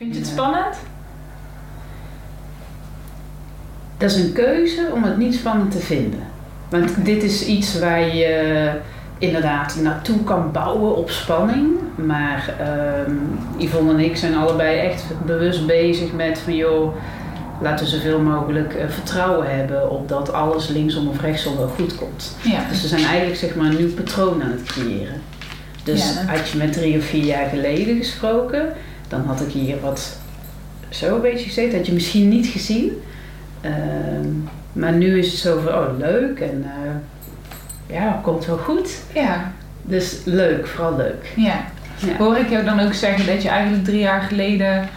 Vind 0.00 0.14
je 0.14 0.20
het 0.20 0.28
spannend? 0.30 0.76
Dat 3.98 4.10
is 4.10 4.16
een 4.16 4.32
keuze 4.32 4.88
om 4.94 5.02
het 5.02 5.16
niet 5.16 5.34
spannend 5.34 5.70
te 5.70 5.78
vinden. 5.78 6.20
Want 6.68 7.04
dit 7.04 7.22
is 7.22 7.46
iets 7.46 7.78
waar 7.78 8.16
je 8.16 8.70
inderdaad 9.18 9.76
naartoe 9.82 10.24
kan 10.24 10.52
bouwen 10.52 10.96
op 10.96 11.10
spanning. 11.10 11.68
Maar 11.94 12.54
ehm, 12.60 13.14
Yvonne 13.56 13.92
en 13.92 13.98
ik 14.00 14.16
zijn 14.16 14.34
allebei 14.36 14.78
echt 14.78 15.04
bewust 15.26 15.66
bezig 15.66 16.12
met 16.12 16.38
van 16.38 16.56
joh, 16.56 16.94
laten 17.62 17.84
we 17.84 17.90
zoveel 17.90 18.20
mogelijk 18.20 18.74
eh, 18.74 18.88
vertrouwen 18.88 19.56
hebben 19.56 19.90
op 19.90 20.08
dat 20.08 20.32
alles 20.32 20.68
linksom 20.68 21.08
of 21.08 21.20
rechtsom 21.20 21.56
wel 21.56 21.68
goed 21.68 21.94
komt. 21.96 22.36
Ja. 22.42 22.60
Dus 22.68 22.82
we 22.82 22.88
zijn 22.88 23.04
eigenlijk 23.04 23.38
zeg 23.38 23.54
maar 23.54 23.66
een 23.66 23.76
nieuw 23.76 23.94
patroon 23.94 24.42
aan 24.42 24.50
het 24.50 24.62
creëren. 24.62 25.20
Dus 25.84 26.08
Ja, 26.08 26.14
dat- 26.20 26.38
had 26.38 26.48
je 26.48 26.58
met 26.58 26.72
drie 26.72 26.98
of 26.98 27.04
vier 27.04 27.24
jaar 27.24 27.48
geleden 27.48 27.96
gesproken, 27.96 28.72
dan 29.10 29.24
had 29.26 29.40
ik 29.40 29.52
hier 29.52 29.80
wat 29.80 30.18
zo 30.88 31.14
een 31.14 31.20
beetje 31.20 31.44
gezeten. 31.46 31.76
Had 31.78 31.86
je 31.86 31.92
misschien 31.92 32.28
niet 32.28 32.46
gezien. 32.46 32.92
Ehm, 33.60 34.28
maar 34.72 34.92
nu 34.92 35.18
is 35.18 35.26
het 35.30 35.40
zo 35.40 35.60
van, 35.64 35.72
oh 35.74 35.98
leuk 35.98 36.40
en 36.40 36.64
eh, 36.64 37.96
ja, 37.96 38.20
komt 38.22 38.46
wel 38.46 38.56
goed. 38.58 38.90
Ja, 39.14 39.52
Dus 39.82 40.20
leuk, 40.24 40.66
vooral 40.66 40.96
leuk. 40.96 41.32
ja. 41.36 41.64
Ja. 42.06 42.16
Hoor 42.18 42.36
ik 42.36 42.48
jou 42.50 42.64
dan 42.64 42.80
ook 42.80 42.94
zeggen 42.94 43.26
dat 43.26 43.42
je 43.42 43.48
eigenlijk 43.48 43.84
drie 43.84 43.98
jaar 43.98 44.22
geleden 44.22 44.88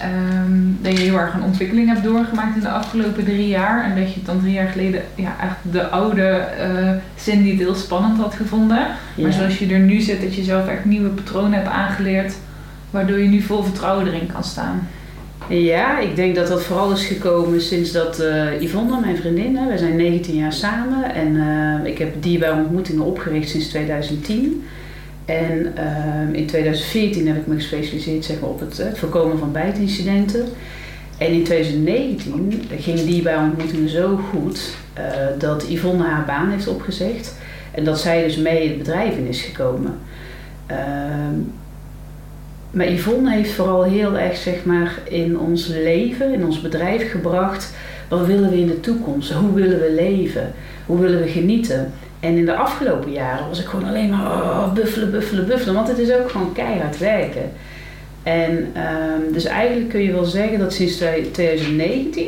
ehm, 0.00 0.52
dat 0.80 0.92
je 0.92 0.98
heel 1.04 1.18
erg 1.18 1.34
een 1.34 1.42
ontwikkeling 1.42 1.88
hebt 1.88 2.02
doorgemaakt 2.04 2.56
in 2.56 2.62
de 2.62 2.68
afgelopen 2.68 3.24
drie 3.24 3.48
jaar. 3.48 3.84
En 3.84 4.00
dat 4.00 4.14
je 4.14 4.22
dan 4.22 4.40
drie 4.40 4.52
jaar 4.52 4.68
geleden 4.68 5.02
ja, 5.14 5.36
echt 5.42 5.56
de 5.74 5.88
oude 5.88 6.22
eh 6.28 6.90
Cindy 7.16 7.56
heel 7.56 7.74
spannend 7.74 8.18
had 8.18 8.34
gevonden. 8.34 8.86
Maar 9.16 9.32
zoals 9.32 9.58
je 9.58 9.72
er 9.74 9.78
nu 9.78 10.00
zit, 10.00 10.20
dat 10.22 10.34
je 10.34 10.42
zelf 10.44 10.68
echt 10.68 10.84
nieuwe 10.84 11.08
patronen 11.08 11.52
hebt 11.52 11.68
aangeleerd. 11.68 12.34
Waardoor 12.96 13.18
je 13.18 13.28
nu 13.28 13.40
vol 13.40 13.62
vertrouwen 13.62 14.06
erin 14.06 14.32
kan 14.32 14.44
staan. 14.44 14.88
Ja, 15.48 15.98
ik 15.98 16.16
denk 16.16 16.34
dat 16.34 16.48
dat 16.48 16.62
vooral 16.62 16.92
is 16.92 17.04
gekomen 17.04 17.60
sinds 17.60 17.92
dat 17.92 18.18
eh, 18.18 18.60
Yvonne, 18.62 19.00
mijn 19.00 19.16
vriendin, 19.16 19.56
hè, 19.56 19.66
wij 19.66 19.76
zijn 19.76 19.96
19 19.96 20.34
jaar 20.34 20.52
samen 20.52 21.14
en 21.14 21.36
eh, 21.36 21.90
ik 21.90 21.98
heb 21.98 22.22
dierbare 22.22 22.60
ontmoetingen 22.60 23.04
opgericht 23.04 23.50
sinds 23.50 23.68
2010. 23.68 24.64
En 25.24 25.76
ehm, 25.76 26.34
in 26.34 26.46
2014 26.46 27.26
heb 27.26 27.36
ik 27.36 27.46
me 27.46 27.54
gespecialiseerd 27.54 28.24
zeg 28.24 28.40
maar, 28.40 28.50
op 28.50 28.60
het, 28.60 28.78
eh, 28.78 28.86
het 28.86 28.98
voorkomen 28.98 29.38
van 29.38 29.52
bijtincidenten. 29.52 30.44
En 31.18 31.32
in 31.32 31.44
2019 31.44 32.62
gingen 32.78 33.06
dierbare 33.06 33.44
ontmoetingen 33.44 33.88
zo 33.88 34.20
goed 34.30 34.76
eh, 34.92 35.04
dat 35.38 35.66
Yvonne 35.68 36.04
haar 36.04 36.24
baan 36.24 36.50
heeft 36.50 36.68
opgezegd 36.68 37.34
en 37.70 37.84
dat 37.84 38.00
zij 38.00 38.22
dus 38.22 38.36
mee 38.36 38.68
het 38.68 38.78
bedrijf 38.78 39.16
in 39.16 39.26
is 39.26 39.40
gekomen. 39.40 39.98
Maar 42.76 42.92
Yvonne 42.92 43.30
heeft 43.30 43.52
vooral 43.52 43.82
heel 43.82 44.18
erg 44.18 44.36
zeg 44.36 44.64
maar, 44.64 44.98
in 45.04 45.38
ons 45.38 45.66
leven, 45.66 46.32
in 46.32 46.44
ons 46.44 46.60
bedrijf 46.60 47.10
gebracht. 47.10 47.74
Wat 48.08 48.26
willen 48.26 48.50
we 48.50 48.58
in 48.58 48.66
de 48.66 48.80
toekomst? 48.80 49.32
Hoe 49.32 49.54
willen 49.54 49.80
we 49.80 49.92
leven? 49.94 50.52
Hoe 50.86 51.00
willen 51.00 51.22
we 51.22 51.28
genieten? 51.28 51.92
En 52.20 52.36
in 52.36 52.44
de 52.44 52.54
afgelopen 52.54 53.12
jaren 53.12 53.48
was 53.48 53.60
ik 53.60 53.66
gewoon 53.66 53.88
alleen 53.88 54.10
maar 54.10 54.26
oh, 54.26 54.72
buffelen, 54.72 55.10
buffelen, 55.10 55.46
buffelen. 55.46 55.74
Want 55.74 55.88
het 55.88 55.98
is 55.98 56.12
ook 56.12 56.30
gewoon 56.30 56.52
keihard 56.52 56.98
werken. 56.98 57.50
En 58.22 58.70
ehm, 58.72 59.32
dus 59.32 59.44
eigenlijk 59.44 59.88
kun 59.88 60.02
je 60.02 60.12
wel 60.12 60.24
zeggen 60.24 60.58
dat 60.58 60.72
sinds 60.72 60.96
2019, 60.96 62.26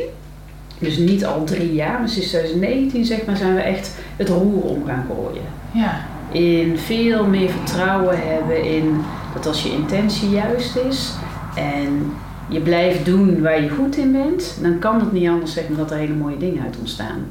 dus 0.78 0.96
niet 0.96 1.24
al 1.24 1.44
drie 1.44 1.74
jaar, 1.74 1.98
maar 1.98 2.08
sinds 2.08 2.28
2019 2.28 3.04
zeg 3.04 3.24
maar, 3.24 3.36
zijn 3.36 3.54
we 3.54 3.60
echt 3.60 3.94
het 4.16 4.28
roer 4.28 4.62
om 4.62 4.86
gaan 4.86 5.06
gooien 5.08 5.42
Ja, 5.72 6.06
in 6.32 6.78
veel 6.78 7.26
meer 7.26 7.50
vertrouwen 7.50 8.18
hebben 8.22 8.64
in 8.64 9.00
dat 9.38 9.46
als 9.46 9.62
je 9.62 9.72
intentie 9.72 10.30
juist 10.30 10.76
is 10.76 11.12
en 11.54 12.12
je 12.48 12.60
blijft 12.60 13.04
doen 13.04 13.42
waar 13.42 13.62
je 13.62 13.68
goed 13.68 13.96
in 13.96 14.12
bent, 14.12 14.58
dan 14.60 14.78
kan 14.78 15.00
het 15.00 15.12
niet 15.12 15.28
anders 15.28 15.52
zeggen 15.52 15.76
dat 15.76 15.90
er 15.90 15.96
hele 15.96 16.14
mooie 16.14 16.36
dingen 16.36 16.62
uit 16.62 16.76
ontstaan. 16.78 17.26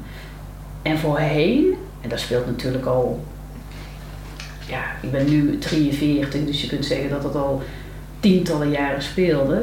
En 0.82 0.98
voorheen, 0.98 1.74
en 2.00 2.08
dat 2.08 2.20
speelt 2.20 2.46
natuurlijk 2.46 2.86
al, 2.86 3.24
ja, 4.68 4.82
ik 5.02 5.10
ben 5.10 5.28
nu 5.28 5.58
43, 5.58 6.44
dus 6.44 6.60
je 6.60 6.68
kunt 6.68 6.84
zeggen 6.84 7.10
dat 7.10 7.22
dat 7.22 7.34
al 7.34 7.62
tientallen 8.20 8.70
jaren 8.70 9.02
speelde, 9.02 9.62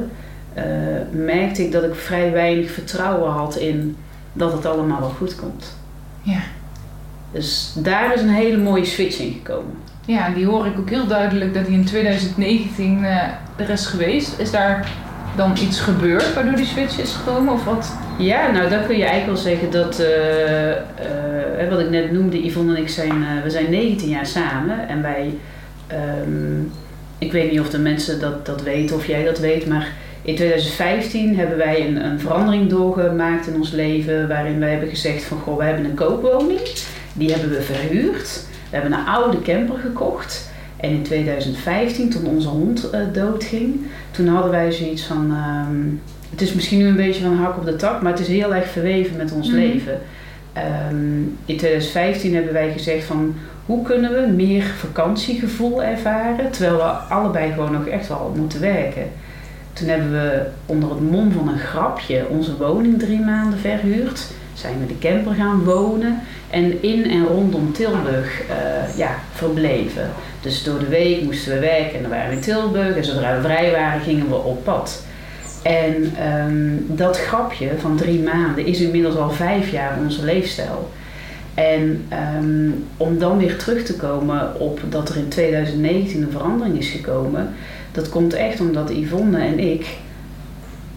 eh, 0.53 0.63
merkte 1.11 1.63
ik 1.63 1.71
dat 1.71 1.83
ik 1.83 1.95
vrij 1.95 2.31
weinig 2.31 2.71
vertrouwen 2.71 3.31
had 3.31 3.55
in 3.55 3.97
dat 4.33 4.51
het 4.51 4.65
allemaal 4.65 4.99
wel 4.99 5.09
goed 5.09 5.35
komt. 5.35 5.77
ja. 6.21 6.39
Dus 7.31 7.73
daar 7.77 8.13
is 8.13 8.21
een 8.21 8.29
hele 8.29 8.57
mooie 8.57 8.85
switch 8.85 9.19
in 9.19 9.33
gekomen. 9.33 9.75
Ja, 10.05 10.29
die 10.29 10.45
hoor 10.45 10.65
ik 10.65 10.79
ook 10.79 10.89
heel 10.89 11.07
duidelijk 11.07 11.53
dat 11.53 11.65
die 11.65 11.77
in 11.77 11.85
2019 11.85 13.03
eh, 13.03 13.17
er 13.55 13.69
is 13.69 13.85
geweest. 13.85 14.39
Is 14.39 14.51
daar 14.51 14.91
dan 15.35 15.51
iets 15.61 15.79
gebeurd 15.79 16.33
waardoor 16.33 16.55
die 16.55 16.65
switch 16.65 16.99
is 16.99 17.11
gekomen? 17.11 17.53
Of 17.53 17.63
wat? 17.63 17.97
Ja, 18.17 18.51
nou 18.51 18.69
dan 18.69 18.85
kun 18.85 18.97
je 18.97 19.03
eigenlijk 19.03 19.25
wel 19.25 19.51
zeggen 19.51 19.71
dat, 19.71 19.99
eh, 19.99 20.71
eh, 20.71 21.69
wat 21.69 21.79
ik 21.79 21.89
net 21.89 22.11
noemde, 22.11 22.45
Yvonne 22.45 22.75
en 22.75 22.81
ik 22.81 22.89
zijn, 22.89 23.41
we 23.43 23.49
zijn 23.49 23.69
19 23.69 24.09
jaar 24.09 24.25
samen. 24.25 24.87
En 24.87 25.01
wij, 25.01 25.33
ehm, 25.87 26.61
ik 27.17 27.31
weet 27.31 27.51
niet 27.51 27.59
of 27.59 27.69
de 27.69 27.79
mensen 27.79 28.19
dat, 28.19 28.45
dat 28.45 28.61
weten 28.63 28.95
of 28.95 29.07
jij 29.07 29.23
dat 29.23 29.39
weet, 29.39 29.67
maar 29.67 29.87
in 30.21 30.35
2015 30.35 31.37
hebben 31.37 31.57
wij 31.57 31.87
een, 31.87 32.05
een 32.05 32.19
verandering 32.19 32.69
doorgemaakt 32.69 33.47
in 33.47 33.55
ons 33.55 33.71
leven. 33.71 34.27
Waarin 34.27 34.59
wij 34.59 34.69
hebben 34.69 34.89
gezegd 34.89 35.23
van, 35.23 35.37
goh, 35.37 35.57
we 35.57 35.63
hebben 35.63 35.85
een 35.85 35.95
koopwoning. 35.95 36.59
Die 37.13 37.31
hebben 37.31 37.49
we 37.49 37.61
verhuurd. 37.61 38.53
We 38.69 38.77
hebben 38.77 38.93
een 38.93 39.05
oude 39.05 39.41
camper 39.41 39.77
gekocht. 39.77 40.49
En 40.77 40.89
in 40.89 41.03
2015, 41.03 42.09
toen 42.09 42.25
onze 42.25 42.47
hond 42.47 42.89
eh, 42.89 42.99
doodging, 43.13 43.75
toen 44.11 44.27
hadden 44.27 44.51
wij 44.51 44.71
zoiets 44.71 45.03
van... 45.03 45.31
ehm, 45.31 45.75
het 46.31 46.41
is 46.41 46.53
misschien 46.53 46.77
nu 46.79 46.85
een 46.87 46.95
beetje 46.95 47.21
van 47.21 47.31
een 47.31 47.37
hak 47.37 47.57
op 47.57 47.65
de 47.65 47.75
tak, 47.75 48.01
maar 48.01 48.11
het 48.11 48.21
is 48.21 48.27
heel 48.27 48.55
erg 48.55 48.67
verweven 48.67 49.17
met 49.17 49.31
ons 49.31 49.47
Mhm. 49.47 49.57
leven. 49.57 49.99
Ehm, 50.53 51.17
in 51.45 51.57
2015 51.57 52.35
hebben 52.35 52.53
wij 52.53 52.71
gezegd 52.71 53.03
van 53.05 53.35
hoe 53.65 53.83
kunnen 53.83 54.11
we 54.13 54.27
meer 54.33 54.63
vakantiegevoel 54.63 55.83
ervaren, 55.83 56.51
terwijl 56.51 56.75
we 56.75 56.83
allebei 57.13 57.51
gewoon 57.53 57.71
nog 57.71 57.85
echt 57.87 58.07
wel 58.07 58.33
moeten 58.37 58.61
werken. 58.61 59.03
Toen 59.73 59.87
hebben 59.87 60.11
we 60.11 60.41
onder 60.65 60.89
het 60.89 61.11
mom 61.11 61.31
van 61.31 61.47
een 61.47 61.59
grapje 61.59 62.27
onze 62.29 62.57
woning 62.57 62.99
drie 62.99 63.19
maanden 63.19 63.59
verhuurd. 63.59 64.27
Zijn 64.55 64.79
we 64.79 64.85
de 64.85 64.97
camper 64.99 65.33
gaan 65.33 65.63
wonen 65.63 66.19
en 66.49 66.83
in 66.83 67.09
en 67.09 67.25
rondom 67.25 67.73
Tilburg 67.73 68.41
eh, 68.41 68.97
ja, 68.97 69.15
verbleven. 69.33 70.09
Dus 70.41 70.63
door 70.63 70.79
de 70.79 70.87
week 70.87 71.21
moesten 71.21 71.53
we 71.53 71.59
werken 71.59 71.95
en 71.95 72.01
dan 72.01 72.11
waren 72.11 72.29
we 72.29 72.35
in 72.35 72.41
Tilburg. 72.41 72.95
En 72.95 73.05
zodra 73.05 73.35
we 73.35 73.41
vrij 73.41 73.71
waren 73.71 74.01
gingen 74.01 74.29
we 74.29 74.35
op 74.35 74.63
pad. 74.63 75.05
En 75.63 76.13
ehm, 76.19 76.71
dat 76.87 77.19
grapje 77.19 77.69
van 77.79 77.95
drie 77.95 78.19
maanden 78.19 78.65
is 78.65 78.81
inmiddels 78.81 79.15
al 79.15 79.29
vijf 79.29 79.71
jaar 79.71 79.97
onze 80.03 80.23
leefstijl. 80.23 80.89
En 81.53 82.05
ehm, 82.09 82.69
om 82.97 83.19
dan 83.19 83.37
weer 83.37 83.57
terug 83.57 83.83
te 83.83 83.95
komen 83.95 84.59
op 84.59 84.79
dat 84.89 85.09
er 85.09 85.17
in 85.17 85.27
2019 85.27 86.21
een 86.21 86.31
verandering 86.31 86.77
is 86.77 86.89
gekomen, 86.89 87.53
dat 87.91 88.09
komt 88.09 88.33
echt 88.33 88.59
omdat 88.59 88.89
Yvonne 88.89 89.37
en 89.37 89.59
ik 89.59 89.87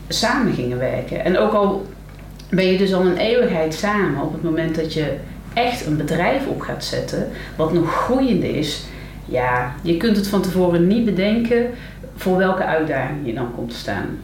samen 0.09 0.55
gingen 0.55 0.79
werken. 0.79 1.25
En 1.25 1.39
ook 1.39 1.53
al 1.53 1.87
ben 2.51 2.65
je 2.65 2.79
dus 2.79 2.95
al 2.95 3.07
een 3.07 3.17
eeuwigheid 3.17 3.75
samen 3.75 4.23
op 4.23 4.33
het 4.33 4.43
moment 4.43 4.75
dat 4.75 4.95
je 4.95 5.17
echt 5.55 5.87
een 5.87 5.97
bedrijf 5.97 6.47
op 6.47 6.61
gaat 6.61 6.85
zetten, 6.85 7.29
wat 7.57 7.73
nog 7.73 7.95
groeiende 7.95 8.59
is, 8.59 8.85
ja, 9.25 9.75
je 9.83 9.97
kunt 9.97 10.17
het 10.17 10.29
van 10.29 10.43
tevoren 10.43 10.87
niet 10.87 11.05
bedenken 11.05 11.67
voor 12.17 12.37
welke 12.37 12.65
uitdaging 12.65 13.19
je 13.27 13.35
dan 13.35 13.55
komt 13.55 13.71
te 13.71 13.77
staan. 13.77 14.19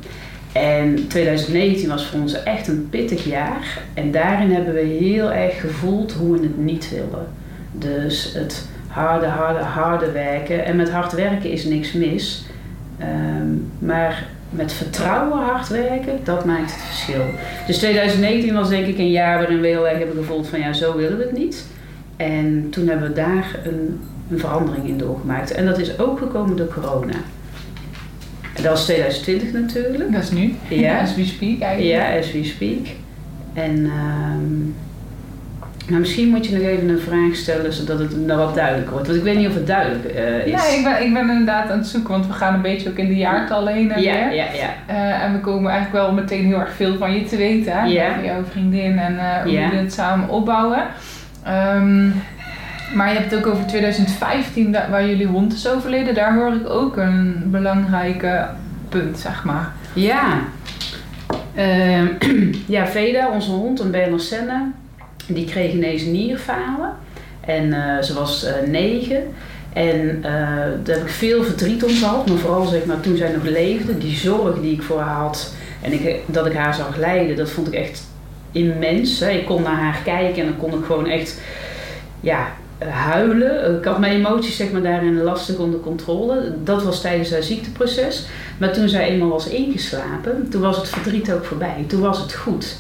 En 0.53 1.09
2019 1.09 1.89
was 1.89 2.07
voor 2.07 2.21
ons 2.21 2.43
echt 2.43 2.69
een 2.69 2.87
pittig 2.91 3.25
jaar. 3.25 3.79
En 3.95 4.11
daarin 4.11 4.51
hebben 4.51 4.75
we 4.75 4.81
heel 4.81 5.33
erg 5.33 5.61
gevoeld 5.61 6.13
hoe 6.13 6.33
we 6.33 6.43
het 6.43 6.59
niet 6.59 6.91
willen. 6.91 7.27
Dus 7.73 8.33
het 8.35 8.69
harde, 8.87 9.27
harde, 9.27 9.59
harde 9.59 10.11
werken. 10.13 10.65
En 10.65 10.77
met 10.77 10.91
hard 10.91 11.13
werken 11.13 11.51
is 11.51 11.65
niks 11.65 11.93
mis. 11.93 12.47
Ehm, 12.99 13.49
maar 13.79 14.27
met 14.57 14.73
vertrouwen 14.73 15.39
hard 15.39 15.69
werken, 15.69 16.19
dat 16.25 16.45
maakt 16.45 16.73
het 16.73 16.83
verschil. 16.83 17.25
Dus 17.67 17.79
2019 17.79 18.55
was 18.55 18.69
denk 18.69 18.87
ik 18.87 18.99
een 18.99 19.11
jaar 19.11 19.39
waarin 19.39 19.61
we 19.61 19.67
heel 19.67 19.89
erg 19.89 19.99
hebben 19.99 20.17
gevoeld 20.17 20.49
van 20.49 20.61
ja, 20.61 20.73
zo 20.73 20.97
willen 20.97 21.19
we 21.19 21.25
het 21.25 21.39
niet. 21.39 21.65
En 22.17 22.67
toen 22.71 22.89
hebben 22.89 23.09
we 23.09 23.15
daar 23.15 23.61
een, 23.65 24.01
een 24.31 24.39
verandering 24.39 24.89
in 24.89 24.99
doorgemaakt. 24.99 25.51
En 25.51 25.67
dat 25.67 25.79
is 25.79 25.99
ook 25.99 26.19
gekomen 26.19 26.57
door 26.57 26.69
corona. 26.69 27.15
En 28.55 28.63
dat 28.63 28.73
was 28.73 28.85
2020 28.85 29.53
natuurlijk. 29.53 30.13
Dat 30.13 30.23
is 30.23 30.31
nu. 30.31 30.55
Ja. 30.69 31.01
As 31.03 31.15
we 31.15 31.25
speak 31.25 31.61
eigenlijk. 31.61 31.97
Ja, 31.97 32.19
as 32.19 32.33
we 32.33 32.45
speak. 32.45 32.87
En 33.53 33.85
ehm, 33.85 34.71
maar 35.89 35.99
misschien 35.99 36.29
moet 36.29 36.47
je 36.47 36.57
nog 36.57 36.63
even 36.67 36.89
een 36.89 36.99
vraag 37.01 37.35
stellen 37.35 37.73
zodat 37.73 37.99
het 37.99 38.27
nou 38.27 38.39
wat 38.39 38.55
duidelijker 38.55 38.93
wordt. 38.93 39.07
Want 39.07 39.19
ik 39.19 39.25
weet 39.25 39.37
niet 39.37 39.49
of 39.49 39.55
het 39.55 39.67
duidelijk 39.67 40.05
eh, 40.05 40.47
is. 40.47 40.51
Ja, 40.51 40.67
ik 40.77 40.85
ben, 40.85 41.03
ik 41.07 41.13
ben 41.13 41.31
inderdaad 41.31 41.71
aan 41.71 41.79
het 41.79 41.87
zoeken, 41.87 42.11
want 42.11 42.27
we 42.27 42.33
gaan 42.33 42.55
een 42.55 42.63
beetje 42.63 42.89
ook 42.89 42.97
in 42.97 43.07
de 43.09 43.17
jaartallen 43.17 43.75
heen 43.75 43.93
en 43.93 44.03
ja, 44.03 44.13
weer. 44.13 44.35
ja, 44.35 44.45
ja. 44.53 44.75
Eh, 44.87 45.23
en 45.23 45.33
we 45.33 45.39
komen 45.41 45.71
eigenlijk 45.71 46.05
wel 46.05 46.15
meteen 46.15 46.45
heel 46.45 46.59
erg 46.61 46.73
veel 46.75 46.97
van 46.97 47.13
je 47.15 47.25
te 47.25 47.37
weten. 47.37 47.73
Hè? 47.73 47.85
Ja. 47.87 48.11
Over 48.11 48.25
jouw 48.25 48.45
vriendin 48.51 48.99
en 48.99 49.19
eh, 49.19 49.43
hoe 49.43 49.53
jullie 49.53 49.79
het 49.79 49.93
samen 49.93 50.29
opbouwen. 50.29 50.83
Ehm, 51.43 52.09
maar 52.95 53.09
je 53.13 53.19
hebt 53.19 53.31
het 53.31 53.47
ook 53.47 53.53
over 53.55 53.67
2015, 53.67 54.73
da- 54.73 54.87
waar 54.91 55.07
jullie 55.09 55.27
hond 55.27 55.53
is 55.53 55.69
overleden. 55.69 56.15
Daar 56.15 56.35
hoor 56.35 56.53
ik 56.55 56.69
ook 56.69 56.97
een 56.97 57.43
belangrijke 57.47 58.47
punt, 58.89 59.19
zeg 59.19 59.45
maar. 59.45 59.73
Ja. 59.93 60.39
Ehm, 61.55 62.07
ja, 62.67 62.87
Veda, 62.87 63.29
onze 63.29 63.51
hond, 63.51 63.81
een 63.81 63.91
Berner 63.91 64.21
Senne, 64.21 64.63
die 65.27 65.45
kreeg 65.45 65.73
ineens 65.73 66.03
nierfalen. 66.03 66.93
En 67.41 67.73
eh, 67.73 68.03
ze 68.03 68.15
was 68.15 68.45
eh, 68.45 68.55
negen. 68.67 69.23
En 69.73 70.17
uh, 70.17 70.23
daar 70.83 70.97
heb 70.97 71.03
ik 71.03 71.09
veel 71.09 71.45
verdriet 71.45 71.85
om 71.85 71.91
gehad. 71.91 72.29
Maar 72.29 72.39
vooral 72.39 72.65
zeg 72.65 72.85
maar, 72.85 73.01
toen 73.01 73.17
zij 73.17 73.33
nog 73.33 73.45
leefde, 73.45 73.99
die 73.99 74.17
zorg 74.17 74.61
die 74.61 74.73
ik 74.73 74.83
voor 74.83 75.01
haar 75.01 75.15
had. 75.15 75.55
En 75.83 75.93
ik, 75.93 76.21
dat 76.27 76.47
ik 76.47 76.53
haar 76.53 76.75
zag 76.75 76.97
lijden, 76.97 77.37
dat 77.37 77.51
vond 77.51 77.67
ik 77.67 77.75
echt 77.75 78.07
immens. 78.53 79.21
Hè. 79.21 79.31
Ik 79.31 79.47
kon 79.47 79.63
naar 79.63 79.81
haar 79.81 80.01
kijken 80.05 80.43
en 80.43 80.49
dan 80.49 80.57
kon 80.57 80.79
ik 80.79 80.85
gewoon 80.85 81.07
echt 81.07 81.41
ja, 82.21 82.53
huilen. 82.79 83.79
Ik 83.79 83.85
had 83.85 83.99
mijn 83.99 84.17
emoties 84.17 84.57
zeg 84.57 84.71
maar, 84.71 84.83
daarin 84.83 85.23
lastig 85.23 85.57
onder 85.57 85.81
controle. 85.81 86.55
Dat 86.65 86.83
was 86.83 87.01
tijdens 87.01 87.31
haar 87.31 87.43
ziekteproces. 87.43 88.27
Maar 88.59 88.73
toen 88.73 88.89
zij 88.89 89.09
eenmaal 89.09 89.29
was 89.29 89.49
ingeslapen, 89.49 90.49
toen 90.51 90.61
was 90.61 90.77
het 90.77 90.89
verdriet 90.89 91.33
ook 91.33 91.45
voorbij. 91.45 91.85
Toen 91.87 92.01
was 92.01 92.19
het 92.19 92.35
goed. 92.35 92.77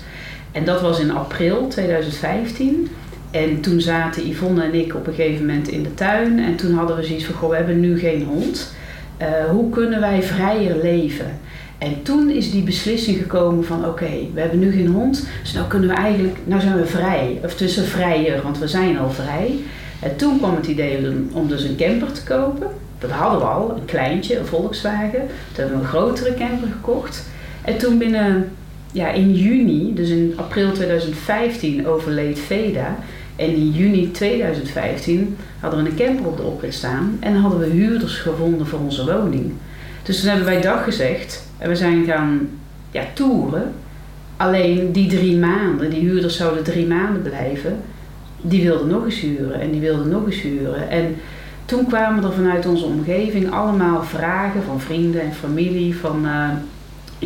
En 0.54 0.64
dat 0.64 0.80
was 0.80 1.00
in 1.00 1.10
april 1.10 1.68
2015. 1.68 2.88
En 3.30 3.60
toen 3.60 3.80
zaten 3.80 4.28
Yvonne 4.28 4.62
en 4.62 4.74
ik 4.74 4.94
op 4.94 5.06
een 5.06 5.14
gegeven 5.14 5.46
moment 5.46 5.68
in 5.68 5.82
de 5.82 5.94
tuin. 5.94 6.38
En 6.38 6.56
toen 6.56 6.74
hadden 6.74 6.96
we 6.96 7.02
zoiets 7.02 7.24
van, 7.24 7.34
goh, 7.34 7.50
we 7.50 7.56
hebben 7.56 7.80
nu 7.80 7.98
geen 7.98 8.24
hond. 8.24 8.74
Uh, 9.22 9.50
hoe 9.50 9.70
kunnen 9.70 10.00
wij 10.00 10.22
vrijer 10.22 10.76
leven? 10.82 11.38
En 11.78 12.02
toen 12.02 12.30
is 12.30 12.50
die 12.50 12.62
beslissing 12.62 13.18
gekomen 13.18 13.64
van 13.64 13.86
oké, 13.86 14.10
we 14.34 14.40
hebben 14.40 14.58
nu 14.58 14.72
geen 14.72 14.86
hond, 14.86 15.26
dus 15.42 15.52
nou 15.52 15.66
kunnen 15.66 15.88
we 15.88 15.94
eigenlijk, 15.94 16.38
nou 16.44 16.60
zijn 16.60 16.76
we 16.76 16.86
vrij. 16.86 17.40
Of 17.44 17.54
tussen 17.54 17.84
vrijer, 17.84 18.42
want 18.42 18.58
we 18.58 18.68
zijn 18.68 18.98
al 18.98 19.10
vrij. 19.10 19.54
En 20.00 20.16
toen 20.16 20.38
kwam 20.38 20.56
het 20.56 20.66
idee 20.66 20.98
om 21.32 21.48
dus 21.48 21.62
een 21.62 21.76
camper 21.76 22.12
te 22.12 22.24
kopen. 22.24 22.66
Dat 22.98 23.10
hadden 23.10 23.38
we 23.38 23.44
al, 23.44 23.70
een 23.70 23.84
kleintje, 23.84 24.38
een 24.38 24.46
Volkswagen. 24.46 25.20
Toen 25.20 25.64
hebben 25.64 25.76
we 25.76 25.82
een 25.82 25.88
grotere 25.88 26.34
camper 26.34 26.68
gekocht. 26.68 27.24
En 27.62 27.78
toen 27.78 27.98
binnen, 27.98 28.50
ja, 28.94 29.10
in 29.10 29.34
juni, 29.34 29.94
dus 29.94 30.08
in 30.08 30.32
april 30.36 30.72
2015, 30.72 31.86
overleed 31.86 32.38
Veda. 32.38 32.96
En 33.36 33.54
in 33.54 33.70
juni 33.70 34.10
2015 34.10 35.36
hadden 35.60 35.82
we 35.82 35.90
een 35.90 35.96
camper 35.96 36.26
op 36.26 36.36
de 36.36 36.42
oprit 36.42 36.74
staan 36.74 37.16
en 37.20 37.36
hadden 37.36 37.58
we 37.60 37.66
huurders 37.66 38.18
gevonden 38.18 38.66
voor 38.66 38.78
onze 38.78 39.04
woning. 39.04 39.52
Dus 40.02 40.20
toen 40.20 40.28
hebben 40.28 40.46
wij 40.46 40.60
dag 40.60 40.84
gezegd 40.84 41.48
en 41.58 41.68
we 41.68 41.76
zijn 41.76 42.04
gaan 42.04 42.48
ja, 42.90 43.02
toeren. 43.14 43.72
Alleen 44.36 44.92
die 44.92 45.08
drie 45.08 45.36
maanden, 45.36 45.90
die 45.90 46.00
huurders 46.00 46.36
zouden 46.36 46.64
drie 46.64 46.86
maanden 46.86 47.22
blijven, 47.22 47.80
die 48.42 48.62
wilden 48.62 48.88
nog 48.88 49.04
eens 49.04 49.20
huren 49.20 49.60
en 49.60 49.70
die 49.70 49.80
wilden 49.80 50.08
nog 50.08 50.26
eens 50.26 50.40
huren. 50.40 50.90
En 50.90 51.16
toen 51.64 51.86
kwamen 51.86 52.24
er 52.24 52.32
vanuit 52.32 52.66
onze 52.66 52.84
omgeving 52.84 53.50
allemaal 53.52 54.02
vragen 54.02 54.62
van 54.62 54.80
vrienden 54.80 55.20
en 55.20 55.32
familie 55.32 55.96
van... 55.96 56.24
Uh, 56.24 56.48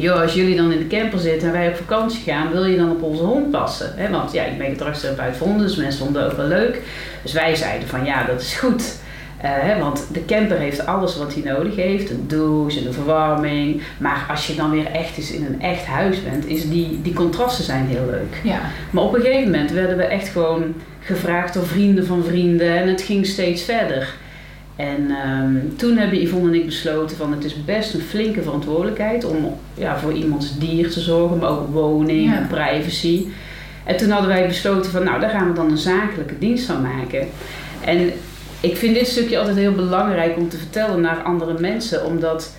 joh, 0.01 0.21
als 0.21 0.35
jullie 0.35 0.57
dan 0.57 0.73
in 0.73 0.79
de 0.79 0.97
camper 0.97 1.19
zitten 1.19 1.49
en 1.49 1.55
wij 1.55 1.69
op 1.69 1.77
vakantie 1.77 2.23
gaan, 2.23 2.51
wil 2.51 2.65
je 2.65 2.77
dan 2.77 2.91
op 2.91 3.03
onze 3.03 3.23
hond 3.23 3.51
passen? 3.51 4.11
Want 4.11 4.33
ja, 4.33 4.45
ik 4.45 4.59
ben 4.59 4.71
gedragstherapeut 4.71 5.37
voor 5.37 5.47
honden, 5.47 5.67
dus 5.67 5.77
mensen 5.77 6.05
vonden 6.05 6.23
het 6.23 6.31
ook 6.31 6.37
wel 6.37 6.47
leuk. 6.47 6.81
Dus 7.23 7.33
wij 7.33 7.55
zeiden 7.55 7.89
van 7.89 8.05
ja, 8.05 8.25
dat 8.25 8.41
is 8.41 8.55
goed. 8.55 8.97
Uh, 9.45 9.81
want 9.81 10.07
de 10.13 10.25
camper 10.25 10.59
heeft 10.59 10.87
alles 10.87 11.17
wat 11.17 11.35
hij 11.35 11.53
nodig 11.53 11.77
heeft. 11.77 12.11
Een 12.11 12.25
douche, 12.29 12.87
een 12.87 12.93
verwarming. 12.93 13.83
Maar 13.99 14.27
als 14.31 14.47
je 14.47 14.55
dan 14.55 14.71
weer 14.71 14.87
echt 14.87 15.17
eens 15.17 15.33
in 15.33 15.45
een 15.45 15.61
echt 15.61 15.85
huis 15.85 16.23
bent, 16.23 16.47
is 16.47 16.69
die, 16.69 17.03
die 17.03 17.13
contrasten 17.13 17.65
zijn 17.65 17.87
heel 17.87 18.07
leuk. 18.11 18.41
Ja. 18.43 18.61
Maar 18.91 19.03
op 19.03 19.15
een 19.15 19.21
gegeven 19.21 19.51
moment 19.51 19.71
werden 19.71 19.97
we 19.97 20.03
echt 20.03 20.29
gewoon 20.29 20.75
gevraagd 21.01 21.55
door 21.55 21.67
vrienden 21.67 22.07
van 22.07 22.25
vrienden. 22.25 22.77
En 22.77 22.89
het 22.89 23.03
ging 23.03 23.27
steeds 23.27 23.63
verder. 23.63 24.15
En 24.79 25.11
um, 25.11 25.77
toen 25.77 25.97
hebben 25.97 26.23
Yvonne 26.23 26.49
en 26.49 26.55
ik 26.55 26.67
besloten 26.67 27.17
van 27.17 27.33
het 27.33 27.45
is 27.45 27.65
best 27.65 27.95
een 27.95 28.01
flinke 28.01 28.43
verantwoordelijkheid 28.43 29.25
om 29.25 29.57
ja, 29.75 29.99
voor 29.99 30.13
iemands 30.13 30.59
dier 30.59 30.91
te 30.91 31.01
zorgen, 31.01 31.39
maar 31.39 31.51
ook 31.51 31.69
woning 31.73 32.35
en 32.35 32.47
privacy. 32.47 33.27
En 33.85 33.97
toen 33.97 34.11
hadden 34.11 34.29
wij 34.29 34.47
besloten 34.47 34.91
van 34.91 35.05
nou, 35.05 35.21
daar 35.21 35.31
gaan 35.31 35.49
we 35.49 35.55
dan 35.55 35.71
een 35.71 35.79
zakelijke 35.79 36.39
dienst 36.39 36.67
van 36.67 36.83
maken. 36.83 37.29
En 37.85 38.13
ik 38.61 38.77
vind 38.77 38.95
dit 38.95 39.07
stukje 39.07 39.39
altijd 39.39 39.57
heel 39.57 39.73
belangrijk 39.73 40.37
om 40.37 40.49
te 40.49 40.59
vertellen 40.59 41.01
naar 41.01 41.23
andere 41.23 41.61
mensen, 41.61 42.05
omdat 42.05 42.57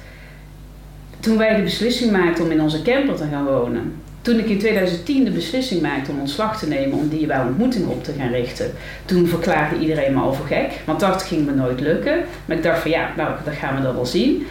toen 1.20 1.38
wij 1.38 1.56
de 1.56 1.62
beslissing 1.62 2.12
maakten 2.12 2.44
om 2.44 2.52
in 2.52 2.62
onze 2.62 2.82
camper 2.82 3.16
te 3.16 3.28
gaan 3.32 3.46
wonen, 3.46 3.94
toen 4.22 4.40
ik 4.40 4.50
in 4.50 4.60
2010 4.60 5.24
de 5.24 5.32
beslissing 5.32 5.82
maakte 5.82 6.12
om 6.12 6.20
ontslag 6.20 6.60
te 6.60 6.68
nemen 6.68 6.98
om 6.98 7.10
dierbare 7.10 7.48
ontmoetingen 7.48 7.90
op 7.90 8.04
te 8.04 8.14
gaan 8.18 8.32
richten, 8.32 8.72
toen 9.06 9.28
verklaarde 9.28 9.80
iedereen 9.80 10.14
me 10.14 10.20
al 10.22 10.34
voor 10.34 10.46
gek, 10.46 10.72
want 10.86 11.00
dat 11.00 11.24
ging 11.24 11.46
me 11.46 11.52
nooit 11.52 11.80
lukken. 11.80 12.24
Maar 12.46 12.58
ik 12.58 12.64
dacht 12.64 12.82
van 12.82 12.92
ja, 12.92 13.14
nou, 13.18 13.36
dat 13.46 13.54
gaan 13.54 13.76
we 13.76 13.82
dan 13.82 13.96
wel 13.96 14.06
zien. 14.06 14.48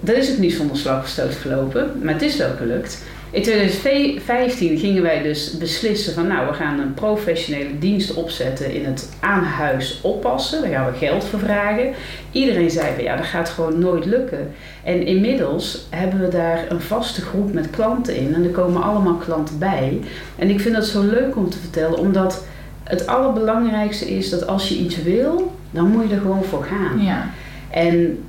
Dat 0.00 0.16
is 0.16 0.28
het 0.28 0.38
niet 0.38 0.52
zonder 0.52 0.76
slag 0.76 1.02
of 1.02 1.08
stoot 1.08 1.34
gelopen, 1.34 1.92
maar 2.02 2.12
het 2.12 2.22
is 2.22 2.36
wel 2.36 2.54
gelukt. 2.56 3.02
In 3.32 3.42
2015 3.42 4.78
gingen 4.78 5.02
wij 5.02 5.22
dus 5.22 5.58
beslissen 5.58 6.14
van 6.14 6.26
nou, 6.26 6.46
we 6.46 6.52
gaan 6.52 6.78
een 6.78 6.94
professionele 6.94 7.78
dienst 7.78 8.14
opzetten 8.14 8.74
in 8.74 8.84
het 8.84 9.10
aan 9.20 9.44
huis 9.44 10.00
oppassen. 10.02 10.62
Daar 10.62 10.70
gaan 10.70 10.92
we 10.92 10.98
geld 10.98 11.24
voor 11.24 11.38
vragen. 11.38 11.92
Iedereen 12.32 12.70
zei 12.70 12.94
van 12.94 13.04
ja, 13.04 13.16
dat 13.16 13.24
gaat 13.24 13.48
gewoon 13.48 13.78
nooit 13.78 14.04
lukken. 14.04 14.52
En 14.84 15.06
inmiddels 15.06 15.86
hebben 15.90 16.20
we 16.20 16.28
daar 16.28 16.64
een 16.68 16.80
vaste 16.80 17.20
groep 17.20 17.52
met 17.52 17.70
klanten 17.70 18.16
in 18.16 18.34
en 18.34 18.44
er 18.44 18.50
komen 18.50 18.82
allemaal 18.82 19.16
klanten 19.16 19.58
bij. 19.58 20.00
En 20.38 20.50
ik 20.50 20.60
vind 20.60 20.74
dat 20.74 20.86
zo 20.86 21.02
leuk 21.02 21.36
om 21.36 21.50
te 21.50 21.58
vertellen, 21.58 21.98
omdat 21.98 22.44
het 22.84 23.06
allerbelangrijkste 23.06 24.10
is 24.10 24.30
dat 24.30 24.46
als 24.46 24.68
je 24.68 24.78
iets 24.78 25.02
wil, 25.02 25.52
dan 25.70 25.88
moet 25.88 26.08
je 26.08 26.14
er 26.14 26.20
gewoon 26.20 26.44
voor 26.44 26.64
gaan. 26.64 27.04
Ja. 27.04 27.30
En 27.70 28.24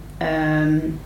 um, 0.66 1.00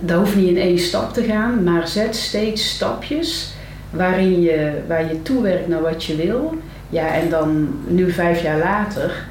dat 0.00 0.18
hoeft 0.18 0.36
niet 0.36 0.48
in 0.48 0.56
één 0.56 0.78
stap 0.78 1.12
te 1.12 1.22
gaan, 1.22 1.62
maar 1.62 1.88
zet 1.88 2.16
steeds 2.16 2.68
stapjes 2.68 3.54
waarin 3.90 4.40
je, 4.40 4.80
waar 4.88 5.08
je 5.08 5.22
toewerkt 5.22 5.68
naar 5.68 5.82
wat 5.82 6.04
je 6.04 6.16
wil. 6.16 6.54
Ja, 6.88 7.14
en 7.14 7.28
dan 7.28 7.68
nu 7.86 8.10
vijf 8.10 8.42
jaar 8.42 8.58
later, 8.58 9.24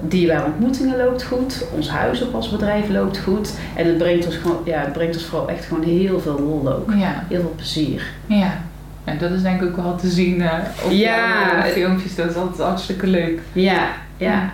dierbare 0.00 0.44
ontmoetingen 0.44 0.96
loopt 0.96 1.22
goed, 1.22 1.64
ons 1.74 1.90
huizenpasbedrijf 1.90 2.88
loopt 2.88 3.18
goed. 3.18 3.52
En 3.76 3.86
het 3.86 3.98
brengt 3.98 4.26
ons, 4.26 4.36
gewoon, 4.36 4.60
ja, 4.64 4.80
het 4.80 4.92
brengt 4.92 5.14
ons 5.14 5.24
vooral 5.24 5.48
echt 5.48 5.64
gewoon 5.64 5.84
heel 5.84 6.20
veel 6.20 6.40
lol 6.40 6.72
ook. 6.72 6.92
Ja. 6.96 7.24
Heel 7.28 7.40
veel 7.40 7.52
plezier. 7.56 8.02
Ja. 8.26 8.60
En 9.04 9.18
dat 9.18 9.30
is 9.30 9.42
denk 9.42 9.62
ik 9.62 9.68
ook 9.68 9.76
wel 9.76 9.96
te 9.96 10.08
zien 10.08 10.40
uh, 10.40 10.52
op 10.84 10.90
ja. 10.90 11.62
filmpjes. 11.62 12.14
Dat 12.14 12.30
is 12.30 12.36
altijd 12.36 12.68
hartstikke 12.68 13.06
leuk. 13.06 13.40
Ja, 13.52 13.88
ja. 14.16 14.52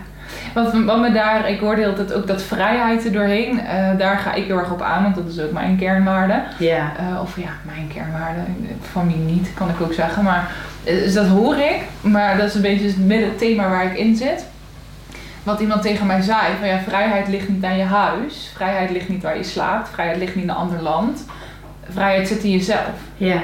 Wat, 0.55 0.73
wat 0.85 1.01
me 1.01 1.13
daar, 1.13 1.49
ik 1.49 1.61
hoorde 1.61 1.81
heel 1.81 2.17
ook 2.17 2.27
dat 2.27 2.43
vrijheid 2.43 3.05
er 3.05 3.13
doorheen, 3.13 3.55
uh, 3.55 3.99
daar 3.99 4.19
ga 4.19 4.33
ik 4.33 4.45
heel 4.45 4.59
erg 4.59 4.71
op 4.71 4.83
aan, 4.83 5.03
want 5.03 5.15
dat 5.15 5.27
is 5.29 5.41
ook 5.41 5.53
mijn 5.53 5.77
kernwaarde. 5.77 6.43
Ja. 6.59 6.93
Uh, 7.01 7.21
of 7.21 7.37
ja, 7.37 7.51
mijn 7.63 7.91
kernwaarde, 7.95 8.41
van 8.93 9.07
wie 9.07 9.17
niet, 9.17 9.55
kan 9.55 9.69
ik 9.69 9.81
ook 9.81 9.93
zeggen. 9.93 10.23
Maar 10.23 10.51
dus 10.85 11.15
dat 11.15 11.27
hoor 11.27 11.57
ik, 11.57 11.81
maar 12.01 12.37
dat 12.37 12.47
is 12.47 12.55
een 12.55 12.63
beetje 12.63 12.87
het 12.87 13.07
middenthema 13.07 13.69
waar 13.69 13.85
ik 13.85 13.99
in 13.99 14.17
zit. 14.17 14.47
Wat 15.43 15.61
iemand 15.61 15.83
tegen 15.83 16.07
mij 16.07 16.21
zei, 16.21 16.41
van 16.59 16.69
ja, 16.69 16.79
vrijheid 16.79 17.29
ligt 17.29 17.49
niet 17.49 17.65
aan 17.65 17.77
je 17.77 17.85
huis, 17.85 18.51
vrijheid 18.55 18.91
ligt 18.91 19.09
niet 19.09 19.23
waar 19.23 19.37
je 19.37 19.45
slaapt, 19.45 19.89
vrijheid 19.89 20.19
ligt 20.19 20.35
niet 20.35 20.45
in 20.45 20.51
een 20.51 20.57
ander 20.57 20.83
land. 20.83 21.25
Vrijheid 21.91 22.29
zit 22.29 22.43
in 22.43 22.51
jezelf. 22.51 22.95
Ja. 23.17 23.41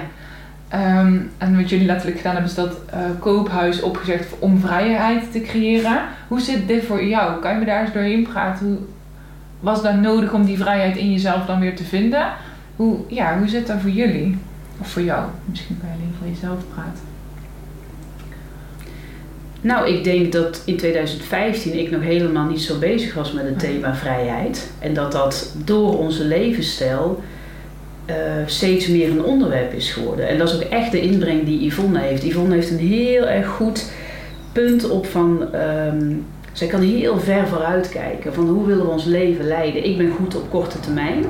Um, 0.74 1.30
en 1.38 1.56
wat 1.56 1.68
jullie 1.68 1.86
letterlijk 1.86 2.16
gedaan 2.16 2.32
hebben, 2.32 2.50
is 2.50 2.56
dat 2.56 2.76
uh, 2.94 3.00
koophuis 3.18 3.80
opgezet 3.80 4.28
om 4.38 4.60
vrijheid 4.60 5.32
te 5.32 5.40
creëren. 5.40 6.02
Hoe 6.28 6.40
zit 6.40 6.68
dit 6.68 6.84
voor 6.84 7.04
jou? 7.04 7.40
Kan 7.40 7.52
je 7.52 7.58
me 7.58 7.64
daar 7.64 7.80
eens 7.80 7.92
doorheen 7.92 8.22
praten? 8.22 8.66
Hoe 8.66 8.78
was 9.60 9.82
dat 9.82 9.94
nodig 9.94 10.32
om 10.32 10.44
die 10.44 10.58
vrijheid 10.58 10.96
in 10.96 11.12
jezelf 11.12 11.46
dan 11.46 11.60
weer 11.60 11.76
te 11.76 11.84
vinden? 11.84 12.32
Hoe, 12.76 12.98
ja, 13.08 13.38
hoe 13.38 13.48
zit 13.48 13.66
dat 13.66 13.80
voor 13.80 13.90
jullie? 13.90 14.38
Of 14.80 14.90
voor 14.90 15.02
jou? 15.02 15.24
Misschien 15.44 15.78
kan 15.80 15.88
je 15.88 15.94
alleen 15.94 16.14
voor 16.18 16.28
jezelf 16.28 16.58
praten. 16.74 17.08
Nou, 19.60 19.88
ik 19.88 20.04
denk 20.04 20.32
dat 20.32 20.62
in 20.64 20.76
2015 20.76 21.78
ik 21.78 21.90
nog 21.90 22.02
helemaal 22.02 22.48
niet 22.48 22.62
zo 22.62 22.78
bezig 22.78 23.14
was 23.14 23.32
met 23.32 23.44
het 23.44 23.58
thema 23.58 23.94
vrijheid. 23.94 24.70
En 24.78 24.94
dat 24.94 25.12
dat 25.12 25.54
door 25.64 25.98
onze 25.98 26.24
levensstijl 26.24 27.22
uh, 28.10 28.46
steeds 28.46 28.86
meer 28.86 29.10
een 29.10 29.24
onderwerp 29.24 29.72
is 29.72 29.92
geworden. 29.92 30.28
En 30.28 30.38
dat 30.38 30.48
is 30.48 30.54
ook 30.54 30.70
echt 30.70 30.92
de 30.92 31.00
inbreng 31.00 31.44
die 31.44 31.66
Yvonne 31.66 31.98
heeft. 31.98 32.22
Yvonne 32.22 32.54
heeft 32.54 32.70
een 32.70 32.78
heel 32.78 33.26
erg 33.26 33.46
goed 33.46 33.90
punt 34.52 34.90
op 34.90 35.06
van. 35.06 35.54
Um, 35.54 36.26
zij 36.52 36.68
kan 36.68 36.80
heel 36.80 37.20
ver 37.20 37.46
vooruit 37.48 37.88
kijken 37.88 38.34
van 38.34 38.48
hoe 38.48 38.66
willen 38.66 38.84
we 38.84 38.90
ons 38.90 39.04
leven 39.04 39.46
leiden. 39.46 39.84
Ik 39.84 39.98
ben 39.98 40.10
goed 40.10 40.36
op 40.36 40.50
korte 40.50 40.80
termijn. 40.80 41.24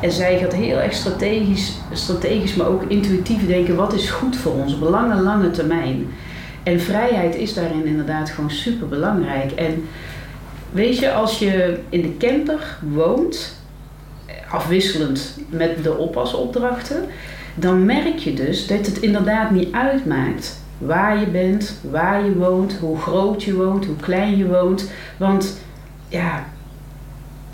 En 0.00 0.12
zij 0.12 0.38
gaat 0.38 0.54
heel 0.54 0.76
erg 0.76 0.92
strategisch, 0.92 1.72
strategisch, 1.92 2.54
maar 2.54 2.66
ook 2.66 2.82
intuïtief 2.88 3.46
denken: 3.46 3.76
wat 3.76 3.92
is 3.92 4.10
goed 4.10 4.36
voor 4.36 4.52
ons 4.52 4.74
op 4.74 4.88
lange, 4.88 5.22
lange 5.22 5.50
termijn. 5.50 6.06
En 6.62 6.80
vrijheid 6.80 7.36
is 7.36 7.54
daarin 7.54 7.86
inderdaad 7.86 8.30
gewoon 8.30 8.50
super 8.50 8.88
belangrijk. 8.88 9.52
En 9.52 9.84
weet 10.70 10.98
je, 10.98 11.12
als 11.12 11.38
je 11.38 11.78
in 11.88 12.02
de 12.02 12.16
camper 12.16 12.78
woont, 12.92 13.57
afwisselend 14.50 15.38
met 15.48 15.82
de 15.82 15.96
oppasopdrachten, 15.96 17.04
dan 17.54 17.84
merk 17.84 18.18
je 18.18 18.34
dus 18.34 18.66
dat 18.66 18.86
het 18.86 19.00
inderdaad 19.00 19.50
niet 19.50 19.72
uitmaakt 19.72 20.60
waar 20.78 21.20
je 21.20 21.26
bent, 21.26 21.78
waar 21.90 22.24
je 22.24 22.34
woont, 22.34 22.76
hoe 22.80 22.98
groot 22.98 23.42
je 23.42 23.54
woont, 23.54 23.84
hoe 23.84 23.96
klein 23.96 24.36
je 24.36 24.46
woont. 24.46 24.90
Want 25.16 25.60
ja, 26.08 26.46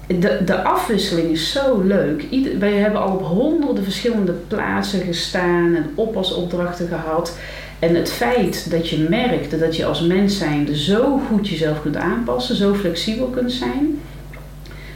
de, 0.06 0.40
de 0.44 0.62
afwisseling 0.62 1.30
is 1.30 1.52
zo 1.52 1.80
leuk. 1.80 2.24
Ieder, 2.30 2.58
wij 2.58 2.74
hebben 2.74 3.00
al 3.00 3.12
op 3.12 3.22
honderden 3.22 3.84
verschillende 3.84 4.32
plaatsen 4.32 5.00
gestaan 5.00 5.74
en 5.74 5.90
oppasopdrachten 5.94 6.88
gehad. 6.88 7.38
En 7.78 7.94
het 7.94 8.12
feit 8.12 8.70
dat 8.70 8.88
je 8.88 9.06
merkt 9.08 9.60
dat 9.60 9.76
je 9.76 9.84
als 9.84 10.00
mens 10.00 10.38
zijnde 10.38 10.78
zo 10.78 11.20
goed 11.28 11.48
jezelf 11.48 11.82
kunt 11.82 11.96
aanpassen, 11.96 12.56
zo 12.56 12.74
flexibel 12.74 13.26
kunt 13.26 13.52
zijn, 13.52 14.00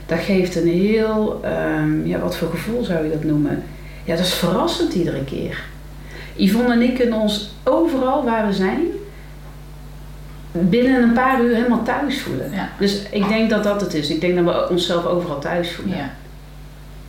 dat 0.08 0.18
geeft 0.18 0.56
een 0.56 0.68
heel, 0.68 1.40
ehm, 1.42 2.06
ja, 2.06 2.18
wat 2.18 2.36
voor 2.36 2.50
gevoel 2.50 2.84
zou 2.84 3.04
je 3.04 3.10
dat 3.10 3.24
noemen? 3.24 3.62
Ja, 4.04 4.16
dat 4.16 4.24
is 4.24 4.34
verrassend 4.34 4.94
iedere 4.94 5.24
keer. 5.24 5.64
Yvonne 6.36 6.72
en 6.72 6.82
ik 6.82 6.94
kunnen 6.94 7.18
ons 7.18 7.54
overal 7.64 8.24
waar 8.24 8.46
we 8.46 8.52
zijn, 8.52 8.80
binnen 10.52 11.02
een 11.02 11.12
paar 11.12 11.40
uur 11.40 11.54
helemaal 11.54 11.82
thuis 11.82 12.20
voelen. 12.20 12.50
Ja. 12.52 12.68
Dus 12.78 13.02
ik 13.10 13.28
denk 13.28 13.50
dat 13.50 13.64
dat 13.64 13.80
het 13.80 13.94
is. 13.94 14.10
Ik 14.10 14.20
denk 14.20 14.36
dat 14.36 14.44
we 14.44 14.68
onszelf 14.70 15.04
overal 15.04 15.38
thuis 15.38 15.72
voelen. 15.72 15.96
Ja. 15.96 16.10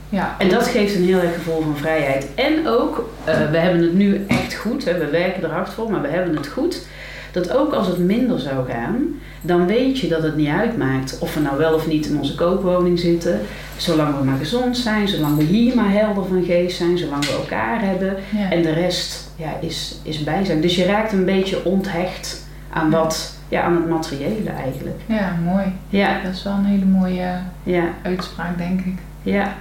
Ja. 0.10 0.36
En 0.38 0.50
dat 0.50 0.68
geeft 0.68 0.96
een 0.96 1.06
heel 1.06 1.20
erg 1.20 1.34
gevoel 1.34 1.62
van 1.62 1.78
vrijheid. 1.78 2.28
En 2.36 2.68
ook, 2.68 3.10
eh, 3.24 3.50
we 3.52 3.58
hebben 3.58 3.82
het 3.82 3.94
nu 3.94 4.26
echt 4.28 4.56
goed, 4.56 4.86
hè, 4.86 4.98
we 4.98 5.10
werken 5.10 5.44
er 5.44 5.52
hard 5.52 5.70
voor, 5.70 5.92
maar 5.92 6.02
we 6.02 6.08
hebben 6.08 6.36
het 6.36 6.48
goed. 6.48 6.88
Dat 7.32 7.52
ook 7.58 7.74
als 7.74 7.88
het 7.88 7.98
minder 7.98 8.40
zou 8.40 8.70
gaan, 8.70 8.98
dan 9.42 9.66
weet 9.66 10.00
je 10.00 10.08
dat 10.08 10.24
het 10.24 10.36
niet 10.36 10.48
uitmaakt 10.50 11.18
of 11.20 11.34
we 11.34 11.40
nou 11.40 11.58
wel 11.58 11.74
of 11.74 11.88
niet 11.88 12.06
in 12.06 12.18
onze 12.18 12.36
koopwoning 12.36 13.00
zitten. 13.00 13.40
Zolang 13.78 14.18
we 14.18 14.24
maar 14.24 14.38
gezond 14.38 14.78
zijn, 14.78 15.08
zolang 15.08 15.38
we 15.38 15.44
hier 15.44 15.76
maar 15.76 15.92
helder 15.92 16.26
van 16.26 16.44
geest 16.44 16.78
zijn, 16.78 16.98
zolang 16.98 17.26
we 17.26 17.32
elkaar 17.32 17.82
hebben. 17.82 18.16
Ja. 18.38 18.50
En 18.52 18.62
de 18.62 18.74
rest 18.74 19.32
ja, 19.36 19.50
is, 19.62 20.00
is 20.04 20.24
bijzijn. 20.24 20.62
Dus 20.62 20.76
je 20.76 20.86
raakt 20.86 21.12
een 21.12 21.26
beetje 21.26 21.66
onthecht 21.66 22.48
aan, 22.70 22.90
wat, 22.90 23.38
ja, 23.48 23.62
aan 23.62 23.76
het 23.76 23.90
materiële 23.90 24.50
eigenlijk. 24.50 24.98
ja, 25.06 25.36
mooi. 25.44 25.66
Ja, 25.90 26.22
Dat 26.24 26.34
is 26.34 26.44
wel 26.44 26.54
een 26.54 26.66
hele 26.66 26.86
mooie 26.86 27.34
ja, 27.64 27.84
uitspraak, 28.02 28.58
denk 28.58 28.80
ik. 28.80 28.98
ja. 29.24 29.56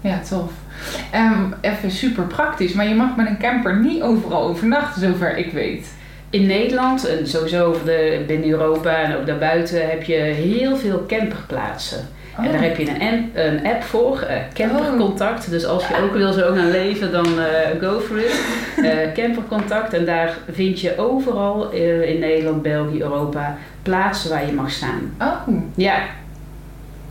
Ja, 0.00 0.20
tof. 0.28 0.50
Ehm, 1.10 1.42
even 1.60 1.90
super 1.90 2.24
praktisch, 2.24 2.72
maar 2.72 2.88
je 2.88 2.94
mag 2.94 3.16
met 3.16 3.26
een 3.26 3.38
camper 3.38 3.80
niet 3.80 4.02
overal 4.02 4.42
overnachten, 4.48 5.00
zover 5.00 5.36
ik 5.36 5.52
weet. 5.52 5.86
In 6.34 6.46
Nederland 6.46 7.06
en 7.06 7.26
sowieso 7.26 7.64
over 7.66 7.84
de, 7.84 8.24
binnen 8.26 8.48
Europa 8.50 8.96
en 9.02 9.16
ook 9.16 9.26
daarbuiten 9.26 9.88
heb 9.90 10.02
je 10.02 10.14
heel 10.14 10.76
veel 10.76 11.04
camperplaatsen. 11.08 11.98
En 12.36 12.52
daar 12.52 12.62
heb 12.62 12.76
je 12.76 12.88
een, 13.00 13.30
een 13.34 13.66
app 13.66 13.82
voor, 13.82 14.20
eh, 14.20 14.36
Campercontact. 14.54 15.50
Dus 15.50 15.64
als 15.66 15.88
je 15.88 15.94
ook 16.02 16.12
wil 16.14 16.32
zo 16.32 16.54
gaan 16.54 16.70
leven, 16.70 17.12
dan 17.12 17.26
eh, 17.26 17.80
go 17.88 18.00
for 18.00 18.18
it. 18.18 18.40
Eh, 18.84 19.12
campercontact. 19.14 19.92
En 19.92 20.04
daar 20.04 20.36
vind 20.52 20.80
je 20.80 20.98
overal 20.98 21.70
in 22.06 22.18
Nederland, 22.18 22.62
België, 22.62 23.00
Europa 23.00 23.56
plaatsen 23.82 24.30
waar 24.30 24.46
je 24.46 24.52
mag 24.52 24.70
staan. 24.70 25.14
Oh, 25.20 25.54
Ja, 25.74 25.96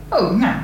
oh 0.08 0.30
nou, 0.38 0.54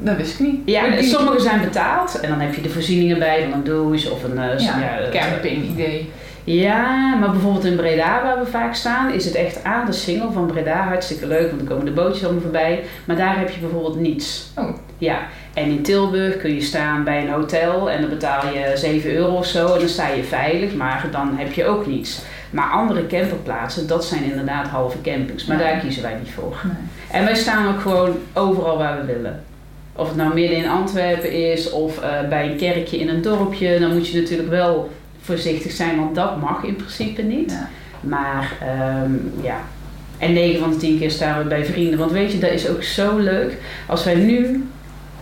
dat, 0.00 0.16
wist 0.16 0.40
ik 0.40 0.46
niet. 0.46 0.60
ja 0.64 1.02
sommige 1.02 1.40
zijn 1.40 1.60
betaald. 1.60 2.20
En 2.20 2.28
dan 2.28 2.40
heb 2.40 2.54
je 2.54 2.60
de 2.60 2.68
voorzieningen 2.68 3.18
bij 3.18 3.42
van 3.50 3.52
een 3.58 3.64
douche 3.64 4.10
of 4.10 4.24
een... 4.24 4.38
eh, 4.38 4.58
Ja, 4.58 4.72
het- 4.78 5.08
camping 5.10 5.64
idee. 5.64 6.10
Ja, 6.44 7.14
maar 7.14 7.30
bijvoorbeeld 7.30 7.64
in 7.64 7.76
Breda, 7.76 8.22
waar 8.22 8.38
we 8.38 8.46
vaak 8.46 8.74
staan, 8.74 9.12
is 9.12 9.24
het 9.24 9.34
echt 9.34 9.64
aan 9.64 9.86
de 9.86 9.92
singel 9.92 10.32
van 10.32 10.46
Breda. 10.46 10.86
Hartstikke 10.86 11.26
leuk, 11.26 11.46
want 11.46 11.58
dan 11.58 11.68
komen 11.68 11.84
de 11.84 11.92
bootjes 11.92 12.24
allemaal 12.24 12.42
voorbij. 12.42 12.84
Maar 13.04 13.16
daar 13.16 13.38
heb 13.38 13.50
je 13.50 13.60
bijvoorbeeld 13.60 14.00
niets. 14.00 14.50
Oh. 14.56 14.68
Ja, 14.98 15.18
en 15.54 15.64
in 15.64 15.82
Tilburg 15.82 16.36
kun 16.36 16.54
je 16.54 16.60
staan 16.60 17.04
bij 17.04 17.22
een 17.22 17.32
hotel 17.32 17.90
en 17.90 18.00
dan 18.00 18.10
betaal 18.10 18.54
je 18.54 18.72
7 18.74 19.14
euro 19.14 19.36
of 19.36 19.46
zo 19.46 19.72
en 19.72 19.78
dan 19.78 19.88
sta 19.88 20.08
je 20.08 20.22
veilig, 20.22 20.74
maar 20.74 21.08
dan 21.10 21.36
heb 21.36 21.52
je 21.52 21.64
ook 21.64 21.86
niets. 21.86 22.22
Maar 22.50 22.70
andere 22.70 23.06
camperplaatsen, 23.06 23.86
dat 23.86 24.04
zijn 24.04 24.24
inderdaad 24.24 24.66
halve 24.66 25.00
campings, 25.00 25.44
maar 25.44 25.58
daar 25.58 25.78
kiezen 25.78 26.02
wij 26.02 26.16
niet 26.18 26.32
voor. 26.32 26.56
Nee. 26.64 26.74
En 27.10 27.24
wij 27.24 27.34
staan 27.34 27.74
ook 27.74 27.80
gewoon 27.80 28.16
overal 28.32 28.78
waar 28.78 29.00
we 29.00 29.12
willen. 29.12 29.44
Of 29.92 30.08
het 30.08 30.16
nou 30.16 30.34
midden 30.34 30.56
in 30.56 30.68
Antwerpen 30.68 31.32
is 31.52 31.70
of 31.70 31.98
eh, 31.98 32.28
bij 32.28 32.50
een 32.50 32.56
kerkje 32.56 32.98
in 32.98 33.08
een 33.08 33.22
dorpje, 33.22 33.78
dan 33.78 33.92
moet 33.92 34.08
je 34.08 34.20
natuurlijk 34.20 34.48
wel 34.48 34.90
voorzichtig 35.20 35.72
zijn, 35.72 35.96
want 35.96 36.14
dat 36.14 36.40
mag 36.40 36.64
in 36.64 36.76
principe 36.76 37.22
niet. 37.22 37.50
Ja. 37.50 37.68
Maar 38.00 38.56
ehm, 38.60 39.12
ja, 39.42 39.60
en 40.18 40.32
9 40.32 40.60
van 40.60 40.70
de 40.70 40.76
10 40.76 40.98
keer 40.98 41.10
staan 41.10 41.38
we 41.42 41.48
bij 41.48 41.64
vrienden. 41.64 41.98
Want 41.98 42.12
weet 42.12 42.32
je, 42.32 42.38
dat 42.38 42.50
is 42.50 42.68
ook 42.68 42.82
zo 42.82 43.18
leuk. 43.18 43.56
Als 43.86 44.04
wij 44.04 44.14
nu 44.14 44.68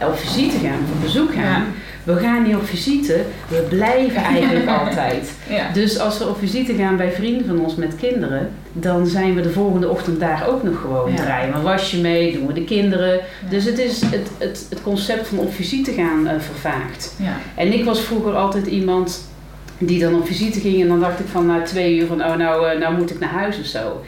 op 0.00 0.18
visite 0.18 0.58
gaan, 0.58 0.78
op 0.94 1.02
bezoek 1.02 1.32
gaan, 1.34 1.64
we 2.04 2.16
gaan 2.16 2.42
niet 2.42 2.54
op 2.54 2.66
visite, 2.66 3.24
we 3.48 3.66
blijven 3.68 4.22
eigenlijk 4.22 4.68
altijd. 4.80 5.32
Ja. 5.48 5.72
Dus 5.72 5.98
als 5.98 6.18
we 6.18 6.28
op 6.28 6.38
visite 6.38 6.74
gaan 6.74 6.96
bij 6.96 7.12
vrienden 7.12 7.46
van 7.46 7.60
ons 7.60 7.74
met 7.74 7.96
kinderen, 7.96 8.50
dan 8.72 9.06
zijn 9.06 9.34
we 9.34 9.40
de 9.40 9.50
volgende 9.50 9.88
ochtend 9.88 10.20
daar 10.20 10.48
ook 10.48 10.62
nog 10.62 10.80
gewoon. 10.80 11.10
Ja. 11.10 11.16
Draaien 11.16 11.52
we 11.52 11.56
een 11.56 11.62
wasje 11.62 12.00
mee, 12.00 12.32
doen 12.32 12.46
we 12.46 12.52
de 12.52 12.64
kinderen. 12.64 13.20
Dus 13.48 13.64
het 13.64 13.78
is 13.78 14.00
het, 14.00 14.28
het, 14.38 14.66
het 14.70 14.82
concept 14.82 15.28
van 15.28 15.38
op 15.38 15.54
visite 15.54 15.92
gaan 15.92 16.28
vervaagd. 16.38 17.14
Ja. 17.16 17.36
En 17.54 17.72
ik 17.72 17.84
was 17.84 18.00
vroeger 18.00 18.34
altijd 18.34 18.66
iemand 18.66 19.28
die 19.78 20.00
dan 20.00 20.14
op 20.14 20.26
visite 20.26 20.60
ging 20.60 20.80
en 20.80 20.88
dan 20.88 21.00
dacht 21.00 21.20
ik 21.20 21.26
van 21.26 21.46
na 21.46 21.62
twee 21.62 21.96
uur 21.98 22.06
van 22.06 22.24
oh 22.24 22.36
nou, 22.36 22.68
eh, 22.70 22.78
nou 22.78 22.94
moet 22.96 23.10
ik 23.10 23.18
naar 23.18 23.28
huis 23.28 23.58
of 23.58 23.66
zo. 23.66 24.02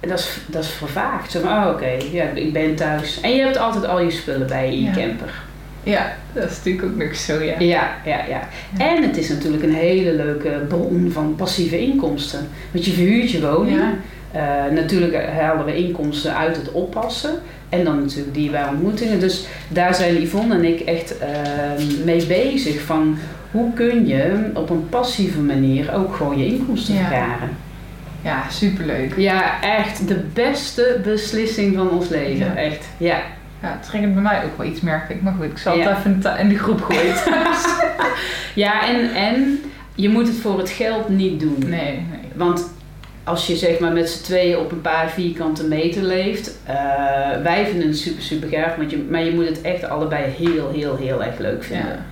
En 0.00 0.08
dat 0.08 0.18
is, 0.18 0.38
dat 0.46 0.64
is 0.64 0.70
vervaagd. 0.70 1.30
Zo 1.30 1.38
oh 1.38 1.68
oké, 1.74 1.90
ja, 2.12 2.24
ik 2.34 2.52
ben 2.52 2.74
thuis. 2.74 3.20
En 3.20 3.34
je 3.34 3.42
hebt 3.42 3.58
altijd 3.58 3.86
al 3.86 4.00
je 4.00 4.10
spullen 4.10 4.46
bij 4.46 4.66
je 4.66 4.72
in 4.72 4.82
je 4.82 4.84
Ja. 4.84 4.92
camper. 5.06 5.34
ja, 5.82 6.16
dat 6.32 6.50
is 6.50 6.56
natuurlijk 6.56 6.84
ook 6.84 6.96
nog 7.02 7.16
zo, 7.16 7.42
ja. 7.42 7.54
Ja, 7.58 7.94
ja, 8.04 8.24
ja. 8.28 8.48
En 8.78 9.02
het 9.02 9.16
is 9.16 9.28
natuurlijk 9.28 9.62
een 9.62 9.74
hele 9.74 10.12
leuke 10.12 10.64
bron 10.68 11.10
van 11.12 11.34
passieve 11.36 11.78
inkomsten. 11.80 12.48
Want 12.70 12.84
je 12.84 12.92
verhuurt 12.92 13.30
je 13.30 13.40
woning. 13.40 13.80
Eh, 14.32 14.42
natuurlijk 14.70 15.26
halen 15.26 15.64
we 15.64 15.76
inkomsten 15.76 16.36
uit 16.36 16.56
het 16.56 16.72
oppassen. 16.72 17.30
En 17.68 17.84
dan 17.84 18.00
natuurlijk 18.00 18.34
die 18.34 18.50
bij 18.50 18.68
ontmoetingen. 18.68 19.20
Dus 19.20 19.46
daar 19.68 19.94
zijn 19.94 20.22
Yvonne 20.22 20.54
en 20.54 20.64
ik 20.64 20.80
echt 20.80 21.18
eh, 21.18 21.28
mee 22.04 22.26
bezig 22.26 22.80
van 22.80 23.18
hoe 23.56 23.72
kun 23.72 24.06
je 24.06 24.50
op 24.54 24.70
een 24.70 24.88
passieve 24.88 25.40
manier 25.40 25.94
ook 25.94 26.14
gewoon 26.16 26.38
je 26.38 26.46
inkomsten 26.46 26.94
Ja. 26.94 27.00
vergaren. 27.00 27.48
Ja, 28.22 28.42
superleuk. 28.50 29.12
Ja, 29.16 29.62
echt 29.62 30.08
de 30.08 30.24
beste 30.32 31.00
beslissing 31.04 31.76
van 31.76 31.90
ons 31.90 32.08
leven. 32.08 32.46
Ja. 32.46 32.54
Echt, 32.56 32.86
ja. 32.96 33.18
Ja, 33.62 33.76
het 33.80 33.88
ging 33.88 34.12
bij 34.14 34.22
mij 34.22 34.44
ook 34.44 34.56
wel 34.58 34.66
iets 34.66 34.80
merk 34.80 35.08
ik. 35.10 35.22
Maar 35.22 35.34
goed, 35.36 35.44
ik 35.44 35.58
zal 35.58 35.78
het 35.78 35.88
even 35.98 36.38
in 36.38 36.48
de 36.48 36.58
groep 36.58 36.80
gooien. 36.82 37.14
Ja, 38.54 38.88
en, 38.88 39.14
en 39.14 39.60
je 39.94 40.08
moet 40.08 40.26
het 40.26 40.36
voor 40.36 40.58
het 40.58 40.70
geld 40.70 41.08
niet 41.08 41.40
doen. 41.40 41.56
nee, 41.58 41.92
nee. 41.92 42.20
Want 42.34 42.70
als 43.24 43.46
je 43.46 43.56
zeg 43.56 43.78
maar 43.78 43.92
met 43.92 44.08
z'n 44.10 44.22
tweeën 44.24 44.58
op 44.58 44.72
een 44.72 44.80
paar 44.80 45.10
vierkante 45.10 45.64
meter 45.64 46.02
leeft, 46.02 46.58
eh, 46.64 46.74
wij 47.42 47.66
vinden 47.66 47.88
het 47.88 47.98
super 47.98 48.22
super 48.22 48.48
gaaf, 48.48 48.76
maar 48.76 48.86
je, 48.88 49.06
maar 49.10 49.24
je 49.24 49.34
moet 49.34 49.48
het 49.48 49.60
echt 49.60 49.84
allebei 49.88 50.24
heel 50.38 50.70
heel 50.72 50.96
heel 50.96 51.24
erg 51.24 51.38
leuk 51.38 51.64
vinden. 51.64 51.86
Ja. 51.86 52.04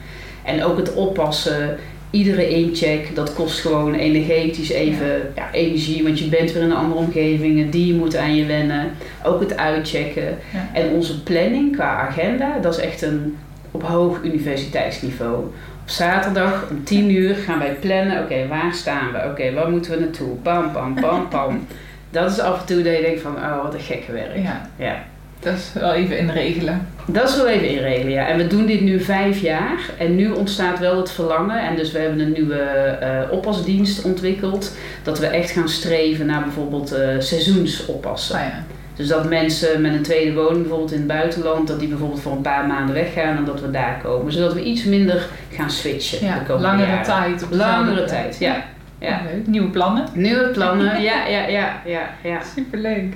En 0.44 0.64
ook 0.64 0.76
het 0.76 0.94
oppassen, 0.94 1.76
iedere 2.10 2.48
incheck, 2.48 3.14
dat 3.14 3.34
kost 3.34 3.60
gewoon 3.60 3.94
energetisch 3.94 4.70
even 4.70 5.32
ja. 5.36 5.52
energie, 5.52 6.02
want 6.02 6.18
je 6.18 6.28
bent 6.28 6.52
weer 6.52 6.62
in 6.62 6.70
een 6.70 6.76
andere 6.76 7.00
omgeving, 7.00 7.62
en 7.62 7.70
die 7.70 7.94
moet 7.94 8.16
aan 8.16 8.36
je 8.36 8.46
wennen. 8.46 8.90
Ook 9.22 9.40
het 9.40 9.56
uitchecken. 9.56 10.38
Ja. 10.52 10.68
En 10.72 10.90
onze 10.90 11.22
planning 11.22 11.72
qua 11.72 12.08
agenda, 12.08 12.58
dat 12.58 12.76
is 12.76 12.84
echt 12.84 13.02
een 13.02 13.36
op 13.70 13.82
hoog 13.82 14.22
universiteitsniveau. 14.22 15.36
Op 15.82 15.90
zaterdag 15.90 16.66
om 16.70 16.84
10 16.84 17.10
uur 17.10 17.34
gaan 17.34 17.58
wij 17.58 17.76
plannen, 17.80 18.22
oké, 18.22 18.46
waar 18.48 18.74
staan 18.74 19.12
we? 19.12 19.28
Oké, 19.30 19.52
waar 19.52 19.70
moeten 19.70 19.90
we 19.92 20.00
naartoe? 20.00 20.34
Pam, 20.36 20.72
pam, 20.72 20.94
pam, 20.94 21.28
pam. 21.28 21.66
Dat 22.10 22.30
is 22.30 22.40
af 22.40 22.60
en 22.60 22.66
toe 22.66 22.82
dat 22.82 22.96
je 22.96 23.02
denkt 23.02 23.20
van, 23.20 23.36
oh, 23.36 23.62
wat 23.62 23.74
een 23.74 23.80
gekke 23.80 24.12
werk. 24.12 24.36
Ja, 24.36 24.70
Ja. 24.76 25.04
Dat 25.44 25.54
is 25.54 25.70
wel 25.74 25.92
even 25.92 26.18
inregelen. 26.18 26.86
Dat 27.06 27.28
is 27.28 27.36
wel 27.36 27.46
even 27.48 27.68
inregelen, 27.68 28.12
ja. 28.12 28.26
En 28.26 28.36
we 28.36 28.46
doen 28.46 28.66
dit 28.66 28.80
nu 28.80 29.00
vijf 29.00 29.40
jaar. 29.40 29.78
En 29.98 30.16
nu 30.16 30.30
ontstaat 30.30 30.78
wel 30.78 30.96
het 30.96 31.10
verlangen. 31.10 31.58
En 31.68 31.76
dus 31.76 31.92
we 31.92 31.98
hebben 31.98 32.20
een 32.20 32.32
nieuwe 32.32 32.58
eh, 32.60 33.30
oppasdienst 33.30 34.04
ontwikkeld. 34.04 34.76
Dat 35.02 35.18
we 35.18 35.26
echt 35.26 35.50
gaan 35.50 35.68
streven 35.68 36.26
naar 36.26 36.42
bijvoorbeeld 36.42 36.92
eh, 36.92 37.08
seizoensoppassen. 37.18 38.36
Ah, 38.36 38.42
ja. 38.42 38.64
Dus 38.96 39.08
dat 39.08 39.28
mensen 39.28 39.80
met 39.80 39.94
een 39.94 40.02
tweede 40.02 40.34
woning 40.34 40.60
bijvoorbeeld 40.60 40.92
in 40.92 40.98
het 40.98 41.06
buitenland, 41.06 41.68
dat 41.68 41.78
die 41.78 41.88
bijvoorbeeld 41.88 42.20
voor 42.20 42.32
een 42.32 42.40
paar 42.40 42.66
maanden 42.66 42.94
weggaan 42.94 43.36
en 43.36 43.44
dat 43.44 43.60
we 43.60 43.70
daar 43.70 44.00
komen. 44.02 44.32
Zodat 44.32 44.54
we 44.54 44.62
iets 44.62 44.84
minder 44.84 45.26
gaan 45.52 45.70
switchen 45.70 46.26
Ja, 46.26 46.38
de 46.38 46.44
komende 46.44 46.68
langere 46.68 46.88
jaren. 46.88 47.04
tijd. 47.04 47.44
Langere 47.50 48.04
tijd, 48.04 48.36
ja. 48.38 48.64
Ja. 49.04 49.20
Leuk. 49.32 49.46
Nieuwe 49.46 49.68
plannen. 49.68 50.04
Nieuwe 50.14 50.48
plannen, 50.48 51.02
ja, 51.10 51.26
ja, 51.26 51.46
ja, 51.46 51.82
ja, 51.84 52.10
ja. 52.22 52.40
Superleuk. 52.54 53.14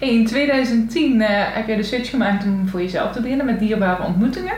Hey, 0.00 0.08
in 0.08 0.26
2010 0.26 1.20
eh, 1.20 1.28
heb 1.30 1.68
je 1.68 1.76
de 1.76 1.82
switch 1.82 2.10
gemaakt 2.10 2.44
om 2.44 2.68
voor 2.68 2.80
jezelf 2.80 3.12
te 3.12 3.20
beginnen 3.20 3.46
met 3.46 3.58
dierbare 3.58 4.02
ontmoetingen. 4.06 4.54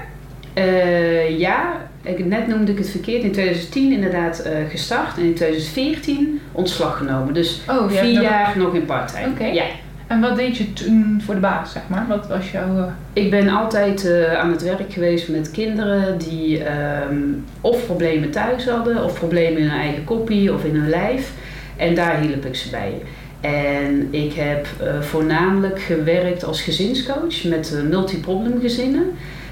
Eh, 0.54 1.38
ja, 1.38 1.80
ik, 2.02 2.24
net 2.24 2.46
noemde 2.46 2.72
ik 2.72 2.78
het 2.78 2.90
verkeerd. 2.90 3.22
In 3.22 3.32
2010 3.32 3.92
inderdaad 3.92 4.38
eh, 4.38 4.52
gestart 4.68 5.16
en 5.16 5.24
in 5.24 5.34
2014 5.34 6.40
ontslag 6.52 6.96
genomen. 6.96 7.34
Dus 7.34 7.60
Oh, 7.68 7.90
vier 7.90 8.22
jaar 8.22 8.58
nog 8.58 8.74
in 8.74 8.84
part-time. 8.84 9.26
Oké. 9.26 9.44
Ja. 9.44 9.64
En 10.06 10.20
wat 10.20 10.36
deed 10.36 10.56
je 10.56 10.72
toen 10.72 11.20
voor 11.24 11.34
de 11.34 11.40
baas, 11.40 11.72
zeg 11.72 11.82
maar? 11.88 12.06
Wat 12.08 12.28
was 12.28 12.50
jouw... 12.50 12.78
eh, 12.78 12.84
Ik 13.12 13.30
ben 13.30 13.48
altijd 13.48 14.04
eh, 14.06 14.32
aan 14.34 14.50
het 14.50 14.62
werk 14.62 14.92
geweest 14.92 15.28
met 15.28 15.50
kinderen 15.50 16.18
die 16.18 16.64
ehm, 16.64 17.16
of 17.60 17.86
problemen 17.86 18.30
thuis 18.30 18.68
hadden, 18.68 19.04
of 19.04 19.18
problemen 19.18 19.58
in 19.62 19.68
hun 19.68 19.78
eigen 19.78 20.04
koppie 20.04 20.52
of 20.54 20.64
in 20.64 20.74
hun 20.74 20.88
lijf. 20.88 21.32
En 21.76 21.94
daar 21.94 22.18
hielp 22.20 22.44
ik 22.44 22.54
ze 22.56 22.70
bij. 22.70 22.92
En 23.40 24.08
ik 24.10 24.32
heb 24.32 24.66
uh, 24.82 25.00
voornamelijk 25.00 25.80
gewerkt 25.80 26.44
als 26.44 26.62
gezinscoach 26.62 27.44
met 27.44 27.82
multiproblem 27.90 28.60
gezinnen. 28.60 29.04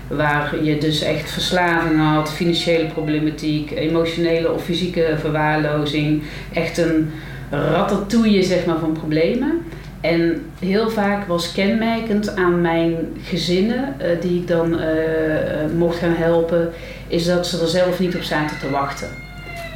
Waar 0.08 0.64
je 0.64 0.78
dus 0.78 1.02
echt 1.02 1.30
verslaving 1.30 2.00
had, 2.00 2.32
financiële 2.32 2.86
problematiek, 2.86 3.70
emotionele 3.70 4.52
of 4.52 4.64
fysieke 4.64 5.14
verwaarlozing. 5.18 6.22
Echt 6.52 6.78
een 6.78 7.10
ratatouille 7.50 8.42
zeg 8.42 8.66
maar, 8.66 8.78
van 8.78 8.92
problemen. 8.92 9.62
En 10.04 10.50
heel 10.58 10.90
vaak 10.90 11.26
was 11.26 11.52
kenmerkend 11.52 12.36
aan 12.36 12.60
mijn 12.60 12.96
gezinnen, 13.22 13.96
uh, 14.00 14.06
die 14.20 14.40
ik 14.40 14.48
dan 14.48 14.80
mocht 15.76 15.98
gaan 15.98 16.14
helpen, 16.14 16.72
is 17.08 17.24
dat 17.24 17.46
ze 17.46 17.60
er 17.60 17.68
zelf 17.68 17.98
niet 17.98 18.14
op 18.14 18.22
zaten 18.22 18.58
te 18.58 18.70
wachten. 18.70 19.08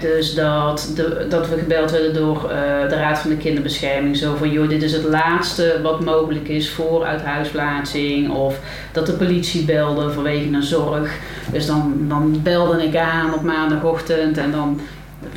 Dus 0.00 0.34
dat, 0.34 0.92
de, 0.94 1.26
dat 1.28 1.48
we 1.48 1.58
gebeld 1.58 1.90
werden 1.90 2.14
door 2.14 2.48
de 2.88 2.94
Raad 2.94 3.18
van 3.18 3.30
de 3.30 3.36
Kinderbescherming. 3.36 4.16
Zo 4.16 4.34
van, 4.36 4.50
joh, 4.50 4.68
dit 4.68 4.82
is 4.82 4.92
het 4.92 5.04
laatste 5.04 5.80
wat 5.82 6.04
mogelijk 6.04 6.48
is 6.48 6.70
voor 6.70 7.04
uithuisplaatsing. 7.04 8.30
Of 8.30 8.60
dat 8.92 9.06
de 9.06 9.12
politie 9.12 9.64
belde 9.64 10.10
vanwege 10.10 10.52
een 10.52 10.62
zorg. 10.62 11.18
Dus 11.52 11.66
dan, 11.66 12.04
dan 12.08 12.40
belde 12.42 12.84
ik 12.84 12.96
aan 12.96 13.34
op 13.34 13.42
maandagochtend 13.42 14.38
en 14.38 14.50
dan 14.50 14.80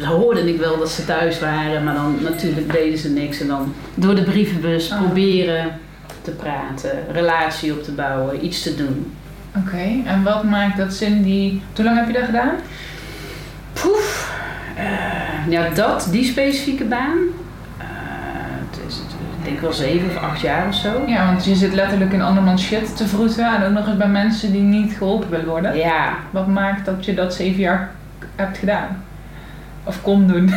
hoorde 0.04 0.54
ik 0.54 0.60
wel 0.60 0.78
dat 0.78 0.90
ze 0.90 1.06
thuis 1.06 1.40
waren. 1.40 1.84
Maar 1.84 1.94
dan 1.94 2.18
natuurlijk 2.22 2.72
deden 2.72 2.98
ze 2.98 3.10
niks. 3.10 3.40
En 3.40 3.48
dan 3.48 3.74
door 3.94 4.16
de 4.16 4.24
brievenbus 4.24 4.92
oh. 4.92 5.02
proberen 5.02 5.80
te 6.22 6.32
praten, 6.32 6.92
relatie 7.12 7.74
op 7.74 7.84
te 7.84 7.92
bouwen, 7.92 8.46
iets 8.46 8.62
te 8.64 8.76
doen. 8.76 9.14
Oké, 9.58 10.02
en 10.06 10.24
wat 10.24 10.44
maakt 10.44 10.78
dat 10.78 10.94
Cindy... 10.94 11.60
Hoe 11.76 11.86
lang 11.86 11.98
heb 11.98 12.08
je 12.08 12.14
dat 12.14 12.26
gedaan? 12.26 12.56
Poef, 13.74 14.34
uh, 14.78 15.52
ja, 15.52 15.70
dat, 15.70 16.08
die 16.12 16.24
specifieke 16.24 16.84
baan. 16.84 17.18
Uh, 17.78 17.86
het 18.70 18.80
is, 18.88 18.96
ik 19.40 19.44
denk 19.44 19.60
wel 19.60 19.74
zeven 19.74 20.10
of 20.10 20.18
acht 20.18 20.42
jaar 20.42 20.68
of 20.68 20.76
zo. 20.76 21.04
Ja, 21.08 21.26
want 21.26 21.46
je 21.46 21.56
zit 21.56 21.74
letterlijk 21.74 22.14
in 22.14 22.22
andermans 22.22 22.64
shit 22.64 22.98
te 22.98 23.08
vroeten 23.08 23.56
en 23.56 23.64
ook 23.64 23.74
nog 23.74 23.88
eens 23.88 23.98
bij 23.98 24.08
mensen 24.08 24.52
die 24.52 24.62
niet 24.62 24.94
geholpen 24.94 25.30
willen 25.30 25.48
worden. 25.48 25.78
Ja. 25.78 26.16
Wat 26.30 26.48
maakt 26.48 26.86
dat 26.86 27.06
je 27.06 27.14
dat 27.14 27.34
zeven 27.34 27.60
jaar 27.60 27.92
hebt 28.36 28.58
gedaan? 28.58 29.04
Of 29.84 30.02
kon 30.02 30.28
doen? 30.28 30.54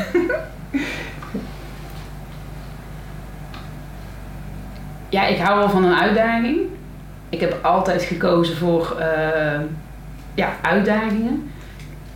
ja, 5.09 5.27
ik 5.27 5.39
hou 5.39 5.59
wel 5.59 5.71
van 5.71 5.85
een 5.85 5.99
uitdaging. 5.99 6.59
Ik 7.29 7.41
heb 7.41 7.59
altijd 7.63 8.03
gekozen 8.03 8.57
voor 8.57 8.97
uh, 8.99 9.61
ja, 10.35 10.57
uitdagingen. 10.63 11.51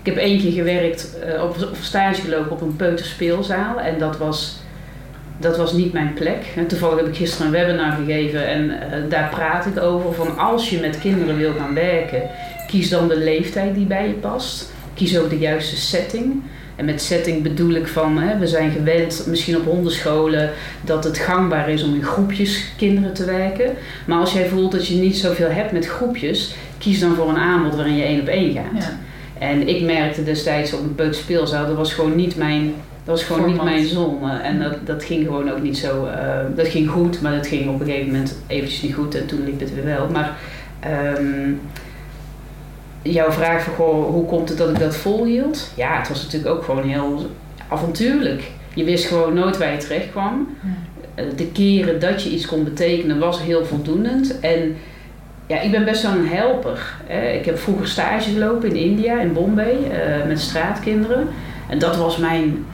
Ik 0.02 0.06
heb 0.14 0.16
één 0.16 0.40
keer 0.40 0.52
gewerkt, 0.52 1.16
uh, 1.26 1.42
op, 1.42 1.56
op 1.62 1.76
stage 1.80 2.20
gelopen 2.20 2.50
op 2.50 2.60
een 2.60 2.76
peuterspeelzaal. 2.76 3.80
En 3.80 3.98
dat 3.98 4.16
was, 4.16 4.60
dat 5.38 5.56
was 5.56 5.72
niet 5.72 5.92
mijn 5.92 6.12
plek. 6.14 6.44
En 6.56 6.66
toevallig 6.66 6.96
heb 6.96 7.06
ik 7.06 7.16
gisteren 7.16 7.46
een 7.46 7.52
webinar 7.52 7.92
gegeven 7.92 8.46
en 8.46 8.64
uh, 8.64 9.10
daar 9.10 9.28
praat 9.28 9.66
ik 9.66 9.80
over. 9.80 10.14
Van 10.14 10.38
als 10.38 10.70
je 10.70 10.80
met 10.80 10.98
kinderen 10.98 11.36
wil 11.36 11.52
gaan 11.58 11.74
werken, 11.74 12.22
kies 12.66 12.88
dan 12.88 13.08
de 13.08 13.18
leeftijd 13.18 13.74
die 13.74 13.86
bij 13.86 14.08
je 14.08 14.14
past. 14.14 14.72
Kies 14.94 15.18
ook 15.18 15.30
de 15.30 15.38
juiste 15.38 15.76
setting. 15.76 16.42
En 16.78 16.84
met 16.84 17.02
setting 17.02 17.42
bedoel 17.42 17.74
ik 17.74 17.86
van, 17.86 18.18
hè, 18.18 18.38
we 18.38 18.46
zijn 18.46 18.70
gewend, 18.70 19.24
misschien 19.26 19.56
op 19.56 19.64
hondenscholen, 19.64 20.50
dat 20.80 21.04
het 21.04 21.18
gangbaar 21.18 21.70
is 21.70 21.82
om 21.82 21.94
in 21.94 22.02
groepjes 22.02 22.72
kinderen 22.76 23.14
te 23.14 23.24
werken. 23.24 23.70
Maar 24.06 24.18
als 24.18 24.32
jij 24.32 24.48
voelt 24.48 24.72
dat 24.72 24.86
je 24.86 24.94
niet 24.94 25.16
zoveel 25.16 25.48
hebt 25.48 25.72
met 25.72 25.86
groepjes, 25.86 26.54
kies 26.78 27.00
dan 27.00 27.14
voor 27.14 27.28
een 27.28 27.36
aanbod 27.36 27.74
waarin 27.74 27.96
je 27.96 28.02
één 28.02 28.20
op 28.20 28.26
één 28.26 28.52
gaat. 28.52 28.82
Ja. 28.82 28.98
En 29.38 29.68
ik 29.68 29.82
merkte 29.82 30.24
destijds 30.24 30.72
op 30.72 30.80
een 30.80 30.94
peuterspeelzaal, 30.94 31.66
dat 31.66 31.76
was 31.76 31.92
gewoon 31.92 32.16
niet 32.16 32.36
mijn, 32.36 32.74
dat 33.04 33.16
was 33.16 33.24
gewoon 33.24 33.46
niet 33.46 33.64
mijn 33.64 33.86
zone. 33.86 34.40
En 34.40 34.58
dat, 34.58 34.86
dat 34.86 35.04
ging 35.04 35.24
gewoon 35.24 35.50
ook 35.50 35.62
niet 35.62 35.78
zo, 35.78 36.04
uh, 36.06 36.12
dat 36.56 36.68
ging 36.68 36.88
goed, 36.88 37.20
maar 37.20 37.34
dat 37.34 37.46
ging 37.46 37.68
op 37.68 37.80
een 37.80 37.86
gegeven 37.86 38.12
moment 38.12 38.38
eventjes 38.46 38.82
niet 38.82 38.94
goed 38.94 39.14
en 39.14 39.26
toen 39.26 39.44
liep 39.44 39.60
het 39.60 39.74
weer 39.74 39.84
wel. 39.84 40.08
Maar 40.10 40.36
um, 41.18 41.60
jouw 43.02 43.30
vraag 43.30 43.62
van 43.62 43.74
goh, 43.74 44.10
hoe 44.10 44.26
komt 44.26 44.48
het 44.48 44.58
dat 44.58 44.68
ik 44.68 44.78
dat 44.78 44.96
volhield? 44.96 45.70
Ja, 45.74 45.98
het 45.98 46.08
was 46.08 46.22
natuurlijk 46.22 46.54
ook 46.54 46.64
gewoon 46.64 46.88
heel 46.88 47.30
avontuurlijk. 47.68 48.50
Je 48.74 48.84
wist 48.84 49.06
gewoon 49.06 49.34
nooit 49.34 49.58
waar 49.58 49.72
je 49.72 49.78
terecht 49.78 50.10
kwam. 50.10 50.48
Eh, 51.14 51.24
de 51.36 51.46
keren 51.46 52.00
dat 52.00 52.22
je 52.22 52.30
iets 52.30 52.46
kon 52.46 52.64
betekenen 52.64 53.18
was 53.18 53.42
heel 53.42 53.64
voldoenend. 53.64 54.40
En 54.40 54.76
ja, 55.46 55.60
ik 55.60 55.70
ben 55.70 55.84
best 55.84 56.02
wel 56.02 56.12
een 56.12 56.28
helper. 56.28 56.96
Ik 57.38 57.44
heb 57.44 57.58
vroeger 57.58 57.88
stage 57.88 58.30
gelopen 58.30 58.68
in 58.68 58.76
India, 58.76 59.20
in 59.20 59.32
Bombay, 59.32 59.76
eh, 59.90 60.26
met 60.26 60.40
straatkinderen. 60.40 61.28
En 61.68 61.78
dat 61.78 61.96
was 61.96 62.16
mijn 62.16 62.64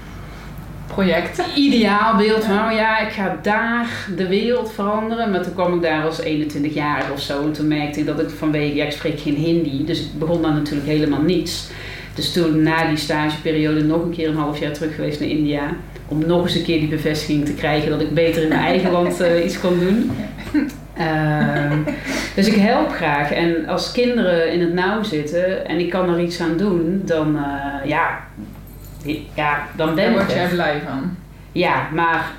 project. 0.87 1.42
Ideaalbeeld 1.57 2.44
van, 2.44 2.59
oh 2.59 2.73
ja, 2.73 2.99
ik 2.99 3.12
ga 3.12 3.38
daar 3.42 4.09
de 4.16 4.29
wereld 4.29 4.73
veranderen. 4.73 5.31
Maar 5.31 5.42
toen 5.42 5.55
kwam 5.55 5.75
ik 5.75 5.83
daar 5.83 6.05
als 6.05 6.20
21 6.20 6.75
jaar 6.75 7.05
of 7.12 7.20
zo. 7.20 7.42
En 7.42 7.53
toen 7.53 7.68
merkte 7.68 8.01
ik 8.01 8.07
dat 8.07 8.20
ik 8.20 8.31
vanwege, 8.31 8.75
ja, 8.75 8.85
ik 8.85 8.92
spreek 8.92 9.20
geen 9.20 9.35
Hindi. 9.37 9.85
Dus 9.85 10.01
ik 10.01 10.18
begon 10.18 10.42
daar 10.42 10.53
natuurlijk 10.53 10.88
helemaal 10.88 11.23
niets. 11.23 11.70
Dus 12.14 12.33
toen 12.33 12.62
na 12.62 12.88
die 12.88 12.97
stageperiode 12.97 13.85
nog 13.85 14.03
een 14.03 14.11
keer 14.11 14.29
een 14.29 14.37
half 14.37 14.59
jaar 14.59 14.73
terug 14.73 14.94
geweest 14.94 15.20
naar 15.20 15.29
India. 15.29 15.77
Om 16.09 16.27
nog 16.27 16.42
eens 16.42 16.55
een 16.55 16.64
keer 16.64 16.79
die 16.79 16.88
bevestiging 16.88 17.44
te 17.44 17.55
krijgen 17.55 17.90
dat 17.90 18.01
ik 18.01 18.14
beter 18.14 18.42
in 18.42 18.49
mijn 18.49 18.61
eigen 18.73 18.90
land 18.90 19.20
uh, 19.20 19.44
iets 19.44 19.61
kon 19.61 19.79
doen. 19.79 20.11
Uh, 20.99 21.73
dus 22.35 22.47
ik 22.47 22.55
help 22.55 22.90
graag. 22.90 23.33
En 23.33 23.66
als 23.66 23.92
kinderen 23.92 24.53
in 24.53 24.61
het 24.61 24.73
nauw 24.73 25.03
zitten 25.03 25.66
en 25.66 25.79
ik 25.79 25.90
kan 25.90 26.09
er 26.09 26.20
iets 26.20 26.40
aan 26.40 26.57
doen, 26.57 27.03
dan, 27.05 27.37
uh, 27.37 27.88
ja, 27.88 28.27
ja, 29.35 29.67
dan 29.77 29.95
ben 29.95 30.05
Daar 30.05 30.12
word 30.12 30.33
jij 30.33 30.49
blij 30.49 30.83
van. 30.87 31.17
Ja, 31.53 31.88
maar 31.93 32.31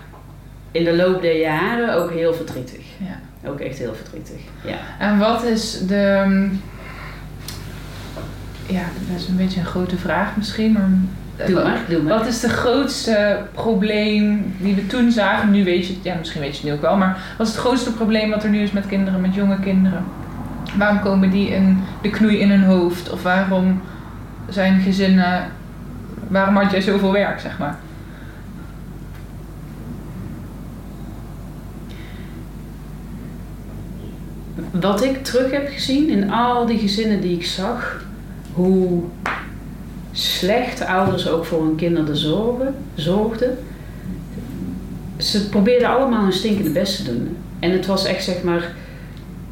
in 0.71 0.84
de 0.84 0.95
loop 0.95 1.21
der 1.21 1.39
jaren 1.39 1.95
ook 1.95 2.12
heel 2.12 2.34
verdrietig. 2.34 2.86
Ja. 2.97 3.49
Ook 3.49 3.60
echt 3.60 3.78
heel 3.78 3.93
verdrietig. 3.95 4.39
Ja. 4.63 4.78
En 4.99 5.17
wat 5.17 5.43
is 5.43 5.80
de. 5.88 6.23
Mm, 6.25 6.62
ja, 8.67 8.84
dat 9.10 9.19
is 9.19 9.28
een 9.28 9.38
beetje 9.38 9.60
een 9.60 9.65
grote 9.65 9.97
vraag 9.97 10.36
misschien, 10.36 10.71
maar. 10.71 10.89
Doe 11.47 11.63
maar, 11.63 11.80
doe 11.88 12.01
maar. 12.01 12.17
Wat 12.17 12.28
is 12.28 12.39
de 12.39 12.49
grootste 12.49 13.45
probleem 13.54 14.56
die 14.58 14.75
we 14.75 14.88
toen 14.88 15.12
zagen? 15.12 15.51
Nu 15.51 15.63
weet 15.63 15.88
je 15.88 15.93
het, 15.93 16.04
ja, 16.04 16.15
misschien 16.19 16.41
weet 16.41 16.51
je 16.51 16.58
het 16.58 16.65
nu 16.65 16.73
ook 16.73 16.82
wel, 16.82 16.97
maar 16.97 17.17
wat 17.38 17.47
is 17.47 17.54
het 17.54 17.62
grootste 17.62 17.93
probleem 17.93 18.30
wat 18.30 18.43
er 18.43 18.49
nu 18.49 18.60
is 18.60 18.71
met 18.71 18.88
kinderen, 18.88 19.21
met 19.21 19.34
jonge 19.34 19.60
kinderen? 19.60 20.04
Waarom 20.78 20.99
komen 20.99 21.30
die 21.30 21.49
in 21.49 21.80
de 22.01 22.10
knoei 22.10 22.39
in 22.39 22.49
hun 22.49 22.63
hoofd? 22.63 23.10
Of 23.10 23.23
waarom 23.23 23.82
zijn 24.49 24.82
gezinnen 24.82 25.51
waarom 26.27 26.55
had 26.55 26.71
jij 26.71 26.81
zoveel 26.81 27.11
werk, 27.11 27.39
zeg 27.39 27.57
maar? 27.57 27.77
Wat 34.71 35.03
ik 35.03 35.23
terug 35.23 35.51
heb 35.51 35.67
gezien 35.67 36.09
in 36.09 36.31
al 36.31 36.65
die 36.65 36.79
gezinnen 36.79 37.21
die 37.21 37.35
ik 37.35 37.45
zag, 37.45 38.05
hoe 38.53 39.03
slecht 40.11 40.85
ouders 40.85 41.29
ook 41.29 41.45
voor 41.45 41.63
hun 41.63 41.75
kinderen 41.75 42.17
zorgen, 42.17 42.75
zorgden. 42.93 43.57
Ze 45.17 45.49
probeerden 45.49 45.89
allemaal 45.89 46.21
hun 46.21 46.33
stinkende 46.33 46.69
best 46.69 46.95
te 46.95 47.03
doen. 47.03 47.38
En 47.59 47.71
het 47.71 47.85
was 47.85 48.05
echt 48.05 48.23
zeg 48.23 48.43
maar 48.43 48.71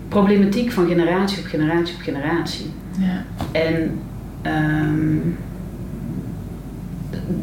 problematiek 0.08 0.72
van 0.72 0.88
generatie 0.88 1.40
op 1.40 1.46
generatie 1.46 1.96
op 1.96 2.02
generatie. 2.02 2.72
Ja. 3.00 3.26
En 3.52 4.00
um, 4.46 5.38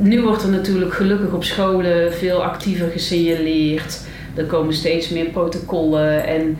nu 0.01 0.23
wordt 0.23 0.43
er 0.43 0.49
natuurlijk 0.49 0.95
gelukkig 0.95 1.33
op 1.33 1.45
scholen 1.45 2.13
veel 2.13 2.45
actiever 2.45 2.91
gesignaleerd. 2.91 4.01
Er 4.35 4.45
komen 4.45 4.75
steeds 4.75 5.09
meer 5.09 5.27
protocollen 5.27 6.27
en 6.27 6.57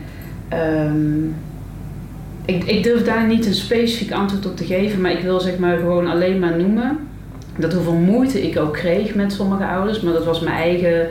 um, 0.87 1.35
ik, 2.45 2.63
ik 2.63 2.83
durf 2.83 3.03
daar 3.03 3.27
niet 3.27 3.45
een 3.45 3.53
specifiek 3.53 4.11
antwoord 4.11 4.45
op 4.45 4.57
te 4.57 4.65
geven, 4.65 5.01
maar 5.01 5.11
ik 5.11 5.23
wil 5.23 5.39
zeg 5.39 5.57
maar 5.57 5.77
gewoon 5.77 6.07
alleen 6.07 6.39
maar 6.39 6.57
noemen 6.57 6.97
dat 7.57 7.73
hoeveel 7.73 7.93
moeite 7.93 8.47
ik 8.47 8.59
ook 8.59 8.73
kreeg 8.73 9.15
met 9.15 9.33
sommige 9.33 9.65
ouders, 9.65 10.01
maar 10.01 10.13
dat 10.13 10.25
was 10.25 10.39
mijn 10.39 10.55
eigen 10.55 11.07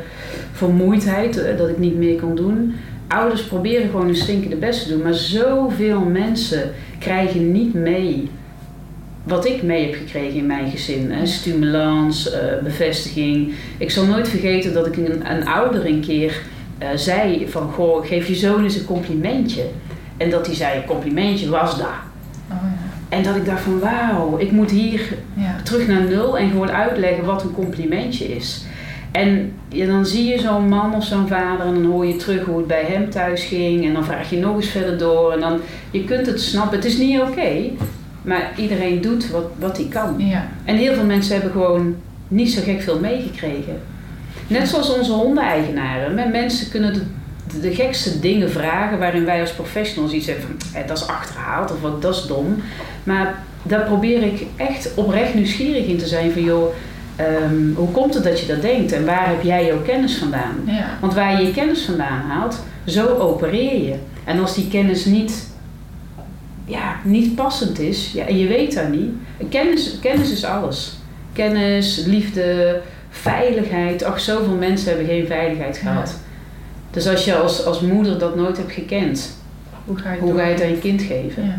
vermoeidheid, 0.52 1.38
eh, 1.38 1.56
dat 1.58 1.68
ik 1.68 1.78
niet 1.78 1.96
meer 1.96 2.20
kon 2.20 2.34
doen. 2.34 2.74
Ouders 3.08 3.42
proberen 3.42 3.88
gewoon 3.90 4.06
hun 4.06 4.16
stinkende 4.16 4.56
best 4.56 4.82
te 4.82 4.88
doen, 4.88 5.02
maar 5.02 5.14
zoveel 5.14 6.00
mensen 6.00 6.70
krijgen 6.98 7.52
niet 7.52 7.74
mee 7.74 8.30
wat 9.22 9.46
ik 9.46 9.62
mee 9.62 9.86
heb 9.86 9.94
gekregen 9.94 10.38
in 10.38 10.46
mijn 10.46 10.70
gezin. 10.70 11.10
Hè. 11.10 11.26
Stimulans, 11.26 12.32
uh, 12.32 12.62
bevestiging. 12.62 13.54
Ik 13.78 13.90
zal 13.90 14.04
nooit 14.04 14.28
vergeten 14.28 14.72
dat 14.72 14.86
ik 14.86 14.96
een, 14.96 15.30
een 15.30 15.46
ouder 15.46 15.86
een 15.86 16.00
keer 16.00 16.40
uh, 16.82 16.88
zei 16.94 17.46
van... 17.48 17.70
Goh, 17.72 18.06
geef 18.06 18.28
je 18.28 18.34
zoon 18.34 18.62
eens 18.62 18.76
een 18.76 18.84
complimentje. 18.84 19.62
En 20.16 20.30
dat 20.30 20.46
hij 20.46 20.54
zei, 20.54 20.84
complimentje 20.86 21.48
was 21.48 21.78
daar. 21.78 22.02
Oh, 22.50 22.56
ja. 22.62 23.16
En 23.16 23.22
dat 23.22 23.36
ik 23.36 23.44
dacht 23.44 23.62
van 23.62 23.80
wauw, 23.80 24.38
ik 24.38 24.50
moet 24.50 24.70
hier 24.70 25.00
ja. 25.34 25.56
terug 25.64 25.86
naar 25.86 26.02
nul 26.02 26.38
en 26.38 26.50
gewoon 26.50 26.70
uitleggen 26.70 27.24
wat 27.24 27.42
een 27.42 27.52
complimentje 27.52 28.24
is. 28.24 28.64
En 29.12 29.52
ja, 29.68 29.86
dan 29.86 30.06
zie 30.06 30.24
je 30.24 30.38
zo'n 30.38 30.68
man 30.68 30.94
of 30.94 31.04
zo'n 31.04 31.28
vader 31.28 31.66
en 31.66 31.74
dan 31.74 31.84
hoor 31.84 32.06
je 32.06 32.16
terug 32.16 32.44
hoe 32.44 32.58
het 32.58 32.66
bij 32.66 32.84
hem 32.84 33.10
thuis 33.10 33.44
ging. 33.44 33.84
En 33.86 33.92
dan 33.92 34.04
vraag 34.04 34.30
je 34.30 34.36
nog 34.36 34.56
eens 34.56 34.68
verder 34.68 34.98
door. 34.98 35.32
En 35.32 35.40
dan, 35.40 35.60
je 35.90 36.04
kunt 36.04 36.26
het 36.26 36.40
snappen, 36.40 36.76
het 36.76 36.86
is 36.86 36.98
niet 36.98 37.20
oké. 37.20 37.70
Maar 38.22 38.50
iedereen 38.56 39.00
doet 39.00 39.30
wat, 39.30 39.44
wat 39.58 39.76
hij 39.76 39.86
kan. 39.86 40.14
Ja. 40.18 40.48
En 40.64 40.76
heel 40.76 40.94
veel 40.94 41.04
mensen 41.04 41.32
hebben 41.32 41.50
gewoon 41.52 41.96
niet 42.28 42.50
zo 42.52 42.60
gek 42.64 42.82
veel 42.82 42.98
meegekregen. 43.00 43.80
Net 44.46 44.68
zoals 44.68 44.96
onze 44.98 45.12
hondeneigenaren. 45.12 46.14
Men- 46.14 46.30
Mensen 46.30 46.70
kunnen 46.70 46.92
de, 46.94 47.02
de 47.60 47.74
gekste 47.74 48.20
dingen 48.20 48.50
vragen 48.50 48.98
waarin 48.98 49.24
wij 49.24 49.40
als 49.40 49.52
professionals 49.52 50.12
iets 50.12 50.26
hebben 50.26 50.44
van 50.44 50.80
eh, 50.80 50.86
dat 50.88 50.98
is 50.98 51.06
achterhaald 51.06 51.72
of 51.72 51.80
wat 51.80 52.02
dat 52.02 52.14
is 52.16 52.22
dom. 52.26 52.56
Maar 53.04 53.34
daar 53.62 53.84
probeer 53.84 54.22
ik 54.22 54.46
echt 54.56 54.94
oprecht 54.94 55.34
nieuwsgierig 55.34 55.86
in 55.86 55.98
te 55.98 56.06
zijn 56.06 56.32
van 56.32 56.42
joh, 56.44 56.74
ehm, 57.16 57.72
hoe 57.74 57.90
komt 57.90 58.14
het 58.14 58.24
dat 58.24 58.40
je 58.40 58.46
dat 58.46 58.62
denkt 58.62 58.92
en 58.92 59.04
waar 59.04 59.28
heb 59.28 59.42
jij 59.42 59.66
jouw 59.66 59.82
kennis 59.82 60.16
vandaan? 60.16 60.54
Ja. 60.66 60.86
Want 61.00 61.14
waar 61.14 61.40
je 61.40 61.46
je 61.46 61.52
kennis 61.52 61.82
vandaan 61.84 62.20
haalt, 62.20 62.58
zo 62.86 63.06
opereer 63.06 63.82
je. 63.84 63.94
En 64.24 64.40
als 64.40 64.54
die 64.54 64.68
kennis 64.68 65.04
niet, 65.04 65.49
ja, 66.70 67.00
niet 67.04 67.34
passend 67.34 67.78
is, 67.78 68.12
ja, 68.12 68.26
en 68.26 68.38
je 68.38 68.46
weet 68.46 68.74
dat 68.74 68.88
niet. 68.88 69.10
Kennis, 69.48 69.98
kennis 70.00 70.32
is 70.32 70.44
alles. 70.44 70.98
Kennis, 71.32 72.04
liefde, 72.06 72.80
veiligheid. 73.10 74.02
Ach, 74.04 74.20
zoveel 74.20 74.54
mensen 74.54 74.88
hebben 74.88 75.06
geen 75.06 75.26
veiligheid 75.26 75.76
gehad. 75.76 76.20
Dus 76.90 77.08
als 77.08 77.24
je 77.24 77.34
als, 77.34 77.64
als 77.64 77.80
moeder 77.80 78.18
dat 78.18 78.36
nooit 78.36 78.56
hebt 78.56 78.72
gekend, 78.72 79.38
Hoe 79.84 79.96
ga 79.96 80.08
je 80.08 80.14
het 80.14 80.20
hoe 80.20 80.36
ga 80.36 80.46
je 80.46 80.52
het 80.52 80.62
aan 80.62 80.70
je 80.70 80.78
kind 80.78 81.02
geven? 81.02 81.44
Ja. 81.44 81.58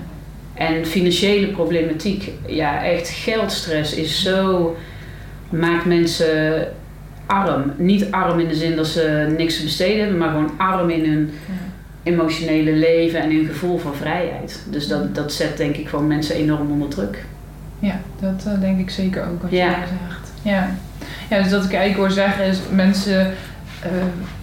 En 0.54 0.86
financiële 0.86 1.48
problematiek, 1.48 2.32
ja, 2.46 2.84
echt 2.84 3.10
geldstress 3.10 3.94
is 3.94 4.22
zo. 4.22 4.76
maakt 5.50 5.86
mensen 5.86 6.68
arm. 7.26 7.74
Niet 7.78 8.12
arm 8.12 8.40
in 8.40 8.48
de 8.48 8.56
zin 8.56 8.76
dat 8.76 8.88
ze 8.88 9.34
niks 9.38 9.58
te 9.58 9.64
besteden 9.64 10.00
hebben, 10.00 10.18
maar 10.18 10.30
gewoon 10.30 10.52
arm 10.58 10.90
in 10.90 11.06
hun 11.06 11.32
Ja. 11.48 11.71
Emotionele 12.04 12.72
leven 12.72 13.22
en 13.22 13.36
hun 13.36 13.46
gevoel 13.46 13.78
van 13.78 13.96
vrijheid. 13.96 14.60
Dus 14.70 14.88
dat, 14.88 15.16
dat 15.16 15.34
zet 15.34 15.58
denk 15.58 15.76
ik 15.76 15.88
gewoon 15.88 16.08
mensen 16.08 16.36
enorm 16.36 16.72
onder 16.72 16.90
druk. 16.90 17.26
Ja, 17.80 18.00
dat 18.20 18.44
eh, 18.48 18.60
denk 18.62 18.80
ik 18.80 18.90
zeker 18.90 19.24
ook 19.28 19.42
wat 19.42 19.52
Ja. 19.52 19.66
je 19.66 19.72
daar 19.72 19.88
zegt. 20.08 20.32
Ja. 20.42 20.70
ja, 21.30 21.42
dus 21.42 21.52
dat 21.52 21.64
ik 21.66 21.74
eigenlijk 21.74 22.00
hoor 22.00 22.12
zeggen 22.26 22.46
is 22.46 22.60
mensen 22.72 23.34
eh, 23.82 23.90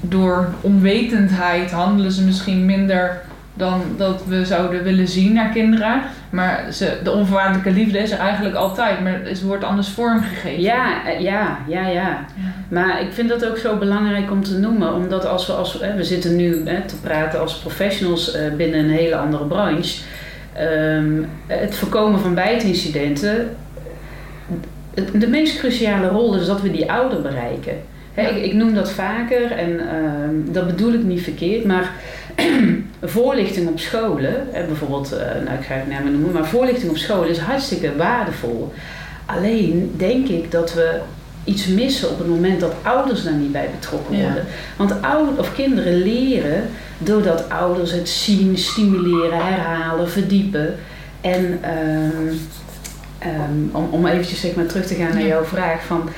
door 0.01 0.49
onwetendheid 0.61 1.71
handelen 1.71 2.13
ze 2.13 2.25
misschien 2.25 2.65
minder 2.65 3.21
dan 3.59 3.83
dat 3.97 4.23
we 4.27 4.45
zouden 4.45 4.83
willen 4.83 5.09
zien 5.09 5.33
naar 5.33 5.51
kinderen. 5.51 6.03
Maar 6.31 6.73
ze, 6.73 6.99
de 7.03 7.13
onvoorwaardelijke 7.13 7.71
liefde 7.71 7.99
is 7.99 8.11
er 8.11 8.19
eigenlijk 8.19 8.55
altijd, 8.55 9.01
maar 9.01 9.21
het 9.25 9.43
wordt 9.43 9.65
anders 9.65 9.89
vormgegeven. 9.89 10.61
Ja, 10.61 11.07
eh, 11.07 11.21
ja, 11.21 11.59
ja, 11.69 11.87
ja. 11.87 11.93
Ja. 11.93 12.25
Maar 12.69 13.01
ik 13.01 13.13
vind 13.13 13.29
dat 13.29 13.47
ook 13.47 13.57
zo 13.57 13.77
belangrijk 13.77 14.31
om 14.31 14.43
te 14.43 14.59
noemen, 14.59 14.95
omdat 14.95 15.27
als 15.27 15.47
we, 15.47 15.53
als, 15.53 15.79
we, 15.79 15.95
we 15.97 16.05
zitten 16.05 16.37
nu 16.37 16.63
hè, 16.65 16.81
te 16.81 17.01
praten 17.01 17.41
als 17.41 17.59
professionals 17.59 18.33
eh, 18.33 18.53
binnen 18.57 18.81
een 18.81 18.91
hele 18.91 19.17
andere 19.17 19.45
branche. 19.45 20.03
Ehm, 20.53 21.23
het 21.47 21.75
voorkomen 21.75 22.21
van 22.21 22.35
bijtincidenten. 22.35 23.57
De 25.13 25.29
meest 25.29 25.59
cruciale 25.59 26.09
rol 26.09 26.37
is 26.37 26.47
dat 26.47 26.63
we 26.63 26.71
die 26.71 26.93
ouder 26.93 27.23
bereiken. 27.23 27.75
Ik 28.43 28.55
noem 28.55 28.75
dat 28.75 28.91
vaker 28.91 29.51
en 29.51 29.81
ehm, 29.81 30.53
dat 30.53 30.67
bedoel 30.67 30.93
ik 30.93 31.03
niet 31.03 31.23
verkeerd, 31.23 31.65
maar 31.65 31.93
voorlichting 33.03 33.69
op 33.69 33.79
scholen, 33.79 34.47
hè, 34.51 34.65
bijvoorbeeld, 34.67 35.13
eh, 35.13 35.19
nou 35.45 35.59
ik 35.59 35.65
ga 35.67 35.75
het 35.75 35.89
namen 35.89 36.13
noemen, 36.13 36.33
maar 36.33 36.47
voorlichting 36.47 36.91
op 36.91 36.97
scholen 36.97 37.29
is 37.29 37.39
hartstikke 37.39 37.97
waardevol. 37.97 38.73
Alleen 39.27 39.95
denk 39.97 40.29
ik 40.29 40.51
dat 40.51 40.75
we 40.75 41.01
iets 41.45 41.67
missen 41.67 42.11
op 42.11 42.19
het 42.19 42.29
moment 42.29 42.61
dat 42.61 42.73
ouders 42.83 43.23
daar 43.23 43.33
niet 43.33 43.53
bij 43.53 43.69
betrokken 43.81 44.17
Ja. 44.17 44.23
worden. 44.23 44.45
Want 44.77 45.03
ouders 45.03 45.39
of 45.39 45.55
kinderen 45.55 45.95
leren 46.03 46.63
doordat 46.99 47.49
ouders 47.49 47.93
het 47.93 48.09
zien, 48.09 48.59
stimuleren, 48.59 49.45
herhalen, 49.47 50.11
verdiepen. 50.11 50.75
En 51.21 51.59
ehm, 51.63 52.35
ehm, 53.19 53.77
om, 53.77 53.89
om 53.91 54.07
eventjes 54.07 54.41
zeg 54.41 54.55
maar, 54.55 54.67
terug 54.67 54.87
te 54.87 54.95
gaan 54.95 55.13
naar 55.13 55.21
Ja. 55.23 55.27
jouw 55.27 55.45
vraag 55.45 55.85
van 55.87 56.09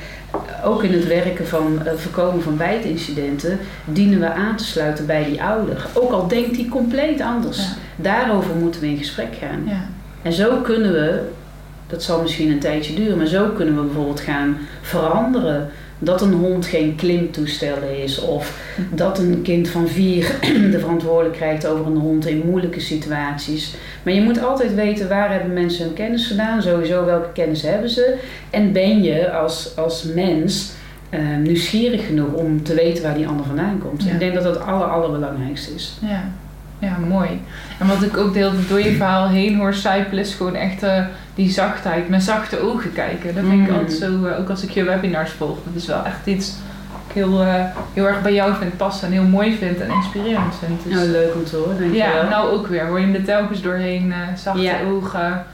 ook 0.64 0.82
in 0.82 0.92
het 0.92 1.06
werken 1.06 1.46
van 1.46 1.86
eh, 1.86 1.92
voorkomen 1.96 2.42
van 2.42 2.56
bijtincidenten 2.56 3.58
dienen 3.84 4.20
we 4.20 4.32
aan 4.32 4.56
te 4.56 4.64
sluiten 4.64 5.06
bij 5.06 5.24
die 5.24 5.42
ouder. 5.42 5.86
Ook 5.94 6.12
al 6.12 6.28
denkt 6.28 6.54
die 6.54 6.68
compleet 6.68 7.20
anders. 7.20 7.58
Ja. 7.58 7.72
Daarover 7.96 8.54
moeten 8.54 8.80
we 8.80 8.86
in 8.86 8.98
gesprek 8.98 9.34
gaan. 9.40 9.62
Ja. 9.66 9.84
En 10.22 10.32
zo 10.32 10.56
kunnen 10.56 10.92
we, 10.92 11.28
dat 11.86 12.02
zal 12.02 12.22
misschien 12.22 12.50
een 12.50 12.58
tijdje 12.58 12.94
duren, 12.94 13.16
maar 13.16 13.26
zo 13.26 13.48
kunnen 13.48 13.76
we 13.76 13.82
bijvoorbeeld 13.82 14.20
gaan 14.20 14.56
veranderen. 14.80 15.70
Dat 16.02 16.22
een 16.22 16.32
hond 16.32 16.66
geen 16.66 16.94
klimtoestel 16.94 17.76
is, 18.02 18.20
of 18.20 18.58
dat 18.94 19.18
een 19.18 19.42
kind 19.42 19.68
van 19.68 19.88
vier 19.88 20.38
de 20.70 20.78
verantwoordelijkheid 20.78 21.58
krijgt 21.58 21.78
over 21.78 21.92
een 21.92 22.00
hond 22.00 22.26
in 22.26 22.42
moeilijke 22.46 22.80
situaties. 22.80 23.74
Maar 24.02 24.12
je 24.12 24.22
moet 24.22 24.42
altijd 24.42 24.74
weten 24.74 25.08
waar 25.08 25.32
hebben 25.32 25.52
mensen 25.52 25.84
hun 25.84 25.94
kennis 25.94 26.26
vandaan, 26.26 26.62
sowieso 26.62 27.04
welke 27.04 27.32
kennis 27.32 27.62
hebben 27.62 27.90
ze. 27.90 28.16
En 28.50 28.72
ben 28.72 29.02
je 29.02 29.32
als, 29.32 29.72
als 29.76 30.04
mens 30.14 30.72
eh, 31.10 31.20
nieuwsgierig 31.42 32.06
genoeg 32.06 32.32
om 32.32 32.62
te 32.62 32.74
weten 32.74 33.02
waar 33.02 33.14
die 33.14 33.28
ander 33.28 33.46
vandaan 33.46 33.78
komt. 33.78 34.02
Ja. 34.02 34.12
Ik 34.12 34.18
denk 34.18 34.34
dat 34.34 34.42
dat 34.42 34.54
het 34.54 34.64
aller, 34.64 34.86
allerbelangrijkste 34.86 35.74
is. 35.74 35.98
Ja. 36.00 36.24
ja, 36.78 36.98
mooi. 37.08 37.28
En 37.78 37.86
wat 37.86 38.02
ik 38.02 38.16
ook 38.16 38.34
deel 38.34 38.50
door 38.68 38.80
je 38.80 38.92
verhaal 38.92 39.28
heen 39.28 39.56
hoor 39.56 39.74
is 40.10 40.34
gewoon 40.34 40.54
echt 40.54 40.82
eh, 40.82 41.04
die 41.34 41.50
zachtheid, 41.50 42.08
met 42.08 42.22
zachte 42.22 42.60
ogen 42.60 42.92
kijken. 42.92 43.34
Dat 43.34 43.44
vind 43.44 43.62
ik 43.62 43.68
Mm. 43.70 43.74
altijd 43.74 43.92
zo, 43.92 44.24
eh, 44.24 44.38
ook 44.38 44.48
als 44.50 44.62
ik 44.62 44.70
je 44.70 44.84
webinars 44.84 45.30
volg. 45.30 45.58
Dat 45.64 45.74
is 45.82 45.86
wel 45.86 46.04
echt 46.04 46.26
iets 46.26 46.54
wat 46.92 47.00
ik 47.08 47.14
heel, 47.14 47.40
eh, 47.42 47.64
heel 47.94 48.06
erg 48.06 48.22
bij 48.22 48.34
jou 48.34 48.54
vind 48.54 48.76
passen 48.76 49.06
en 49.06 49.12
heel 49.12 49.22
mooi 49.22 49.56
vind 49.56 49.80
en 49.80 49.90
inspirerend 49.90 50.54
vind. 50.64 50.82
Dus, 50.84 50.92
Nou, 50.94 51.06
leuk 51.08 51.34
om 51.34 51.44
te 51.44 51.56
horen, 51.56 51.78
dankjewel. 51.80 52.22
ja, 52.22 52.28
nou 52.28 52.50
ook 52.50 52.66
weer. 52.66 52.86
Hoor 52.86 52.98
je 53.00 53.06
hem 53.06 53.14
er 53.14 53.24
telkens 53.24 53.62
doorheen, 53.62 54.12
eh, 54.12 54.18
zachte 54.36 54.60
Ja. 54.62 54.74
ogen, 54.92 55.44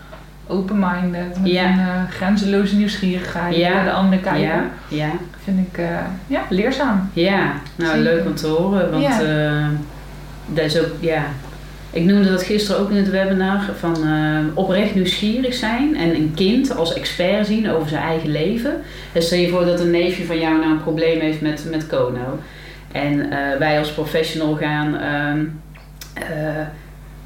open-minded, 0.47 1.41
met 1.43 1.51
Ja. 1.53 1.65
een 1.69 2.11
grenzeloze 2.11 2.77
nieuwsgierigheid 2.77 3.57
Ja. 3.57 3.73
naar 3.73 3.85
de 3.85 3.93
andere 3.93 4.23
kijken. 4.23 4.41
Ja, 4.43 4.63
ja, 4.89 5.09
Vind 5.45 5.67
ik 5.73 5.81
ja, 6.27 6.41
leerzaam. 6.49 7.11
ja. 7.13 7.39
Nou, 7.77 7.91
Zeker. 7.91 7.99
leuk 7.99 8.25
om 8.27 8.35
te 8.35 8.47
horen, 8.47 8.91
want 8.91 9.07
dat 10.47 10.65
is 10.65 10.79
ook, 10.81 10.91
ja. 11.01 11.23
Ik 11.97 12.05
noemde 12.05 12.31
dat 12.31 12.43
gisteren 12.43 12.81
ook 12.81 12.91
in 12.91 12.97
het 12.97 13.11
webinar, 13.11 13.61
van 13.79 13.95
eh, 14.05 14.39
oprecht 14.55 14.95
nieuwsgierig 14.95 15.55
zijn 15.55 15.97
en 15.97 16.15
een 16.15 16.33
kind 16.35 16.77
als 16.77 16.95
expert 16.95 17.47
zien 17.47 17.71
over 17.71 17.89
zijn 17.89 18.03
eigen 18.03 18.31
leven. 18.31 18.83
En 19.13 19.23
stel 19.23 19.39
je 19.39 19.49
voor 19.49 19.65
dat 19.65 19.81
een 19.81 19.91
neefje 19.91 20.25
van 20.25 20.39
jou 20.39 20.59
nou 20.59 20.71
een 20.71 20.83
probleem 20.83 21.21
heeft 21.21 21.41
met, 21.41 21.67
met 21.71 21.87
Kono. 21.87 22.39
En 22.93 23.31
eh, 23.31 23.59
wij 23.59 23.79
als 23.79 23.93
professional 23.93 24.55
gaan 24.55 24.97
ehm, 24.97 25.45
eh, 26.15 26.67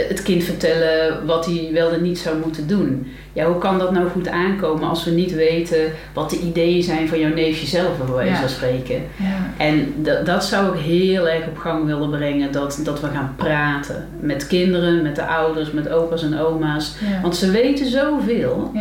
het 0.09 0.23
kind 0.23 0.45
vertellen 0.45 1.27
wat 1.27 1.47
hij 1.47 1.71
wel 1.73 1.91
en 1.93 2.03
niet 2.03 2.19
zou 2.19 2.37
moeten 2.45 2.67
doen. 2.67 3.13
Ja, 3.33 3.47
hoe 3.47 3.59
kan 3.59 3.79
dat 3.79 3.93
nou 3.93 4.09
goed 4.09 4.29
aankomen 4.29 4.89
als 4.89 5.05
we 5.05 5.11
niet 5.11 5.35
weten 5.35 5.93
wat 6.13 6.31
de 6.31 6.39
ideeën 6.39 6.83
zijn 6.83 7.09
van 7.09 7.19
jouw 7.19 7.35
neefje 7.35 7.67
zelf, 7.67 7.97
bij 7.99 8.15
wijze 8.15 8.33
Ja. 8.33 8.39
van 8.41 8.49
spreken? 8.49 9.03
Ja. 9.17 9.65
En 9.65 9.95
dat, 9.97 10.27
dat 10.27 10.45
zou 10.45 10.75
ik 10.77 10.85
heel 10.85 11.29
erg 11.29 11.47
op 11.47 11.59
gang 11.59 11.85
willen 11.87 12.11
brengen, 12.11 12.53
dat, 12.53 12.81
dat 12.85 13.01
we 13.01 13.07
gaan 13.09 13.35
praten 13.37 14.09
met 14.21 14.47
kinderen, 14.47 15.03
met 15.03 15.17
de 15.17 15.27
ouders, 15.27 15.71
met 15.71 15.89
opa's 15.89 16.23
en 16.23 16.39
oma's. 16.41 16.95
Ja. 17.11 17.21
Want 17.21 17.37
ze 17.37 17.51
weten 17.51 17.87
zoveel, 17.91 18.73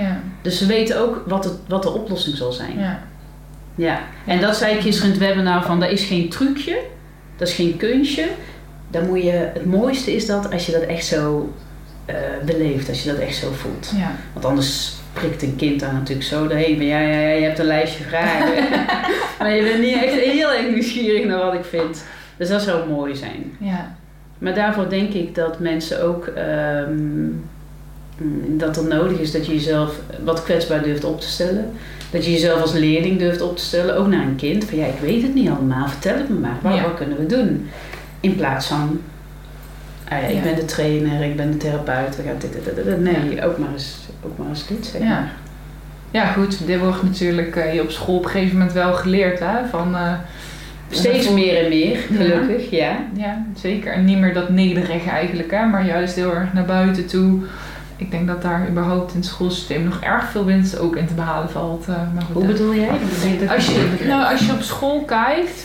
dus 0.42 0.58
ze 0.58 0.66
weten 0.66 1.00
ook 1.02 1.24
wat, 1.28 1.44
het, 1.44 1.54
wat 1.68 1.84
de 1.84 1.90
oplossing 1.94 2.36
zal 2.38 2.52
zijn. 2.52 2.80
ja. 2.80 3.08
Ja, 3.76 4.00
en 4.26 4.42
dat 4.42 4.56
zei 4.56 4.76
ik 4.76 4.82
gisteren 4.82 5.14
in 5.14 5.20
het 5.20 5.28
webinar 5.30 5.64
van, 5.66 5.80
dat 5.80 5.90
is 5.92 6.04
geen 6.04 6.30
trucje, 6.30 6.80
dat 7.38 7.48
is 7.48 7.54
geen 7.54 7.78
kunstje. 7.78 8.26
Dan 8.92 9.06
moet 9.08 9.24
je, 9.24 9.32
het 9.54 9.66
mooiste 9.66 10.16
is 10.16 10.26
dat 10.26 10.52
als 10.54 10.66
je 10.66 10.72
dat 10.72 10.82
echt 10.82 11.06
zo 11.06 11.54
eh, 12.06 12.16
beleeft, 12.46 12.90
als 12.90 13.04
je 13.04 13.10
dat 13.12 13.20
echt 13.20 13.36
zo 13.36 13.52
voelt. 13.52 13.92
ja. 13.98 14.12
Want 14.34 14.46
anders 14.46 14.94
prikt 15.14 15.42
een 15.44 15.56
kind 15.56 15.80
daar 15.80 15.94
natuurlijk 15.94 16.28
zo 16.28 16.48
doorheen. 16.48 16.76
Van, 16.78 16.86
ja, 16.86 17.00
ja, 17.00 17.20
ja, 17.20 17.30
je 17.36 17.44
hebt 17.44 17.60
een 17.60 17.66
lijstje 17.66 18.04
vragen. 18.04 18.64
maar 19.40 19.56
je 19.56 19.64
bent 19.64 19.80
niet 19.80 20.04
echt 20.04 20.14
heel 20.14 20.54
erg 20.54 20.70
nieuwsgierig 20.70 21.26
naar 21.26 21.44
wat 21.46 21.54
ik 21.54 21.66
vind. 21.66 22.04
Dus 22.38 22.50
dat 22.50 22.62
zou 22.62 22.90
mooi 22.90 23.16
zijn. 23.16 23.44
ja. 23.60 23.98
Maar 24.38 24.54
daarvoor 24.56 24.90
denk 24.90 25.14
ik 25.14 25.36
dat 25.36 25.60
mensen 25.60 26.04
ook... 26.04 26.26
ehm, 26.28 26.98
dat 28.48 28.78
er 28.78 28.84
nodig 28.88 29.20
is 29.20 29.32
dat 29.32 29.46
je 29.46 29.54
jezelf 29.54 30.00
wat 30.24 30.44
kwetsbaar 30.44 30.84
durft 30.84 31.04
op 31.04 31.22
te 31.22 31.28
stellen. 31.28 31.72
Dat 32.12 32.26
je 32.26 32.32
jezelf 32.32 32.62
als 32.62 32.74
leerling 32.74 33.20
durft 33.20 33.42
op 33.42 33.58
te 33.58 33.64
stellen. 33.64 33.96
Ook 33.98 34.08
naar 34.08 34.22
een 34.26 34.36
kind. 34.36 34.64
Van 34.66 34.78
ja, 34.78 34.86
ik 34.86 35.00
weet 35.02 35.22
het 35.22 35.34
niet 35.34 35.50
allemaal. 35.50 35.88
Vertel 35.88 36.18
het 36.18 36.30
me 36.30 36.40
maar. 36.40 36.58
Wat, 36.62 36.76
Ja. 36.76 36.82
wat 36.84 36.94
kunnen 36.94 37.18
we 37.18 37.26
doen? 37.26 37.70
In 38.20 38.36
plaats 38.36 38.66
van... 38.68 39.02
ah 40.10 40.22
ja, 40.22 40.28
ik 40.28 40.36
Ja. 40.36 40.42
ben 40.42 40.56
de 40.56 40.66
trainer, 40.66 41.22
ik 41.24 41.36
ben 41.36 41.52
de 41.52 41.58
therapeut. 41.58 42.16
We 42.16 42.24
gaan 42.24 42.36
dit, 42.40 42.54
dit, 42.54 42.76
dit, 42.76 42.86
dit. 42.86 43.00
Nee, 43.00 43.46
ook, 43.46 43.58
maar 43.58 43.72
eens, 43.74 43.98
ook 44.26 44.38
maar 44.38 44.48
eens 44.48 44.68
dit 44.68 44.86
zeg 44.86 45.02
Ja. 45.02 45.28
Ja, 46.12 46.26
goed, 46.26 46.68
dit 46.68 46.80
wordt 46.80 47.04
natuurlijk 47.04 47.56
eh, 47.56 47.74
je 47.74 47.82
op 47.82 47.90
school 47.92 48.16
op 48.18 48.24
een 48.24 48.30
gegeven 48.30 48.54
moment 48.58 48.74
wel 48.74 48.94
geleerd, 48.94 49.40
hè? 49.40 49.66
Van, 49.70 49.96
eh, 49.96 50.14
Steeds 50.92 51.30
meer 51.30 51.64
en 51.64 51.70
meer, 51.70 51.98
gelukkig, 51.98 52.70
ja. 52.70 52.98
Ja, 53.14 53.46
zeker. 53.56 53.94
En 53.94 54.06
niet 54.06 54.18
meer 54.18 54.34
dat 54.34 54.50
nederige 54.50 55.10
eigenlijk, 55.10 55.52
hè? 55.52 55.66
Maar 55.66 55.86
juist 55.86 56.16
heel 56.16 56.36
erg 56.36 56.54
naar 56.54 56.66
buiten 56.66 57.06
toe. 57.06 57.40
Ik 57.96 58.12
denk 58.12 58.28
dat 58.28 58.42
daar 58.42 58.68
überhaupt 58.70 59.12
in 59.12 59.18
het 59.18 59.26
schoolsysteem 59.28 59.84
nog 59.84 60.00
erg 60.02 60.24
veel 60.30 60.46
winst 60.46 60.80
ook 60.80 60.96
in 60.96 61.08
te 61.08 61.14
behalen 61.14 61.50
valt. 61.50 61.88
eh, 61.88 61.96
maar 62.14 62.24
goed, 62.24 62.34
Hoe 62.34 62.46
bedoel 62.46 62.76
jij? 62.76 62.90
Als 63.50 63.66
je, 63.66 64.06
nou, 64.08 64.32
als 64.32 64.46
je 64.46 64.52
op 64.52 64.62
school 64.62 65.02
kijkt, 65.04 65.64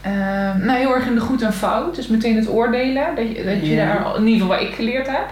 eh, 0.00 0.12
nou 0.56 0.78
heel 0.78 0.94
erg 0.94 1.06
in 1.06 1.14
de 1.14 1.20
goed 1.20 1.42
en 1.42 1.52
fout, 1.52 1.94
dus 1.94 2.08
meteen 2.08 2.36
het 2.36 2.48
oordelen, 2.48 3.14
dat 3.16 3.36
je, 3.36 3.44
dat 3.44 3.66
je 3.66 3.76
daar, 3.76 4.16
in 4.16 4.26
ieder 4.26 4.40
geval 4.40 4.56
wat 4.58 4.68
ik 4.68 4.74
geleerd 4.74 5.06
heb, 5.06 5.26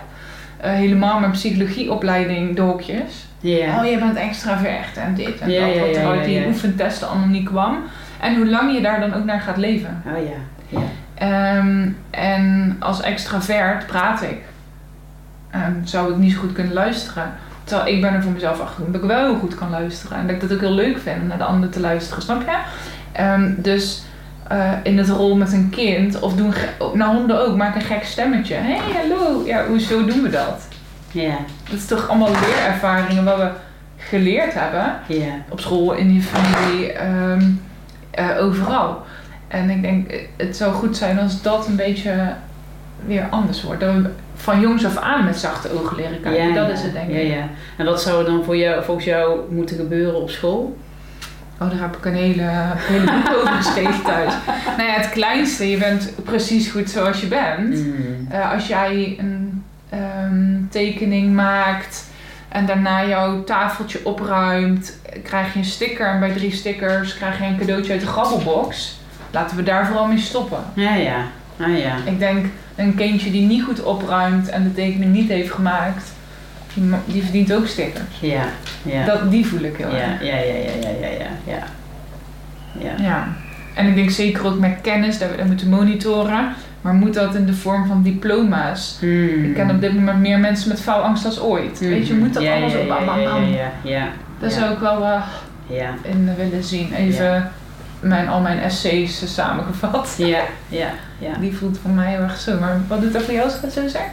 eh, 0.60 0.72
helemaal 0.72 1.20
mijn 1.20 1.32
psychologieopleiding 1.32 2.56
de 2.56 2.62
hokjes. 2.62 3.26
Oh, 3.40 3.90
je 3.90 3.98
bent 3.98 4.16
extravert 4.16 4.96
en 4.96 5.14
dit 5.14 5.38
en 5.38 5.48
dat, 5.48 5.78
wat 5.78 5.96
er 5.96 6.06
uit 6.06 6.24
die 6.24 6.46
oefentesten 6.46 7.08
allemaal 7.08 7.28
niet 7.28 7.48
kwam. 7.48 7.76
En 8.20 8.36
hoe 8.36 8.46
lang 8.46 8.74
je 8.74 8.80
daar 8.80 9.00
dan 9.00 9.14
ook 9.14 9.24
naar 9.24 9.40
gaat 9.40 9.56
leven. 9.56 10.02
Oh 10.06 10.24
ja. 10.24 10.78
Ehm, 11.14 11.88
en 12.10 12.76
als 12.78 13.02
extravert 13.02 13.86
praat 13.86 14.22
ik. 14.22 14.38
Ehm, 15.50 15.72
zou 15.84 16.12
ik 16.12 16.16
niet 16.16 16.32
zo 16.32 16.38
goed 16.38 16.52
kunnen 16.52 16.72
luisteren. 16.72 17.32
Terwijl 17.64 17.94
ik 17.94 18.00
ben 18.00 18.14
er 18.14 18.22
voor 18.22 18.32
mezelf 18.32 18.60
achter 18.60 18.92
dat 18.92 19.02
ik 19.02 19.08
wel 19.08 19.24
heel 19.24 19.38
goed 19.38 19.54
kan 19.54 19.70
luisteren. 19.70 20.18
En 20.18 20.26
dat 20.26 20.34
ik 20.34 20.40
dat 20.40 20.52
ook 20.52 20.60
heel 20.60 20.72
leuk 20.74 20.98
vind 20.98 21.20
om 21.20 21.26
naar 21.26 21.38
de 21.38 21.44
ander 21.44 21.68
te 21.68 21.80
luisteren, 21.80 22.22
snap 22.22 22.40
je? 22.40 22.56
Ehm, 23.12 23.52
dus 23.56 24.02
eh, 24.48 24.72
in 24.82 24.98
het 24.98 25.08
rol 25.08 25.36
met 25.36 25.52
een 25.52 25.70
kind, 25.70 26.20
of 26.20 26.34
doen, 26.34 26.52
naar 26.92 27.08
honden 27.08 27.46
ook, 27.46 27.56
maak 27.56 27.74
een 27.74 27.80
gek 27.80 28.04
stemmetje. 28.04 28.54
Hé, 28.54 28.76
hey, 28.76 29.08
hallo. 29.08 29.46
Ja, 29.46 29.66
hoezo 29.66 30.04
doen 30.04 30.22
we 30.22 30.30
dat? 30.30 30.68
Ja. 31.12 31.36
Dat 31.70 31.78
is 31.78 31.86
toch 31.86 32.08
allemaal 32.08 32.30
leerervaringen 32.30 33.24
wat 33.24 33.36
we 33.36 33.50
geleerd 33.96 34.54
hebben. 34.54 34.96
Ja. 35.06 35.34
Op 35.48 35.60
school, 35.60 35.92
in 35.92 36.14
je 36.14 36.20
familie, 36.20 36.92
ehm, 36.92 37.50
eh, 38.10 38.44
overal. 38.44 39.02
En 39.48 39.70
ik 39.70 39.82
denk, 39.82 40.10
eh, 40.10 40.20
het 40.36 40.56
zou 40.56 40.72
goed 40.72 40.96
zijn 40.96 41.18
als 41.18 41.42
dat 41.42 41.66
een 41.66 41.76
beetje 41.76 42.34
weer 43.06 43.26
anders 43.30 43.62
wordt. 43.62 43.80
Dat 43.80 43.94
we 43.94 44.10
van 44.34 44.60
jongs 44.60 44.84
af 44.84 44.96
aan 44.96 45.24
met 45.24 45.36
zachte 45.36 45.72
ogen 45.72 45.96
leren 45.96 46.20
kijken. 46.20 46.54
dat 46.54 46.66
ja. 46.66 46.72
is 46.72 46.82
het 46.82 46.92
denk 46.92 47.08
ik. 47.08 47.14
Ja, 47.14 47.20
ja. 47.20 47.48
En 47.76 47.84
wat 47.84 48.02
zou 48.02 48.18
er 48.18 48.30
dan 48.30 48.44
voor 48.44 48.56
jou, 48.56 48.84
volgens 48.84 49.06
jou 49.06 49.40
moeten 49.50 49.76
gebeuren 49.76 50.20
op 50.20 50.30
school? 50.30 50.76
Oh, 51.60 51.70
daar 51.70 51.80
heb 51.80 51.96
ik 51.96 52.04
een 52.04 52.14
hele, 52.14 52.50
hele 52.74 53.04
boek 53.12 53.36
over 53.36 53.52
geschreven 53.52 54.02
thuis. 54.02 54.34
Nou 54.76 54.88
ja, 54.88 54.94
het 54.94 55.10
kleinste, 55.10 55.70
je 55.70 55.76
bent 55.76 56.12
precies 56.24 56.68
goed 56.68 56.90
zoals 56.90 57.20
je 57.20 57.26
bent. 57.26 57.74
Mm. 57.74 58.26
Eh, 58.30 58.52
als 58.52 58.66
jij 58.66 59.16
een 59.18 59.64
ehm, 59.88 60.68
tekening 60.70 61.34
maakt 61.34 62.06
en 62.48 62.66
daarna 62.66 63.06
jouw 63.06 63.44
tafeltje 63.44 64.00
opruimt, 64.04 64.98
krijg 65.22 65.52
je 65.52 65.58
een 65.58 65.64
sticker. 65.64 66.06
En 66.06 66.20
bij 66.20 66.32
drie 66.32 66.52
stickers 66.52 67.14
krijg 67.14 67.38
je 67.38 67.44
een 67.44 67.58
cadeautje 67.58 67.92
uit 67.92 68.00
de 68.00 68.06
grabbelbox. 68.06 69.00
Laten 69.30 69.56
we 69.56 69.62
daar 69.62 69.86
vooral 69.86 70.06
mee 70.06 70.18
stoppen. 70.18 70.58
Ja, 70.74 70.94
ja. 70.94 71.16
Ah 71.60 71.78
ja. 71.78 71.96
Ik 72.04 72.18
denk, 72.18 72.46
een 72.74 72.94
kindje 72.94 73.30
die 73.30 73.46
niet 73.46 73.62
goed 73.62 73.82
opruimt 73.82 74.48
en 74.48 74.62
de 74.62 74.74
tekening 74.74 75.12
niet 75.12 75.28
heeft 75.28 75.52
gemaakt, 75.52 76.12
die, 76.80 76.90
die 77.06 77.22
verdient 77.22 77.52
ook 77.52 77.66
stickers. 77.66 78.20
Ja. 78.20 78.44
Ja. 78.82 79.04
Dat, 79.04 79.30
die 79.30 79.46
voel 79.46 79.60
ik 79.60 79.76
heel 79.76 79.90
ja, 79.90 79.96
erg. 79.96 80.22
ja, 80.22 80.36
ja, 80.36 80.54
ja, 80.54 80.70
ja, 80.80 80.88
ja, 81.00 81.08
ja, 81.08 81.52
ja. 81.52 81.62
Ja. 82.80 83.04
Ja. 83.04 83.28
En 83.74 83.86
ik 83.86 83.94
denk 83.94 84.10
zeker 84.10 84.46
ook 84.46 84.58
met 84.58 84.78
kennis, 84.82 85.18
dat 85.18 85.30
we 85.30 85.36
dat 85.36 85.46
moeten 85.46 85.68
monitoren. 85.68 86.48
Maar 86.80 86.94
moet 86.94 87.14
dat 87.14 87.34
in 87.34 87.46
de 87.46 87.54
vorm 87.54 87.86
van 87.86 88.02
diploma's? 88.02 88.98
Mm. 89.00 89.44
Ik 89.44 89.54
ken 89.54 89.70
op 89.70 89.80
dit 89.80 89.94
moment 89.94 90.18
meer 90.18 90.38
mensen 90.38 90.68
met 90.68 90.80
faalangst 90.80 91.24
als 91.24 91.40
ooit. 91.40 91.78
Weet 91.78 92.06
je, 92.06 92.14
moet 92.14 92.34
dat 92.34 92.42
ja, 92.42 92.54
allemaal 92.54 93.18
ja, 93.20 93.36
ja. 93.36 93.70
Ja. 93.82 94.08
Daar 94.38 94.50
zou 94.50 94.72
ik 94.72 94.78
wel 94.78 95.00
Ja, 95.66 95.94
in 96.02 96.34
willen 96.36 96.64
zien. 96.64 96.92
Even 96.94 97.50
mijn, 98.00 98.28
al 98.28 98.40
mijn 98.40 98.58
essays 98.58 99.34
samengevat. 99.34 100.14
ja, 100.18 100.42
ja, 100.68 100.90
ja. 101.18 101.34
Die 101.40 101.56
voelt 101.56 101.78
voor 101.78 101.90
mij 101.90 102.10
heel 102.10 102.20
erg 102.20 102.38
zo. 102.38 102.58
Maar 102.60 102.80
wat 102.88 103.00
doet 103.00 103.12
dat 103.12 103.22
voor 103.22 103.34
jou 103.34 103.44
als 103.44 103.56
ik 103.56 103.62
het 103.62 103.72
zo 103.72 103.88
zeg? 103.88 104.06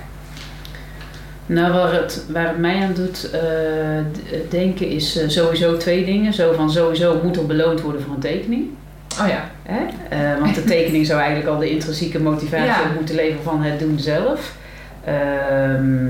Nou, 1.45 1.73
waar 1.73 1.93
het, 1.93 2.23
waar 2.29 2.47
het 2.47 2.57
mij 2.57 2.75
aan 2.83 2.93
doet 2.93 3.29
eh, 3.31 3.39
d- 4.11 4.51
denken 4.51 4.87
is 4.89 5.17
eh, 5.17 5.29
sowieso 5.29 5.77
twee 5.77 6.05
dingen. 6.05 6.33
Zo 6.33 6.53
van 6.53 6.71
sowieso 6.71 7.19
moet 7.23 7.37
er 7.37 7.45
beloond 7.45 7.81
worden 7.81 8.01
voor 8.01 8.13
een 8.13 8.19
tekening. 8.19 8.65
Oh 9.21 9.27
ja. 9.27 9.49
Hè? 9.63 9.79
Eh, 10.09 10.39
want 10.39 10.55
de 10.55 10.63
tekening 10.75 11.05
zou 11.05 11.19
eigenlijk 11.19 11.49
al 11.49 11.57
de 11.59 11.69
intrinsieke 11.69 12.19
motivatie 12.19 12.65
Ja. 12.65 12.91
moeten 12.95 13.15
leveren 13.15 13.43
van 13.43 13.63
het 13.63 13.79
doen 13.79 13.99
zelf. 13.99 14.55
Ehm, 15.03 16.07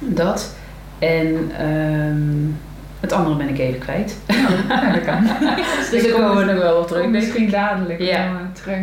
dat. 0.00 0.54
En 0.98 1.50
ehm, 1.58 2.50
het 3.00 3.12
andere 3.12 3.36
ben 3.36 3.48
ik 3.48 3.58
even 3.58 3.78
kwijt. 3.78 4.16
Ja, 4.68 4.92
dat 4.92 5.04
kan. 5.04 5.26
Dus 5.90 6.02
daar 6.02 6.12
komen 6.20 6.46
we 6.46 6.52
nog 6.52 6.62
wel 6.62 6.76
op 6.80 6.86
terug. 6.86 7.06
Misschien 7.06 7.50
dadelijk 7.50 8.00
Ja. 8.00 8.16
eh, 8.24 8.30
terug. 8.62 8.78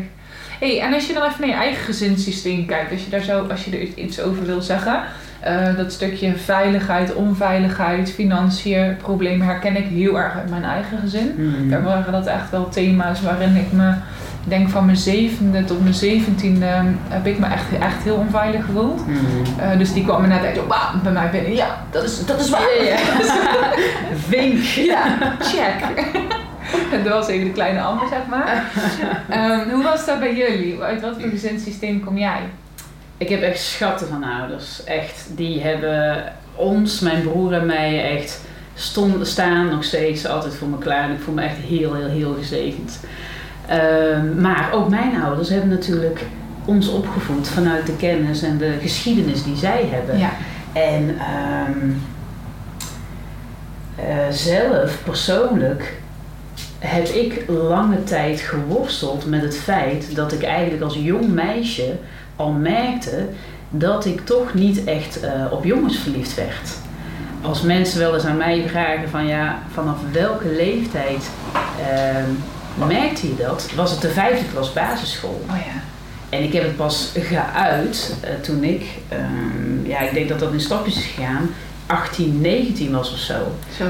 Hey, 0.60 0.80
en 0.82 0.94
als 0.94 1.08
je 1.08 1.14
dan 1.14 1.24
even 1.24 1.40
naar 1.40 1.50
je 1.50 1.56
eigen 1.56 1.84
gezinssysteem 1.84 2.66
kijkt, 2.66 2.92
als 2.92 3.04
je, 3.04 3.10
daar 3.10 3.22
zo, 3.22 3.46
als 3.50 3.66
je 3.66 3.72
er 3.78 3.82
iets 3.96 4.22
over 4.22 4.46
wil 4.46 4.62
zeggen, 4.62 5.02
eh, 5.44 5.78
dat 5.78 5.92
stukje 5.92 6.38
veiligheid, 6.38 7.14
onveiligheid, 7.14 8.12
financiën, 8.12 8.98
problemen 8.98 9.48
herken 9.48 9.76
ik 9.76 9.86
heel 9.86 10.20
erg 10.20 10.36
uit 10.36 10.50
mijn 10.50 10.64
eigen 10.64 10.98
gezin. 10.98 11.34
Mhm. 11.38 11.70
Daar 11.70 11.84
waren 11.84 12.12
dat 12.12 12.26
echt 12.26 12.50
wel 12.50 12.70
thema's 12.70 13.22
waarin 13.22 13.56
ik 13.56 13.72
me, 13.72 13.94
denk 14.44 14.70
van 14.70 14.86
mijn 14.86 14.98
zevende 14.98 15.64
tot 15.64 15.82
mijn 15.82 15.94
zeventiende, 15.94 16.66
eh, 16.66 16.82
heb 17.08 17.26
ik 17.26 17.40
me 17.40 17.46
echt, 17.46 17.66
echt 17.80 18.04
heel 18.04 18.16
onveilig 18.16 18.66
gevoeld. 18.66 19.02
Eh, 19.60 19.78
dus 19.78 19.94
die 19.94 20.04
kwam 20.04 20.22
me 20.22 20.28
net 20.28 20.68
bam, 20.68 21.02
bij 21.04 21.12
mij 21.12 21.30
binnen. 21.30 21.56
Ja, 21.56 21.78
dat 21.92 22.04
is, 22.04 22.26
dat 22.26 22.40
is 22.40 22.50
waar. 22.50 22.62
Ja, 22.62 22.84
ja. 22.84 22.98
Vink. 24.16 24.62
Ja, 24.94 25.18
check. 25.40 26.06
dat 27.04 27.14
was 27.14 27.28
even 27.28 27.46
de 27.46 27.52
kleine 27.52 27.82
Amber, 27.82 28.08
zeg 28.08 28.26
maar. 28.30 28.64
Ehm, 29.30 29.70
hoe 29.70 29.84
was 29.84 30.06
dat 30.06 30.20
bij 30.20 30.36
jullie? 30.36 30.82
Uit 30.82 31.02
wat 31.02 31.16
voor 31.20 31.30
gezinssysteem 31.30 32.04
kom 32.04 32.18
jij? 32.18 32.42
Ik 33.24 33.30
heb 33.30 33.42
echt 33.42 33.62
schatten 33.62 34.08
van 34.08 34.24
ouders. 34.24 34.84
Echt. 34.84 35.28
Die 35.36 35.62
hebben 35.62 36.24
ons, 36.56 37.00
mijn 37.00 37.22
broer 37.22 37.54
en 37.54 37.66
mij 37.66 38.18
echt 38.18 38.42
stonden, 38.74 39.28
staan 39.28 39.70
nog 39.70 39.84
steeds 39.84 40.28
altijd 40.28 40.56
voor 40.56 40.68
me 40.68 40.78
klaar. 40.78 41.04
En 41.04 41.16
ik 41.16 41.20
voel 41.20 41.34
me 41.34 41.42
echt 41.42 41.58
heel, 41.58 41.94
heel, 41.94 42.08
heel 42.08 42.34
gezegend. 42.34 43.00
Ehm, 43.68 44.42
maar 44.42 44.70
ook 44.74 44.90
mijn 44.90 45.22
ouders 45.24 45.50
hebben 45.50 45.70
natuurlijk 45.70 46.22
ons 46.66 46.88
opgevoed 46.88 47.48
vanuit 47.48 47.86
de 47.86 47.96
kennis 47.96 48.42
en 48.42 48.58
de 48.58 48.74
geschiedenis 48.82 49.44
die 49.44 49.56
zij 49.56 49.90
hebben. 49.92 50.18
Ja. 50.18 50.32
En 50.74 51.16
ehm, 51.20 51.90
eh, 53.96 54.30
zelf, 54.32 55.04
persoonlijk, 55.04 56.02
heb 56.86 57.08
ik 57.08 57.44
lange 57.48 58.04
tijd 58.04 58.40
geworsteld 58.40 59.26
met 59.26 59.42
het 59.42 59.58
feit 59.58 60.16
dat 60.16 60.32
ik 60.32 60.44
eigenlijk 60.44 60.84
als 60.84 60.96
jong 60.96 61.28
meisje 61.28 61.96
al 62.36 62.52
merkte 62.52 63.28
dat 63.70 64.06
ik 64.06 64.26
toch 64.26 64.54
niet 64.54 64.84
echt 64.84 65.20
eh, 65.20 65.46
op 65.52 65.64
jongens 65.64 65.98
verliefd 65.98 66.36
werd. 66.36 66.70
Als 67.42 67.62
mensen 67.62 68.00
wel 68.00 68.14
eens 68.14 68.26
aan 68.26 68.38
mij 68.38 68.68
vragen 68.68 69.10
van 69.10 69.28
ja, 69.28 69.60
vanaf 69.74 69.98
welke 70.12 70.48
leeftijd 70.48 71.30
ehm, 71.80 72.30
merkte 72.88 73.28
je 73.28 73.36
dat? 73.36 73.72
Was 73.76 73.92
het 73.92 74.02
de 74.02 74.10
vijfde 74.10 74.46
klas 74.52 74.74
basisschool? 74.74 75.42
Oh 75.50 75.58
ja. 75.58 75.82
En 76.30 76.44
ik 76.44 76.54
heb 76.54 76.64
het 76.64 76.76
pas 76.76 77.12
geuit 77.20 78.16
eh, 78.22 78.34
toen 78.42 78.64
ik, 78.64 78.86
ehm, 79.10 79.86
ja, 79.88 80.00
ik 80.00 80.14
denk 80.14 80.30
dat 80.30 80.40
dat 80.40 80.54
in 80.54 80.62
stapjes 80.62 80.96
is 80.96 81.06
gegaan, 81.06 81.50
18, 81.86 82.42
19 82.42 82.92
was 82.92 83.12
of 83.12 83.18
zo. 83.18 83.36
Zo. 83.78 83.86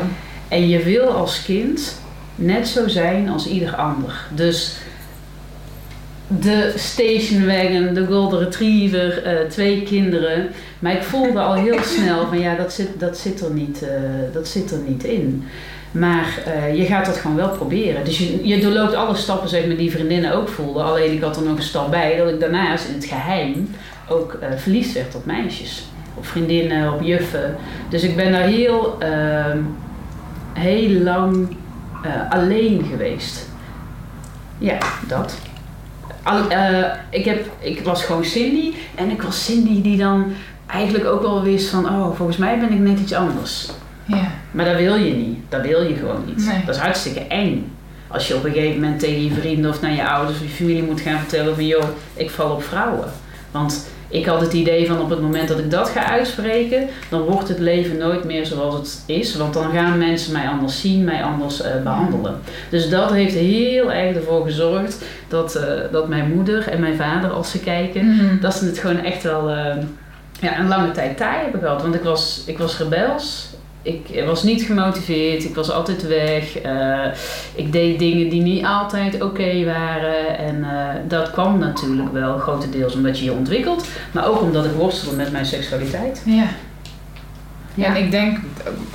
En 0.47 0.69
je 0.69 0.83
wil 0.83 1.07
als 1.07 1.43
kind 1.43 2.01
net 2.35 2.67
zo 2.67 2.87
zijn 2.87 3.29
als 3.29 3.47
ieder 3.47 3.75
ander. 3.75 4.27
Dus 4.35 4.77
de 6.27 6.73
stationwagon, 6.75 7.93
de 7.93 8.05
golden 8.05 8.39
retriever, 8.39 9.23
eh, 9.23 9.47
twee 9.49 9.83
kinderen. 9.83 10.49
Maar 10.79 10.93
ik 10.93 11.03
voelde 11.03 11.39
al 11.39 11.53
heel 11.53 11.83
snel 11.97 12.27
van 12.27 12.39
ja, 12.39 12.55
dat 12.55 12.73
zit, 12.73 12.99
dat 12.99 13.17
zit, 13.17 13.41
er, 13.41 13.51
niet, 13.51 13.83
eh, 13.83 13.89
dat 14.33 14.47
zit 14.47 14.71
er 14.71 14.79
niet 14.87 15.03
in. 15.03 15.43
Maar 15.91 16.39
eh, 16.45 16.77
je 16.77 16.85
gaat 16.85 17.05
dat 17.05 17.17
gewoon 17.17 17.35
wel 17.35 17.49
proberen. 17.49 18.05
Dus 18.05 18.17
je, 18.17 18.47
je 18.47 18.59
doorloopt 18.59 18.93
alle 18.93 19.15
stappen 19.15 19.49
zeg 19.49 19.67
maar, 19.67 19.77
die 19.77 19.91
vriendinnen 19.91 20.33
ook 20.33 20.47
voelden. 20.47 20.83
Alleen 20.83 21.13
ik 21.13 21.21
had 21.21 21.37
er 21.37 21.43
nog 21.43 21.57
een 21.57 21.63
stap 21.63 21.91
bij 21.91 22.17
dat 22.17 22.29
ik 22.29 22.39
daarnaast 22.39 22.87
in 22.87 22.93
het 22.93 23.05
geheim 23.05 23.69
ook 24.09 24.37
verliefd 24.55 24.93
werd 24.93 25.15
op 25.15 25.25
meisjes. 25.25 25.83
Op 26.15 26.25
vriendinnen, 26.25 26.93
op 26.93 27.01
juffen. 27.01 27.55
Dus 27.89 28.03
ik 28.03 28.15
ben 28.15 28.31
daar 28.31 28.47
heel, 28.47 28.95
ehm, 28.99 29.57
heel 30.53 30.89
lang 30.89 31.55
eh, 32.03 32.29
alleen 32.29 32.85
geweest. 32.89 33.49
Ja, 34.57 34.77
dat. 35.07 35.37
Al, 36.23 36.49
eh, 36.49 36.91
ik, 37.09 37.25
heb, 37.25 37.45
ik 37.59 37.83
was 37.83 38.03
gewoon 38.03 38.25
Cindy. 38.25 38.73
En 38.95 39.09
ik 39.09 39.21
was 39.21 39.45
Cindy 39.45 39.81
die 39.81 39.97
dan 39.97 40.33
eigenlijk 40.67 41.05
ook 41.05 41.21
wel 41.21 41.43
wist 41.43 41.69
van... 41.69 41.85
Oh, 41.85 42.15
volgens 42.15 42.37
mij 42.37 42.59
ben 42.59 42.71
ik 42.71 42.79
net 42.79 42.99
iets 42.99 43.13
anders. 43.13 43.69
Ja. 44.05 44.27
Maar 44.51 44.65
dat 44.65 44.75
wil 44.75 44.95
je 44.95 45.13
niet. 45.13 45.39
Dat 45.49 45.61
wil 45.61 45.81
je 45.81 45.95
gewoon 45.95 46.23
niet. 46.25 46.45
Nee. 46.45 46.65
Dat 46.65 46.75
is 46.75 46.81
hartstikke 46.81 47.19
eng. 47.19 47.71
Als 48.07 48.27
je 48.27 48.35
op 48.35 48.43
een 48.43 48.51
gegeven 48.51 48.81
moment 48.81 48.99
tegen 48.99 49.23
je 49.23 49.31
vrienden 49.31 49.69
of 49.71 49.81
naar 49.81 49.93
je 49.93 50.09
ouders 50.09 50.37
of 50.37 50.43
je 50.43 50.49
familie 50.49 50.83
moet 50.83 51.01
gaan 51.01 51.19
vertellen 51.19 51.55
van 51.55 51.67
joh, 51.67 51.83
ik 52.13 52.29
val 52.29 52.51
op 52.51 52.63
vrouwen. 52.63 53.11
Want 53.51 53.87
ik 54.13 54.25
had 54.25 54.41
het 54.41 54.53
idee 54.53 54.87
van 54.87 55.01
op 55.01 55.09
het 55.09 55.21
moment 55.21 55.47
dat 55.47 55.59
ik 55.59 55.71
dat 55.71 55.89
ga 55.89 56.05
uitspreken, 56.09 56.87
dan 57.09 57.21
wordt 57.21 57.47
het 57.47 57.59
leven 57.59 57.97
nooit 57.97 58.23
meer 58.23 58.45
zoals 58.45 58.75
het 58.75 59.03
is. 59.05 59.35
Want 59.35 59.53
dan 59.53 59.71
gaan 59.71 59.97
mensen 59.97 60.33
mij 60.33 60.47
anders 60.47 60.81
zien, 60.81 61.03
mij 61.03 61.23
anders 61.23 61.61
eh, 61.61 61.81
behandelen. 61.83 62.39
Dus 62.69 62.89
dat 62.89 63.11
heeft 63.11 63.33
heel 63.33 63.91
erg 63.91 64.15
ervoor 64.15 64.45
gezorgd 64.45 65.05
dat, 65.27 65.55
eh, 65.55 65.63
dat 65.91 66.07
mijn 66.07 66.31
moeder 66.35 66.67
en 66.67 66.79
mijn 66.79 66.95
vader, 66.95 67.29
als 67.29 67.51
ze 67.51 67.59
kijken, 67.59 68.05
Mhm. 68.15 68.39
dat 68.41 68.53
ze 68.53 68.65
het 68.65 68.77
gewoon 68.77 69.03
echt 69.03 69.23
wel 69.23 69.49
eh, 69.49 69.75
ja, 70.39 70.59
een 70.59 70.67
lange 70.67 70.91
tijd 70.91 71.17
taai 71.17 71.41
hebben 71.43 71.61
gehad. 71.61 71.81
Want 71.81 71.95
ik 71.95 72.03
was, 72.03 72.43
ik 72.45 72.57
was 72.57 72.77
rebels. 72.77 73.47
Ik 73.83 74.23
was 74.25 74.43
niet 74.43 74.61
gemotiveerd. 74.61 75.43
Ik 75.43 75.55
was 75.55 75.71
altijd 75.71 76.07
weg. 76.07 76.59
Eh, 76.59 77.05
ik 77.55 77.71
deed 77.71 77.99
dingen 77.99 78.29
die 78.29 78.41
niet 78.41 78.65
altijd 78.65 79.21
oké 79.21 79.65
waren. 79.65 80.37
En 80.37 80.63
eh, 80.63 80.95
dat 81.07 81.31
kwam 81.31 81.57
natuurlijk 81.57 82.11
wel 82.11 82.37
grotendeels 82.37 82.95
omdat 82.95 83.19
je 83.19 83.25
je 83.25 83.33
ontwikkelt. 83.33 83.87
Maar 84.11 84.27
ook 84.27 84.41
omdat 84.41 84.65
ik 84.65 84.71
worstelde 84.71 85.15
met 85.15 85.31
mijn 85.31 85.45
seksualiteit. 85.45 86.21
Ja. 86.25 86.47
Ja, 87.75 87.85
en 87.85 88.03
ik 88.03 88.11
denk, 88.11 88.37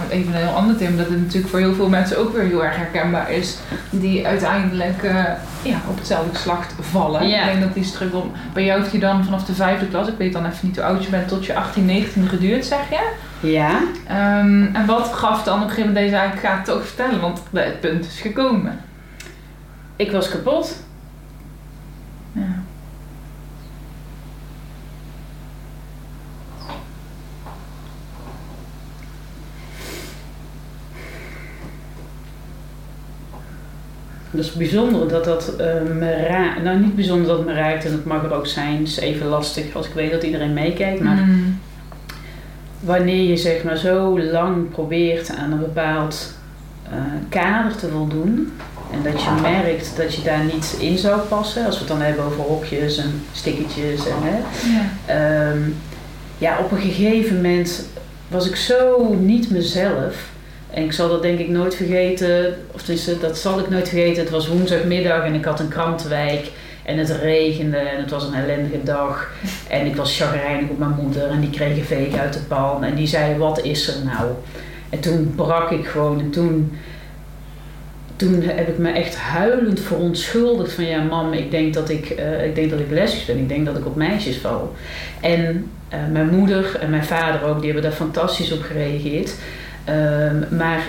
even 0.09 0.35
een 0.35 0.39
heel 0.39 0.55
ander 0.55 0.77
thema, 0.77 0.97
dat 0.97 1.09
het 1.09 1.21
natuurlijk 1.21 1.49
voor 1.49 1.59
heel 1.59 1.75
veel 1.75 1.89
mensen 1.89 2.19
ook 2.19 2.33
weer 2.33 2.45
heel 2.45 2.65
erg 2.65 2.77
herkenbaar 2.77 3.33
is. 3.33 3.59
Die 3.91 4.27
uiteindelijk 4.27 5.03
eh, 5.03 5.25
ja, 5.63 5.81
op 5.89 5.97
hetzelfde 5.97 6.35
geslacht 6.35 6.75
vallen. 6.81 7.29
Ja. 7.29 7.41
Ik 7.41 7.47
denk 7.51 7.61
dat 7.61 7.75
die 7.75 7.85
struggle, 7.85 8.23
bij 8.53 8.65
jou 8.65 8.81
heeft 8.81 8.93
je 8.93 8.99
dan 8.99 9.25
vanaf 9.25 9.45
de 9.45 9.55
vijfde 9.55 9.87
klas, 9.87 10.09
ik 10.09 10.19
weet 10.19 10.33
dan 10.33 10.47
even 10.47 10.67
niet 10.67 10.77
hoe 10.77 10.85
oud 10.85 11.05
je 11.05 11.11
bent, 11.11 11.29
tot 11.29 11.47
je 11.47 11.55
18, 11.55 11.85
19 11.85 12.29
geduurd, 12.29 12.67
zeg 12.67 12.91
je. 12.91 13.11
Ja. 13.41 13.81
Ehm, 14.07 14.65
en 14.75 14.87
wat 14.87 15.13
gaf 15.15 15.43
dan 15.43 15.55
op 15.57 15.63
een 15.63 15.69
gegeven 15.69 15.93
moment 15.93 16.05
deze 16.07 16.17
eigenlijk, 16.17 16.47
ga 16.47 16.57
het 16.57 16.65
toch 16.65 16.87
vertellen, 16.87 17.21
want 17.21 17.43
het 17.53 17.81
punt 17.81 18.05
is 18.07 18.21
gekomen. 18.21 18.81
Ik 19.97 20.11
was 20.11 20.29
kapot. 20.29 20.83
Ja. 22.33 22.63
Dat 34.31 34.45
is 34.45 34.53
bijzonder 34.53 35.09
dat 35.09 35.25
dat 35.25 35.57
eh, 35.57 35.83
me 35.83 36.27
raakt. 36.27 36.63
Nou, 36.63 36.79
niet 36.79 36.95
bijzonder 36.95 37.27
dat 37.27 37.37
het 37.39 37.47
me 37.47 37.55
raakt 37.55 37.85
en 37.85 37.91
dat 37.91 38.05
mag 38.05 38.25
er 38.25 38.33
ook 38.33 38.47
zijn. 38.47 38.79
Het 38.79 38.89
is 38.89 38.99
even 38.99 39.27
lastig 39.27 39.75
als 39.75 39.87
ik 39.87 39.95
weet 39.95 40.11
dat 40.11 40.23
iedereen 40.23 40.53
meekijkt. 40.53 41.01
Maar 41.01 41.17
Mm. 41.17 41.59
Wanneer 42.81 43.23
je 43.23 43.37
zeg 43.37 43.63
maar 43.63 43.77
zo 43.77 44.21
lang 44.21 44.71
probeert 44.71 45.31
aan 45.37 45.53
een 45.53 45.59
bepaald 45.59 46.33
eh, 46.91 46.97
kader 47.29 47.77
te 47.77 47.89
voldoen. 47.89 48.53
En 48.93 49.13
dat 49.13 49.23
je 49.23 49.31
merkt 49.43 49.97
dat 49.97 50.15
je 50.15 50.23
daar 50.23 50.45
niet 50.45 50.77
in 50.79 50.99
zou 50.99 51.21
passen. 51.21 51.67
Als 51.67 51.75
we 51.75 51.81
het 51.81 51.89
dan 51.89 52.01
hebben 52.01 52.25
over 52.25 52.41
hokjes 52.41 52.97
en 52.97 53.23
stickertjes. 53.33 54.07
En, 54.07 54.17
hè, 54.21 54.39
Ja. 54.73 55.51
Ehm, 55.51 55.61
ja, 56.39 56.59
op 56.59 56.71
een 56.73 56.79
gegeven 56.81 57.37
moment 57.37 57.87
was 58.29 58.49
ik 58.49 58.57
zo 58.57 59.15
niet 59.21 59.51
mezelf. 59.51 60.31
En 60.71 60.85
ik 60.85 60.93
zal 60.93 61.09
dat 61.09 61.23
denk 61.23 61.39
ik 61.39 61.49
nooit 61.49 61.75
vergeten. 61.75 62.57
Of 62.75 62.81
tenminste, 62.83 63.19
dat 63.19 63.39
zal 63.39 63.59
ik 63.59 63.71
nooit 63.71 63.89
vergeten. 63.89 64.23
Het 64.23 64.31
was 64.31 64.49
woensdagmiddag 64.49 65.25
en 65.25 65.35
ik 65.35 65.45
had 65.45 65.61
een 65.61 65.69
krantenwijk. 65.69 66.51
En 66.89 66.99
het 66.99 67.11
regende 67.11 67.77
en 67.77 68.01
het 68.01 68.11
was 68.11 68.25
een 68.25 68.35
ellendige 68.35 68.83
dag. 68.83 69.31
En 69.69 69.87
ik 69.87 69.97
was 69.97 70.17
chagrijnig 70.17 70.71
op 70.71 70.79
mijn 70.79 70.95
moeder 71.03 71.31
en 71.31 71.41
die 71.41 71.51
kreeg 71.51 71.77
een 71.77 71.85
veeg 71.85 72.17
uit 72.17 72.33
de 72.33 72.39
pan. 72.39 72.85
En 72.85 72.95
die 72.95 73.07
zei, 73.07 73.39
wat 73.39 73.63
is 73.63 73.89
er 73.89 74.05
nou? 74.05 74.31
En 74.91 75.01
toen 75.01 75.33
brak 75.37 75.71
ik 75.71 75.87
gewoon 75.87 76.21
en 76.21 76.31
toen... 76.31 76.79
Toen 78.17 78.43
heb 78.43 78.69
ik 78.69 78.79
me 78.79 78.91
echt 78.91 79.17
huilend 79.17 79.81
verontschuldigd 79.81 80.73
van 80.73 80.85
ja 80.85 81.03
mam, 81.03 81.33
ik 81.33 81.51
denk 81.51 81.75
dat 81.75 81.89
ik, 81.89 82.11
eh, 82.11 82.45
ik 82.45 82.55
denk 82.55 82.71
dat 82.71 82.81
ik 82.81 82.91
lesbisch 82.91 83.25
ben. 83.25 83.39
Ik 83.39 83.49
denk 83.49 83.67
dat 83.67 83.77
ik 83.77 83.87
op 83.87 83.97
meisjes 83.97 84.37
val. 84.37 84.75
En 85.21 85.71
eh, 85.89 85.99
mijn 86.13 86.29
moeder 86.29 86.77
en 86.81 86.91
mijn 86.91 87.05
vader 87.05 87.49
ook, 87.49 87.57
die 87.57 87.73
hebben 87.73 87.91
daar 87.91 87.99
fantastisch 87.99 88.53
op 88.53 88.63
gereageerd. 88.63 89.35
Ehm, 89.85 90.57
maar 90.57 90.83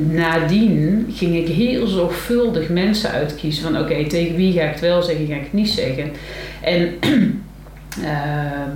nadien 0.00 1.06
ging 1.12 1.36
ik 1.36 1.48
heel 1.48 1.86
zorgvuldig 1.86 2.68
mensen 2.68 3.10
uitkiezen 3.10 3.62
van 3.62 3.78
oké, 3.78 4.06
tegen 4.06 4.36
wie 4.36 4.52
ga 4.52 4.62
ik 4.62 4.70
het 4.70 4.80
wel 4.80 5.02
zeggen, 5.02 5.26
ga 5.26 5.34
ik 5.34 5.42
het 5.42 5.52
niet 5.52 5.68
zeggen. 5.68 6.12
En 6.60 6.88
ehm, 8.04 8.70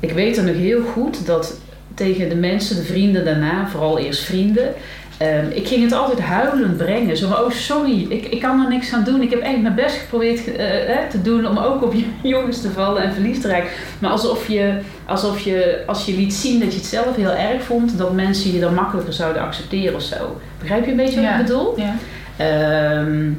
ik 0.00 0.10
weet 0.10 0.36
er 0.36 0.44
nog 0.44 0.56
heel 0.56 0.82
goed 0.82 1.26
dat 1.26 1.60
tegen 1.94 2.28
de 2.28 2.36
mensen, 2.36 2.76
de 2.76 2.82
vrienden 2.82 3.24
daarna, 3.24 3.68
vooral 3.68 3.98
eerst 3.98 4.24
vrienden, 4.24 4.74
ehm, 5.18 5.46
ik 5.50 5.68
ging 5.68 5.82
het 5.82 5.92
altijd 5.92 6.20
huilend 6.20 6.76
brengen. 6.76 7.16
Zo 7.16 7.28
van, 7.28 7.44
oh 7.44 7.50
sorry, 7.50 8.06
ik, 8.08 8.26
ik 8.26 8.40
kan 8.40 8.62
er 8.62 8.68
niks 8.68 8.92
aan 8.92 9.04
doen. 9.04 9.22
Ik 9.22 9.30
heb 9.30 9.40
echt 9.40 9.62
mijn 9.62 9.74
best 9.74 9.96
geprobeerd 9.96 10.56
eh, 10.56 10.96
te 11.10 11.22
doen 11.22 11.46
om 11.46 11.58
ook 11.58 11.82
op 11.82 11.94
je 12.00 12.04
jongens 12.22 12.60
te 12.60 12.70
vallen 12.70 13.02
en 13.02 13.12
verliefd 13.12 13.40
te 13.40 13.48
raken. 13.48 13.68
Maar 13.98 14.10
alsof 14.10 14.48
je, 14.48 14.78
alsof 15.06 15.40
je, 15.40 15.82
als 15.86 16.06
je 16.06 16.16
liet 16.16 16.34
zien 16.34 16.60
dat 16.60 16.72
je 16.72 16.78
het 16.78 16.88
zelf 16.88 17.16
heel 17.16 17.32
erg 17.32 17.62
vond, 17.62 17.98
dat 17.98 18.12
mensen 18.12 18.52
je 18.52 18.60
dan 18.60 18.74
makkelijker 18.74 19.12
zouden 19.12 19.42
accepteren 19.42 19.94
of 19.94 20.02
zo. 20.02 20.40
Begrijp 20.58 20.84
je 20.84 20.90
een 20.90 20.96
beetje 20.96 21.20
wat 21.20 21.30
ik 21.30 21.46
bedoel? 21.46 21.74
Ja. 21.76 21.94
Ehm, 22.36 23.32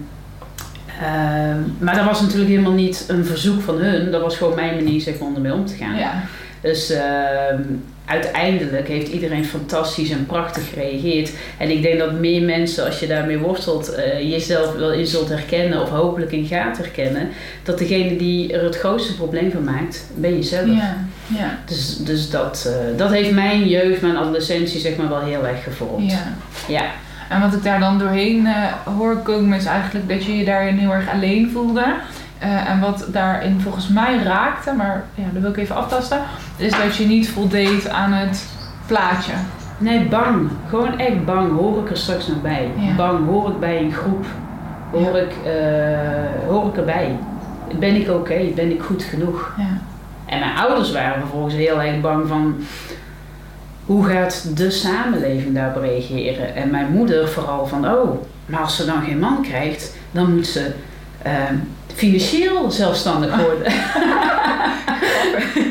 ehm, 1.01 1.59
maar 1.79 1.95
dat 1.95 2.05
was 2.05 2.21
natuurlijk 2.21 2.49
helemaal 2.49 2.71
niet 2.71 3.05
een 3.07 3.25
verzoek 3.25 3.61
van 3.61 3.77
hun. 3.77 4.11
Dat 4.11 4.21
was 4.21 4.37
gewoon 4.37 4.55
mijn 4.55 4.75
manier 4.75 5.01
zeg 5.01 5.19
maar, 5.19 5.27
om 5.27 5.35
ermee 5.35 5.53
om 5.53 5.65
te 5.65 5.75
gaan. 5.75 5.95
Ja. 5.95 6.23
Dus 6.61 6.93
uiteindelijk 8.07 8.87
heeft 8.87 9.07
iedereen 9.07 9.45
fantastisch 9.45 10.09
en 10.09 10.25
prachtig 10.25 10.69
gereageerd. 10.69 11.31
En 11.57 11.69
ik 11.69 11.81
denk 11.81 11.99
dat 11.99 12.11
meer 12.11 12.41
mensen, 12.41 12.85
als 12.85 12.99
je 12.99 13.07
daarmee 13.07 13.37
worstelt, 13.37 13.89
eh, 13.89 14.29
jezelf 14.29 14.73
wel 14.73 14.91
in 14.91 15.05
zult 15.05 15.29
herkennen 15.29 15.81
of 15.81 15.89
hopelijk 15.89 16.31
in 16.31 16.45
gaat 16.45 16.77
herkennen. 16.77 17.29
Dat 17.63 17.77
degene 17.77 18.15
die 18.15 18.53
er 18.53 18.63
het 18.63 18.77
grootste 18.77 19.15
probleem 19.15 19.51
van 19.51 19.63
maakt, 19.63 20.05
ben 20.15 20.35
jezelf. 20.35 20.67
Ja. 20.67 21.05
Ja. 21.27 21.59
Dus, 21.65 21.97
dus 21.97 22.29
dat, 22.29 22.65
eh, 22.67 22.97
dat 22.97 23.11
heeft 23.11 23.31
mijn 23.31 23.67
jeugd, 23.67 24.01
mijn 24.01 24.17
adolescentie 24.17 24.79
zeg 24.79 24.95
maar 24.95 25.09
wel 25.09 25.21
heel 25.21 25.47
erg 25.47 25.63
gevormd. 25.63 26.11
ja. 26.11 26.35
Ja. 26.67 26.85
En 27.29 27.41
wat 27.41 27.53
ik 27.53 27.63
daar 27.63 27.79
dan 27.79 27.99
doorheen 27.99 28.45
eh, 28.45 28.73
hoor 28.97 29.17
komen 29.17 29.57
is 29.57 29.65
eigenlijk 29.65 30.09
dat 30.09 30.25
je 30.25 30.37
je 30.37 30.45
daarin 30.45 30.77
heel 30.77 30.91
erg 30.91 31.09
alleen 31.09 31.49
voelde. 31.51 31.85
Eh, 32.39 32.69
en 32.69 32.79
wat 32.79 33.07
daarin 33.11 33.59
volgens 33.59 33.87
mij 33.87 34.23
raakte, 34.23 34.73
maar 34.73 35.03
ja, 35.15 35.23
dat 35.33 35.41
wil 35.41 35.51
ik 35.51 35.57
even 35.57 35.75
aftasten, 35.75 36.19
is 36.55 36.71
dat 36.71 36.95
je 36.95 37.05
niet 37.05 37.29
voldeed 37.29 37.89
aan 37.89 38.11
het 38.11 38.45
plaatje. 38.85 39.33
Nee, 39.77 40.05
bang. 40.05 40.49
Gewoon 40.69 40.99
echt 40.99 41.25
bang. 41.25 41.57
Hoor 41.57 41.79
ik 41.83 41.89
er 41.89 41.97
straks 41.97 42.27
nog 42.27 42.41
bij? 42.41 42.71
Ja. 42.77 42.95
Bang. 42.95 43.25
Hoor 43.25 43.49
ik 43.49 43.59
bij 43.59 43.81
een 43.81 43.93
groep? 43.93 44.25
Hoor, 44.91 45.17
ik, 45.17 45.31
eh, 45.45 46.47
hoor 46.47 46.67
ik 46.67 46.77
erbij? 46.77 47.17
Ben 47.79 47.95
ik 47.95 48.09
oké? 48.09 48.39
Ben 48.55 48.71
ik 48.71 48.81
goed 48.81 49.03
genoeg? 49.03 49.53
Ja. 49.57 49.77
En 50.25 50.39
mijn 50.39 50.57
ouders 50.57 50.91
waren 50.91 51.19
vervolgens 51.19 51.53
heel 51.53 51.81
erg 51.81 52.01
bang 52.01 52.27
van... 52.27 52.55
Hoe 53.85 54.05
gaat 54.05 54.57
de 54.57 54.71
samenleving 54.71 55.55
daarop 55.55 55.83
reageren? 55.83 56.55
En 56.55 56.69
mijn 56.69 56.91
moeder 56.91 57.27
vooral 57.27 57.65
van... 57.65 57.91
Oh, 57.91 58.23
maar 58.45 58.59
als 58.59 58.75
ze 58.75 58.85
dan 58.85 59.03
geen 59.03 59.19
man 59.19 59.41
krijgt... 59.41 59.95
Dan 60.11 60.35
moet 60.35 60.47
ze 60.47 60.71
ehm, 61.21 61.55
financieel 61.97 62.71
zelfstandig 62.71 63.35
worden. 63.35 63.71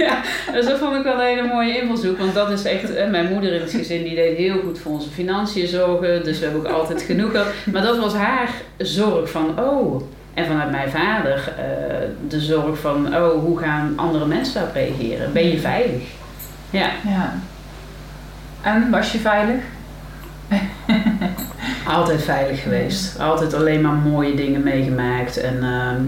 ja, 0.06 0.20
dus 0.52 0.66
dat 0.66 0.78
vond 0.78 0.96
ik 0.96 1.02
wel 1.02 1.20
een 1.20 1.26
hele 1.26 1.46
mooie 1.46 1.80
invalshoek. 1.80 2.18
Want 2.18 2.34
dat 2.34 2.50
is 2.50 2.64
echt... 2.64 3.10
mijn 3.10 3.32
moeder 3.32 3.52
in 3.52 3.60
het 3.60 3.70
gezin 3.70 4.02
die 4.02 4.14
deed 4.14 4.36
heel 4.36 4.60
goed 4.60 4.78
voor 4.78 4.92
onze 4.92 5.10
financiën 5.10 5.66
zorgen. 5.66 6.24
Dus 6.24 6.38
we 6.38 6.44
hebben 6.44 6.66
ook 6.66 6.76
altijd 6.76 7.02
genoeg 7.02 7.30
gehad. 7.30 7.46
Maar 7.72 7.82
dat 7.82 7.98
was 7.98 8.14
haar 8.14 8.50
zorg 8.78 9.30
van... 9.30 9.60
Oh, 9.60 10.02
en 10.34 10.46
vanuit 10.46 10.70
mijn 10.70 10.90
vader 10.90 11.52
eh, 11.58 12.08
de 12.28 12.40
zorg 12.40 12.78
van, 12.78 13.16
oh, 13.16 13.42
hoe 13.42 13.58
gaan 13.58 13.92
andere 13.96 14.26
mensen 14.26 14.54
daarop 14.54 14.74
reageren? 14.74 15.32
Ben 15.32 15.48
je 15.48 15.58
veilig? 15.58 16.02
Ja, 16.70 16.90
ja. 17.04 17.34
En 18.62 18.90
was 18.90 19.12
je 19.12 19.18
veilig? 19.18 19.62
altijd 21.86 22.22
veilig 22.22 22.62
geweest. 22.62 23.20
Altijd 23.20 23.54
alleen 23.54 23.80
maar 23.80 23.92
mooie 23.92 24.34
dingen 24.34 24.62
meegemaakt. 24.62 25.36
En 25.40 25.58
ehm, 25.62 26.00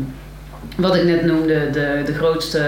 wat 0.77 0.95
ik 0.97 1.05
net 1.05 1.25
noemde, 1.25 1.71
de, 1.71 2.03
de 2.07 2.15
grootste 2.15 2.63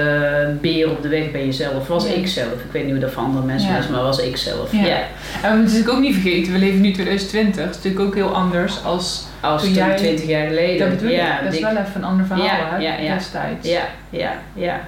beer 0.61 0.91
op 0.91 1.03
de 1.03 1.09
weg 1.09 1.31
ben 1.31 1.45
jezelf, 1.45 1.89
was 1.89 2.09
Ja. 2.09 2.15
ik 2.15 2.27
zelf. 2.29 2.47
Ik 2.53 2.73
weet 2.73 2.83
niet 2.83 2.91
hoe 2.93 3.01
dat 3.01 3.11
voor 3.11 3.23
andere 3.23 3.47
mensen 3.47 3.71
Ja. 3.73 3.79
is, 3.79 3.89
maar 3.89 4.03
was 4.03 4.21
ik 4.21 4.37
zelf. 4.37 4.73
Ja. 4.73 4.87
Ja. 4.87 4.97
En 4.97 5.51
we 5.51 5.57
moeten 5.57 5.63
natuurlijk 5.65 5.93
ook 5.93 6.01
niet 6.01 6.15
vergeten, 6.15 6.53
we 6.53 6.59
leven 6.59 6.81
nu 6.81 6.93
2020. 6.93 7.65
Dat 7.65 7.71
is 7.71 7.77
natuurlijk 7.83 8.05
ook 8.05 8.15
heel 8.15 8.35
anders 8.35 8.85
als... 8.85 9.29
Als 9.41 9.63
Toen 9.63 9.73
toen 9.75 9.87
jij- 9.87 9.97
20 9.97 10.27
jaar 10.27 10.47
geleden. 10.47 10.79
Dat 10.89 10.97
bedoel 10.99 11.11
ik, 11.13 11.17
ja, 11.21 11.43
dat 11.43 11.53
is 11.53 11.61
wel 11.61 11.71
even 11.71 11.85
een 11.95 12.05
ander 12.05 12.27
verhaal 12.27 12.45
Ja, 12.45 12.53
hè, 12.71 12.77
ja, 12.77 12.97
ja. 12.99 13.15
destijds. 13.15 13.69
ja, 13.69 13.83
ja, 14.11 14.33
ja. 14.55 14.81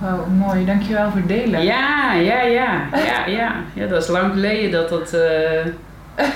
Wow, 0.00 0.26
mooi. 0.38 0.64
Dankjewel 0.64 1.10
voor 1.10 1.18
het 1.18 1.28
delen. 1.28 1.62
Ja, 1.64 2.14
ja, 2.14 2.42
ja, 2.42 2.86
ja, 2.92 3.26
ja. 3.26 3.52
Ja, 3.74 3.86
dat 3.86 4.02
is 4.02 4.08
lang 4.08 4.32
geleden 4.32 4.70
dat 4.70 4.88
dat... 4.88 5.12
eh, 5.12 5.20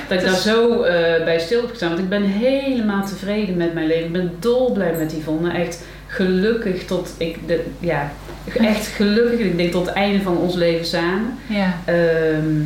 dat 0.08 0.18
ik 0.18 0.24
daar 0.24 0.34
zo 0.34 0.82
eh, 0.82 1.24
bij 1.24 1.38
stil 1.38 1.60
heb 1.60 1.70
gestaan. 1.70 1.88
Want 1.88 2.00
ik 2.00 2.08
ben 2.08 2.22
helemaal 2.22 3.06
tevreden 3.06 3.56
met 3.56 3.74
mijn 3.74 3.86
leven. 3.86 4.06
Ik 4.06 4.12
ben 4.12 4.32
dolblij 4.38 4.92
met 4.98 5.12
Yvonne. 5.12 5.50
Echt 5.50 5.84
gelukkig 6.06 6.84
tot 6.84 7.14
ik... 7.18 7.38
De, 7.46 7.64
ja, 7.80 8.10
echt 8.54 8.86
gelukkig. 8.86 9.38
Ik 9.38 9.56
denk 9.56 9.72
tot 9.72 9.86
het 9.86 9.94
einde 9.94 10.22
van 10.22 10.36
ons 10.36 10.54
leven 10.54 10.86
samen. 10.86 11.38
Ja. 11.46 11.74
Ehm, 11.84 12.64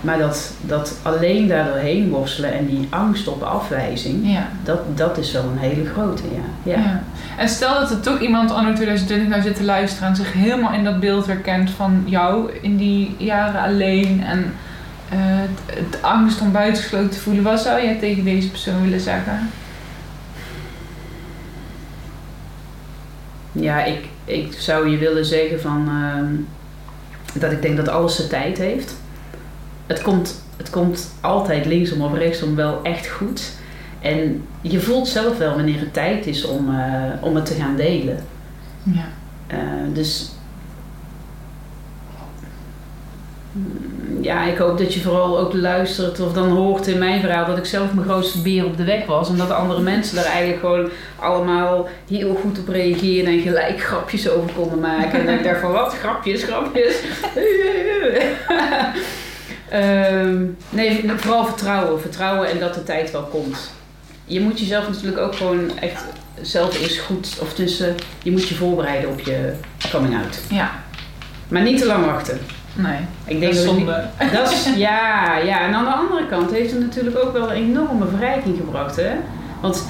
maar 0.00 0.18
dat, 0.18 0.52
dat 0.60 0.98
alleen 1.02 1.48
daar 1.48 1.64
doorheen 1.64 2.10
worstelen 2.10 2.52
en 2.52 2.66
die 2.66 2.86
angst 2.90 3.28
op 3.28 3.42
afwijzing... 3.42 4.32
ja. 4.32 4.48
Dat, 4.62 4.96
dat 4.96 5.18
is 5.18 5.32
wel 5.32 5.42
een 5.42 5.58
hele 5.58 5.86
grote, 5.86 6.22
ja. 6.22 6.72
ja. 6.72 6.78
Ja. 6.78 7.02
En 7.38 7.48
stel 7.48 7.80
dat 7.80 7.90
er 7.90 8.00
toch 8.00 8.20
iemand 8.20 8.50
anno 8.50 8.72
2020 8.72 9.28
nou 9.28 9.42
zit 9.42 9.56
te 9.56 9.64
luisteren 9.64 10.08
en 10.08 10.16
zich 10.16 10.32
helemaal 10.32 10.72
in 10.72 10.84
dat 10.84 11.00
beeld 11.00 11.26
herkent 11.26 11.70
van 11.70 12.02
jou 12.06 12.50
in 12.62 12.76
die 12.76 13.14
jaren 13.18 13.60
alleen 13.60 14.24
en 14.24 14.54
het, 15.16 15.76
het 15.78 16.02
angst 16.02 16.40
om 16.40 16.52
buitengesloten 16.52 17.10
te 17.10 17.20
voelen. 17.20 17.42
Wat 17.42 17.60
zou 17.60 17.82
jij 17.82 17.98
tegen 17.98 18.24
deze 18.24 18.50
persoon 18.50 18.82
willen 18.82 19.00
zeggen? 19.00 19.50
Ja, 23.52 23.84
ik, 23.84 24.08
ik 24.24 24.52
zou 24.58 24.88
je 24.88 24.98
willen 24.98 25.24
zeggen 25.24 25.60
van 25.60 25.88
ehm, 25.88 26.34
dat 27.40 27.52
ik 27.52 27.62
denk 27.62 27.76
dat 27.76 27.88
alles 27.88 28.16
zijn 28.16 28.28
tijd 28.28 28.58
heeft. 28.58 28.96
Het 29.86 30.02
komt, 30.02 30.42
het 30.56 30.70
komt 30.70 31.14
altijd 31.20 31.66
linksom 31.66 32.02
of 32.02 32.14
rechtsom 32.14 32.54
wel 32.54 32.82
echt 32.82 33.06
goed. 33.06 33.52
En 34.00 34.46
je 34.60 34.80
voelt 34.80 35.08
zelf 35.08 35.38
wel 35.38 35.54
wanneer 35.54 35.80
het 35.80 35.92
tijd 35.92 36.26
is 36.26 36.44
om, 36.44 36.74
eh, 36.74 37.04
om 37.20 37.34
het 37.34 37.46
te 37.46 37.54
gaan 37.54 37.76
delen. 37.76 38.18
Ja. 38.82 39.06
Eh, 39.46 39.58
dus 39.92 40.30
Ja, 44.24 44.44
ik 44.44 44.58
hoop 44.58 44.78
dat 44.78 44.94
je 44.94 45.00
vooral 45.00 45.38
ook 45.38 45.52
luistert 45.52 46.20
of 46.20 46.32
dan 46.32 46.48
hoort 46.48 46.86
in 46.86 46.98
mijn 46.98 47.20
verhaal 47.20 47.46
dat 47.46 47.58
ik 47.58 47.64
zelf 47.64 47.92
mijn 47.92 48.06
grootste 48.06 48.42
beer 48.42 48.64
op 48.64 48.76
de 48.76 48.84
weg 48.84 49.06
was. 49.06 49.28
En 49.28 49.36
dat 49.36 49.50
andere 49.50 49.80
mensen 49.80 50.16
daar 50.16 50.24
eigenlijk 50.24 50.60
gewoon 50.60 50.90
allemaal 51.18 51.88
heel 52.08 52.34
goed 52.34 52.58
op 52.58 52.68
reageerden 52.68 53.32
en 53.32 53.40
gelijk 53.40 53.80
grapjes 53.80 54.28
over 54.28 54.50
konden 54.52 54.80
maken. 54.80 55.28
En 55.28 55.38
ik 55.38 55.44
dacht 55.44 55.60
van 55.60 55.72
wat, 55.72 55.94
grapjes, 55.94 56.42
grapjes. 56.42 56.96
Ehm, 59.68 60.44
nee, 60.70 61.10
vooral 61.16 61.46
vertrouwen. 61.46 62.00
Vertrouwen 62.00 62.50
en 62.50 62.58
dat 62.58 62.74
de 62.74 62.82
tijd 62.82 63.10
wel 63.10 63.22
komt. 63.22 63.70
Je 64.24 64.40
moet 64.40 64.58
jezelf 64.58 64.88
natuurlijk 64.88 65.18
ook 65.18 65.34
gewoon 65.34 65.78
echt 65.78 66.04
zelf 66.40 66.82
eens 66.82 66.98
goed, 66.98 67.36
of 67.40 67.54
tussen, 67.54 67.94
je 68.22 68.30
moet 68.30 68.48
je 68.48 68.54
voorbereiden 68.54 69.10
op 69.10 69.20
je 69.20 69.52
coming 69.90 70.16
out. 70.16 70.38
Ja. 70.50 70.82
Maar 71.48 71.62
niet 71.62 71.78
te 71.78 71.86
lang 71.86 72.04
wachten. 72.04 72.40
Nee. 72.74 72.98
Ik 73.24 73.40
denk 73.40 73.42
dat 73.42 73.50
is 73.52 73.56
dat, 73.64 73.74
zonde. 73.74 73.92
het 73.92 74.30
niet- 74.30 74.32
dat 74.40 74.50
is, 74.52 74.68
ja, 74.76 75.36
ja, 75.38 75.60
en 75.60 75.74
aan 75.74 75.84
de 75.84 75.90
andere 75.90 76.26
kant 76.26 76.50
heeft 76.50 76.70
het 76.70 76.80
natuurlijk 76.80 77.16
ook 77.24 77.32
wel 77.32 77.50
een 77.50 77.56
enorme 77.56 78.06
verrijking 78.06 78.56
gebracht, 78.56 78.96
hè? 78.96 79.10
Want 79.60 79.88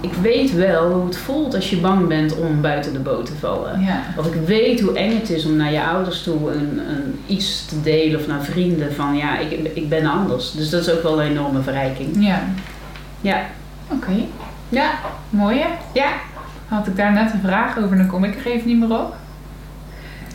ik 0.00 0.12
weet 0.12 0.54
wel 0.54 0.90
hoe 0.92 1.04
het 1.06 1.16
voelt 1.16 1.54
als 1.54 1.70
je 1.70 1.76
bang 1.76 2.06
bent 2.08 2.36
om 2.38 2.60
buiten 2.60 2.92
de 2.92 2.98
boot 2.98 3.26
te 3.26 3.32
vallen. 3.40 3.80
Ja. 3.80 4.00
Want 4.16 4.34
ik 4.34 4.40
weet 4.46 4.80
hoe 4.80 4.98
eng 4.98 5.14
het 5.18 5.30
is 5.30 5.44
om 5.46 5.56
naar 5.56 5.72
je 5.72 5.82
ouders 5.84 6.22
toe 6.22 6.52
een, 6.52 6.80
een, 6.88 7.18
iets 7.26 7.64
te 7.66 7.82
delen 7.82 8.20
of 8.20 8.26
naar 8.26 8.42
vrienden 8.42 8.94
van 8.94 9.16
ja, 9.16 9.38
ik, 9.38 9.50
ik 9.74 9.88
ben 9.88 10.06
anders. 10.06 10.52
Dus 10.52 10.70
dat 10.70 10.80
is 10.80 10.90
ook 10.90 11.02
wel 11.02 11.22
een 11.22 11.30
enorme 11.30 11.60
verrijking. 11.62 12.16
Ja. 12.26 12.40
Ja. 13.20 13.40
Oké. 13.88 14.12
Ja. 14.68 14.90
Mooi 15.30 15.58
hè? 15.58 15.68
Ja. 15.92 16.08
Had 16.68 16.86
ik 16.86 16.96
daar 16.96 17.12
net 17.12 17.32
een 17.32 17.40
vraag 17.44 17.78
over, 17.78 17.96
dan 17.96 18.06
kom 18.06 18.24
ik 18.24 18.36
er 18.44 18.46
even 18.52 18.68
niet 18.68 18.78
meer 18.78 18.98
op. 19.00 19.16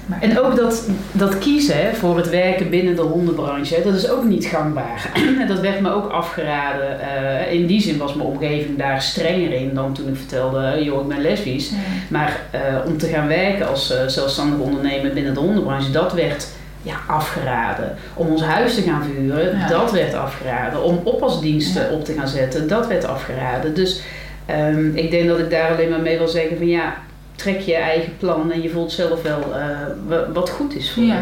Maar 0.06 0.22
En 0.22 0.40
ook 0.40 0.56
dat, 0.56 0.88
dat 1.12 1.38
kiezen 1.38 1.78
hè, 1.78 1.94
voor 1.94 2.18
het 2.18 2.30
werken 2.30 2.70
binnen 2.70 2.96
de 2.96 3.02
hondenbranche, 3.02 3.82
dat 3.84 3.94
is 3.94 4.10
ook 4.10 4.24
niet 4.24 4.46
gangbaar. 4.46 5.12
Dat 5.48 5.60
werd 5.60 5.80
me 5.80 5.92
ook 5.92 6.12
afgeraden. 6.12 7.00
Eh, 7.02 7.54
in 7.54 7.66
die 7.66 7.82
zin 7.82 7.98
was 7.98 8.14
mijn 8.14 8.28
omgeving 8.28 8.78
daar 8.78 9.02
strenger 9.02 9.54
in 9.54 9.74
dan 9.74 9.94
toen 9.94 10.08
ik 10.08 10.16
vertelde, 10.16 10.84
joh, 10.84 11.02
ik 11.02 11.08
ben 11.08 11.22
lesbisch. 11.22 11.70
Ja. 11.70 11.76
Maar 12.08 12.40
eh, 12.52 12.62
om 12.86 12.98
te 12.98 13.08
gaan 13.08 13.28
werken 13.28 13.68
als 13.68 13.92
eh, 13.92 14.08
zelfstandig 14.08 14.60
ondernemer 14.60 15.14
binnen 15.14 15.34
de 15.34 15.40
hondenbranche, 15.40 15.92
dat 15.92 16.14
werd 16.14 16.48
ja, 16.82 16.96
afgeraden. 17.08 17.96
Om 18.14 18.28
ons 18.28 18.44
huis 18.44 18.76
te 18.76 18.82
gaan 18.82 19.04
verhuren, 19.04 19.58
Ja. 19.58 19.68
dat 19.68 19.92
werd 19.92 20.14
afgeraden. 20.14 20.84
Om 20.84 21.00
oppasdiensten 21.04 21.82
Ja. 21.84 21.90
op 21.96 22.06
te 22.06 22.14
gaan 22.14 22.28
zetten, 22.28 22.68
dat 22.68 22.88
werd 22.88 23.06
afgeraden. 23.06 23.76
Dus 23.76 24.02
ehm, 24.46 24.96
ik 24.96 25.12
denk 25.12 25.28
dat 25.28 25.40
ik 25.40 25.50
daar 25.50 25.72
alleen 25.72 25.90
maar 25.90 26.02
mee 26.02 26.18
wil 26.18 26.28
zeggen 26.28 26.58
van 26.58 26.68
ja, 26.68 26.94
trek 27.36 27.60
je 27.60 27.76
eigen 27.76 28.18
plan 28.18 28.52
en 28.52 28.62
je 28.62 28.70
voelt 28.70 28.92
zelf 28.92 29.22
wel 29.22 29.40
eh, 29.56 29.68
wa- 30.08 30.32
wat 30.34 30.50
goed 30.50 30.76
is 30.76 30.92
voor 30.92 31.04
Ja. 31.04 31.14
je. 31.14 31.22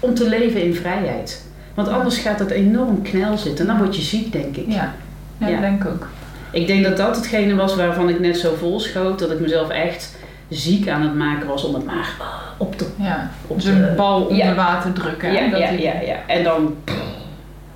Om 0.00 0.14
te 0.14 0.28
leven 0.28 0.62
in 0.62 0.74
vrijheid. 0.74 1.44
Want 1.74 1.88
anders 1.88 2.18
gaat 2.18 2.38
het 2.38 2.50
enorm 2.50 3.02
knel 3.02 3.38
zitten 3.38 3.60
en 3.68 3.70
dan 3.74 3.82
word 3.82 3.96
je 3.96 4.02
ziek, 4.02 4.32
denk 4.32 4.56
ik. 4.56 4.64
Ja. 4.68 4.94
Ja, 5.38 5.46
Ja. 5.46 5.52
dat 5.52 5.60
denk 5.60 5.82
ik 5.84 5.88
ook. 5.90 6.08
Ik 6.52 6.66
denk 6.66 6.84
dat 6.84 6.96
dat 6.96 7.16
hetgene 7.16 7.54
was 7.54 7.76
waarvan 7.76 8.08
ik 8.08 8.20
net 8.20 8.36
zo 8.38 8.54
vol 8.58 8.80
schoot. 8.80 9.18
Dat 9.18 9.30
ik 9.30 9.40
mezelf 9.40 9.68
echt 9.68 10.16
ziek 10.48 10.88
aan 10.88 11.02
het 11.02 11.14
maken 11.14 11.46
was 11.48 11.64
om 11.64 11.74
het 11.74 11.84
maar 11.84 12.08
op 12.56 12.78
te... 12.78 12.86
Ja. 12.96 13.30
Op 13.46 13.56
Dus 13.62 13.64
de- 13.64 13.92
bal 13.96 14.22
onder 14.24 14.54
water 14.54 14.92
drukken. 14.92 15.32
Ja, 15.32 15.48
dat 15.48 15.60
ja, 15.60 15.68
ja. 16.00 16.16
En 16.26 16.44
dan... 16.44 16.74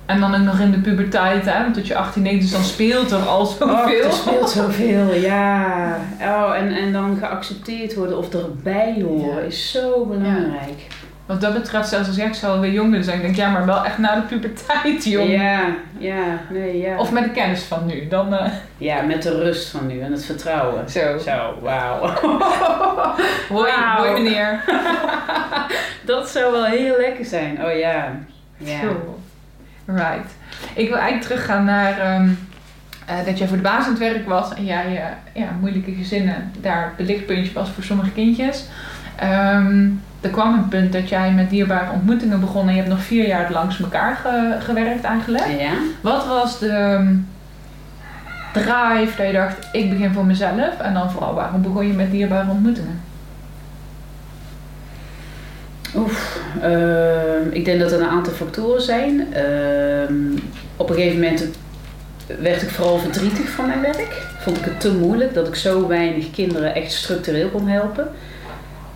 En 0.05 0.19
dan 0.19 0.35
ook 0.35 0.41
nog 0.41 0.59
in 0.59 0.71
de 0.71 0.77
puberteit, 0.79 1.45
hè? 1.45 1.61
Want 1.61 1.73
tot 1.73 1.87
je 1.87 1.95
18 1.95 2.23
bent, 2.23 2.41
dus 2.41 2.51
dan 2.51 2.63
speelt 2.63 3.11
er 3.11 3.19
al 3.27 3.45
zoveel. 3.45 3.67
Oh, 3.99 4.05
er 4.05 4.11
speelt 4.13 4.49
zoveel, 4.49 5.13
ja. 5.29 5.97
Oh, 6.21 6.55
en, 6.57 6.75
en 6.75 6.93
dan 6.93 7.17
geaccepteerd 7.19 7.95
worden 7.95 8.17
of 8.17 8.33
erbij 8.33 9.01
horen 9.01 9.35
Ja. 9.35 9.39
is 9.41 9.71
zo 9.71 10.05
belangrijk. 10.05 10.87
Wat 11.25 11.41
dat 11.41 11.53
betreft, 11.53 11.87
zelfs 11.89 12.07
als 12.07 12.17
ik 12.17 12.33
zo 12.33 12.59
weer 12.59 12.71
jong 12.71 12.91
ben, 12.91 13.05
dan 13.05 13.09
denk 13.19 13.29
ik, 13.29 13.35
ja, 13.35 13.49
maar 13.49 13.65
wel 13.65 13.85
echt 13.85 13.97
na 13.97 14.15
de 14.15 14.21
puberteit, 14.21 15.03
jong. 15.05 15.29
Ja, 15.29 15.59
ja, 15.97 16.23
nee, 16.49 16.77
ja. 16.77 16.97
Of 16.97 17.11
met 17.11 17.23
de 17.23 17.29
kennis 17.29 17.63
van 17.63 17.85
nu. 17.85 18.07
Dan, 18.07 18.33
eh, 18.35 18.51
ja, 18.77 19.01
met 19.01 19.23
de 19.23 19.37
rust 19.43 19.69
van 19.69 19.87
nu 19.87 19.99
en 19.99 20.11
het 20.11 20.25
vertrouwen. 20.25 20.89
zo. 20.89 21.17
Zo, 21.17 21.53
wauw. 21.61 22.09
Hoi, 23.49 24.11
meneer. 24.13 24.63
Dat 26.05 26.29
zou 26.29 26.51
wel 26.51 26.65
heel 26.65 26.97
lekker 26.97 27.25
zijn. 27.25 27.65
Oh 27.65 27.77
ja. 27.77 28.19
Ja. 28.57 28.79
Right. 29.85 30.31
Ik 30.73 30.87
wil 30.87 30.97
eigenlijk 30.97 31.21
teruggaan 31.21 31.65
naar 31.65 31.99
ehm, 31.99 32.29
eh, 33.05 33.15
dat 33.25 33.37
jij 33.37 33.47
voor 33.47 33.57
de 33.57 33.63
baas 33.63 33.83
aan 33.83 33.89
het 33.89 33.99
werk 33.99 34.27
was 34.27 34.53
en 34.53 34.65
jij 34.65 34.85
eh, 34.97 35.41
ja, 35.41 35.47
moeilijke 35.59 35.91
gezinnen 35.91 36.51
daar 36.61 36.93
het 36.95 37.07
lichtpuntje 37.07 37.53
was 37.53 37.69
voor 37.69 37.83
sommige 37.83 38.11
kindjes. 38.11 38.65
Ehm, 39.15 39.87
er 40.21 40.29
kwam 40.29 40.53
een 40.53 40.67
punt 40.67 40.93
dat 40.93 41.09
jij 41.09 41.31
met 41.31 41.49
dierbare 41.49 41.91
ontmoetingen 41.91 42.39
begon 42.39 42.67
en 42.67 42.73
je 42.73 42.79
hebt 42.79 42.93
nog 42.93 43.03
vier 43.03 43.27
jaar 43.27 43.51
langs 43.51 43.79
elkaar 43.79 44.15
ge- 44.15 44.57
gewerkt 44.59 45.03
eigenlijk. 45.03 45.47
Ja? 45.59 45.73
Wat 46.01 46.27
was 46.27 46.59
de 46.59 46.69
ehm, 46.69 47.13
drive 48.53 49.17
dat 49.17 49.27
je 49.27 49.33
dacht, 49.33 49.67
ik 49.71 49.89
begin 49.89 50.13
voor 50.13 50.25
mezelf 50.25 50.79
en 50.79 50.93
dan 50.93 51.11
vooral 51.11 51.33
waarom 51.33 51.61
begon 51.61 51.87
je 51.87 51.93
met 51.93 52.11
dierbare 52.11 52.49
ontmoetingen? 52.49 53.01
Oef, 55.97 56.39
ehm, 56.61 57.49
ik 57.51 57.65
denk 57.65 57.79
dat 57.79 57.91
er 57.91 58.01
een 58.01 58.07
aantal 58.07 58.33
factoren 58.33 58.81
zijn. 58.81 59.33
Ehm, 59.33 60.13
op 60.77 60.89
een 60.89 60.95
gegeven 60.95 61.19
moment 61.19 61.45
werd 62.41 62.61
ik 62.61 62.69
vooral 62.69 62.97
verdrietig 62.97 63.49
van 63.49 63.67
mijn 63.67 63.81
werk. 63.81 64.27
Vond 64.39 64.57
ik 64.57 64.65
het 64.65 64.79
te 64.79 64.93
moeilijk 64.93 65.33
dat 65.33 65.47
ik 65.47 65.55
zo 65.55 65.87
weinig 65.87 66.31
kinderen 66.31 66.75
echt 66.75 66.91
structureel 66.91 67.49
kon 67.49 67.67
helpen. 67.67 68.07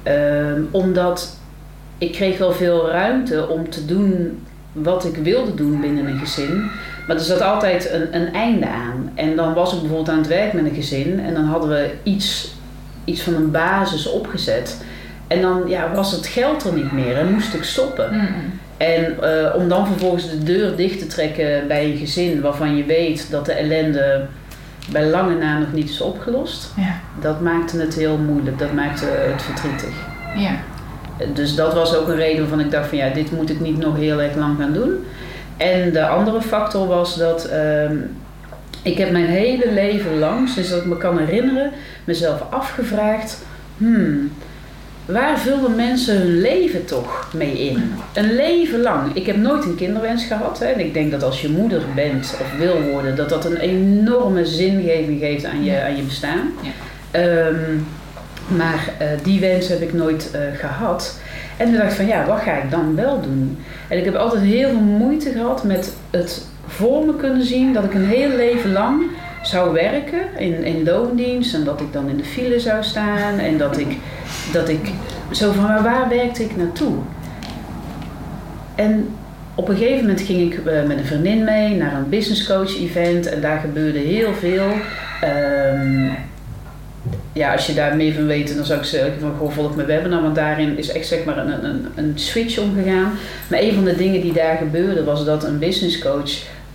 Ehm, 0.04 0.62
omdat 0.72 1.38
ik 1.98 2.12
kreeg 2.12 2.38
wel 2.38 2.52
veel 2.52 2.90
ruimte 2.90 3.48
om 3.48 3.70
te 3.70 3.86
doen 3.86 4.40
wat 4.72 5.06
ik 5.06 5.16
wilde 5.16 5.54
doen 5.54 5.82
binnen 5.82 6.06
een 6.06 6.20
gezin. 6.20 6.70
Maar 7.08 7.16
er 7.16 7.24
zat 7.24 7.42
altijd 7.42 7.92
een, 7.92 8.16
een 8.16 8.34
einde 8.34 8.68
aan. 8.68 9.12
En 9.16 9.36
dan 9.36 9.54
was 9.54 9.74
ik 9.74 9.80
bijvoorbeeld 9.80 10.10
aan 10.10 10.18
het 10.18 10.28
werk 10.28 10.54
met 10.54 10.66
een 10.66 10.76
gezin 10.76 11.20
en 11.20 11.34
dan 11.34 11.44
hadden 11.46 11.70
we 11.70 11.92
iets, 12.04 12.56
iets 13.06 13.22
van 13.22 13.34
een 13.34 13.52
basis 13.52 14.10
opgezet. 14.10 14.82
En 15.30 15.42
dan 15.42 15.64
ja, 15.68 15.92
was 15.94 16.12
het 16.12 16.28
geld 16.28 16.64
er 16.66 16.74
niet 16.74 16.92
meer 16.92 17.18
en 17.18 17.34
moest 17.34 17.54
ik 17.54 17.64
stoppen. 17.64 18.10
En 18.78 19.18
eh, 19.24 19.56
om 19.56 19.70
dan 19.70 19.88
vervolgens 19.88 20.30
de 20.30 20.44
deur 20.44 20.76
dicht 20.76 21.00
te 21.00 21.08
trekken 21.08 21.68
bij 21.68 21.86
een 21.86 21.98
gezin 21.98 22.42
waarvan 22.42 22.76
je 22.78 22.84
weet 22.84 23.32
dat 23.32 23.46
de 23.46 23.52
ellende 23.54 24.26
bij 24.92 25.06
lange 25.06 25.36
na 25.36 25.60
nog 25.60 25.74
niet 25.74 25.90
is 25.90 26.02
opgelost, 26.02 26.72
Ja. 26.76 26.96
dat 27.22 27.42
maakte 27.42 27.80
het 27.80 27.96
heel 27.96 28.18
moeilijk. 28.18 28.60
Dat 28.60 28.74
maakte 28.74 29.06
het 29.06 29.42
verdrietig. 29.42 29.94
Ja. 30.36 30.52
Dus 31.34 31.56
dat 31.56 31.74
was 31.74 31.96
ook 31.96 32.08
een 32.08 32.16
reden 32.16 32.40
waarvan 32.40 32.60
ik 32.60 32.72
dacht 32.72 32.88
van 32.90 32.98
ja, 32.98 33.10
dit 33.10 33.32
moet 33.32 33.50
ik 33.50 33.60
niet 33.60 33.78
nog 33.78 33.96
heel 33.98 34.22
erg 34.22 34.36
lang 34.36 34.58
gaan 34.60 34.74
doen. 34.74 35.06
En 35.58 35.94
de 35.94 36.08
andere 36.08 36.42
factor 36.42 36.88
was 36.88 37.18
dat 37.18 37.46
ehm, 37.46 37.96
ik 38.82 38.98
heb 38.98 39.12
mijn 39.12 39.26
hele 39.26 39.72
leven 39.74 40.20
lang, 40.20 40.50
sinds 40.50 40.70
dat 40.70 40.80
ik 40.80 40.86
me 40.86 40.98
kan 40.98 41.18
herinneren, 41.18 41.72
mezelf 42.04 42.42
afgevraagd, 42.50 43.46
hmm, 43.78 44.32
waar 45.12 45.40
vullen 45.40 45.76
mensen 45.76 46.18
hun 46.18 46.40
leven 46.40 46.86
toch 46.86 47.28
mee 47.34 47.60
in? 47.60 47.94
Een 48.14 48.36
leven 48.36 48.82
lang. 48.82 49.16
Ik 49.16 49.26
heb 49.26 49.36
nooit 49.36 49.66
een 49.66 49.76
kinderwens 49.76 50.26
gehad. 50.26 50.60
Hè, 50.60 50.66
en 50.66 50.80
ik 50.80 50.94
denk 50.94 51.12
dat 51.12 51.24
als 51.24 51.42
je 51.42 51.50
moeder 51.50 51.82
bent 51.96 52.38
of 52.42 52.58
wil 52.58 52.82
worden, 52.82 53.16
dat 53.16 53.30
dat 53.30 53.46
een 53.46 53.58
enorme 53.58 54.46
zingeving 54.46 55.20
geeft 55.20 55.46
aan 55.46 55.64
je, 55.64 55.82
aan 55.82 55.96
je 55.96 56.02
bestaan. 56.02 56.52
Ja. 56.62 56.70
Ehm, 57.12 57.78
maar 58.58 58.94
eh, 58.98 59.08
die 59.24 59.40
wens 59.40 59.68
heb 59.68 59.82
ik 59.82 59.94
nooit 59.94 60.32
eh, 60.32 60.42
gehad. 60.60 61.20
En 61.58 61.66
toen 61.66 61.78
dacht 61.78 61.90
ik 61.90 61.96
van 61.96 62.08
ja, 62.08 62.26
wat 62.26 62.40
ga 62.40 62.52
ik 62.52 62.72
dan 62.72 62.96
wel 62.96 63.22
doen? 63.22 63.58
En 63.88 63.98
ik 63.98 64.06
heb 64.06 64.16
altijd 64.16 64.44
heel 64.44 64.70
veel 64.70 64.80
moeite 64.80 65.32
gehad 65.32 65.64
met 65.64 65.94
het 66.10 66.48
voor 66.68 67.06
me 67.06 67.16
kunnen 67.16 67.46
zien 67.46 67.74
dat 67.74 67.84
ik 67.84 67.94
een 67.94 68.06
heel 68.06 68.36
leven 68.36 68.72
lang 68.72 69.04
zou 69.42 69.74
werken 69.74 70.38
in, 70.38 70.64
in 70.64 70.84
loondienst 70.84 71.54
en 71.54 71.64
dat 71.64 71.82
ik 71.82 71.94
dan 71.94 72.10
in 72.10 72.18
de 72.18 72.24
file 72.24 72.60
zou 72.60 72.84
staan 72.84 73.40
en 73.40 73.58
dat 73.58 73.78
ik, 73.78 73.98
dat 74.52 74.70
ik 74.70 74.92
zo 75.32 75.52
van 75.52 75.84
waar 75.84 76.10
werkte 76.10 76.44
ik 76.44 76.56
naartoe? 76.56 76.94
En 78.76 79.08
op 79.56 79.70
een 79.70 79.78
gegeven 79.78 80.00
moment 80.00 80.22
ging 80.22 80.54
ik 80.54 80.66
eh, 80.66 80.84
met 80.84 80.98
een 80.98 81.06
vriendin 81.06 81.44
mee 81.44 81.76
naar 81.76 81.94
een 81.94 82.10
business 82.10 82.48
coach 82.48 82.78
event 82.78 83.26
en 83.26 83.42
daar 83.42 83.60
gebeurde 83.60 84.00
heel 84.00 84.34
veel. 84.34 84.68
Ehm, 85.22 86.10
ja, 87.34 87.52
als 87.52 87.68
je 87.68 87.74
daar 87.74 87.96
meer 87.96 88.14
van 88.14 88.26
weet, 88.26 88.56
dan 88.56 88.66
zou 88.66 88.80
ik 88.80 88.86
zeggen 88.86 89.14
van 89.20 89.52
volg 89.52 89.76
mijn 89.76 89.88
webinar, 89.88 90.22
want 90.22 90.36
daarin 90.36 90.78
is 90.78 90.92
echt 90.92 91.08
zeg 91.08 91.24
maar 91.24 91.38
een, 91.38 91.66
een, 91.66 91.86
een 91.96 92.12
switch 92.16 92.60
omgegaan. 92.60 93.12
Maar 93.48 93.60
een 93.60 93.74
van 93.74 93.84
de 93.84 93.96
dingen 93.96 94.22
die 94.22 94.34
daar 94.34 94.58
gebeurde 94.58 95.04
was 95.04 95.26
dat 95.26 95.44
een 95.44 95.60
business 95.60 96.00
coach 96.00 96.32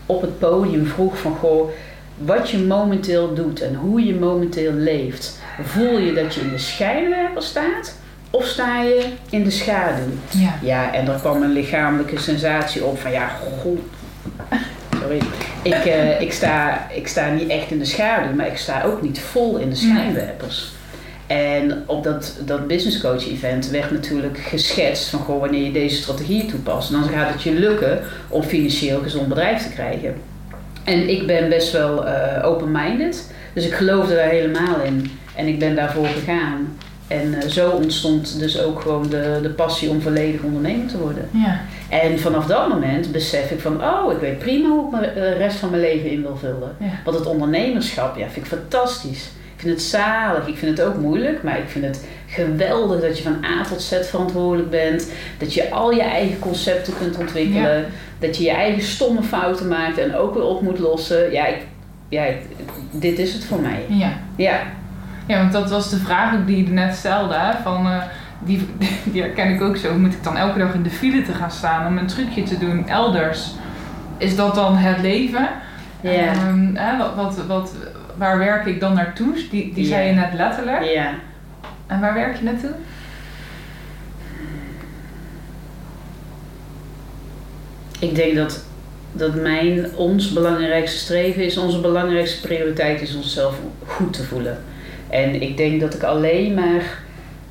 op 0.06 0.20
het 0.20 0.38
podium 0.38 0.86
vroeg 0.86 1.18
van 1.18 1.36
goh, 1.36 1.70
wat 2.16 2.50
je 2.50 2.58
momenteel 2.58 3.34
doet 3.34 3.60
en 3.60 3.74
hoe 3.74 4.04
je 4.04 4.14
momenteel 4.14 4.72
leeft. 4.72 5.38
Voel 5.62 5.98
je 5.98 6.12
dat 6.12 6.34
je 6.34 6.40
in 6.40 6.50
de 6.50 6.58
schijnwerper 6.58 7.42
staat 7.42 7.94
of 8.30 8.46
sta 8.46 8.82
je 8.82 9.06
in 9.30 9.44
de 9.44 9.50
schaduw? 9.50 10.12
Ja. 10.30 10.58
Ja, 10.62 10.92
en 10.92 11.08
er 11.08 11.18
kwam 11.18 11.42
een 11.42 11.52
lichamelijke 11.52 12.18
sensatie 12.18 12.84
op 12.84 12.98
van 12.98 13.12
ja, 13.12 13.28
god. 13.28 13.78
Sorry. 15.00 15.20
Ik, 15.62 15.72
eh, 15.72 16.20
ik, 16.20 16.32
sta, 16.32 16.86
ik 16.90 17.08
sta 17.08 17.30
niet 17.30 17.48
echt 17.48 17.70
in 17.70 17.78
de 17.78 17.84
schaduw, 17.84 18.34
maar 18.34 18.46
ik 18.46 18.56
sta 18.56 18.82
ook 18.82 19.02
niet 19.02 19.20
vol 19.20 19.56
in 19.56 19.70
de 19.70 19.76
schijnwerpers. 19.76 20.72
En 21.26 21.82
op 21.86 22.04
dat, 22.04 22.36
dat 22.44 22.66
business 22.66 23.00
coach 23.00 23.28
event 23.28 23.68
werd 23.68 23.90
natuurlijk 23.90 24.38
geschetst 24.38 25.08
van 25.08 25.20
goh, 25.20 25.40
wanneer 25.40 25.64
je 25.64 25.72
deze 25.72 25.96
strategie 25.96 26.46
toepast, 26.46 26.90
dan 26.90 27.04
gaat 27.04 27.32
het 27.32 27.42
je 27.42 27.52
lukken 27.52 28.00
om 28.28 28.42
financieel 28.42 29.00
gezond 29.02 29.28
bedrijf 29.28 29.62
te 29.62 29.68
krijgen. 29.68 30.14
En 30.84 31.08
ik 31.08 31.26
ben 31.26 31.48
best 31.48 31.72
wel 31.72 32.06
uh, 32.06 32.12
open-minded, 32.42 33.32
dus 33.52 33.66
ik 33.66 33.74
geloofde 33.74 34.14
daar 34.14 34.28
helemaal 34.28 34.80
in. 34.84 35.10
En 35.36 35.46
ik 35.46 35.58
ben 35.58 35.74
daarvoor 35.74 36.06
gegaan. 36.06 36.76
En 37.08 37.26
uh, 37.26 37.48
zo 37.48 37.70
ontstond 37.70 38.38
dus 38.38 38.62
ook 38.62 38.80
gewoon 38.80 39.08
de, 39.08 39.38
de 39.42 39.50
passie 39.50 39.88
om 39.88 40.00
volledig 40.00 40.42
ondernemer 40.42 40.86
te 40.86 40.98
worden. 40.98 41.28
Ja. 41.30 41.60
En 41.88 42.18
vanaf 42.18 42.46
dat 42.46 42.68
moment 42.68 43.12
besef 43.12 43.50
ik 43.50 43.60
van, 43.60 43.84
oh, 43.84 44.12
ik 44.12 44.18
weet 44.18 44.38
prima 44.38 44.68
hoe 44.68 45.02
ik 45.02 45.14
de 45.14 45.32
rest 45.32 45.56
van 45.56 45.70
mijn 45.70 45.82
leven 45.82 46.10
in 46.10 46.22
wil 46.22 46.36
vullen. 46.36 46.76
Ja. 46.78 46.90
Want 47.04 47.18
het 47.18 47.26
ondernemerschap, 47.26 48.16
ja, 48.16 48.28
vind 48.28 48.46
ik 48.46 48.52
fantastisch. 48.58 49.30
Ik 49.54 49.60
vind 49.60 49.72
het 49.72 49.82
zalig, 49.82 50.46
ik 50.46 50.56
vind 50.56 50.78
het 50.78 50.86
ook 50.86 50.96
moeilijk, 50.96 51.42
maar 51.42 51.58
ik 51.58 51.68
vind 51.68 51.84
het 51.84 52.04
geweldig 52.34 53.00
dat 53.00 53.16
je 53.18 53.22
van 53.24 53.44
A 53.44 53.62
tot 53.64 53.82
Z 53.82 53.94
verantwoordelijk 54.02 54.70
bent. 54.70 55.10
Dat 55.38 55.54
je 55.54 55.70
al 55.70 55.90
je 55.92 56.02
eigen 56.02 56.38
concepten 56.38 56.92
kunt 56.98 57.16
ontwikkelen. 57.18 57.76
Ja. 57.78 57.84
Dat 58.18 58.36
je 58.36 58.44
je 58.44 58.50
eigen 58.50 58.82
stomme 58.82 59.22
fouten 59.22 59.68
maakt 59.68 59.98
en 59.98 60.14
ook 60.16 60.34
weer 60.34 60.44
op 60.44 60.62
moet 60.62 60.78
lossen. 60.78 61.32
Ja, 61.32 61.46
ik, 61.46 61.56
ja 62.08 62.22
ik- 62.24 62.46
dit 62.90 63.18
is 63.18 63.32
het 63.32 63.44
voor 63.44 63.60
mij. 63.60 63.84
Ja. 63.88 64.08
Ja, 64.36 64.60
ja, 65.26 65.38
want 65.38 65.52
dat 65.52 65.70
was 65.70 65.90
de 65.90 65.96
vraag 65.96 66.34
ook 66.34 66.46
die 66.46 66.66
je 66.66 66.72
net 66.72 66.94
stelde. 66.96 67.34
Hè? 67.34 67.52
Van, 67.62 67.86
eh, 67.86 68.02
die, 68.38 68.68
die 69.12 69.22
herken 69.22 69.54
ik 69.54 69.62
ook 69.62 69.76
zo. 69.76 69.94
Moet 69.98 70.12
ik 70.12 70.22
dan 70.22 70.36
elke 70.36 70.58
dag 70.58 70.74
in 70.74 70.82
de 70.82 70.90
file 70.90 71.22
te 71.22 71.32
gaan 71.32 71.50
staan 71.50 71.86
om 71.86 71.98
een 71.98 72.06
trucje 72.06 72.42
te 72.42 72.58
doen 72.58 72.88
elders? 72.88 73.50
Is 74.18 74.36
dat 74.36 74.54
dan 74.54 74.76
het 74.76 75.00
leven? 75.00 75.48
ja, 76.00 76.10
Ehm, 76.10 76.74
hè, 76.74 76.96
wat, 76.96 77.14
wat, 77.14 77.46
wat, 77.46 77.72
waar 78.16 78.38
werk 78.38 78.66
ik 78.66 78.80
dan 78.80 78.94
naartoe? 78.94 79.34
Die, 79.50 79.72
die 79.74 79.86
zei 79.86 80.06
je 80.06 80.12
net 80.12 80.32
letterlijk. 80.36 80.82
ja. 80.84 81.10
En 81.86 82.00
waar 82.00 82.14
werk 82.14 82.36
je 82.36 82.44
naartoe? 82.44 82.70
Ik 87.98 88.14
denk 88.14 88.36
dat, 88.36 88.64
dat 89.12 89.34
mijn, 89.34 89.96
ons 89.96 90.32
belangrijkste 90.32 90.98
streven 90.98 91.44
is, 91.44 91.56
onze 91.56 91.80
belangrijkste 91.80 92.40
prioriteit 92.40 93.00
is 93.00 93.14
onszelf 93.14 93.58
goed 93.86 94.12
te 94.12 94.22
voelen. 94.22 94.58
En 95.08 95.42
ik 95.42 95.56
denk 95.56 95.80
dat 95.80 95.94
ik 95.94 96.02
alleen 96.02 96.54
maar 96.54 97.02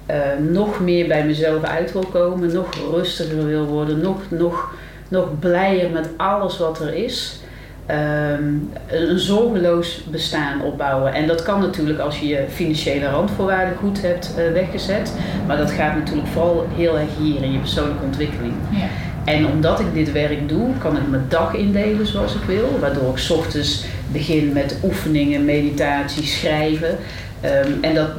eh, 0.05 0.17
nog 0.49 0.79
meer 0.79 1.07
bij 1.07 1.25
mezelf 1.25 1.63
uit 1.63 1.91
wil 1.91 2.05
komen, 2.11 2.53
nog 2.53 2.67
rustiger 2.91 3.45
wil 3.45 3.65
worden, 3.65 3.99
nog, 3.99 4.21
nog, 4.29 4.75
nog 5.07 5.39
blijer 5.39 5.89
met 5.89 6.09
alles 6.17 6.57
wat 6.57 6.79
er 6.79 6.93
is. 6.93 7.39
Ehm, 7.85 8.43
een, 8.87 9.19
zorgeloos 9.19 10.03
bestaan 10.11 10.61
opbouwen. 10.61 11.13
En 11.13 11.27
dat 11.27 11.43
kan 11.43 11.59
natuurlijk 11.59 11.99
als 11.99 12.19
je 12.19 12.27
je 12.27 12.45
financiële 12.49 13.09
randvoorwaarden 13.09 13.75
goed 13.77 14.01
hebt 14.01 14.33
eh, 14.37 14.51
weggezet. 14.51 15.13
Maar 15.47 15.57
dat 15.57 15.71
gaat 15.71 15.95
natuurlijk 15.95 16.27
vooral 16.27 16.67
heel 16.75 16.97
erg 16.97 17.09
hier 17.19 17.43
in 17.43 17.51
je 17.51 17.59
persoonlijke 17.59 18.03
ontwikkeling. 18.03 18.53
Ja. 18.71 18.87
En 19.25 19.47
omdat 19.47 19.79
ik 19.79 19.93
dit 19.93 20.11
werk 20.11 20.49
doe, 20.49 20.69
kan 20.77 20.97
ik 20.97 21.09
mijn 21.09 21.25
dag 21.27 21.55
indelen 21.55 22.07
zoals 22.07 22.35
ik 22.35 22.43
wil. 22.47 22.77
Waardoor 22.79 23.09
ik 23.09 23.17
's 23.17 23.29
ochtends 23.29 23.85
begin 24.11 24.53
met 24.53 24.77
oefeningen, 24.83 25.45
meditatie, 25.45 26.23
schrijven. 26.23 26.97
Ehm, 27.41 27.71
en 27.81 27.95
dat, 27.95 28.09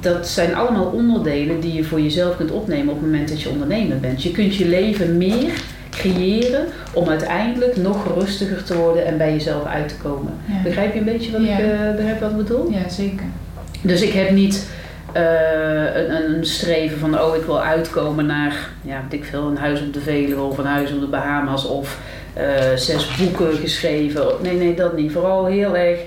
dat 0.00 0.28
zijn 0.28 0.54
allemaal 0.54 0.86
onderdelen 0.86 1.60
die 1.60 1.72
je 1.72 1.84
voor 1.84 2.00
jezelf 2.00 2.36
kunt 2.36 2.50
opnemen 2.50 2.88
op 2.88 3.00
het 3.00 3.10
moment 3.10 3.28
dat 3.28 3.42
je 3.42 3.48
ondernemer 3.48 4.00
bent. 4.00 4.22
Je 4.22 4.30
kunt 4.30 4.54
je 4.54 4.68
leven 4.68 5.16
meer 5.16 5.50
creëren 5.96 6.66
om 6.92 7.08
uiteindelijk 7.08 7.76
nog 7.76 8.14
rustiger 8.18 8.64
te 8.64 8.76
worden 8.76 9.06
en 9.06 9.16
bij 9.18 9.32
jezelf 9.32 9.64
uit 9.64 9.88
te 9.88 9.96
komen. 9.96 10.32
Ja. 10.46 10.62
Begrijp 10.62 10.92
je 10.92 10.98
een 10.98 11.04
beetje 11.04 11.30
wat, 11.32 11.44
Ja. 11.44 11.58
ik, 11.58 11.64
eh, 11.64 11.94
begrijp 11.96 12.20
wat 12.20 12.30
ik 12.30 12.36
bedoel? 12.36 12.70
ja, 12.70 12.88
zeker. 12.88 13.24
Dus 13.82 14.02
ik 14.02 14.12
heb 14.12 14.30
niet 14.30 14.68
eh, 15.12 15.22
een, 15.94 16.34
een 16.34 16.46
streven 16.46 16.98
van, 16.98 17.20
oh, 17.20 17.36
ik 17.36 17.44
wil 17.44 17.62
uitkomen 17.62 18.26
naar, 18.26 18.70
ja, 18.82 19.02
ik 19.10 19.24
veel, 19.24 19.46
een 19.46 19.56
huis 19.56 19.80
op 19.80 19.92
de 19.92 20.00
Veluwe 20.00 20.42
of 20.42 20.58
een 20.58 20.64
huis 20.64 20.92
op 20.92 21.00
de 21.00 21.06
Bahama's 21.06 21.64
of 21.66 21.98
eh, 22.32 22.74
zes 22.76 23.16
boeken 23.16 23.52
geschreven. 23.52 24.26
Nee, 24.42 24.56
nee, 24.56 24.74
dat 24.74 24.96
niet. 24.96 25.12
Vooral 25.12 25.46
heel 25.46 25.76
erg 25.76 25.98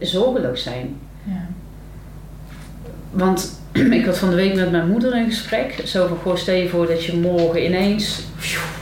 zorgeloos 0.00 0.62
zijn. 0.62 0.96
Ja. 1.24 1.46
Want 3.10 3.60
ik 3.98 4.04
had 4.04 4.18
van 4.18 4.30
de 4.30 4.36
week 4.36 4.54
met 4.54 4.70
mijn 4.70 4.88
moeder 4.88 5.14
een 5.14 5.26
gesprek. 5.26 5.74
Zo 5.84 6.06
van, 6.06 6.16
goh, 6.22 6.36
stel 6.36 6.54
je 6.54 6.68
voor 6.68 6.86
dat 6.86 7.04
je 7.04 7.16
morgen 7.16 7.64
ineens 7.64 8.22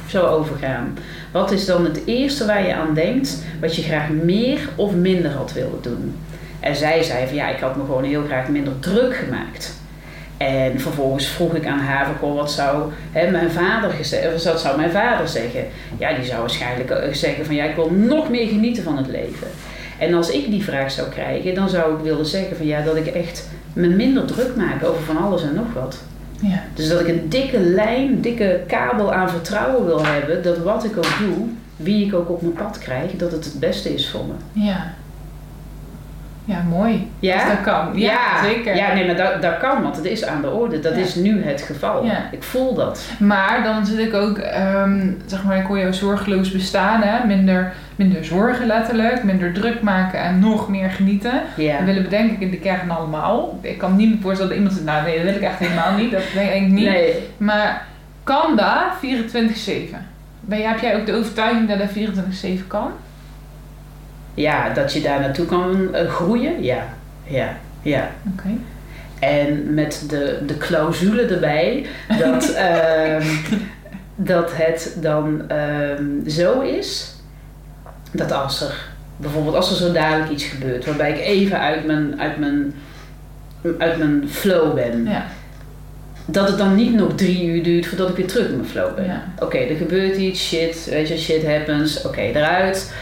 zou 0.07 0.27
overgaan. 0.27 0.99
Wat 1.33 1.51
is 1.51 1.67
dan 1.67 1.85
het 1.85 2.01
eerste 2.05 2.47
waar 2.47 2.67
je 2.67 2.75
aan 2.75 2.95
denkt, 2.95 3.45
wat 3.61 3.77
je 3.77 3.83
graag 3.83 4.09
meer 4.09 4.69
of 4.77 4.95
minder 4.95 5.31
had 5.31 5.53
willen 5.53 5.83
doen? 5.83 6.15
En 6.61 6.77
zij 6.77 7.03
zei 7.03 7.27
van, 7.27 7.37
ja, 7.37 7.49
ik 7.49 7.61
had 7.61 7.77
me 7.77 7.85
gewoon 7.85 8.05
heel 8.05 8.25
graag 8.25 8.49
minder 8.49 8.79
druk 8.79 9.17
gemaakt. 9.17 9.75
En 10.37 10.81
vervolgens 10.81 11.27
vroeg 11.27 11.55
ik 11.55 11.67
aan 11.67 11.79
haar 11.79 12.09
wat 12.21 12.53
zou 12.53 12.93
hè, 13.13 13.31
mijn 13.31 13.51
vader 13.51 13.91
gezegd, 13.91 14.45
wat 14.45 14.61
zou 14.61 14.77
mijn 14.77 14.91
vader 14.91 15.29
zeggen? 15.29 15.65
Ja, 15.99 16.13
die 16.13 16.25
zou 16.25 16.41
waarschijnlijk 16.41 16.91
eh, 16.91 17.13
zeggen 17.13 17.47
van, 17.47 17.55
ja, 17.55 17.65
ik 17.65 17.75
wil 17.75 17.91
nog 17.91 18.29
meer 18.29 18.49
genieten 18.49 18.83
van 18.83 18.97
het 18.97 19.07
leven. 19.07 19.47
En 19.99 20.15
als 20.15 20.31
ik 20.31 20.51
die 20.51 20.65
vraag 20.65 20.91
zou 20.91 21.09
krijgen, 21.09 21.55
dan 21.55 21.69
zou 21.69 21.95
ik 21.95 22.03
willen 22.03 22.27
zeggen 22.27 22.57
van, 22.57 22.67
ja, 22.67 22.83
dat 22.83 22.97
ik 22.97 23.07
echt 23.07 23.49
me 23.73 23.89
minder 23.89 24.25
druk 24.25 24.57
maak 24.57 24.85
over 24.85 25.03
van 25.03 25.17
alles 25.17 25.43
en 25.43 25.55
nog 25.55 25.73
wat. 25.75 25.99
Ja. 26.51 26.59
Dus 26.75 26.89
dat 26.89 27.01
ik 27.01 27.09
een 27.09 27.29
dikke 27.29 27.61
lijn, 27.61 28.21
dikke 28.21 28.61
kabel 28.67 29.13
aan 29.15 29.29
vertrouwen 29.31 29.85
wil 29.87 30.05
hebben, 30.07 30.43
dat 30.43 30.59
wat 30.59 30.85
ik 30.85 30.97
ook 30.97 31.17
doe, 31.19 31.47
wie 31.77 32.07
ik 32.07 32.15
ook 32.15 32.31
op 32.31 32.43
mijn 32.43 32.53
pad 32.55 32.79
krijg, 32.79 33.13
dat 33.17 33.33
het 33.33 33.45
het 33.45 33.61
beste 33.61 33.95
is 33.95 34.11
voor 34.11 34.25
me. 34.25 34.63
Ja. 34.65 34.93
Ja, 36.45 36.63
mooi. 36.69 37.11
Ja? 37.19 37.35
Dus 37.35 37.55
dat 37.55 37.61
kan. 37.75 37.99
Ja, 37.99 38.43
zeker. 38.45 38.77
Ja, 38.77 38.93
nee, 38.95 39.07
maar 39.07 39.17
dat, 39.17 39.43
dat 39.43 39.57
kan, 39.59 39.83
want 39.83 39.97
het 39.97 40.05
is 40.05 40.25
aan 40.25 40.41
de 40.43 40.51
orde. 40.51 40.81
Dat 40.81 40.95
Ja. 40.95 41.01
is 41.01 41.15
nu 41.15 41.43
het 41.45 41.63
geval. 41.63 42.05
Ja. 42.05 42.29
Ik 42.31 42.43
voel 42.43 42.75
dat. 42.75 43.01
Maar 43.19 43.63
dan 43.63 43.87
zit 43.87 43.99
ik 43.99 44.15
ook, 44.15 44.39
ehm, 44.39 45.07
zeg 45.27 45.45
maar, 45.45 45.57
ik 45.57 45.67
hoor 45.67 45.79
jou 45.79 45.93
zorgeloos 45.93 46.51
bestaan, 46.51 47.03
hè? 47.03 47.27
Minder, 47.27 47.73
minder 47.97 48.25
zorgen 48.25 48.67
letterlijk, 48.67 49.23
minder 49.23 49.53
druk 49.53 49.83
maken 49.83 50.21
en 50.21 50.39
nog 50.39 50.69
meer 50.69 50.91
genieten. 50.91 51.43
Ja. 51.57 51.77
Dat 51.77 51.87
willen 51.87 52.03
we 52.03 52.09
denk 52.09 52.31
ik 52.31 52.41
in 52.41 52.51
de 52.51 52.59
kern 52.59 52.91
allemaal. 52.91 53.59
Ik 53.63 53.79
kan 53.79 53.97
niet 53.97 54.09
meer 54.09 54.19
voorstellen 54.21 54.49
dat 54.49 54.59
iemand 54.59 54.77
zegt, 54.77 54.87
nou 54.87 55.05
nee, 55.05 55.17
dat 55.17 55.25
wil 55.25 55.35
ik 55.35 55.41
echt 55.41 55.59
helemaal 55.59 55.97
niet. 55.97 56.11
Dat 56.11 56.23
denk 56.35 56.51
ik 56.51 56.69
niet. 56.69 56.89
Nee. 56.89 57.15
Maar 57.37 57.87
kan 58.23 58.57
dat 58.57 58.83
24-7? 59.95 59.97
Ben 60.41 60.59
jij, 60.59 60.69
heb 60.69 60.81
jij 60.81 60.97
ook 60.97 61.07
de 61.07 61.15
overtuiging 61.15 61.69
dat 61.69 61.79
dat 61.79 61.91
24-7 62.61 62.67
kan? 62.67 62.91
Ja, 64.35 64.69
dat 64.73 64.93
je 64.93 65.01
daar 65.01 65.21
naartoe 65.21 65.47
kan 65.47 65.95
eh, 65.95 66.09
groeien. 66.09 66.63
Ja. 66.63 66.85
Ja. 67.25 67.57
Ja. 67.83 68.11
Oké. 68.33 68.49
En 69.19 69.75
met 69.75 70.05
de, 70.09 70.43
de 70.47 70.57
clausule 70.57 71.23
erbij 71.23 71.87
dat, 72.19 72.53
ehm, 72.55 73.27
dat 74.15 74.51
het 74.55 74.97
dan 75.01 75.49
ehm, 75.49 76.29
zo 76.29 76.61
is 76.61 77.16
dat 78.17 78.33
als 78.33 78.61
er 78.61 78.75
bijvoorbeeld 79.17 79.55
als 79.55 79.71
er 79.71 79.77
zo 79.77 79.93
dadelijk 79.93 80.31
iets 80.31 80.45
gebeurt 80.45 80.85
waarbij 80.85 81.11
ik 81.11 81.19
even 81.21 81.61
uit 81.61 81.87
mijn, 81.87 82.21
uit 82.21 82.39
mijn, 82.39 82.75
uit 83.79 83.99
mijn 83.99 84.25
flow 84.29 84.75
ben, 84.75 85.05
Ja. 85.05 85.25
dat 86.27 86.49
het 86.49 86.59
dan 86.59 86.75
niet 86.75 86.95
nog 86.95 87.15
drie 87.15 87.47
uur 87.47 87.63
duurt 87.63 87.87
voordat 87.87 88.09
ik 88.09 88.17
weer 88.17 88.27
terug 88.27 88.49
in 88.49 88.57
mijn 88.57 88.69
flow 88.69 88.95
ben. 88.95 89.05
Ja. 89.05 89.25
Oké, 89.39 89.57
er 89.59 89.77
gebeurt 89.77 90.17
iets, 90.17 90.47
shit, 90.47 90.87
weet 90.91 91.09
je, 91.09 91.19
shit 91.19 91.47
happens, 91.47 92.03
oké, 92.03 92.21
eruit 92.21 92.93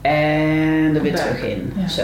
en 0.00 0.92
er 0.94 1.02
weer 1.02 1.14
terug 1.14 1.42
in. 1.42 1.72
Ja. 1.76 1.88
Zo, 1.88 2.02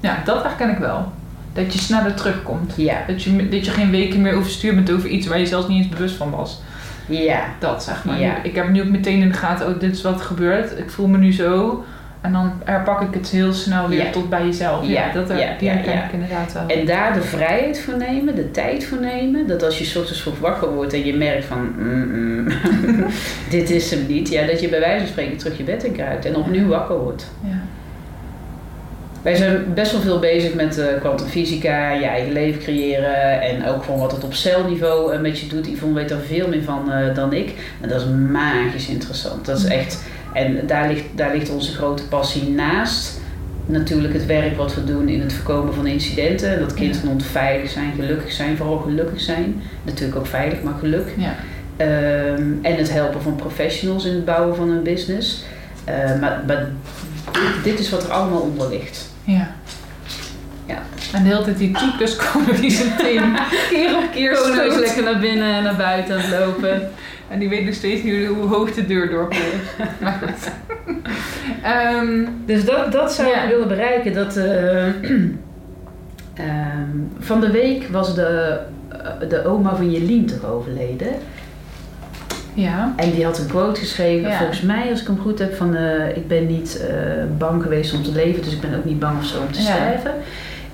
ja, 0.00 0.22
dat 0.24 0.42
herken 0.42 0.70
ik 0.70 0.78
wel. 0.78 1.12
Dat 1.52 1.72
je 1.72 1.78
sneller 1.78 2.14
terugkomt. 2.14 2.72
ja, 2.76 3.04
Dat 3.06 3.22
je, 3.22 3.48
dat 3.48 3.64
je 3.64 3.70
geen 3.70 3.90
weken 3.90 4.20
meer 4.20 4.34
overstuur 4.34 4.74
bent 4.74 4.90
over 4.90 5.08
iets 5.08 5.26
waar 5.26 5.38
je 5.38 5.46
zelfs 5.46 5.68
niet 5.68 5.78
eens 5.84 5.88
bewust 5.94 6.14
van 6.16 6.30
was. 6.30 6.60
Ja, 7.06 7.40
Dat 7.58 7.82
zeg 7.82 8.04
maar. 8.04 8.20
Ja. 8.20 8.42
Ik 8.42 8.54
heb 8.54 8.68
nu 8.68 8.80
ook 8.82 8.88
meteen 8.88 9.20
in 9.20 9.28
de 9.28 9.34
gaten, 9.34 9.66
oh 9.66 9.80
dit 9.80 9.92
is 9.94 10.02
wat 10.02 10.20
er 10.20 10.26
gebeurt. 10.26 10.78
Ik 10.78 10.90
voel 10.90 11.06
me 11.06 11.18
nu 11.18 11.32
zo. 11.32 11.84
En 12.20 12.32
dan 12.32 12.52
herpak 12.64 13.00
ik 13.00 13.14
het 13.14 13.28
heel 13.28 13.52
snel 13.52 13.88
weer 13.88 14.04
Ja. 14.04 14.10
tot 14.10 14.28
bij 14.28 14.44
jezelf. 14.44 14.86
Ja, 14.86 15.06
Ja, 15.06 15.12
dat, 15.12 15.28
ja, 15.28 15.34
die 15.58 15.68
ja, 15.68 15.74
herken 15.74 16.04
ik 16.04 16.12
inderdaad 16.12 16.52
wel. 16.52 16.66
En 16.66 16.86
daar 16.86 17.12
de 17.14 17.22
vrijheid 17.22 17.80
voor 17.80 17.96
nemen, 17.96 18.34
de 18.34 18.50
tijd 18.50 18.84
voor 18.86 19.00
nemen. 19.00 19.46
Dat 19.46 19.62
als 19.62 19.78
je 19.78 19.98
ochtends 19.98 20.20
vroeg 20.22 20.38
wakker 20.38 20.68
wordt 20.74 20.92
en 20.92 21.04
je 21.04 21.14
merkt 21.14 21.44
van... 21.44 21.72
mm, 21.78 22.08
mm, 22.12 22.46
dit 23.50 23.70
is 23.70 23.90
hem 23.90 24.06
niet. 24.08 24.28
Ja, 24.28 24.46
dat 24.46 24.60
je 24.60 24.68
bij 24.68 24.80
wijze 24.80 24.98
van 24.98 25.08
spreken 25.08 25.36
terug 25.36 25.56
je 25.56 25.64
bed 25.64 25.84
in 25.84 25.92
kruipt 25.92 26.24
en 26.24 26.36
opnieuw 26.36 26.68
wakker 26.68 26.98
wordt. 26.98 27.30
ja. 27.44 27.54
Wij 29.26 29.36
zijn 29.36 29.74
best 29.74 29.92
wel 29.92 30.00
veel 30.00 30.18
bezig 30.18 30.54
met 30.54 30.78
eh 30.78 31.00
kwantumfysica, 31.00 31.92
je 31.92 32.04
eigen 32.04 32.32
leven 32.32 32.60
creëren. 32.60 33.40
En 33.40 33.66
ook 33.66 33.84
gewoon 33.84 34.00
wat 34.00 34.12
het 34.12 34.24
op 34.24 34.34
celniveau 34.34 35.12
eh, 35.12 35.20
met 35.20 35.38
je 35.38 35.46
doet. 35.46 35.66
Yvonne 35.66 35.94
weet 35.94 36.08
daar 36.08 36.20
veel 36.20 36.48
meer 36.48 36.62
van 36.62 36.92
eh, 36.92 37.14
dan 37.14 37.32
ik. 37.32 37.54
En 37.80 37.88
dat 37.88 38.00
is 38.00 38.06
magisch 38.30 38.88
interessant. 38.88 39.46
Dat 39.46 39.58
is 39.58 39.64
echt... 39.64 40.02
En 40.32 40.66
daar 40.66 40.88
ligt, 40.88 41.04
daar 41.14 41.34
ligt 41.34 41.50
onze 41.50 41.72
grote 41.72 42.08
passie 42.08 42.48
naast 42.48 43.20
natuurlijk 43.64 44.12
het 44.12 44.26
werk 44.26 44.56
wat 44.56 44.74
we 44.74 44.84
doen 44.84 45.08
in 45.08 45.20
het 45.20 45.32
voorkomen 45.32 45.74
van 45.74 45.86
incidenten. 45.86 46.58
Dat 46.58 46.74
kinderen 46.74 47.10
onveilig 47.10 47.70
zijn, 47.70 47.92
gelukkig 47.96 48.32
zijn, 48.32 48.56
vooral 48.56 48.78
gelukkig 48.78 49.20
zijn. 49.20 49.62
Natuurlijk 49.82 50.18
ook 50.18 50.26
veilig, 50.26 50.62
maar 50.62 50.78
geluk. 50.78 51.14
Ja. 51.16 51.34
Ehm, 51.76 52.52
en 52.62 52.76
het 52.76 52.92
helpen 52.92 53.22
van 53.22 53.36
professionals 53.36 54.04
in 54.04 54.14
het 54.14 54.24
bouwen 54.24 54.56
van 54.56 54.68
hun 54.68 54.82
business. 54.82 55.44
Maar 56.20 56.42
maar 56.46 56.68
dit, 57.32 57.64
dit 57.64 57.78
is 57.78 57.90
wat 57.90 58.04
er 58.04 58.10
allemaal 58.10 58.40
onder 58.40 58.68
ligt. 58.68 59.14
Ja. 59.26 59.48
Ja. 60.66 60.82
En 61.12 61.22
de 61.22 61.28
hele 61.28 61.42
tijd 61.44 61.58
die 61.58 61.70
types 61.72 62.16
komen 62.32 62.60
die 62.60 62.70
zijn 62.70 62.96
team 62.96 63.36
keer 63.70 63.96
op 63.96 64.10
keer 64.12 64.36
stoot. 64.36 64.78
lekker 64.78 65.02
naar 65.02 65.18
binnen 65.18 65.54
en 65.54 65.62
naar 65.62 65.76
buiten 65.76 66.14
aan 66.14 66.20
het 66.20 66.38
lopen. 66.46 66.88
En 67.28 67.38
die 67.38 67.48
weet 67.48 67.64
nog 67.64 67.74
steeds 67.74 68.02
niet 68.02 68.26
hoe 68.26 68.46
hoog 68.48 68.74
de 68.74 68.86
deur 68.86 69.10
doorkomt. 69.10 69.40
maar 70.00 70.18
goed. 70.22 70.50
Ehm, 71.62 72.24
Dus 72.46 72.64
dat, 72.64 72.92
dat 72.92 73.12
zou 73.12 73.28
Ja. 73.28 73.42
ik 73.42 73.48
willen 73.50 73.68
bereiken. 73.68 74.12
Dat, 74.14 74.36
eh, 74.36 74.86
ehm, 76.34 76.90
van 77.18 77.40
de 77.40 77.50
week 77.50 77.88
was 77.88 78.14
de, 78.14 78.58
eh, 78.88 79.28
de 79.28 79.44
oma 79.46 79.76
van 79.76 79.90
Jelien 79.90 80.26
toch 80.26 80.44
overleden. 80.50 81.08
Ja. 82.56 82.92
En 82.96 83.10
die 83.10 83.24
had 83.24 83.38
een 83.38 83.46
quote 83.46 83.80
geschreven, 83.80 84.28
Ja. 84.30 84.36
volgens 84.38 84.60
mij 84.60 84.90
als 84.90 85.00
ik 85.00 85.06
hem 85.06 85.18
goed 85.18 85.38
heb, 85.38 85.56
van 85.56 85.74
eh, 85.74 86.16
ik 86.16 86.28
ben 86.28 86.46
niet 86.46 86.80
eh, 86.88 86.96
bang 87.38 87.62
geweest 87.62 87.94
om 87.94 88.02
te 88.02 88.12
leven, 88.12 88.42
dus 88.42 88.52
ik 88.52 88.60
ben 88.60 88.76
ook 88.76 88.84
niet 88.84 88.98
bang 88.98 89.18
of 89.18 89.24
zo 89.24 89.38
om 89.40 89.52
te 89.52 89.62
Ja. 89.62 89.64
sterven. 89.70 90.12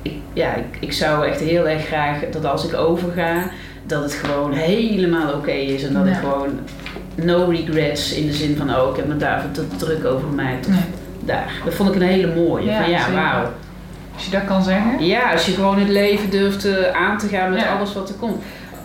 Ik, 0.02 0.12
ja, 0.32 0.54
ik, 0.54 0.76
ik 0.80 0.92
zou 0.92 1.26
echt 1.26 1.40
heel 1.40 1.68
erg 1.68 1.86
graag 1.86 2.16
dat 2.32 2.44
als 2.44 2.64
ik 2.66 2.74
overga, 2.74 3.42
dat 3.86 4.02
het 4.02 4.12
gewoon 4.14 4.52
helemaal 4.52 5.32
oké 5.32 5.50
is. 5.50 5.82
En 5.84 5.92
dat 5.94 6.06
ik 6.06 6.14
gewoon 6.14 6.48
no 7.14 7.44
regrets 7.50 8.12
in 8.14 8.26
de 8.26 8.32
zin 8.32 8.56
van, 8.56 8.76
oh 8.76 8.90
ik 8.90 8.96
heb 8.96 9.06
me 9.06 9.16
daar 9.16 9.44
te 9.52 9.66
druk 9.76 10.04
over 10.04 10.28
gemaakt. 10.28 10.68
Nee. 10.68 10.78
daar. 11.24 11.52
Dat 11.64 11.74
vond 11.74 11.88
ik 11.88 11.94
een 11.94 12.02
hele 12.08 12.34
mooie. 12.34 12.70
Ja, 12.70 12.80
van 12.82 12.90
ja, 12.90 13.12
wauw. 13.12 13.50
Als 14.14 14.24
je 14.24 14.30
dat 14.30 14.44
kan 14.44 14.62
zeggen. 14.62 15.04
Ja, 15.06 15.32
als 15.32 15.46
je 15.46 15.52
gewoon 15.52 15.78
het 15.78 15.88
leven 15.88 16.30
durft 16.30 16.64
eh, 16.64 16.72
aan 16.94 17.18
te 17.18 17.26
gaan 17.28 17.50
met 17.52 17.66
alles 17.76 17.94
wat 17.94 18.08
er 18.08 18.14
komt. 18.14 18.42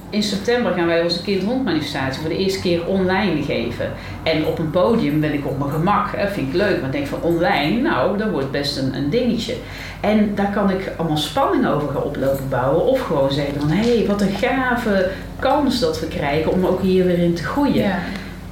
In 0.10 0.24
september 0.24 0.72
gaan 0.74 0.88
wij 0.88 1.03
onze 1.03 1.22
kind-hond 1.22 1.64
manifestatie 1.64 2.22
voor 2.22 2.30
de 2.30 2.38
eerste 2.38 2.60
keer 2.60 2.86
online 2.86 3.43
geven. 3.43 3.91
En 4.24 4.45
op 4.45 4.60
een 4.60 4.70
podium 4.70 5.20
ben 5.20 5.34
ik 5.34 5.45
op 5.45 5.60
mijn 5.60 5.72
gemak. 5.72 6.16
Hè, 6.16 6.28
vind 6.28 6.47
ik 6.47 6.53
leuk. 6.53 6.78
Maar 6.78 6.86
ik 6.86 6.91
denk 6.91 7.08
van 7.08 7.22
online, 7.22 7.82
nou, 7.82 8.18
dat 8.18 8.30
wordt 8.30 8.51
best 8.51 8.78
een, 8.78 8.95
een 8.95 9.10
dingetje. 9.10 9.55
En 9.99 10.36
daar 10.36 10.51
kan 10.51 10.70
ik 10.70 10.91
allemaal 10.97 11.18
spanning 11.18 11.68
over 11.68 11.88
gaan 11.88 12.03
oplopen 12.03 12.49
bouwen. 12.49 12.86
Of 12.86 13.01
gewoon 13.01 13.32
zeggen 13.32 13.60
van, 13.60 13.70
hé, 13.70 13.97
hey, 13.97 14.08
wat 14.08 14.22
een 14.22 14.36
gave 14.36 15.10
kans 15.39 15.80
dat 15.80 15.99
we 15.99 16.08
krijgen 16.08 16.51
om 16.51 16.66
ook 16.66 16.82
hier 16.82 17.05
weer 17.05 17.20
in 17.20 17.34
te 17.34 17.43
groeien. 17.43 17.84
Ja. 17.84 17.99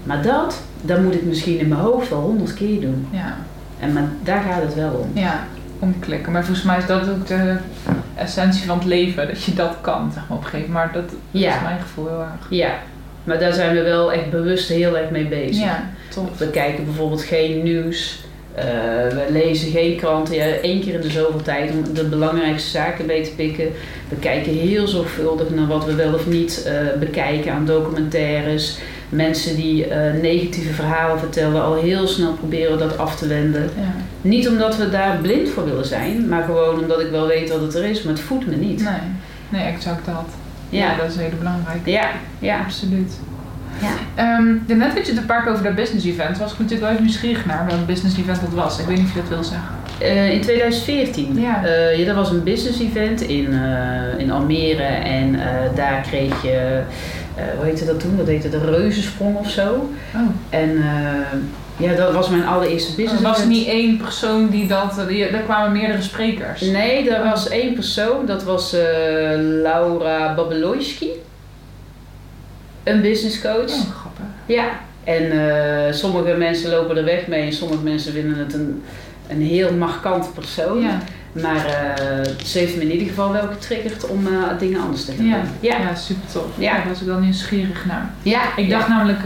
Maar 0.04 0.22
dat, 0.22 0.62
dat 0.82 1.02
moet 1.02 1.14
ik 1.14 1.24
misschien 1.24 1.60
in 1.60 1.68
mijn 1.68 1.82
hoofd 1.82 2.10
wel 2.10 2.20
honderd 2.20 2.54
keer 2.54 2.82
doen. 2.82 3.08
Ja. 3.12 3.38
En 3.80 3.94
maar 3.94 4.08
daar 4.24 4.42
gaat 4.42 4.62
het 4.62 4.76
wel 4.76 4.92
om. 4.92 5.22
ja. 5.22 5.48
Omklikken. 5.80 6.32
Maar 6.32 6.46
volgens 6.46 6.66
mij 6.66 6.78
is 6.78 6.86
dat 6.86 7.10
ook 7.10 7.28
de 7.28 7.56
essentie 8.18 8.66
van 8.66 8.78
het 8.78 8.88
leven. 8.88 9.28
Dat 9.28 9.44
je 9.44 9.54
dat 9.54 9.76
kan, 9.82 10.12
zeg 10.14 10.24
maar, 10.30 10.38
op 10.38 10.44
een 10.44 10.50
gegeven 10.50 10.72
moment. 10.72 10.94
Maar 10.94 11.02
dat, 11.02 11.10
dat 11.32 11.42
Ja. 11.42 11.56
is 11.56 11.62
mijn 11.62 11.80
gevoel 11.82 12.08
heel 12.08 12.20
erg. 12.20 12.48
Ja, 12.50 12.74
maar 13.24 13.40
daar 13.40 13.54
zijn 13.54 13.76
we 13.76 13.82
wel 13.82 14.12
echt 14.14 14.30
bewust 14.30 14.70
heel 14.70 14.98
erg 14.98 15.10
mee 15.10 15.26
bezig. 15.28 15.64
Ja, 15.64 15.90
tof. 16.10 16.38
We 16.38 16.48
kijken 16.50 16.86
bijvoorbeeld 16.86 17.22
geen 17.24 17.64
nieuws. 17.64 18.24
eh, 18.56 18.64
we 19.10 19.26
lezen 19.30 19.72
geen 19.72 19.96
kranten. 19.98 20.36
Ja, 20.36 20.44
één 20.46 20.82
keer 20.82 20.94
in 20.94 21.02
de 21.02 21.10
zoveel 21.10 21.42
tijd 21.42 21.72
om 21.72 21.94
de 21.94 22.04
belangrijkste 22.04 22.70
zaken 22.70 23.06
mee 23.06 23.22
te 23.24 23.32
pikken. 23.36 23.66
We 24.10 24.16
kijken 24.16 24.52
heel 24.54 24.88
zorgvuldig 24.88 25.50
naar 25.50 25.68
wat 25.68 25.86
we 25.86 25.96
wel 25.96 26.14
of 26.14 26.28
niet 26.28 26.64
eh, 26.66 26.74
bekijken 27.00 27.52
aan 27.52 27.66
documentaires. 27.66 28.78
Mensen 29.10 29.56
die 29.56 29.86
eh, 29.88 30.22
negatieve 30.22 30.74
verhalen 30.74 31.20
vertellen, 31.20 31.64
al 31.64 31.76
heel 31.76 32.08
snel 32.08 32.34
proberen 32.34 32.80
dat 32.80 32.98
af 32.98 33.16
te 33.16 33.28
wenden. 33.28 33.62
Ja. 33.78 33.96
Niet 34.26 34.48
omdat 34.48 34.78
we 34.78 34.90
daar 34.90 35.18
blind 35.22 35.50
voor 35.50 35.66
willen 35.66 35.86
zijn, 35.86 36.28
maar 36.28 36.44
gewoon 36.44 36.80
omdat 36.80 37.00
ik 37.00 37.10
wel 37.12 37.28
weet 37.28 37.48
dat 37.48 37.62
het 37.62 37.76
er 37.76 37.84
is, 37.84 38.04
maar 38.04 38.14
het 38.14 38.22
voedt 38.22 38.48
me 38.48 38.56
niet. 38.56 38.84
Nee. 38.84 38.94
Nee, 39.50 39.64
exact 39.64 40.06
dat. 40.06 40.26
Ja, 40.70 40.92
Ja, 40.92 40.98
dat 40.98 41.10
is 41.10 41.16
heel 41.16 41.30
belangrijk. 41.38 41.80
ja, 41.86 42.10
ja. 42.40 42.60
Absoluut. 42.60 43.14
Ja. 43.82 44.24
Ehm, 44.24 44.54
de 44.68 44.76
net 44.76 44.94
had 44.94 45.06
je 45.06 45.12
het 45.12 45.22
een 45.22 45.26
paar 45.28 45.44
keer 45.44 45.52
over 45.52 45.64
dat 45.64 45.76
business 45.76 46.06
event. 46.06 46.38
Was 46.38 46.52
ik 46.52 46.58
natuurlijk 46.60 46.82
wel 46.82 46.92
even 46.92 47.04
nieuwsgierig 47.04 47.46
naar 47.46 47.66
welk 47.68 47.86
business 47.86 48.18
event 48.18 48.42
dat 48.42 48.54
was. 48.54 48.80
Ik 48.80 48.86
weet 48.86 48.98
niet 48.98 49.06
of 49.06 49.14
je 49.14 49.20
dat 49.20 49.30
wil 49.30 49.44
zeggen. 49.44 49.70
Eh, 50.00 50.32
in 50.34 50.42
2014. 50.42 51.40
Ja. 51.40 51.66
Eh, 51.66 51.98
ja, 52.00 52.06
dat 52.06 52.16
was 52.16 52.30
een 52.32 52.44
business 52.44 52.80
event 52.80 53.22
in, 53.22 53.54
eh, 53.54 54.20
in 54.20 54.32
Almere. 54.32 54.84
En 54.84 55.40
daar 55.76 56.02
kreeg 56.02 56.42
je, 56.42 56.82
hoe 57.58 57.66
heette 57.66 57.86
dat 57.86 58.00
toen? 58.00 58.18
Dat 58.18 58.28
heette 58.28 58.50
de 58.50 58.60
Reuzensprong 58.66 59.38
of 59.38 59.50
zo. 59.50 59.90
Oh. 60.16 60.22
En 60.50 60.78
eh, 60.78 61.38
ja, 61.78 61.94
dat 61.94 62.14
was 62.14 62.30
mijn 62.30 62.46
allereerste 62.46 62.96
business 62.96 63.22
Er 63.24 63.28
was 63.28 63.38
event. 63.38 63.52
niet 63.52 63.68
één 63.68 63.98
persoon 63.98 64.50
die 64.50 64.68
dat... 64.68 64.98
Er 64.98 65.40
kwamen 65.46 65.72
meerdere 65.72 66.02
sprekers. 66.02 66.62
Nee, 66.62 67.10
er 67.10 67.24
was 67.24 67.50
één 67.50 67.74
persoon. 67.74 68.26
Dat 68.26 68.44
was 68.44 68.74
eh, 68.74 68.82
Laura 69.38 70.34
Babeloyski. 70.36 71.10
Een 72.84 73.02
business 73.02 73.42
coach. 73.42 73.72
Oh, 73.72 73.96
grappig. 74.00 74.26
Ja. 74.46 74.66
En 75.04 75.32
eh, 75.32 75.94
sommige 75.94 76.34
mensen 76.34 76.70
lopen 76.70 76.98
er 76.98 77.04
weg 77.06 77.28
mee. 77.28 77.46
En 77.46 77.54
sommige 77.54 77.84
mensen 77.84 78.14
vinden 78.14 78.38
het 78.38 78.54
een, 78.54 78.84
een 79.28 79.42
heel 79.42 79.74
markant 79.74 80.34
persoon. 80.34 80.82
Ja. 80.82 80.98
Maar 81.32 81.66
eh, 81.66 82.32
ze 82.46 82.60
heeft 82.60 82.76
me 82.76 82.82
in 82.82 82.92
ieder 82.92 83.08
geval 83.08 83.32
wel 83.32 83.48
getriggerd 83.48 84.08
om 84.08 84.28
dingen 84.60 84.82
anders 84.82 85.06
te 85.06 85.12
gaan 85.12 85.26
Ja. 85.26 85.36
doen. 85.42 85.50
Ja. 85.60 85.78
ja, 85.78 85.96
super 85.96 86.28
tof. 86.32 86.46
Ja. 86.58 86.74
Daar 86.74 86.88
was 86.90 87.00
ik 87.02 87.08
wel 87.08 87.20
nieuwsgierig 87.20 87.86
naar. 87.86 88.10
ja. 88.22 88.42
Ik 88.56 88.70
dacht 88.70 88.88
ja. 88.88 88.96
namelijk 88.98 89.20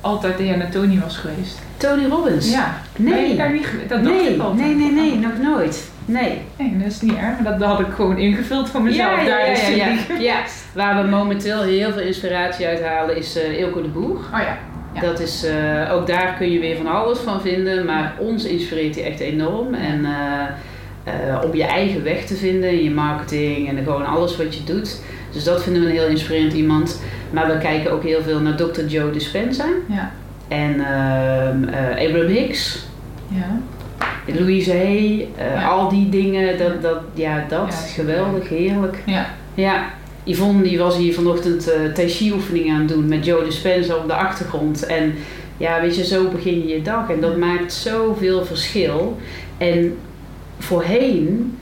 altijd 0.00 0.38
dat 0.38 0.46
jij 0.46 0.56
naar 0.56 0.70
Tony 0.70 0.98
was 1.00 1.16
geweest. 1.16 1.58
Tony 1.80 2.06
Robbins. 2.06 2.50
Ja. 2.50 2.80
Nee. 2.96 3.36
Daar 3.36 3.52
niet? 3.52 3.68
Dat 3.88 4.04
dacht 4.04 4.14
nee, 4.14 4.34
ik 4.34 4.40
altijd. 4.40 4.66
nee, 4.66 4.74
nee, 4.74 4.92
nee, 4.92 5.18
nog 5.18 5.38
nooit. 5.38 5.90
Nee. 6.04 6.38
Nee, 6.56 6.78
dat 6.78 6.86
is 6.86 7.00
niet 7.00 7.16
erg. 7.16 7.38
Dat, 7.38 7.58
dat 7.58 7.68
had 7.68 7.80
ik 7.80 7.92
gewoon 7.94 8.18
ingevuld 8.18 8.70
voor 8.70 8.82
mezelf. 8.82 9.16
Ja, 9.16 9.20
ja, 9.20 9.28
daar 9.28 9.46
ja, 9.46 9.52
is 9.52 9.68
ja, 9.68 10.16
ja. 10.18 10.42
Waar 10.74 11.02
we 11.02 11.08
momenteel 11.08 11.62
heel 11.62 11.92
veel 11.92 12.02
inspiratie 12.02 12.66
uit 12.66 12.82
halen 12.84 13.16
is 13.16 13.36
eh 13.36 13.58
Ilko 13.58 13.82
de 13.82 13.88
Boer. 13.88 14.16
Oh 14.16 14.40
ja. 14.40 14.58
Ja. 14.94 15.00
Dat 15.00 15.20
is, 15.20 15.44
eh, 15.44 15.92
ook 15.92 16.06
daar 16.06 16.34
kun 16.38 16.50
je 16.50 16.58
weer 16.58 16.76
van 16.76 16.86
alles 16.86 17.18
van 17.18 17.40
vinden, 17.40 17.84
maar 17.84 18.14
ons 18.18 18.44
inspireert 18.44 18.94
hij 18.94 19.04
echt 19.04 19.20
enorm. 19.20 19.74
En 19.74 20.04
eh, 20.04 20.44
eh, 21.04 21.44
om 21.44 21.54
je 21.54 21.64
eigen 21.64 22.02
weg 22.02 22.24
te 22.24 22.34
vinden 22.34 22.70
in 22.70 22.84
je 22.84 22.90
marketing 22.90 23.68
en 23.68 23.84
gewoon 23.84 24.06
alles 24.06 24.36
wat 24.36 24.54
je 24.54 24.64
doet. 24.64 25.00
Dus 25.32 25.44
dat 25.44 25.62
vinden 25.62 25.82
we 25.82 25.88
een 25.88 25.94
heel 25.94 26.06
inspirerend 26.06 26.52
iemand. 26.52 27.02
Maar 27.30 27.46
we 27.46 27.58
kijken 27.58 27.92
ook 27.92 28.02
heel 28.02 28.22
veel 28.22 28.40
naar 28.40 28.56
Dr. 28.56 28.84
Joe 28.84 29.10
Dispenza 29.10 29.66
Ja. 29.86 30.12
En 30.50 30.80
ehm, 30.80 31.64
eh, 31.64 32.06
Abraham 32.06 32.28
Hicks, 32.28 32.86
Ja. 33.28 33.60
Louise 34.26 34.70
Hay, 34.70 35.28
eh, 35.36 35.54
Ja. 35.54 35.68
al 35.68 35.88
die 35.88 36.08
dingen. 36.08 36.58
Dat, 36.58 36.82
dat, 36.82 37.00
ja, 37.14 37.44
dat, 37.48 37.68
Ja, 37.68 38.02
geweldig, 38.02 38.48
heerlijk. 38.48 39.02
Ja. 39.06 39.26
Ja, 39.54 39.84
Yvonne 40.24 40.62
die 40.62 40.78
was 40.78 40.96
hier 40.96 41.14
vanochtend 41.14 41.70
eh 41.70 41.92
tai 41.94 42.08
chi 42.08 42.32
oefeningen 42.32 42.74
aan 42.74 42.80
het 42.80 42.88
doen 42.88 43.08
met 43.08 43.24
Joe 43.24 43.44
Dispenza 43.44 43.94
op 43.94 44.06
de 44.06 44.14
achtergrond. 44.14 44.86
En 44.86 45.14
ja, 45.56 45.80
weet 45.80 45.96
je, 45.96 46.04
zo 46.04 46.28
begin 46.28 46.58
je 46.60 46.66
je 46.74 46.82
dag. 46.82 47.10
En 47.10 47.20
dat 47.20 47.36
maakt 47.36 47.72
zoveel 47.72 48.44
verschil. 48.44 49.18
En 49.58 49.98
voorheen 50.58 51.58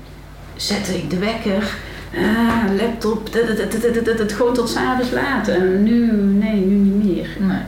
zette 0.57 0.93
ik 0.97 1.11
de 1.11 1.19
wekker, 1.19 1.77
ah, 2.17 2.77
laptop, 2.81 3.33
dit, 3.33 3.57
dit, 3.83 4.05
dit, 4.19 4.33
gewoon 4.33 4.55
tot 4.55 4.69
s'avonds 4.69 5.11
laat. 5.11 5.49
En 5.49 5.83
nu, 5.83 6.13
nee, 6.13 6.55
nu 6.55 6.75
niet 6.75 7.05
meer. 7.05 7.29
Nee. 7.39 7.63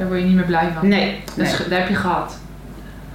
Daar 0.00 0.08
word 0.08 0.20
je 0.20 0.26
niet 0.26 0.36
meer 0.36 0.44
blij 0.44 0.68
van. 0.78 0.88
Nee, 0.88 1.20
Dat, 1.24 1.36
nee. 1.36 1.46
is, 1.46 1.56
dat 1.56 1.66
heb 1.78 1.88
je 1.88 1.94
gehad. 1.94 2.38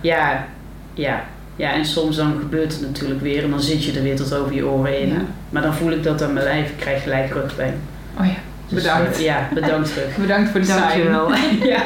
Ja, 0.01 0.45
ja. 0.93 1.23
Ja, 1.55 1.73
en 1.73 1.85
soms 1.85 2.15
dan 2.15 2.35
gebeurt 2.39 2.71
het 2.71 2.81
natuurlijk 2.81 3.21
weer 3.21 3.43
en 3.43 3.49
dan 3.49 3.61
zit 3.61 3.83
je 3.83 3.91
er 3.97 4.03
weer 4.03 4.15
tot 4.15 4.33
over 4.35 4.53
je 4.53 4.65
oren 4.67 5.01
in. 5.01 5.07
Ja. 5.09 5.21
Maar 5.49 5.61
dan 5.61 5.73
voel 5.73 5.91
ik 5.91 6.03
dat 6.03 6.21
aan 6.23 6.33
mijn 6.33 6.45
lijf, 6.45 6.69
ik 6.69 6.77
krijg 6.77 7.03
gelijk 7.03 7.33
rugpijn. 7.33 7.73
Oh 8.19 8.25
ja. 8.25 8.31
Dus, 8.67 8.83
Bedankt. 8.83 9.17
eh, 9.17 9.23
ja, 9.23 9.47
bedankt 9.53 9.93
terug. 9.93 10.15
Bedankt 10.27 10.49
voor 10.49 10.59
de. 10.61 10.67
Dankjewel. 10.67 11.33
ja. 11.73 11.83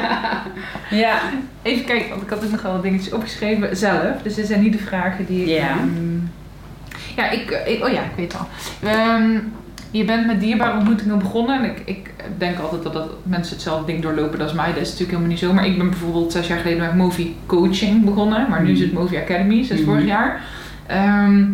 ja. 0.90 1.18
Even 1.62 1.84
kijken, 1.84 2.08
want 2.08 2.22
ik 2.22 2.28
had 2.28 2.44
ook 2.44 2.50
nog 2.50 2.62
wel 2.62 2.72
wat 2.72 2.82
dingetjes 2.82 3.12
opgeschreven 3.12 3.76
zelf. 3.76 4.22
Dus 4.22 4.34
dit 4.34 4.46
zijn 4.46 4.62
niet 4.62 4.72
de 4.72 4.78
vragen 4.78 5.26
die 5.26 5.40
ik... 5.42 5.48
Ja. 5.48 5.68
ehm, 5.68 6.16
ja, 7.16 7.30
ik, 7.30 7.50
ik- 7.66 7.84
Oh 7.84 7.92
ja, 7.92 8.00
ik 8.02 8.10
weet 8.16 8.32
het 8.32 8.40
al. 8.40 8.48
Ehm, 8.88 9.30
je 9.90 10.04
bent 10.04 10.26
met 10.26 10.40
dierbare 10.40 10.76
ontmoetingen 10.76 11.18
begonnen. 11.18 11.58
En 11.62 11.64
ik, 11.70 11.82
ik 11.84 12.14
denk 12.38 12.58
altijd 12.58 12.82
dat, 12.82 12.92
dat 12.92 13.10
mensen 13.22 13.52
hetzelfde 13.54 13.86
ding 13.86 14.02
doorlopen 14.02 14.40
als 14.40 14.52
mij. 14.52 14.66
Dat 14.66 14.76
is 14.76 14.82
natuurlijk 14.82 15.10
helemaal 15.10 15.28
niet 15.30 15.38
zo. 15.38 15.52
Maar 15.52 15.66
ik 15.66 15.78
ben 15.78 15.90
bijvoorbeeld 15.90 16.32
zes 16.32 16.46
jaar 16.46 16.58
geleden 16.58 16.80
met 16.86 16.94
Movi 16.94 17.36
Coaching 17.46 18.04
begonnen. 18.04 18.46
Maar 18.50 18.62
nu 18.62 18.70
is 18.72 18.80
het 18.80 18.92
Movi 18.92 19.16
Academy, 19.16 19.62
sinds 19.64 19.82
Mhm. 19.82 19.90
vorig 19.90 20.06
jaar. 20.06 20.40
Ehm, 20.86 21.44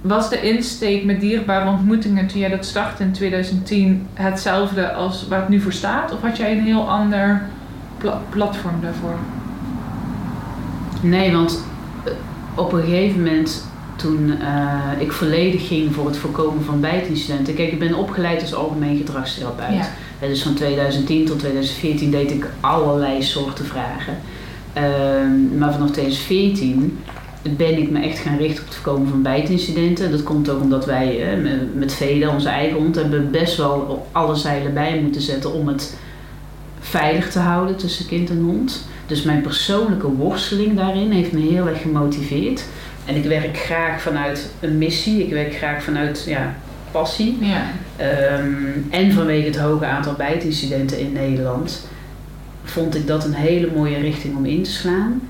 was 0.00 0.30
de 0.30 0.40
insteek 0.54 1.04
met 1.04 1.20
dierbare 1.20 1.70
ontmoetingen 1.70 2.26
toen 2.26 2.40
jij 2.40 2.48
dat 2.48 2.64
startte 2.66 3.02
in 3.02 3.12
2010 3.12 4.06
hetzelfde 4.14 4.92
als 4.92 5.28
waar 5.28 5.40
het 5.40 5.48
nu 5.48 5.60
voor 5.60 5.72
staat? 5.72 6.12
Of 6.12 6.20
had 6.22 6.36
jij 6.36 6.52
een 6.52 6.64
heel 6.64 6.90
ander 6.90 7.42
pla- 7.98 8.20
platform 8.28 8.74
daarvoor? 8.82 9.14
Nee, 11.02 11.32
want 11.32 11.64
eh, 12.04 12.12
op 12.54 12.72
een 12.72 12.82
gegeven 12.82 13.22
moment 13.22 13.66
toen 14.02 14.32
eh, 14.40 15.00
ik 15.00 15.12
volledig 15.12 15.66
ging 15.68 15.94
voor 15.94 16.06
het 16.06 16.16
voorkomen 16.16 16.64
van 16.64 16.80
bijtincidenten. 16.80 17.54
Kijk, 17.54 17.72
ik 17.72 17.78
ben 17.78 17.94
opgeleid 17.94 18.40
als 18.40 18.54
algemeen 18.54 18.96
gedragstherapeut. 18.96 19.90
Ja. 20.20 20.26
Dus 20.28 20.42
van 20.42 20.54
2010 20.54 21.24
tot 21.26 21.38
2014 21.38 22.10
deed 22.10 22.30
ik 22.30 22.46
allerlei 22.60 23.22
soorten 23.22 23.64
vragen. 23.64 24.18
Ehm, 24.72 25.58
maar 25.58 25.72
vanaf 25.72 25.90
2014 25.90 26.98
ben 27.56 27.78
ik 27.78 27.90
me 27.90 28.00
echt 28.00 28.18
gaan 28.18 28.36
richten 28.36 28.62
op 28.62 28.68
het 28.68 28.76
voorkomen 28.78 29.08
van 29.08 29.22
bijtincidenten. 29.22 30.10
Dat 30.10 30.22
komt 30.22 30.48
ook 30.50 30.60
omdat 30.60 30.84
wij 30.86 31.24
met- 31.74 31.94
Veda, 31.94 32.28
onze 32.34 32.48
eigen 32.48 32.78
hond, 32.78 32.94
hebben 32.94 33.30
best 33.30 33.56
wel 33.56 34.06
alle 34.12 34.34
zeilen 34.34 34.74
bij 34.74 35.00
moeten 35.02 35.20
zetten 35.22 35.52
om 35.52 35.68
het 35.68 35.96
veilig 36.80 37.30
te 37.30 37.38
houden 37.38 37.76
tussen 37.76 38.06
kind 38.06 38.30
en 38.30 38.40
hond. 38.42 38.86
Dus 39.06 39.22
mijn 39.22 39.40
persoonlijke 39.42 40.08
worsteling 40.12 40.76
daarin 40.76 41.10
heeft 41.10 41.32
me 41.32 41.40
heel 41.40 41.66
erg 41.68 41.80
gemotiveerd. 41.82 42.64
En 43.04 43.16
ik 43.16 43.24
werk 43.24 43.56
graag 43.58 44.02
vanuit 44.02 44.50
een 44.60 44.78
missie. 44.78 45.24
Ik 45.24 45.32
werk 45.32 45.54
graag 45.54 45.82
vanuit 45.82 46.24
ja, 46.26 46.54
passie. 46.90 47.38
Ja. 47.40 47.62
Ehm, 47.96 48.54
en 48.90 49.12
vanwege 49.12 49.46
het 49.46 49.58
hoge 49.58 49.86
aantal 49.86 50.14
bijtincidenten 50.14 50.98
in 50.98 51.12
Nederland 51.12 51.88
vond 52.64 52.94
ik 52.94 53.06
dat 53.06 53.24
een 53.24 53.34
hele 53.34 53.68
mooie 53.74 53.98
richting 53.98 54.36
om 54.36 54.44
in 54.44 54.62
te 54.62 54.70
slaan. 54.70 55.20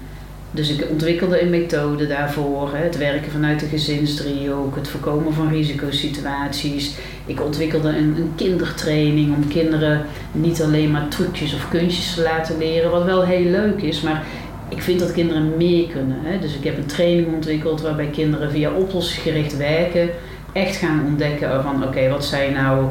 Dus 0.54 0.70
ik 0.70 0.90
ontwikkelde 0.90 1.42
een 1.42 1.50
methode 1.50 2.06
daarvoor, 2.06 2.74
hè, 2.74 2.82
het 2.82 2.98
werken 2.98 3.32
vanuit 3.32 3.60
de 3.60 3.66
gezinsdriehoek, 3.66 4.76
het 4.76 4.88
voorkomen 4.88 5.34
van 5.34 5.48
risicosituaties. 5.48 6.94
Ik 7.26 7.42
ontwikkelde 7.42 7.88
een, 7.88 8.16
een 8.16 8.32
kindertraining 8.36 9.34
om 9.34 9.48
kinderen 9.48 10.06
niet 10.32 10.62
alleen 10.62 10.90
maar 10.90 11.08
trucjes 11.08 11.54
of 11.54 11.68
kunstjes 11.68 12.14
te 12.14 12.22
laten 12.22 12.58
leren, 12.58 12.90
wat 12.90 13.04
wel 13.04 13.24
heel 13.24 13.50
leuk 13.50 13.82
is, 13.82 14.00
maar 14.00 14.24
ik 14.72 14.82
vind 14.82 15.00
dat 15.00 15.12
kinderen 15.12 15.56
meer 15.56 15.88
kunnen. 15.88 16.18
Hè. 16.22 16.38
Dus 16.38 16.54
ik 16.54 16.64
heb 16.64 16.76
een 16.76 16.86
training 16.86 17.34
ontwikkeld 17.34 17.80
waarbij 17.80 18.06
kinderen 18.06 18.50
via 18.50 18.70
oplossingsgericht 18.70 19.56
werken 19.56 20.10
echt 20.52 20.76
gaan 20.76 21.02
ontdekken 21.06 21.62
van 21.62 21.84
oké, 21.84 22.08
wat 22.08 22.24
zijn 22.24 22.52
nou 22.52 22.84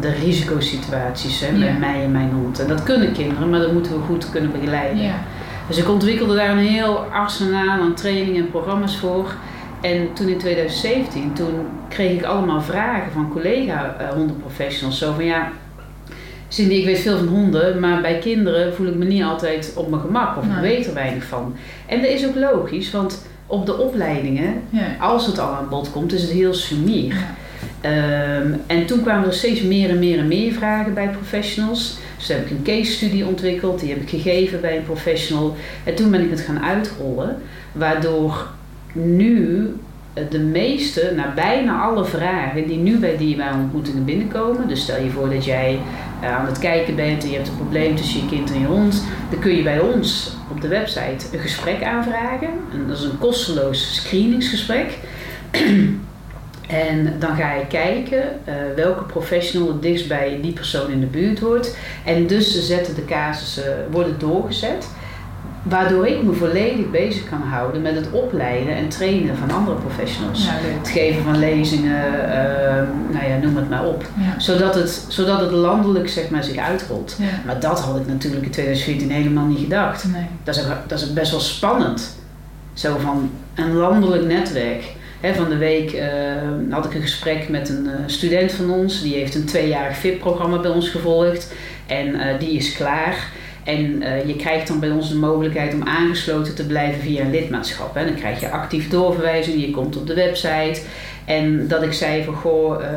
de 0.00 0.10
risicosituaties 0.10 1.40
hè, 1.40 1.52
met 1.52 1.68
Ja. 1.68 1.78
mij 1.78 2.02
en 2.02 2.10
mijn 2.12 2.30
hond. 2.30 2.58
En 2.60 2.68
dat 2.68 2.82
kunnen 2.82 3.12
kinderen, 3.12 3.50
maar 3.50 3.60
dat 3.60 3.72
moeten 3.72 3.92
we 3.92 3.98
goed 4.06 4.30
kunnen 4.30 4.52
begeleiden. 4.52 5.02
Ja. 5.02 5.14
Dus 5.68 5.78
ik 5.78 5.88
ontwikkelde 5.88 6.34
daar 6.34 6.50
een 6.50 6.58
heel 6.58 6.96
arsenaal 6.98 7.80
aan 7.80 7.94
trainingen 7.94 8.44
en 8.44 8.50
programma's 8.50 8.96
voor. 8.96 9.34
En 9.80 10.12
toen 10.12 10.28
in 10.28 10.38
2017, 10.38 11.32
toen 11.32 11.54
kreeg 11.88 12.18
ik 12.18 12.24
allemaal 12.24 12.60
vragen 12.60 13.12
van 13.12 13.30
collega 13.32 13.96
eh, 13.98 14.08
hondenprofessionals. 14.08 14.98
Zo 14.98 15.12
van 15.12 15.24
ja, 15.24 15.48
Cindy, 16.48 16.74
ik 16.74 16.84
weet 16.84 16.98
veel 16.98 17.18
van 17.18 17.26
honden, 17.26 17.80
maar 17.80 18.00
bij 18.00 18.18
kinderen 18.18 18.74
voel 18.74 18.86
ik 18.86 18.94
me 18.94 19.04
niet 19.04 19.22
altijd 19.22 19.72
op 19.76 19.90
mijn 19.90 20.02
gemak 20.02 20.36
of 20.36 20.44
ik 20.44 20.60
weet 20.60 20.86
er 20.86 20.94
weinig 20.94 21.24
van. 21.24 21.56
En 21.86 22.00
dat 22.02 22.10
is 22.10 22.26
ook 22.26 22.34
logisch, 22.34 22.90
want 22.90 23.26
op 23.46 23.66
de 23.66 23.78
opleidingen, 23.78 24.54
Ja. 24.70 24.96
als 25.00 25.26
het 25.26 25.38
al 25.38 25.48
aan 25.54 25.68
bod 25.68 25.90
komt, 25.90 26.12
is 26.12 26.22
het 26.22 26.30
heel 26.30 26.54
sumier. 26.54 27.14
Ja. 27.14 27.34
Ehm, 27.80 28.52
en 28.66 28.86
toen 28.86 29.02
kwamen 29.02 29.26
er 29.26 29.32
steeds 29.34 29.62
meer 29.62 29.90
en 29.90 29.98
meer 29.98 30.18
en 30.18 30.28
meer 30.28 30.52
vragen 30.52 30.94
bij 30.94 31.08
professionals. 31.08 31.98
Dus 32.16 32.26
toen 32.26 32.36
heb 32.36 32.44
ik 32.44 32.50
een 32.50 32.62
case 32.62 32.92
studie 32.92 33.26
ontwikkeld, 33.26 33.80
die 33.80 33.88
heb 33.88 34.00
ik 34.00 34.08
gegeven 34.08 34.60
bij 34.60 34.76
een 34.76 34.82
professional. 34.84 35.56
En 35.84 35.94
toen 35.94 36.10
ben 36.10 36.20
ik 36.24 36.30
het 36.30 36.40
gaan 36.40 36.60
uitrollen, 36.62 37.36
waardoor 37.72 38.46
nu 38.92 39.66
de 40.30 40.38
meeste, 40.38 41.12
nou 41.16 41.34
bijna 41.34 41.80
alle 41.80 42.04
vragen 42.04 42.66
die 42.66 42.78
nu 42.78 42.98
bij 42.98 43.16
dierbaarontmoetingen 43.16 44.04
binnenkomen. 44.04 44.68
Dus 44.68 44.80
stel 44.80 45.02
je 45.02 45.10
voor 45.10 45.30
dat 45.30 45.44
jij 45.44 45.78
eh, 46.20 46.36
aan 46.36 46.46
het 46.46 46.58
kijken 46.58 46.94
bent 46.94 47.22
en 47.22 47.30
je 47.30 47.36
hebt 47.36 47.48
een 47.48 47.56
probleem 47.56 47.96
tussen 47.96 48.20
je 48.20 48.28
kind 48.28 48.50
en 48.50 48.60
je 48.60 48.66
hond. 48.66 49.04
Dan 49.30 49.38
kun 49.38 49.56
je 49.56 49.62
bij 49.62 49.80
ons 49.80 50.36
op 50.50 50.60
de 50.60 50.68
website 50.68 51.26
een 51.32 51.38
gesprek 51.38 51.82
aanvragen. 51.82 52.48
En 52.72 52.86
dat 52.88 52.98
is 52.98 53.04
een 53.04 53.18
kosteloos 53.18 53.94
screeningsgesprek. 53.94 54.98
En 56.66 57.14
dan 57.18 57.36
ga 57.36 57.52
je 57.52 57.66
kijken 57.66 58.22
eh, 58.44 58.54
welke 58.76 59.04
professional 59.04 59.68
het 59.68 59.82
dichtst 59.82 60.08
bij 60.08 60.38
die 60.42 60.52
persoon 60.52 60.90
in 60.90 61.00
de 61.00 61.06
buurt 61.06 61.38
hoort. 61.38 61.76
En 62.04 62.26
dus 62.26 62.66
zetten 62.66 62.94
de 62.94 63.04
casussen, 63.04 63.86
worden 63.90 64.18
doorgezet. 64.18 64.88
Waardoor 65.68 66.06
ik 66.06 66.22
me 66.22 66.32
volledig 66.32 66.90
bezig 66.90 67.28
kan 67.28 67.40
houden 67.42 67.82
met 67.82 67.94
het 67.94 68.10
opleiden 68.10 68.76
en 68.76 68.88
trainen 68.88 69.36
van 69.36 69.50
andere 69.50 69.76
professionals. 69.76 70.44
Ja, 70.44 70.52
Het 70.52 70.88
geven 70.88 71.22
van 71.22 71.38
lezingen, 71.38 72.30
eh, 72.30 72.82
nou 73.10 73.26
ja, 73.28 73.36
noem 73.42 73.56
het 73.56 73.68
maar 73.68 73.86
op. 73.86 74.04
Ja. 74.18 74.40
Zodat 74.40 74.74
het, 74.74 75.04
zodat 75.08 75.40
het 75.40 75.50
landelijk 75.50 76.08
zeg 76.08 76.30
maar, 76.30 76.44
zich 76.44 76.56
uitrolt. 76.56 77.16
Ja. 77.18 77.40
Maar 77.44 77.60
dat 77.60 77.80
had 77.80 77.96
ik 77.96 78.06
natuurlijk 78.06 78.44
in 78.44 78.50
2014 78.50 79.10
helemaal 79.10 79.46
niet 79.46 79.58
gedacht. 79.58 80.04
Nee. 80.12 80.26
Dat 80.44 80.56
is, 80.56 80.62
dat 80.86 81.00
is 81.00 81.12
best 81.12 81.30
wel 81.30 81.40
spannend. 81.40 82.16
Zo 82.74 82.96
van 82.98 83.30
een 83.54 83.72
landelijk 83.72 84.24
netwerk. 84.24 84.94
Van 85.34 85.48
de 85.48 85.56
week 85.56 85.92
eh, 85.92 86.08
had 86.70 86.84
ik 86.84 86.94
een 86.94 87.00
gesprek 87.00 87.48
met 87.48 87.68
een 87.68 87.86
eh, 87.86 87.94
student 88.06 88.52
van 88.52 88.70
ons. 88.70 89.02
Die 89.02 89.14
heeft 89.14 89.34
een 89.34 89.44
tweejarig 89.44 89.96
VIP-programma 89.96 90.58
bij 90.58 90.70
ons 90.70 90.88
gevolgd. 90.88 91.52
En 91.86 92.14
eh, 92.14 92.38
die 92.38 92.50
is 92.50 92.72
klaar. 92.72 93.30
En 93.66 94.02
eh, 94.02 94.26
je 94.26 94.36
krijgt 94.36 94.68
dan 94.68 94.80
bij 94.80 94.90
ons 94.90 95.08
de 95.08 95.16
mogelijkheid 95.16 95.74
om 95.74 95.82
aangesloten 95.82 96.54
te 96.54 96.66
blijven 96.66 97.00
via 97.00 97.20
een 97.24 97.30
lidmaatschap. 97.30 97.94
Hè. 97.94 98.04
Dan 98.04 98.14
krijg 98.14 98.40
je 98.40 98.50
actief 98.50 98.88
doorverwijzing, 98.88 99.60
je 99.60 99.70
komt 99.70 99.96
op 99.96 100.06
de 100.06 100.14
website. 100.14 100.80
En 101.24 101.68
dat 101.68 101.82
ik 101.82 101.92
zei 101.92 102.24
van, 102.24 102.34
goh, 102.34 102.84
eh, 102.84 102.90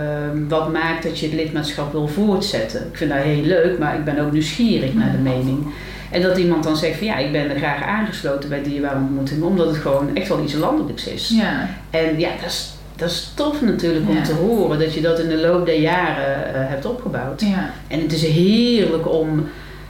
wat 0.48 0.72
maakt 0.72 1.04
dat 1.04 1.20
je 1.20 1.26
het 1.26 1.36
lidmaatschap 1.36 1.92
wil 1.92 2.08
voortzetten? 2.08 2.80
Ik 2.92 2.98
vind 2.98 3.12
dat 3.12 3.20
heel 3.22 3.42
leuk, 3.44 3.80
maar 3.80 3.96
ik 3.96 4.04
ben 4.04 4.20
ook 4.20 4.32
nieuwsgierig 4.32 4.94
naar 4.94 5.12
de 5.12 5.18
mening. 5.18 5.66
En 6.12 6.22
dat 6.22 6.38
iemand 6.38 6.64
dan 6.64 6.78
zegt 6.78 6.98
van, 6.98 7.08
ja, 7.08 7.18
ik 7.18 7.32
ben 7.32 7.50
er 7.50 7.58
graag 7.58 7.84
aangesloten 7.84 8.50
bij 8.50 8.64
dierbaarontmoeting, 8.64 9.42
omdat 9.44 9.68
het 9.68 9.78
gewoon 9.78 10.16
echt 10.16 10.28
wel 10.28 10.44
iets 10.44 10.54
landelijks 10.54 11.08
is. 11.08 11.34
Ja. 11.36 11.70
En 11.90 12.20
ja, 12.20 12.30
dat 12.42 12.50
is, 12.50 12.74
dat 12.96 13.10
is 13.10 13.32
tof 13.36 13.62
natuurlijk 13.62 14.10
om 14.10 14.16
Ja. 14.16 14.22
te 14.24 14.34
horen 14.34 14.80
dat 14.80 14.94
je 14.94 15.02
dat 15.02 15.20
in 15.20 15.30
de 15.30 15.38
loop 15.38 15.66
der 15.66 15.80
jaren 15.80 16.54
eh, 16.54 16.70
hebt 16.70 16.86
opgebouwd. 16.86 17.42
Ja. 17.42 17.72
En 17.88 18.02
het 18.02 18.14
is 18.14 18.22
heerlijk 18.24 19.12
om 19.14 19.48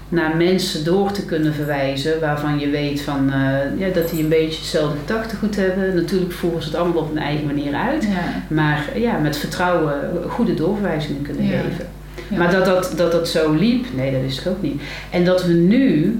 naar 0.09 0.35
mensen 0.37 0.83
door 0.83 1.11
te 1.11 1.25
kunnen 1.25 1.53
verwijzen 1.53 2.19
waarvan 2.19 2.59
je 2.59 2.69
weet 2.69 3.01
van, 3.01 3.31
eh, 3.31 3.79
ja, 3.79 3.93
dat 3.93 4.09
die 4.09 4.23
een 4.23 4.29
beetje 4.29 4.59
hetzelfde 4.59 4.97
gedachtegoed 5.05 5.55
hebben. 5.55 5.95
Natuurlijk 5.95 6.31
voeren 6.31 6.61
ze 6.61 6.67
het 6.69 6.77
allemaal 6.77 7.01
op 7.01 7.07
hun 7.13 7.23
eigen 7.23 7.45
manier 7.45 7.73
uit. 7.73 8.03
Ja. 8.03 8.55
Maar 8.55 8.89
ja, 8.95 9.17
met 9.17 9.37
vertrouwen 9.37 9.93
goede 10.27 10.53
doorverwijzingen 10.53 11.21
kunnen 11.21 11.45
Ja. 11.45 11.51
geven. 11.61 11.87
Ja. 12.27 12.37
Maar 12.37 12.51
dat 12.51 12.65
dat, 12.65 12.93
dat 12.95 13.11
dat 13.11 13.27
zo 13.29 13.53
liep, 13.53 13.85
nee, 13.95 14.11
dat 14.11 14.21
wist 14.21 14.39
ik 14.39 14.47
ook 14.47 14.61
niet. 14.61 14.81
En 15.09 15.25
dat 15.25 15.43
we 15.45 15.53
nu 15.53 16.19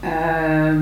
ehm, 0.00 0.76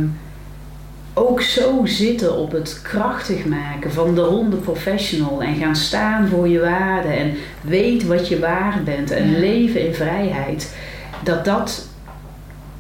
ook 1.15 1.41
zo 1.41 1.81
zitten 1.85 2.37
op 2.37 2.53
het 2.53 2.81
krachtig 2.83 3.45
maken 3.45 3.93
van 3.93 4.15
de 4.15 4.21
hondenprofessional 4.21 5.43
en 5.43 5.55
gaan 5.55 5.77
staan 5.77 6.29
voor 6.29 6.49
je 6.49 6.61
waarden 6.61 7.17
en 7.19 7.33
weet 7.61 8.07
wat 8.07 8.29
je 8.29 8.39
waard 8.39 8.85
bent 8.85 9.11
en 9.11 9.39
leven 9.39 9.87
in 9.87 9.95
vrijheid. 9.95 10.75
Dat 11.23 11.45
dat, 11.45 11.89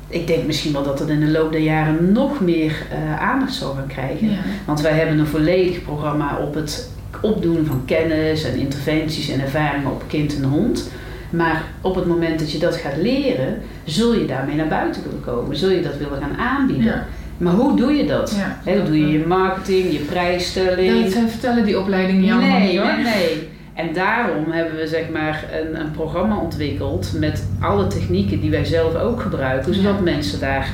ik 0.09 0.27
denk 0.27 0.47
misschien 0.47 0.73
wel 0.73 0.83
dat 0.83 0.99
het 0.99 1.09
in 1.09 1.21
de 1.21 1.31
loop 1.31 1.53
der 1.53 1.61
jaren 1.61 2.13
nog 2.13 2.41
meer 2.41 2.87
eh, 2.91 3.21
aandacht 3.21 3.55
zal 3.55 3.75
gaan 3.75 3.87
krijgen. 3.87 4.31
Ja. 4.31 4.37
Want 4.65 4.81
wij 4.81 4.93
hebben 4.93 5.19
een 5.19 5.27
volledig 5.27 5.83
programma 5.83 6.39
op 6.39 6.55
het 6.55 6.91
opdoen 7.21 7.67
van 7.67 7.83
kennis 7.85 8.45
en 8.45 8.59
interventies 8.59 9.29
en 9.29 9.41
ervaringen 9.41 9.91
op 9.91 10.05
kind 10.07 10.37
en 10.37 10.45
hond. 10.45 10.91
Maar 11.31 11.65
op 11.81 11.95
het 11.95 12.07
moment 12.07 12.39
dat 12.39 12.53
je 12.53 12.59
dat 12.59 12.77
gaat 12.77 12.97
leren, 12.97 13.63
zul 13.85 14.15
je 14.15 14.27
daarmee 14.27 14.57
naar 14.57 14.69
buiten 14.69 15.03
willen 15.03 15.21
komen. 15.21 15.57
Zul 15.57 15.71
je 15.71 15.83
dat 15.83 15.97
willen 15.97 16.21
gaan 16.21 16.37
aanbieden. 16.37 16.85
Ja. 16.85 17.07
Maar 17.39 17.53
hoe 17.53 17.77
doe 17.77 17.93
je 17.93 18.07
dat? 18.07 18.37
Ja. 18.37 18.73
Hoe 18.73 18.83
doe 18.83 19.01
je 19.01 19.19
je 19.19 19.27
marketing, 19.27 19.93
je 19.93 19.99
prijsstelling? 19.99 21.15
Dat 21.15 21.31
vertellen 21.31 21.65
die 21.65 21.81
opleidingen 21.81 22.25
jammer 22.25 22.49
nee, 22.49 22.69
niet 22.71 22.81
hoor. 22.81 22.95
nee, 22.95 23.05
nee. 23.05 23.49
En 23.77 23.93
daarom 23.93 24.45
hebben 24.51 24.77
we 24.77 24.87
zeg 24.87 25.05
maar 25.13 25.45
een, 25.61 25.81
een 25.81 25.91
programma 25.91 26.37
ontwikkeld 26.37 27.13
met 27.19 27.47
alle 27.61 27.87
technieken 27.87 28.41
die 28.41 28.51
wij 28.51 28.65
zelf 28.65 28.95
ook 28.95 29.21
gebruiken. 29.21 29.75
Zodat 29.75 29.95
Ja. 29.97 30.03
mensen 30.03 30.41
daar, 30.41 30.69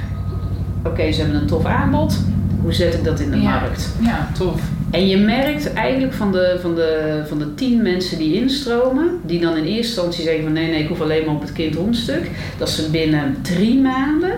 oké, 0.87 1.13
ze 1.13 1.21
hebben 1.21 1.41
een 1.41 1.47
tof 1.47 1.65
aanbod. 1.65 2.19
Hoe 2.63 2.73
zet 2.73 2.95
ik 2.95 3.05
dat 3.05 3.21
in 3.21 3.31
de 3.31 3.41
Ja. 3.41 3.51
markt? 3.61 3.89
Ja, 4.01 4.29
tof. 4.39 4.61
En 4.91 5.07
je 5.09 5.17
merkt 5.17 5.73
eigenlijk 5.73 6.13
van 6.13 6.33
de, 6.33 6.59
van, 6.61 6.75
de, 6.75 7.23
van 7.29 7.39
de 7.39 7.55
tien 7.55 7.83
mensen 7.83 8.19
die 8.19 8.35
instromen, 8.41 9.09
die 9.27 9.41
dan 9.41 9.57
in 9.57 9.65
eerste 9.65 9.77
instantie 9.83 10.25
zeggen 10.25 10.43
van 10.43 10.53
nee, 10.53 10.71
nee, 10.71 10.83
ik 10.83 10.89
hoef 10.89 11.01
alleen 11.01 11.25
maar 11.27 11.35
op 11.35 11.41
het 11.41 11.53
kind-hondstuk, 11.53 12.31
dat 12.59 12.71
ze 12.71 12.91
binnen 12.91 13.37
drie 13.43 13.81
maanden, 13.81 14.31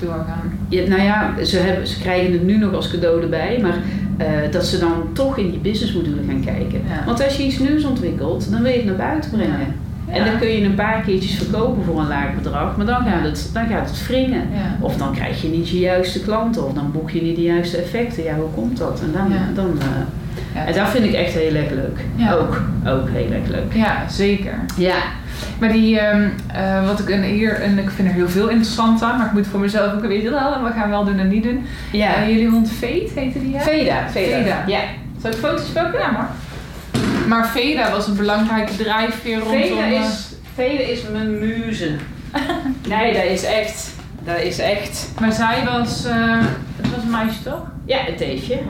Doorgaan. 0.00 0.58
je, 0.68 0.86
nou 0.88 1.02
ja, 1.02 1.44
ze, 1.44 1.56
hebben, 1.58 1.86
ze 1.86 2.00
krijgen 2.00 2.32
het 2.32 2.42
nu 2.44 2.58
nog 2.58 2.74
als 2.74 2.90
cadeau 2.90 3.22
erbij, 3.22 3.58
maar 3.62 3.78
eh, 4.20 4.26
dat 4.50 4.66
ze 4.66 4.78
dan 4.78 4.92
toch 5.12 5.38
in 5.38 5.50
die 5.50 5.58
businessmodule 5.60 6.22
gaan 6.28 6.44
kijken. 6.44 6.80
Ja. 6.88 7.04
Want 7.04 7.24
als 7.24 7.36
je 7.36 7.42
iets 7.44 7.58
nieuws 7.58 7.84
ontwikkelt, 7.84 8.50
dan 8.50 8.62
wil 8.62 8.70
je 8.70 8.76
het 8.76 8.86
naar 8.86 8.96
buiten 8.96 9.30
brengen. 9.30 9.74
En 10.08 10.24
dan 10.24 10.38
kun 10.38 10.48
je 10.48 10.64
een 10.64 10.74
paar 10.74 11.00
keertjes 11.02 11.34
verkopen 11.34 11.84
voor 11.84 12.00
een 12.00 12.06
laag 12.08 12.34
bedrag, 12.34 12.76
maar 12.76 12.86
dan 12.86 13.04
gaat 13.04 13.22
het, 13.24 13.50
dan 13.52 13.66
gaat 13.68 13.90
het 13.90 14.06
wringen. 14.06 14.42
Of 14.80 14.96
dan 14.96 15.12
krijg 15.14 15.42
je 15.42 15.48
niet 15.48 15.68
je 15.68 15.78
juiste 15.78 16.20
klanten, 16.20 16.66
of 16.66 16.72
dan 16.72 16.92
boek 16.92 17.10
je 17.10 17.22
niet 17.22 17.36
de 17.36 17.42
juiste 17.42 17.76
effecten. 17.76 18.22
Ja, 18.22 18.34
hoe 18.34 18.50
komt 18.54 18.76
dat? 18.78 19.00
En 19.00 19.12
dan, 19.12 19.32
dan 19.54 19.78
eh, 19.80 19.86
Ja. 20.54 20.66
en 20.66 20.74
dat 20.74 20.88
vind 20.88 21.04
ik 21.04 21.12
echt 21.12 21.32
heel 21.32 21.54
erg 21.54 21.70
leuk. 21.70 21.98
Ook, 22.32 22.62
ook 22.88 23.08
heel 23.08 23.32
erg 23.32 23.48
leuk. 23.48 23.74
Ja, 23.74 24.08
zeker. 24.08 24.54
Ja. 24.76 24.98
Maar 25.58 25.72
die, 25.72 25.98
ehm, 25.98 26.28
eh, 26.54 26.86
wat 26.86 26.98
ik 26.98 27.08
een 27.08 27.22
hier, 27.22 27.60
en 27.60 27.78
ik 27.78 27.90
vind 27.90 28.08
er 28.08 28.14
heel 28.14 28.28
veel 28.28 28.48
interessant 28.48 29.02
aan, 29.02 29.18
maar 29.18 29.26
ik 29.26 29.32
moet 29.32 29.46
voor 29.46 29.60
mezelf 29.60 29.92
ook 29.94 30.02
een 30.02 30.08
beetje, 30.08 30.30
wel, 30.30 30.62
we 30.64 30.70
gaan 30.70 30.90
wel 30.90 31.04
doen 31.04 31.18
en 31.18 31.28
niet 31.28 31.42
doen. 31.42 31.66
Ja. 31.92 32.14
Eh, 32.14 32.28
jullie 32.28 32.48
hond 32.48 32.70
Veet 32.70 33.10
heette 33.14 33.40
die? 33.40 33.56
hè? 33.56 33.62
Veda, 33.62 34.08
Veda. 34.08 34.36
Veda. 34.36 34.64
Ja. 34.66 34.80
Zal 35.22 35.30
ik 35.30 35.36
foto's 35.36 35.68
pakken? 35.68 36.00
Ja, 36.00 36.10
maar. 36.10 36.28
Maar 37.28 37.48
Veda 37.48 37.90
was 37.90 38.06
een 38.06 38.16
belangrijke 38.16 38.76
drijfveer 38.76 39.38
rondom... 39.38 39.60
Veda 39.60 39.82
eh, 39.84 39.90
is, 39.92 40.28
Veda 40.54 40.82
is 40.82 41.00
mijn 41.12 41.38
muze. 41.38 41.90
nee, 42.88 43.12
dat 43.12 43.24
is 43.24 43.44
echt. 43.44 43.90
Dat 44.24 44.40
is 44.40 44.58
echt. 44.58 45.10
Maar 45.20 45.32
zij 45.32 45.64
was... 45.64 46.04
eh, 46.04 46.38
het 46.76 46.94
was 46.94 47.02
een 47.04 47.10
meisje 47.10 47.42
toch? 47.42 47.62
Ja, 47.84 47.98
het 47.98 48.16
teefje. 48.16 48.54
Eh, 48.54 48.60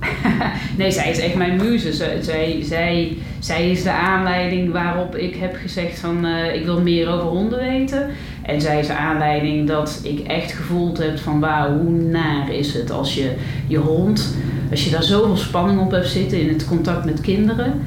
Nee, 0.78 0.90
zij 0.90 1.10
is 1.10 1.18
echt 1.18 1.34
mijn 1.34 1.56
muze. 1.56 1.92
Zij, 1.92 2.62
zij, 2.62 3.16
zij, 3.38 3.70
is 3.70 3.82
de 3.82 3.90
aanleiding 3.90 4.72
waarop 4.72 5.16
ik 5.16 5.36
heb 5.36 5.56
gezegd 5.62 5.98
van 5.98 6.24
eh, 6.24 6.54
ik 6.54 6.64
wil 6.64 6.80
meer 6.80 7.08
over 7.08 7.28
honden 7.28 7.58
weten. 7.58 8.06
En 8.42 8.60
zij 8.60 8.78
is 8.78 8.86
de 8.86 8.96
aanleiding 8.96 9.66
dat 9.66 10.00
ik 10.02 10.26
echt 10.26 10.52
gevoeld 10.52 10.98
heb 10.98 11.18
van 11.18 11.40
wauw, 11.40 11.78
hoe 11.78 11.90
naar 11.90 12.52
is 12.52 12.74
het 12.74 12.90
als 12.90 13.14
je 13.14 13.32
je 13.66 13.78
hond 13.78 14.34
Als 14.70 14.84
je 14.84 14.90
daar 14.90 15.02
zoveel 15.02 15.36
spanning 15.36 15.80
op 15.80 15.90
hebt 15.90 16.08
zitten 16.08 16.40
in 16.40 16.48
het 16.48 16.66
contact 16.66 17.04
met 17.04 17.20
kinderen. 17.20 17.82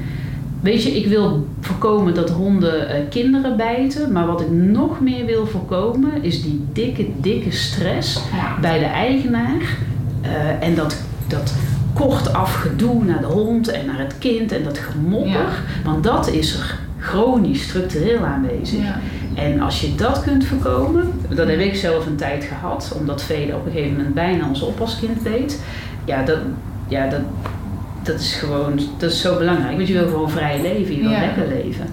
Weet 0.60 0.82
je, 0.82 0.90
ik 0.90 1.06
wil 1.06 1.46
voorkomen 1.60 2.14
dat 2.14 2.30
honden 2.30 2.88
eh, 2.88 3.00
kinderen 3.10 3.56
bijten. 3.56 4.12
Maar 4.12 4.26
wat 4.26 4.40
ik 4.40 4.50
nog 4.50 5.00
meer 5.00 5.26
wil 5.26 5.46
voorkomen 5.46 6.22
is 6.22 6.42
die 6.42 6.64
dikke, 6.72 7.06
dikke 7.20 7.50
stress 7.50 8.20
Ja. 8.32 8.60
bij 8.60 8.78
de 8.78 8.84
eigenaar. 8.84 9.76
Eh, 10.20 10.68
en 10.68 10.74
dat, 10.74 11.02
dat 11.26 11.54
kortaf 11.94 12.54
gedoe 12.54 13.04
naar 13.04 13.20
de 13.20 13.26
hond 13.26 13.68
en 13.68 13.86
naar 13.86 13.98
het 13.98 14.14
kind 14.18 14.52
en 14.52 14.62
dat 14.64 14.78
gemopper. 14.78 15.30
Ja. 15.30 15.48
Want 15.84 16.04
dat 16.04 16.28
is 16.28 16.54
er 16.58 16.78
chronisch 16.98 17.62
structureel 17.62 18.24
aanwezig. 18.24 18.80
Ja. 18.82 18.98
En 19.34 19.60
als 19.60 19.80
je 19.80 19.94
dat 19.94 20.22
kunt 20.22 20.44
voorkomen, 20.44 21.12
dat 21.28 21.48
heb 21.48 21.58
ik 21.58 21.74
zelf 21.76 22.06
een 22.06 22.16
tijd 22.16 22.44
gehad, 22.44 22.96
omdat 22.98 23.22
Vede 23.22 23.54
op 23.54 23.66
een 23.66 23.72
gegeven 23.72 23.96
moment 23.96 24.14
bijna 24.14 24.48
ons 24.48 24.62
oppaskind 24.62 25.22
deed. 25.22 25.60
Ja, 26.04 26.22
dat, 26.22 26.38
ja, 26.88 27.08
dat, 27.08 27.20
dat 28.02 28.20
is 28.20 28.34
gewoon, 28.34 28.80
dat 28.98 29.10
is 29.10 29.20
zo 29.20 29.38
belangrijk. 29.38 29.76
Want 29.76 29.88
je 29.88 29.94
wil 29.94 30.06
gewoon 30.08 30.30
vrij 30.30 30.62
leven, 30.62 30.94
je 30.94 31.00
wil 31.00 31.10
Ja. 31.10 31.20
lekker 31.20 31.48
leven. 31.48 31.86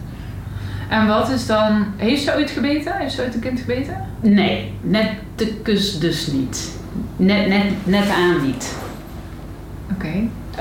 En 0.90 1.08
wat 1.08 1.30
is 1.30 1.46
dan... 1.46 1.86
Heeft 1.96 2.24
ze 2.24 2.36
ooit 2.36 2.50
gebeten? 2.50 2.94
Heeft 2.98 3.14
ze 3.14 3.22
ooit 3.22 3.34
een 3.34 3.40
kind 3.40 3.60
gebeten? 3.60 3.96
Nee, 4.20 4.72
net 4.82 5.10
de 5.36 5.54
kus 5.64 6.00
dus 6.00 6.28
niet. 6.28 6.72
Net, 7.16 7.48
net, 7.48 7.64
net 7.84 8.10
aan 8.10 8.46
niet. 8.46 8.76
Oké. 9.94 10.08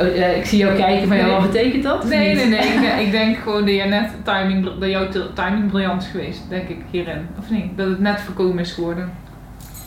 Oh, 0.00 0.36
ik 0.36 0.44
zie 0.44 0.58
jou 0.58 0.76
kijken, 0.76 1.08
maar 1.08 1.16
Nee. 1.18 1.30
wat 1.30 1.50
betekent 1.50 1.82
dat? 1.82 2.04
Nee, 2.04 2.34
nee, 2.34 2.46
nee. 2.46 2.58
Ik, 2.58 2.80
denk- 2.86 3.00
ik 3.00 3.10
denk 3.10 3.36
gewoon 3.36 3.64
dat, 3.66 3.74
je 3.74 3.82
net 3.84 4.10
timing, 4.24 4.64
dat 4.80 4.90
jouw 4.90 5.06
timing 5.34 5.70
briljant 5.70 6.02
is 6.02 6.08
geweest, 6.08 6.40
denk 6.48 6.68
ik, 6.68 6.78
hierin. 6.90 7.26
Of 7.38 7.50
niet? 7.50 7.76
Dat 7.76 7.88
het 7.88 8.00
net 8.00 8.20
voorkomen 8.20 8.58
is 8.58 8.72
geworden. 8.72 9.10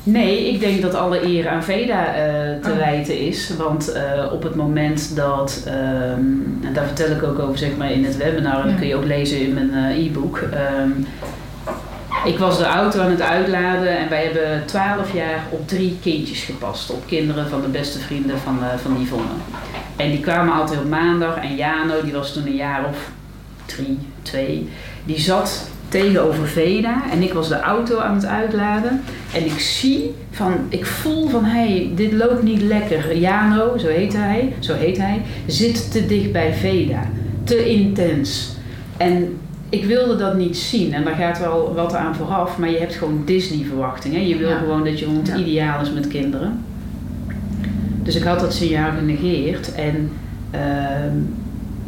Nee, 0.03 0.49
ik 0.53 0.59
denk 0.59 0.81
dat 0.81 0.93
alle 0.95 1.25
eer 1.25 1.47
aan 1.47 1.63
Veda 1.63 2.05
eh, 2.05 2.13
te 2.61 2.69
Oh. 2.71 2.77
wijten 2.77 3.19
is. 3.19 3.53
Want 3.57 3.91
eh, 3.91 4.01
op 4.33 4.43
het 4.43 4.55
moment 4.55 5.15
dat, 5.15 5.63
ehm, 5.67 5.75
en 6.65 6.73
daar 6.73 6.85
vertel 6.85 7.15
ik 7.15 7.23
ook 7.23 7.39
over 7.39 7.57
zeg 7.57 7.77
maar, 7.77 7.91
in 7.91 8.05
het 8.05 8.17
webinar, 8.17 8.61
en 8.61 8.67
dat 8.67 8.77
kun 8.77 8.87
je 8.87 8.95
ook 8.95 9.05
lezen 9.05 9.41
in 9.41 9.53
mijn 9.53 9.73
eh, 9.73 10.05
e-book. 10.05 10.37
Ehm, 10.37 10.89
ik 12.25 12.37
was 12.37 12.57
de 12.57 12.65
auto 12.65 12.99
aan 12.99 13.09
het 13.09 13.21
uitladen 13.21 13.97
en 13.97 14.09
wij 14.09 14.23
hebben 14.23 14.65
12 14.65 15.13
jaar 15.13 15.43
op 15.49 15.67
drie 15.67 15.97
kindjes 16.01 16.43
gepast. 16.43 16.89
Op 16.89 17.03
kinderen 17.07 17.49
van 17.49 17.61
de 17.61 17.67
beste 17.67 17.99
vrienden 17.99 18.39
van, 18.39 18.63
eh 18.63 18.77
van 18.77 19.01
Yvonne. 19.01 19.31
En 19.95 20.11
die 20.11 20.19
kwamen 20.19 20.53
altijd 20.53 20.79
op 20.79 20.89
maandag. 20.89 21.35
En 21.35 21.55
Jano, 21.55 22.01
die 22.03 22.13
was 22.13 22.33
toen 22.33 22.45
een 22.45 22.55
jaar 22.55 22.85
of 22.85 23.09
drie, 23.65 23.97
twee. 24.21 24.69
Die 25.05 25.19
zat 25.19 25.69
tegenover 25.89 26.47
Veda 26.47 27.01
en 27.11 27.21
ik 27.21 27.33
was 27.33 27.47
de 27.47 27.59
auto 27.59 27.99
aan 27.99 28.15
het 28.15 28.25
uitladen. 28.25 29.03
En 29.33 29.45
ik 29.45 29.59
zie 29.59 30.15
van, 30.31 30.53
ik 30.69 30.85
voel 30.85 31.29
van, 31.29 31.43
hé, 31.43 31.67
hey, 31.67 31.91
dit 31.95 32.11
loopt 32.11 32.43
niet 32.43 32.61
lekker. 32.61 33.17
Jano, 33.17 33.77
zo 33.77 33.87
heet 33.87 34.13
hij, 34.13 34.53
zo 34.59 34.73
heet 34.73 34.97
hij, 34.97 35.21
zit 35.45 35.91
te 35.91 36.05
dicht 36.05 36.31
bij 36.31 36.53
Veda. 36.53 37.09
Te 37.43 37.69
intens. 37.69 38.55
En 38.97 39.39
ik 39.71 39.85
wilde 39.85 40.15
dat 40.15 40.35
niet 40.35 40.57
zien. 40.57 40.93
En 40.93 41.03
daar 41.03 41.15
gaat 41.15 41.39
wel 41.39 41.73
wat 41.75 41.93
aan 41.95 42.15
vooraf, 42.15 42.57
maar 42.57 42.69
je 42.71 42.77
hebt 42.77 42.93
gewoon 42.95 43.21
Disney-verwachtingen. 43.25 44.27
Je 44.27 44.37
wil 44.37 44.49
Ja. 44.49 44.57
gewoon 44.57 44.83
dat 44.83 44.99
je 44.99 45.05
hond 45.05 45.27
Ja. 45.27 45.35
ideaal 45.35 45.81
is 45.81 45.91
met 45.93 46.07
kinderen. 46.07 46.63
Dus 48.03 48.15
ik 48.15 48.23
had 48.23 48.39
dat 48.39 48.53
signaal 48.53 48.91
genegeerd. 48.99 49.75
En 49.75 50.11
ehm, 50.51 51.15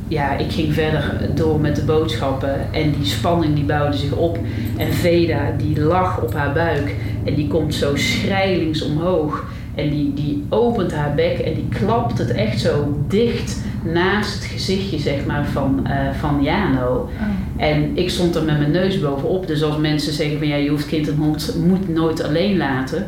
ja, 0.07 0.37
ik 0.37 0.51
ging 0.51 0.73
verder 0.73 1.29
door 1.35 1.59
met 1.59 1.75
de 1.75 1.83
boodschappen. 1.83 2.73
En 2.73 2.91
die 2.91 3.05
spanning 3.05 3.55
die 3.55 3.63
bouwde 3.63 3.97
zich 3.97 4.11
op. 4.15 4.39
En 4.77 4.93
Veda 4.93 5.39
die 5.57 5.79
lag 5.81 6.21
op 6.21 6.33
haar 6.33 6.53
buik. 6.53 6.95
En 7.25 7.33
die 7.35 7.47
komt 7.47 7.73
zo 7.75 7.95
schrijlings 7.95 8.81
omhoog. 8.81 9.45
En 9.75 9.89
die, 9.89 10.13
die 10.13 10.45
opent 10.49 10.93
haar 10.93 11.13
bek 11.13 11.39
en 11.39 11.53
die 11.53 11.67
klapt 11.69 12.17
het 12.17 12.31
echt 12.31 12.59
zo 12.59 13.03
dicht 13.07 13.61
naast 13.83 14.33
het 14.33 14.43
gezichtje 14.43 14.99
zeg 14.99 15.25
maar, 15.25 15.45
van, 15.45 15.87
eh, 15.87 16.13
van 16.19 16.43
Jano. 16.43 17.09
En 17.57 17.97
ik 17.97 18.09
stond 18.09 18.35
er 18.35 18.43
met 18.43 18.57
mijn 18.57 18.71
neus 18.71 18.99
bovenop. 18.99 19.47
Dus 19.47 19.63
als 19.63 19.77
mensen 19.77 20.13
zeggen 20.13 20.37
van 20.37 20.47
ja, 20.47 20.55
je 20.55 20.69
hoeft 20.69 20.87
kind 20.87 21.07
en 21.07 21.15
hond 21.15 21.55
moet 21.65 21.89
nooit 21.89 22.23
alleen 22.23 22.57
laten. 22.57 23.07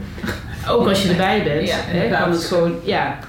Ook 0.69 0.87
als 0.87 1.03
je 1.03 1.09
erbij 1.09 1.43
bent, 1.43 1.67
Ja, 1.67 1.77
hè, 1.79 2.09
kan 2.09 2.31
het 2.31 2.43
gewoon, 2.43 2.73
ja. 2.83 3.19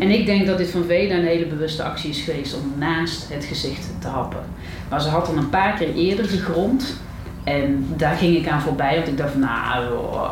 En 0.00 0.10
ik 0.10 0.26
denk 0.26 0.46
dat 0.46 0.58
dit 0.58 0.70
van 0.70 0.84
Veda 0.84 1.14
een 1.14 1.26
hele 1.26 1.46
bewuste 1.46 1.82
actie 1.82 2.10
is 2.10 2.20
geweest 2.20 2.54
om 2.54 2.72
naast 2.78 3.28
het 3.28 3.44
gezicht 3.44 3.90
te 3.98 4.08
happen. 4.08 4.40
Maar 4.88 5.00
ze 5.00 5.08
had 5.08 5.26
dan 5.26 5.38
een 5.38 5.48
paar 5.48 5.76
keer 5.78 5.94
eerder 5.94 6.24
gegrond. 6.24 7.00
En 7.44 7.86
daar 7.96 8.14
ging 8.14 8.36
ik 8.36 8.48
aan 8.48 8.60
voorbij, 8.60 8.94
want 8.96 9.08
ik 9.08 9.16
dacht 9.16 9.30
van 9.30 9.40
nou, 9.40 9.84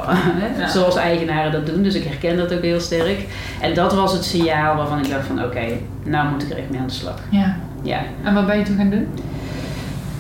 Ja. 0.59 0.69
zoals 0.69 0.97
eigenaren 0.97 1.53
dat 1.53 1.67
doen. 1.67 1.83
Dus 1.83 1.95
ik 1.95 2.05
herken 2.05 2.37
dat 2.37 2.53
ook 2.55 2.63
heel 2.63 2.81
sterk. 2.81 3.19
En 3.61 3.75
dat 3.75 3.95
was 3.95 4.13
het 4.13 4.25
signaal 4.25 4.77
waarvan 4.77 4.99
ik 4.99 5.11
dacht 5.11 5.27
van 5.27 5.45
oké, 5.45 5.65
nou 6.05 6.29
moet 6.29 6.43
ik 6.43 6.51
er 6.51 6.57
echt 6.59 6.71
mee 6.71 6.81
aan 6.81 6.87
de 6.87 6.93
slag. 6.93 7.19
Ja. 7.31 7.57
Ja. 7.83 8.01
En 8.25 8.35
wat 8.35 8.47
ben 8.47 8.59
je 8.59 8.65
toen 8.65 8.77
gaan 8.77 8.91
doen? 8.91 9.09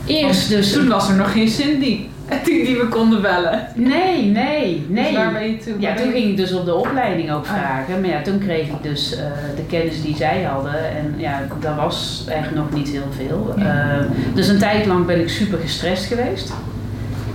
Eerst 0.07 0.49
dus... 0.49 0.72
Toen 0.72 0.88
was 0.88 1.09
er 1.09 1.16
nog 1.16 1.32
geen 1.32 1.49
Cindy. 1.49 2.01
Die, 2.45 2.76
we 2.78 2.86
konden 2.91 3.22
bellen. 3.22 3.66
Nee, 3.74 4.24
nee, 4.26 4.86
nee. 4.88 5.05
Dus 5.05 5.14
waar 5.16 5.32
ben 5.32 5.51
je 5.51 5.57
toen? 5.57 5.74
Ja, 5.80 5.95
toen 5.95 6.11
ging 6.12 6.28
ik 6.30 6.36
dus 6.36 6.53
op 6.53 6.64
de 6.64 6.74
opleiding 6.74 7.32
ook 7.32 7.45
Ah. 7.47 7.53
vragen. 7.53 8.01
Maar 8.01 8.11
ja, 8.11 8.22
toen 8.22 8.38
kreeg 8.38 8.66
ik 8.66 8.82
dus 8.82 9.16
eh, 9.16 9.24
de 9.57 9.62
kennis 9.68 10.03
die 10.03 10.16
zij 10.16 10.43
hadden. 10.43 10.74
En 10.91 11.14
ja, 11.16 11.41
dat 11.61 11.74
was 11.76 12.24
echt 12.28 12.55
nog 12.55 12.70
niet 12.72 12.88
heel 12.88 13.09
veel. 13.16 13.55
Ja. 13.57 13.64
Eh, 13.99 14.05
dus 14.34 14.49
een 14.49 14.59
tijd 14.59 14.86
lang 14.86 15.07
ben 15.07 15.20
ik 15.20 15.28
super 15.28 15.59
gestrest 15.59 16.05
geweest. 16.05 16.53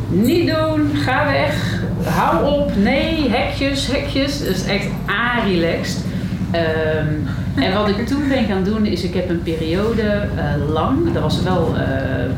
Niet 0.10 0.48
doen, 0.48 0.96
ga 0.96 1.26
weg, 1.32 1.82
hou 2.04 2.54
op, 2.54 2.72
nee, 2.76 3.30
hekjes, 3.30 3.88
hekjes. 3.88 4.40
Dus 4.40 4.66
echt 4.66 4.88
a-relaxed. 5.10 6.04
Ehm, 6.52 7.14
en 7.56 7.74
wat 7.74 7.90
ik 7.90 8.08
toen 8.08 8.28
ben 8.28 8.46
gaan 8.46 8.64
doen 8.64 8.86
is, 8.86 9.04
ik 9.04 9.14
heb 9.14 9.30
een 9.30 9.44
periode 9.44 10.02
eh, 10.02 10.72
lang, 10.74 11.14
dat 11.14 11.22
was 11.22 11.42
wel 11.44 11.76
eh, 11.76 12.32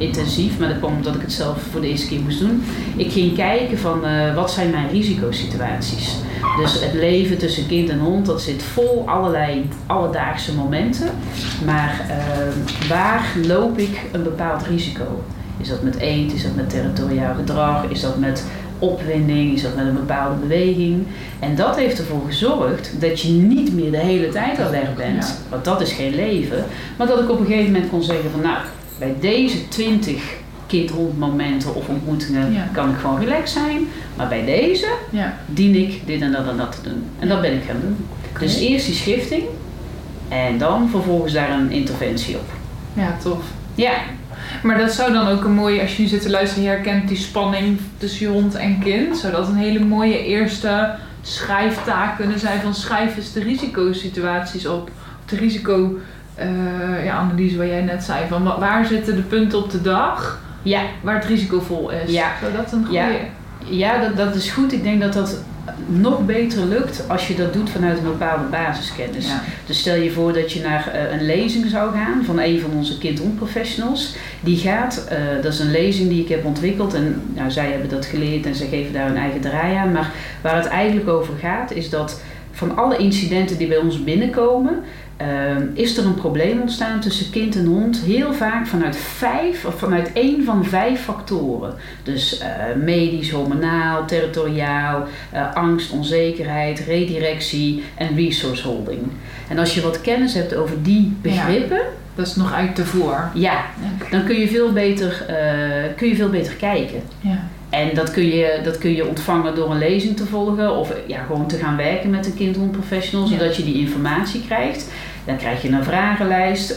intensief, 0.00 0.58
maar 0.58 0.68
dat 0.68 0.78
kwam 0.78 0.94
omdat 0.96 1.14
ik 1.14 1.20
het 1.20 1.32
zelf 1.32 1.62
voor 1.70 1.80
de 1.80 1.88
eerste 1.88 2.08
keer 2.08 2.20
moest 2.20 2.38
doen. 2.38 2.62
Ik 2.96 3.12
ging 3.12 3.34
kijken 3.34 3.78
van 3.78 4.04
eh, 4.04 4.34
wat 4.34 4.50
zijn 4.50 4.70
mijn 4.70 4.88
risicosituaties. 4.90 6.16
Dus 6.56 6.80
het 6.80 6.94
leven 6.94 7.38
tussen 7.38 7.66
kind 7.66 7.88
en 7.88 7.98
hond, 7.98 8.26
dat 8.26 8.42
zit 8.42 8.62
vol 8.62 9.02
allerlei 9.06 9.68
alledaagse 9.86 10.54
momenten. 10.54 11.10
Maar 11.64 12.06
eh, 12.08 12.88
waar 12.88 13.32
loop 13.46 13.78
ik 13.78 14.00
een 14.12 14.22
bepaald 14.22 14.66
risico? 14.66 15.22
Is 15.60 15.68
dat 15.68 15.82
met 15.82 16.00
eet? 16.00 16.32
Is 16.32 16.42
dat 16.42 16.54
met 16.54 16.70
territoriaal 16.70 17.34
gedrag? 17.34 17.84
Is 17.88 18.00
dat 18.00 18.18
met 18.18 18.44
opwinding? 18.78 19.54
Is 19.54 19.62
dat 19.62 19.76
met 19.76 19.86
een 19.86 19.94
bepaalde 19.94 20.34
beweging? 20.40 21.06
En 21.38 21.54
dat 21.56 21.76
heeft 21.76 21.98
ervoor 21.98 22.22
gezorgd 22.26 22.90
dat 23.00 23.20
je 23.20 23.28
niet 23.32 23.74
meer 23.74 23.90
de 23.90 23.96
hele 23.98 24.28
tijd 24.28 24.60
al 24.60 24.70
weg 24.70 24.94
bent. 24.96 25.24
Ja. 25.24 25.34
Want 25.50 25.64
dat 25.64 25.80
is 25.80 25.92
geen 25.92 26.14
leven. 26.14 26.64
Maar 26.96 27.06
dat 27.06 27.20
ik 27.20 27.30
op 27.30 27.40
een 27.40 27.46
gegeven 27.46 27.72
moment 27.72 27.90
kon 27.90 28.02
zeggen 28.02 28.30
van 28.30 28.40
nou, 28.40 28.56
bij 28.98 29.14
deze 29.20 29.68
20 29.68 30.22
kind-hond 30.66 31.18
momenten 31.18 31.74
of 31.74 31.88
ontmoetingen 31.88 32.52
Ja. 32.52 32.68
kan 32.72 32.90
ik 32.90 32.96
gewoon 32.96 33.20
relaxed 33.20 33.48
zijn. 33.62 33.86
Maar 34.16 34.28
bij 34.28 34.44
deze 34.44 34.86
Ja. 35.10 35.36
dien 35.46 35.74
ik 35.74 36.06
dit 36.06 36.20
en 36.20 36.32
dat 36.32 36.48
en 36.48 36.56
dat 36.56 36.72
te 36.82 36.88
doen. 36.88 37.02
En 37.18 37.28
dat 37.28 37.40
ben 37.40 37.52
ik 37.52 37.62
gaan 37.66 37.80
doen. 37.80 37.96
Dus 38.40 38.58
eerst 38.58 38.86
die 38.86 38.94
schifting 38.94 39.42
en 40.28 40.58
dan 40.58 40.88
vervolgens 40.90 41.32
daar 41.32 41.50
een 41.50 41.70
interventie 41.70 42.36
op. 42.36 42.48
Ja, 42.94 43.16
tof. 43.22 43.42
Ja, 43.74 43.92
Maar 44.62 44.78
dat 44.78 44.92
zou 44.92 45.12
dan 45.12 45.28
ook 45.28 45.44
een 45.44 45.52
mooie, 45.54 45.80
als 45.80 45.96
je 45.96 46.02
nu 46.02 46.08
zit 46.08 46.22
te 46.22 46.30
luisteren, 46.30 46.64
je 46.64 46.70
herkent 46.70 47.08
die 47.08 47.16
spanning 47.16 47.78
tussen 47.98 48.26
je 48.26 48.32
hond 48.32 48.54
en 48.54 48.78
kind. 48.78 49.16
Zou 49.16 49.32
dat 49.32 49.48
een 49.48 49.56
hele 49.56 49.84
mooie 49.84 50.24
eerste 50.24 50.94
schrijftaak 51.22 52.16
kunnen 52.16 52.38
zijn 52.38 52.60
van 52.60 52.74
schrijf 52.74 53.16
eens 53.16 53.32
de 53.32 53.42
risicosituaties 53.42 54.66
op. 54.66 54.90
Of 55.24 55.30
de 55.30 55.36
risico 55.36 55.98
eh, 56.34 57.04
ja, 57.04 57.12
analyse 57.14 57.56
waar 57.56 57.66
jij 57.66 57.80
net 57.82 58.02
zei. 58.04 58.18
Van 58.28 58.44
wa- 58.44 58.58
waar 58.58 58.86
zitten 58.86 59.16
de 59.16 59.22
punten 59.22 59.58
op 59.58 59.70
de 59.70 59.82
dag 59.82 60.40
ja, 60.62 60.80
waar 61.00 61.14
het 61.14 61.24
risicovol 61.24 61.90
is. 61.90 62.12
Ja. 62.12 62.28
Zou 62.40 62.52
dat 62.52 62.72
een 62.72 62.84
goede... 62.84 62.98
Ja. 63.00 63.08
ja 63.68 63.98
dat, 64.00 64.16
dat 64.16 64.34
is 64.34 64.50
goed. 64.50 64.72
Ik 64.72 64.82
denk 64.82 65.00
dat 65.00 65.12
dat 65.12 65.38
nog 65.86 66.26
beter 66.26 66.66
lukt 66.66 67.04
als 67.08 67.28
je 67.28 67.34
dat 67.34 67.52
doet 67.52 67.70
vanuit 67.70 67.98
een 67.98 68.04
bepaalde 68.04 68.44
basiskennis. 68.44 69.26
Ja. 69.26 69.42
Dus 69.66 69.78
stel 69.78 69.94
je 69.94 70.10
voor 70.10 70.32
dat 70.32 70.52
je 70.52 70.60
naar 70.60 70.88
eh, 70.88 71.12
een 71.12 71.26
lezing 71.26 71.66
zou 71.66 71.92
gaan 71.92 72.24
van 72.24 72.40
een 72.40 72.60
van 72.60 72.70
onze 72.76 72.98
kind-hond-professionals. 72.98 74.16
Die 74.40 74.56
gaat, 74.56 75.04
eh, 75.08 75.18
dat 75.42 75.52
is 75.52 75.58
een 75.58 75.70
lezing 75.70 76.08
die 76.08 76.22
ik 76.22 76.28
heb 76.28 76.44
ontwikkeld 76.44 76.94
en 76.94 77.22
nou, 77.34 77.50
zij 77.50 77.70
hebben 77.70 77.88
dat 77.88 78.06
geleerd 78.06 78.46
en 78.46 78.54
ze 78.54 78.66
geven 78.66 78.92
daar 78.92 79.06
hun 79.06 79.16
eigen 79.16 79.40
draai 79.40 79.76
aan. 79.76 79.92
Maar 79.92 80.12
waar 80.40 80.56
het 80.56 80.66
eigenlijk 80.66 81.08
over 81.08 81.34
gaat 81.40 81.72
is 81.72 81.90
dat 81.90 82.20
van 82.52 82.76
alle 82.76 82.96
incidenten 82.96 83.58
die 83.58 83.68
bij 83.68 83.76
ons 83.76 84.04
binnenkomen, 84.04 84.82
eh, 85.20 85.56
is 85.72 85.96
er 85.96 86.04
een 86.04 86.14
probleem 86.14 86.60
ontstaan 86.60 87.00
tussen 87.00 87.30
kind 87.30 87.56
en 87.56 87.66
hond. 87.66 88.00
Heel 88.04 88.32
vaak 88.34 88.66
vanuit 88.66 88.96
vijf 88.96 89.64
of 89.64 89.78
vanuit 89.78 90.12
één 90.12 90.44
van 90.44 90.64
vijf 90.64 91.00
factoren. 91.00 91.74
Dus 92.02 92.38
eh, 92.38 92.48
medisch, 92.76 93.30
hormonaal, 93.30 94.06
territoriaal, 94.06 95.06
eh, 95.30 95.54
angst, 95.54 95.90
onzekerheid, 95.90 96.78
redirectie 96.78 97.82
en 97.94 98.16
resource 98.16 98.66
holding. 98.68 99.00
En 99.48 99.58
als 99.58 99.74
je 99.74 99.80
wat 99.80 100.00
kennis 100.00 100.34
hebt 100.34 100.54
over 100.54 100.82
die 100.82 101.16
begrippen, 101.22 101.80
Dat 102.14 102.26
is 102.26 102.36
nog 102.36 102.52
uit 102.52 102.74
tevoren. 102.74 103.30
ja, 103.34 103.64
dan 104.10 104.24
kun 104.24 104.38
je 104.38 104.48
veel 104.48 104.72
beter, 104.72 105.24
eh, 105.28 105.96
kun 105.96 106.08
je 106.08 106.14
veel 106.14 106.30
beter 106.30 106.52
kijken. 106.54 107.02
Ja. 107.20 107.48
En 107.70 107.94
dat 107.94 108.10
kun, 108.10 108.26
je, 108.26 108.60
dat 108.64 108.78
kun 108.78 108.94
je 108.94 109.06
ontvangen 109.06 109.54
door 109.54 109.70
een 109.70 109.78
lezing 109.78 110.16
te 110.16 110.26
volgen 110.26 110.76
of 110.76 110.92
ja, 111.06 111.22
gewoon 111.22 111.46
te 111.46 111.56
gaan 111.56 111.76
werken 111.76 112.10
met 112.10 112.26
een 112.26 112.34
kindhondprofessional, 112.34 113.26
zodat 113.26 113.56
je 113.56 113.64
die 113.64 113.78
informatie 113.78 114.42
krijgt. 114.46 114.88
Dan 115.30 115.38
krijg 115.38 115.62
je 115.62 115.68
een 115.68 115.84
vragenlijst, 115.84 116.70
uh, 116.70 116.76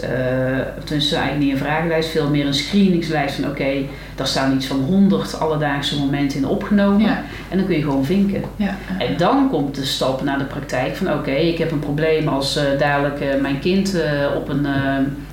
tenminste 0.84 1.16
eigenlijk 1.16 1.46
niet 1.46 1.52
een 1.52 1.66
vragenlijst, 1.66 2.10
veel 2.10 2.30
meer 2.30 2.46
een 2.46 2.54
screeningslijst 2.54 3.36
van 3.36 3.50
oké, 3.50 3.72
daar 4.16 4.28
staan 4.28 4.56
iets 4.56 4.66
van 4.66 4.80
100 4.80 5.40
alledaagse 5.40 6.00
momenten 6.00 6.38
in 6.38 6.48
opgenomen. 6.48 7.10
En 7.50 7.58
dan 7.58 7.66
kun 7.66 7.76
je 7.76 7.82
gewoon 7.82 8.06
vinken. 8.06 8.42
Ja. 8.56 8.78
En 8.98 9.18
dan 9.18 9.50
komt 9.50 9.76
de 9.76 9.86
stap 9.86 10.24
naar 10.24 10.38
de 10.38 10.44
praktijk 10.44 10.96
van 10.96 11.14
oké, 11.14 11.32
ik 11.32 11.58
heb 11.58 11.72
een 11.72 11.80
probleem 11.80 12.28
als 12.28 12.58
uh, 12.58 12.64
dadelijk 12.80 13.22
uh, 13.22 13.42
mijn 13.42 13.60
kind 13.60 13.96
op 14.36 14.50
een, 14.50 14.66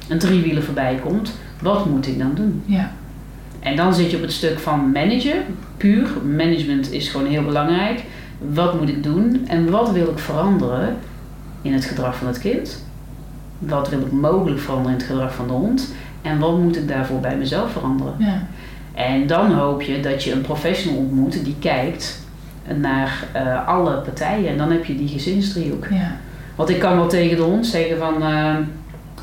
een 0.09 0.19
driewieler 0.19 0.63
voorbij 0.63 0.99
komt. 1.03 1.33
Wat 1.63 1.87
moet 1.87 2.07
ik 2.07 2.19
dan 2.19 2.35
doen? 2.35 2.63
Ja. 2.67 2.93
En 3.61 3.77
dan 3.77 3.95
zit 3.95 4.11
je 4.11 4.17
op 4.17 4.23
het 4.23 4.33
stuk 4.33 4.59
van 4.59 4.91
managen, 4.93 5.43
puur. 5.77 6.09
Management 6.37 6.93
is 6.93 7.09
gewoon 7.09 7.27
heel 7.27 7.45
belangrijk. 7.45 8.03
Wat 8.39 8.81
moet 8.81 8.89
ik 8.89 9.03
doen 9.03 9.45
en 9.49 9.71
wat 9.71 9.91
wil 9.91 10.09
ik 10.09 10.19
veranderen 10.19 10.97
in 11.63 11.73
het 11.73 11.85
gedrag 11.85 12.17
van 12.17 12.27
het 12.27 12.39
kind? 12.39 12.89
Wat 13.61 13.89
wil 13.89 14.01
ik 14.01 14.13
mogelijk 14.13 14.61
veranderen 14.61 14.93
in 14.93 14.99
het 14.99 15.11
gedrag 15.11 15.35
van 15.35 15.47
de 15.47 15.53
hond? 15.53 15.95
En 16.23 16.39
wat 16.39 16.59
moet 16.59 16.77
ik 16.77 16.89
daarvoor 16.89 17.21
bij 17.21 17.37
mezelf 17.37 17.73
veranderen? 17.73 18.15
Ja. 18.19 18.47
En 18.95 19.27
dan 19.27 19.53
hoop 19.53 19.83
je 19.83 20.01
dat 20.01 20.25
je 20.25 20.33
een 20.33 20.41
professional 20.41 20.99
ontmoet 20.99 21.45
die 21.45 21.57
kijkt 21.59 22.27
naar 22.75 23.25
uh, 23.37 23.69
alle 23.69 23.97
partijen. 23.97 24.49
En 24.49 24.59
dan 24.59 24.71
heb 24.71 24.85
je 24.85 24.97
die 24.97 25.09
gezinsdriehoek. 25.09 25.87
Ja. 25.91 26.17
Want 26.55 26.69
ik 26.69 26.79
kan 26.79 26.97
wel 26.97 27.09
tegen 27.09 27.37
de 27.37 27.43
hond 27.43 27.67
zeggen 27.67 27.99
van... 27.99 28.23
Uh, 28.23 28.55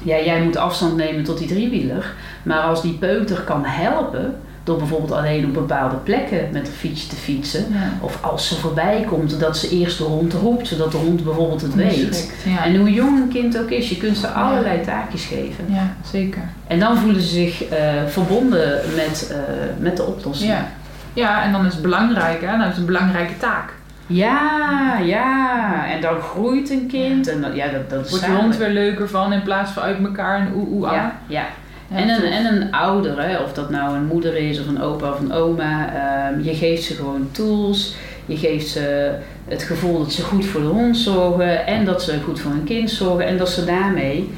ja, 0.03 0.19
jij 0.19 0.41
moet 0.41 0.57
afstand 0.57 0.95
nemen 0.95 1.23
tot 1.23 1.37
die 1.37 1.47
driewieler. 1.47 2.13
Maar 2.43 2.59
als 2.59 2.81
die 2.81 2.93
peuter 2.93 3.41
kan 3.41 3.65
helpen, 3.65 4.35
door 4.67 4.77
bijvoorbeeld 4.77 5.11
alleen 5.11 5.45
op 5.45 5.53
bepaalde 5.53 5.95
plekken 5.95 6.49
met 6.51 6.67
een 6.67 6.73
fiets 6.73 7.07
te 7.07 7.15
fietsen. 7.15 7.65
Of 8.01 8.23
als 8.23 8.47
ze 8.47 8.55
voorbij 8.55 9.05
komt, 9.09 9.39
dat 9.39 9.57
ze 9.57 9.69
eerst 9.69 9.97
de 9.97 10.03
hond 10.03 10.33
roept, 10.33 10.67
zodat 10.67 10.91
de 10.91 10.97
hond 10.97 11.23
bijvoorbeeld 11.23 11.61
het 11.61 11.75
weet. 11.75 12.33
Ja. 12.45 12.65
En 12.65 12.75
hoe 12.75 12.93
jong 12.93 13.21
een 13.21 13.29
kind 13.29 13.59
ook 13.59 13.69
is, 13.69 13.89
je 13.89 13.97
kunt 13.97 14.17
ze 14.17 14.27
allerlei 14.27 14.81
taakjes 14.81 15.25
geven. 15.25 15.65
Ja, 15.67 15.95
zeker. 16.11 16.41
En 16.67 16.79
dan 16.79 16.97
voelen 16.97 17.21
ze 17.21 17.27
zich 17.27 17.71
uh, 17.71 17.77
verbonden 18.07 18.81
met, 18.95 19.31
uh, 19.31 19.37
met 19.79 19.97
de 19.97 20.03
oplossing. 20.03 20.51
Ja. 20.51 20.67
ja, 21.13 21.43
en 21.43 21.51
dan 21.51 21.65
is 21.65 21.73
het 21.73 21.81
belangrijk, 21.81 22.41
hè? 22.41 22.47
dan 22.47 22.61
is 22.61 22.67
het 22.67 22.77
een 22.77 22.85
belangrijke 22.85 23.37
taak. 23.37 23.73
Ja, 24.07 24.97
ja. 25.03 25.85
En 25.89 26.01
dan 26.01 26.21
groeit 26.21 26.69
een 26.69 26.87
kind. 26.87 27.27
En 27.27 27.41
dat, 27.41 27.55
ja, 27.55 27.67
dat, 27.67 27.89
dat 27.89 28.09
Wordt 28.09 28.25
de 28.25 28.31
hond 28.31 28.57
weer 28.57 28.69
leuker 28.69 29.09
van 29.09 29.33
in 29.33 29.43
plaats 29.43 29.71
van 29.71 29.83
uit 29.83 30.03
elkaar 30.03 30.39
en 30.39 30.51
oe 30.55 30.67
oe 30.67 30.87
Ja, 30.91 31.15
ja. 31.27 31.45
En, 31.91 32.09
een, 32.09 32.23
en 32.23 32.45
een 32.45 32.71
ouder, 32.71 33.21
hè, 33.21 33.37
of 33.37 33.53
dat 33.53 33.69
nou 33.69 33.95
een 33.95 34.05
moeder 34.05 34.35
is 34.35 34.59
of 34.59 34.67
een 34.67 34.81
opa 34.81 35.11
of 35.11 35.19
een 35.19 35.31
oma, 35.31 35.93
um, 36.31 36.43
je 36.43 36.55
geeft 36.55 36.83
ze 36.83 36.93
gewoon 36.93 37.29
tools. 37.31 37.95
Je 38.25 38.37
geeft 38.37 38.67
ze 38.67 39.15
het 39.47 39.63
gevoel 39.63 39.99
dat 39.99 40.13
ze 40.13 40.21
goed 40.21 40.45
voor 40.45 40.61
de 40.61 40.67
hond 40.67 40.97
zorgen 40.97 41.65
en 41.65 41.85
dat 41.85 42.03
ze 42.03 42.19
goed 42.23 42.39
voor 42.39 42.51
hun 42.51 42.63
kind 42.63 42.89
zorgen 42.89 43.25
en 43.25 43.37
dat 43.37 43.49
ze 43.49 43.65
daarmee 43.65 44.29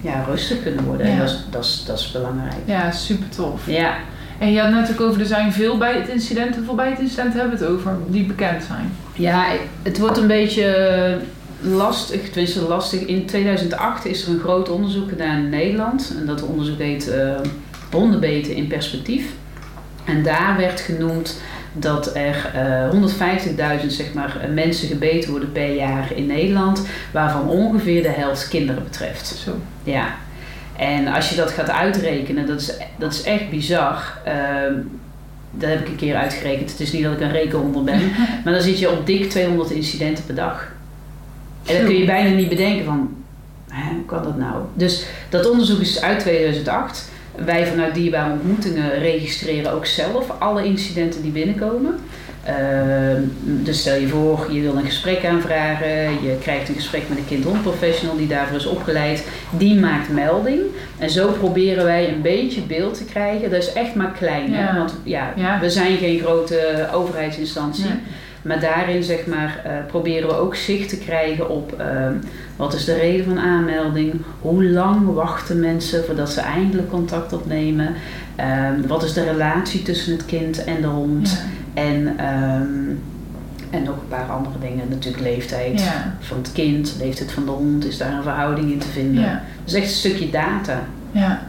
ja, 0.00 0.24
rustig 0.28 0.62
kunnen 0.62 0.84
worden. 0.84 1.06
Ja. 1.06 1.12
En 1.12 1.18
dat 1.18 1.28
is, 1.28 1.44
dat, 1.50 1.64
is, 1.64 1.84
dat 1.86 1.98
is 1.98 2.10
belangrijk. 2.10 2.56
Ja, 2.64 2.90
super 2.90 3.28
tof. 3.28 3.66
Ja. 3.66 3.94
En 4.38 4.52
je 4.52 4.60
had 4.60 4.70
net 4.70 4.90
ook 4.90 5.00
over, 5.00 5.20
er 5.20 5.26
zijn 5.26 5.52
veel 5.52 5.78
bijtincidenten. 5.78 6.56
Hoeveel 6.56 6.74
bijtincidenten 6.74 7.40
hebben 7.40 7.58
we 7.58 7.64
het 7.64 7.74
over 7.74 7.92
die 8.06 8.24
bekend 8.24 8.62
zijn? 8.62 8.92
Ja, 9.12 9.46
het 9.82 9.98
wordt 9.98 10.16
een 10.16 10.26
beetje 10.26 11.18
lastig, 11.60 12.30
tenminste 12.30 12.60
lastig. 12.60 13.00
In 13.00 13.26
2008 13.26 14.04
is 14.04 14.26
er 14.26 14.32
een 14.32 14.40
groot 14.40 14.70
onderzoek 14.70 15.08
gedaan 15.08 15.38
in 15.38 15.48
Nederland. 15.48 16.14
En 16.18 16.26
dat 16.26 16.42
onderzoek 16.42 16.78
heet 16.78 17.08
uh, 17.08 17.36
Hondenbeten 17.90 18.54
in 18.54 18.66
perspectief. 18.66 19.26
En 20.04 20.22
daar 20.22 20.56
werd 20.56 20.80
genoemd 20.80 21.40
dat 21.72 22.16
er 22.16 22.52
uh, 22.94 23.80
150.000 23.80 23.86
zeg 23.86 24.14
maar, 24.14 24.48
mensen 24.54 24.88
gebeten 24.88 25.30
worden 25.30 25.52
per 25.52 25.74
jaar 25.74 26.12
in 26.14 26.26
Nederland, 26.26 26.86
waarvan 27.12 27.48
ongeveer 27.48 28.02
de 28.02 28.08
helft 28.08 28.48
kinderen 28.48 28.82
betreft. 28.82 29.26
Zo. 29.26 29.56
Ja. 29.82 30.14
En 30.76 31.06
als 31.06 31.28
je 31.28 31.36
dat 31.36 31.50
gaat 31.50 31.70
uitrekenen, 31.70 32.46
dat 32.46 32.60
is, 32.60 32.72
dat 32.98 33.12
is 33.12 33.22
echt 33.22 33.50
bizar. 33.50 34.18
Uh, 34.26 34.32
dat 35.50 35.68
heb 35.68 35.80
ik 35.80 35.88
een 35.88 35.96
keer 35.96 36.16
uitgerekend. 36.16 36.70
Het 36.70 36.80
is 36.80 36.92
niet 36.92 37.02
dat 37.02 37.12
ik 37.12 37.20
een 37.20 37.32
rekenhonder 37.32 37.84
ben. 37.84 38.00
maar 38.44 38.52
dan 38.52 38.62
zit 38.62 38.78
je 38.78 38.90
op 38.90 39.06
dik 39.06 39.30
200 39.30 39.70
incidenten 39.70 40.24
per 40.24 40.34
dag. 40.34 40.74
En 41.66 41.76
dan 41.76 41.84
kun 41.84 41.98
je 41.98 42.04
bijna 42.04 42.30
niet 42.30 42.48
bedenken 42.48 42.84
van, 42.84 43.14
hè, 43.68 43.94
hoe 43.94 44.04
kan 44.04 44.22
dat 44.22 44.36
nou? 44.36 44.54
Dus 44.74 45.06
dat 45.28 45.50
onderzoek 45.50 45.80
is 45.80 46.00
uit 46.00 46.20
2008. 46.20 47.10
Wij 47.44 47.66
vanuit 47.66 47.94
Dierbare 47.94 48.32
Ontmoetingen 48.32 48.98
registreren 48.98 49.72
ook 49.72 49.86
zelf 49.86 50.30
alle 50.38 50.64
incidenten 50.64 51.22
die 51.22 51.30
binnenkomen. 51.30 51.98
Uh, 52.48 53.22
dus 53.42 53.80
stel 53.80 53.94
je 53.94 54.08
voor, 54.08 54.46
je 54.52 54.60
wil 54.60 54.76
een 54.76 54.84
gesprek 54.84 55.24
aanvragen, 55.24 56.22
je 56.22 56.36
krijgt 56.40 56.68
een 56.68 56.74
gesprek 56.74 57.08
met 57.08 57.18
een 57.18 57.26
kind-hondprofessional 57.26 58.16
die 58.16 58.26
daarvoor 58.26 58.56
is 58.56 58.66
opgeleid, 58.66 59.26
die 59.50 59.74
maakt 59.74 60.08
melding. 60.08 60.60
En 60.98 61.10
zo 61.10 61.32
proberen 61.32 61.84
wij 61.84 62.08
een 62.08 62.22
beetje 62.22 62.60
beeld 62.60 62.94
te 62.94 63.04
krijgen. 63.04 63.50
Dat 63.50 63.62
is 63.62 63.72
echt 63.72 63.94
maar 63.94 64.12
klein, 64.12 64.50
ja. 64.50 64.56
Hè? 64.56 64.78
want 64.78 64.94
ja, 65.02 65.32
ja, 65.36 65.60
we 65.60 65.70
zijn 65.70 65.96
geen 65.96 66.20
grote 66.20 66.88
overheidsinstantie. 66.92 67.84
Ja. 67.84 67.98
Maar 68.46 68.60
daarin 68.60 69.02
zeg 69.02 69.26
maar, 69.26 69.62
uh, 69.66 69.72
proberen 69.86 70.28
we 70.28 70.34
ook 70.34 70.54
zicht 70.54 70.88
te 70.88 70.98
krijgen 70.98 71.50
op 71.50 71.74
uh, 71.80 72.06
wat 72.56 72.74
is 72.74 72.84
de 72.84 72.94
reden 72.94 73.24
van 73.24 73.38
aanmelding, 73.38 74.14
hoe 74.40 74.64
lang 74.64 75.14
wachten 75.14 75.60
mensen 75.60 76.04
voordat 76.04 76.30
ze 76.30 76.40
eindelijk 76.40 76.90
contact 76.90 77.32
opnemen, 77.32 77.94
wat 78.86 79.02
is 79.02 79.12
de 79.12 79.24
relatie 79.24 79.82
tussen 79.82 80.12
het 80.12 80.24
kind 80.26 80.64
en 80.64 80.80
de 80.80 80.86
hond. 80.86 81.30
Ja. 81.74 81.82
En, 81.82 82.06
um, 82.06 83.00
en 83.70 83.82
nog 83.82 83.94
een 83.94 84.08
paar 84.08 84.30
andere 84.30 84.58
dingen. 84.60 84.88
Natuurlijk 84.88 85.22
leeftijd 85.22 85.80
Ja. 85.80 86.16
van 86.20 86.36
het 86.36 86.52
kind, 86.52 86.96
leeftijd 86.98 87.32
van 87.32 87.44
de 87.44 87.50
hond. 87.50 87.86
Is 87.86 87.98
daar 87.98 88.12
een 88.12 88.22
verhouding 88.22 88.70
in 88.72 88.78
te 88.78 88.88
vinden. 88.88 89.22
Ja. 89.22 89.42
Dus 89.64 89.72
echt 89.72 89.84
een 89.84 89.90
stukje 89.90 90.30
data. 90.30 90.82
Ja. 91.12 91.42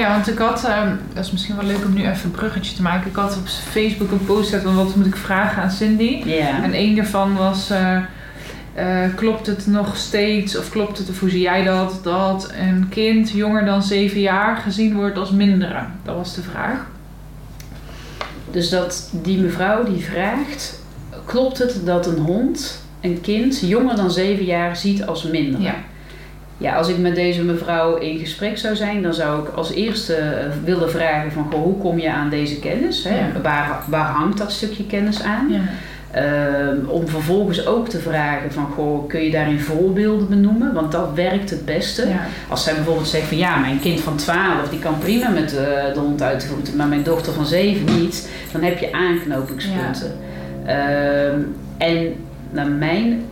Ja, 0.00 0.10
want 0.12 0.28
ik 0.28 0.38
had, 0.38 0.64
um, 0.64 1.00
dat 1.14 1.24
is 1.24 1.30
misschien 1.30 1.56
wel 1.56 1.64
leuk 1.64 1.84
om 1.84 1.92
nu 1.94 2.00
even 2.00 2.24
een 2.24 2.30
bruggetje 2.30 2.76
te 2.76 2.82
maken. 2.82 3.10
Ik 3.10 3.16
had 3.16 3.36
op 3.36 3.48
Facebook 3.48 4.10
een 4.10 4.24
post 4.24 4.48
gezet 4.48 4.62
van 4.62 4.76
wat 4.76 4.96
moet 4.96 5.06
ik 5.06 5.16
vragen 5.16 5.62
aan 5.62 5.70
Cindy. 5.70 6.22
En 6.62 6.72
één 6.72 6.96
daarvan 6.96 7.36
was, 7.36 7.70
uh, 7.70 7.98
uh, 8.78 9.14
klopt 9.14 9.46
het 9.46 9.66
nog 9.66 9.96
steeds, 9.96 10.58
of 10.58 10.70
klopt 10.70 10.98
het, 10.98 11.08
of 11.08 11.20
hoe 11.20 11.30
zie 11.30 11.40
jij 11.40 11.64
dat, 11.64 12.00
dat 12.02 12.52
een 12.58 12.88
kind 12.88 13.30
jonger 13.30 13.64
dan 13.64 13.82
zeven 13.82 14.20
jaar 14.20 14.56
gezien 14.56 14.94
wordt 14.94 15.18
als 15.18 15.30
mindere? 15.30 15.80
Dat 16.02 16.16
was 16.16 16.34
de 16.34 16.42
vraag. 16.42 16.86
Dus 18.50 18.68
dat 18.68 19.10
die 19.12 19.38
mevrouw 19.38 19.84
die 19.84 20.04
vraagt, 20.04 20.82
klopt 21.24 21.58
het 21.58 21.80
dat 21.84 22.06
een 22.06 22.18
hond 22.18 22.82
een 23.00 23.20
kind 23.20 23.60
jonger 23.60 23.96
dan 23.96 24.10
zeven 24.10 24.44
jaar 24.44 24.76
ziet 24.76 25.06
als 25.06 25.22
minder? 25.22 25.60
Ja. 25.60 25.74
Ja, 26.60 26.74
als 26.74 26.88
ik 26.88 26.98
met 26.98 27.14
deze 27.14 27.42
mevrouw 27.42 27.96
in 27.96 28.18
gesprek 28.18 28.58
zou 28.58 28.76
zijn, 28.76 29.02
dan 29.02 29.14
zou 29.14 29.42
ik 29.42 29.54
als 29.54 29.72
eerste 29.72 30.16
willen 30.64 30.90
vragen 30.90 31.32
van 31.32 31.46
goh, 31.52 31.62
hoe 31.62 31.78
kom 31.78 31.98
je 31.98 32.12
aan 32.12 32.30
deze 32.30 32.58
kennis? 32.58 33.04
Hè? 33.04 33.18
Ja. 33.18 33.40
Waar, 33.42 33.82
waar 33.88 34.06
hangt 34.06 34.38
dat 34.38 34.52
stukje 34.52 34.86
kennis 34.86 35.22
aan? 35.22 35.48
Ja. 35.50 35.60
Um, 36.16 36.88
om 36.88 37.08
vervolgens 37.08 37.66
ook 37.66 37.88
te 37.88 37.98
vragen 37.98 38.52
van 38.52 38.66
goh, 38.74 39.08
kun 39.08 39.20
je 39.20 39.30
daarin 39.30 39.60
voorbeelden 39.60 40.28
benoemen? 40.28 40.74
Want 40.74 40.92
dat 40.92 41.14
werkt 41.14 41.50
het 41.50 41.64
beste. 41.64 42.08
Ja. 42.08 42.26
Als 42.48 42.64
zij 42.64 42.74
bijvoorbeeld 42.74 43.08
zegt 43.08 43.26
van 43.26 43.36
ja, 43.36 43.56
mijn 43.56 43.80
kind 43.80 44.00
van 44.00 44.16
12 44.16 44.68
die 44.70 44.78
kan 44.78 44.98
prima 44.98 45.28
met 45.28 45.52
uh, 45.52 45.94
de 45.94 46.00
hond 46.00 46.22
uit 46.22 46.40
de 46.40 46.46
voeten, 46.46 46.76
maar 46.76 46.86
mijn 46.86 47.02
dochter 47.02 47.32
van 47.32 47.46
7 47.46 48.00
niet, 48.00 48.30
dan 48.52 48.62
heb 48.62 48.78
je 48.78 48.92
aanknopingspunten. 48.92 50.12
Um, 50.66 51.54
en 51.78 52.14
naar 52.50 52.68
mijn 52.68 53.24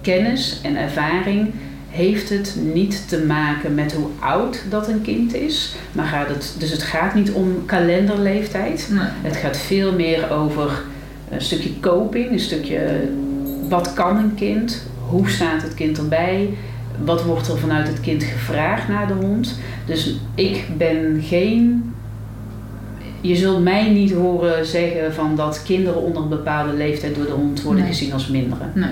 kennis 0.00 0.60
en 0.62 0.76
ervaring 0.76 1.52
heeft 1.96 2.28
het 2.28 2.56
niet 2.74 3.08
te 3.08 3.18
maken 3.24 3.74
met 3.74 3.92
hoe 3.92 4.06
oud 4.18 4.62
dat 4.70 4.88
een 4.88 5.02
kind 5.02 5.34
is. 5.34 5.74
Maar 5.92 6.06
gaat 6.06 6.28
het, 6.28 6.54
dus 6.58 6.70
het 6.70 6.82
gaat 6.82 7.14
niet 7.14 7.30
om 7.32 7.64
kalenderleeftijd. 7.66 8.88
Nee. 8.90 9.06
Het 9.22 9.36
gaat 9.36 9.56
veel 9.56 9.92
meer 9.92 10.30
over 10.30 10.82
een 11.30 11.40
stukje 11.40 11.80
coping, 11.80 12.30
een 12.30 12.40
stukje 12.40 13.08
wat 13.68 13.92
kan 13.94 14.16
een 14.16 14.34
kind, 14.34 14.82
hoe 15.08 15.28
staat 15.28 15.62
het 15.62 15.74
kind 15.74 15.98
erbij, 15.98 16.48
wat 17.04 17.24
wordt 17.24 17.48
er 17.48 17.58
vanuit 17.58 17.88
het 17.88 18.00
kind 18.00 18.22
gevraagd 18.24 18.88
naar 18.88 19.06
de 19.06 19.26
hond. 19.26 19.58
Dus 19.86 20.14
ik 20.34 20.64
ben 20.76 21.22
geen. 21.22 21.90
Je 23.20 23.36
zult 23.36 23.62
mij 23.62 23.90
niet 23.90 24.12
horen 24.12 24.66
zeggen 24.66 25.14
van 25.14 25.36
dat 25.36 25.62
kinderen 25.64 26.02
onder 26.02 26.22
een 26.22 26.28
bepaalde 26.28 26.72
leeftijd 26.72 27.14
door 27.14 27.26
de 27.26 27.32
hond 27.32 27.62
worden 27.62 27.82
Nee. 27.82 27.92
gezien 27.92 28.12
als 28.12 28.28
minderen. 28.28 28.72
Nee. 28.74 28.90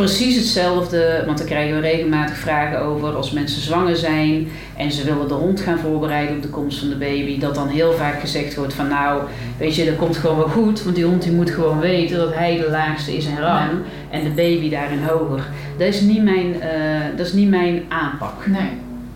Precies 0.00 0.36
hetzelfde, 0.36 1.22
want 1.26 1.38
daar 1.38 1.46
krijgen 1.46 1.74
we 1.74 1.80
regelmatig 1.80 2.36
vragen 2.36 2.80
over 2.80 3.16
als 3.16 3.30
mensen 3.30 3.62
zwanger 3.62 3.96
zijn 3.96 4.48
en 4.76 4.92
ze 4.92 5.04
willen 5.04 5.28
de 5.28 5.34
hond 5.34 5.60
gaan 5.60 5.78
voorbereiden 5.78 6.36
op 6.36 6.42
de 6.42 6.48
komst 6.48 6.78
van 6.78 6.88
de 6.88 6.96
baby. 6.96 7.38
Dat 7.38 7.54
dan 7.54 7.68
heel 7.68 7.92
vaak 7.92 8.20
gezegd 8.20 8.54
wordt 8.54 8.74
van 8.74 8.88
nou, 8.88 9.22
weet 9.58 9.74
je, 9.74 9.84
dat 9.84 9.96
komt 9.96 10.16
gewoon 10.16 10.36
wel 10.36 10.48
goed, 10.48 10.82
want 10.82 10.96
die 10.96 11.04
hond 11.04 11.22
die 11.22 11.32
moet 11.32 11.50
gewoon 11.50 11.80
weten 11.80 12.18
dat 12.18 12.34
hij 12.34 12.56
de 12.56 12.70
laagste 12.70 13.16
is 13.16 13.26
in 13.26 13.38
rang 13.38 13.70
en 14.10 14.24
de 14.24 14.30
baby 14.30 14.70
daarin 14.70 15.02
hoger. 15.02 15.44
Dat 15.78 15.88
is 15.88 16.00
niet 16.00 16.22
mijn, 16.22 16.46
uh, 16.46 17.16
dat 17.16 17.26
is 17.26 17.32
niet 17.32 17.50
mijn 17.50 17.82
aanpak. 17.88 18.46
Nee. 18.46 18.70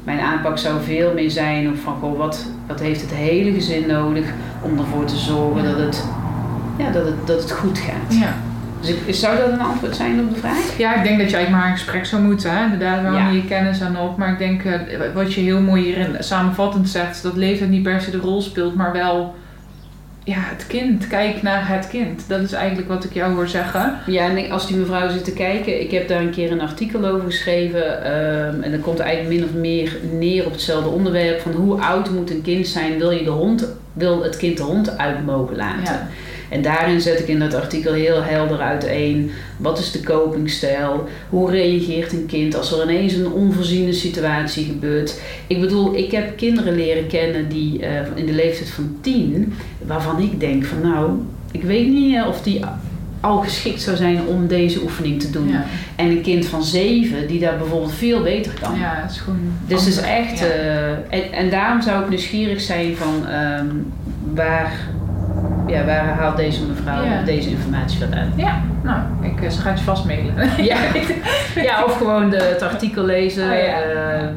Mijn 0.04 0.20
aanpak 0.20 0.58
zou 0.58 0.82
veel 0.82 1.12
meer 1.14 1.30
zijn 1.30 1.68
op 1.68 1.76
van 1.76 1.96
goh, 2.00 2.18
wat, 2.18 2.46
wat 2.66 2.80
heeft 2.80 3.00
het 3.00 3.12
hele 3.14 3.52
gezin 3.52 3.86
nodig 3.86 4.24
om 4.62 4.78
ervoor 4.78 5.04
te 5.04 5.16
zorgen 5.16 5.64
dat 5.64 5.76
het, 5.76 6.04
ja, 6.78 6.90
dat 6.90 7.04
het, 7.06 7.26
dat 7.26 7.42
het 7.42 7.52
goed 7.52 7.78
gaat. 7.78 8.14
Ja. 8.18 8.34
Dus 9.06 9.20
zou 9.20 9.36
dat 9.38 9.48
een 9.48 9.60
antwoord 9.60 9.96
zijn 9.96 10.20
op 10.20 10.34
de 10.34 10.40
vraag? 10.40 10.78
Ja, 10.78 10.94
ik 10.96 11.02
denk 11.04 11.18
dat 11.18 11.30
je 11.30 11.36
eigenlijk 11.36 11.50
maar 11.64 11.72
een 11.72 11.78
gesprek 11.78 12.04
zou 12.06 12.22
moeten. 12.22 12.50
Hè? 12.56 12.64
Inderdaad, 12.64 13.02
waarom 13.02 13.20
Ja. 13.20 13.28
je 13.28 13.34
je 13.36 13.44
kennis 13.44 13.82
aan 13.82 13.98
op. 13.98 14.16
Maar 14.16 14.32
ik 14.32 14.38
denk, 14.38 14.64
eh, 14.64 14.80
wat 15.14 15.34
je 15.34 15.40
heel 15.40 15.60
mooi 15.60 15.82
hierin 15.84 16.16
samenvattend 16.18 16.88
zegt, 16.88 17.22
dat 17.22 17.36
leeftijd 17.36 17.70
niet 17.70 17.82
per 17.82 18.00
se 18.00 18.10
de 18.10 18.16
rol 18.18 18.42
speelt, 18.42 18.74
maar 18.74 18.92
wel 18.92 19.34
ja, 20.24 20.36
het 20.38 20.66
kind. 20.66 21.06
Kijk 21.06 21.42
naar 21.42 21.68
het 21.68 21.88
kind. 21.88 22.24
Dat 22.28 22.40
is 22.40 22.52
eigenlijk 22.52 22.88
wat 22.88 23.04
ik 23.04 23.12
jou 23.14 23.34
hoor 23.34 23.48
zeggen. 23.48 23.94
Ja, 24.06 24.28
en 24.28 24.50
als 24.50 24.66
die 24.66 24.76
mevrouw 24.76 25.08
zit 25.08 25.24
te 25.24 25.32
kijken, 25.32 25.80
ik 25.80 25.90
heb 25.90 26.08
daar 26.08 26.20
een 26.20 26.30
keer 26.30 26.52
een 26.52 26.60
artikel 26.60 27.04
over 27.06 27.24
geschreven. 27.26 28.04
ehm, 28.04 28.62
en 28.62 28.70
dat 28.70 28.80
komt 28.80 28.98
eigenlijk 28.98 29.34
min 29.40 29.44
of 29.48 29.52
meer 29.54 29.96
neer 30.18 30.46
op 30.46 30.52
hetzelfde 30.52 30.88
onderwerp. 30.88 31.40
Van 31.40 31.52
hoe 31.52 31.80
oud 31.80 32.10
moet 32.10 32.30
een 32.30 32.42
kind 32.42 32.66
zijn, 32.66 32.98
wil 32.98 33.10
je 33.10 33.24
de 33.24 33.30
hond, 33.30 33.68
wil 33.92 34.22
het 34.22 34.36
kind 34.36 34.56
de 34.56 34.62
hond 34.62 34.98
uit 34.98 35.24
mogen 35.24 35.56
laten? 35.56 35.82
Ja. 35.94 36.06
En 36.48 36.62
daarin 36.62 37.00
zet 37.00 37.18
ik 37.20 37.28
in 37.28 37.38
dat 37.38 37.54
artikel 37.54 37.92
heel 37.92 38.22
helder 38.22 38.58
uiteen. 38.58 39.30
Wat 39.56 39.78
is 39.78 39.90
de 39.92 40.00
copingstijl? 40.02 41.08
Hoe 41.28 41.50
reageert 41.50 42.12
een 42.12 42.26
kind 42.26 42.56
als 42.56 42.72
er 42.72 42.82
ineens 42.82 43.12
een 43.12 43.30
onvoorziene 43.32 43.92
situatie 43.92 44.64
gebeurt? 44.64 45.20
Ik 45.46 45.60
bedoel, 45.60 45.96
ik 45.96 46.10
heb 46.10 46.36
kinderen 46.36 46.74
leren 46.76 47.06
kennen 47.06 47.48
die 47.48 47.80
eh, 47.86 48.00
in 48.14 48.26
de 48.26 48.32
leeftijd 48.32 48.70
van 48.70 48.96
tien, 49.00 49.54
waarvan 49.86 50.20
ik 50.22 50.40
denk 50.40 50.64
van 50.64 50.80
nou, 50.80 51.10
ik 51.52 51.62
weet 51.62 51.88
niet 51.88 52.16
eh, 52.16 52.26
of 52.28 52.42
die 52.42 52.60
al 53.20 53.38
geschikt 53.40 53.82
zou 53.82 53.96
zijn 53.96 54.20
om 54.26 54.46
deze 54.46 54.82
oefening 54.82 55.20
te 55.20 55.30
doen. 55.30 55.48
Ja, 55.48 55.64
En 55.96 56.06
een 56.06 56.22
kind 56.22 56.46
van 56.46 56.62
zeven 56.64 57.26
die 57.28 57.40
daar 57.40 57.58
bijvoorbeeld 57.58 57.92
veel 57.94 58.22
beter 58.22 58.52
kan. 58.60 58.78
ja 58.78 58.92
het 59.02 59.10
is 59.10 59.18
gewoon. 59.18 59.38
Dus 59.66 59.80
het 59.84 59.88
is 59.88 60.00
echt, 60.00 60.38
Ja. 60.38 60.44
eh, 60.46 60.88
en, 60.90 61.32
en 61.32 61.50
daarom 61.50 61.82
zou 61.82 62.02
ik 62.02 62.08
nieuwsgierig 62.08 62.60
zijn 62.60 62.96
van 62.96 63.26
ehm, 63.28 63.66
waar, 64.34 64.72
ja, 65.66 65.84
waar 65.84 66.04
haalt 66.06 66.36
deze 66.36 66.66
mevrouw 66.66 67.04
Ja. 67.04 67.22
deze 67.22 67.50
informatie 67.50 67.98
vandaan? 67.98 68.32
Ja, 68.36 68.60
nou, 68.82 68.98
ik, 69.22 69.40
eh, 69.42 69.50
ze 69.50 69.60
gaat 69.60 69.78
je 69.78 69.84
vast 69.84 70.04
mailen. 70.04 70.34
Ja. 70.64 70.76
ja, 71.68 71.84
of 71.84 71.96
gewoon 71.96 72.30
de, 72.30 72.36
het 72.36 72.62
artikel 72.62 73.04
lezen. 73.04 73.44
Oh, 73.44 73.48
ja. 73.58 73.80
eh, 73.82 74.22
eh, 74.22 74.28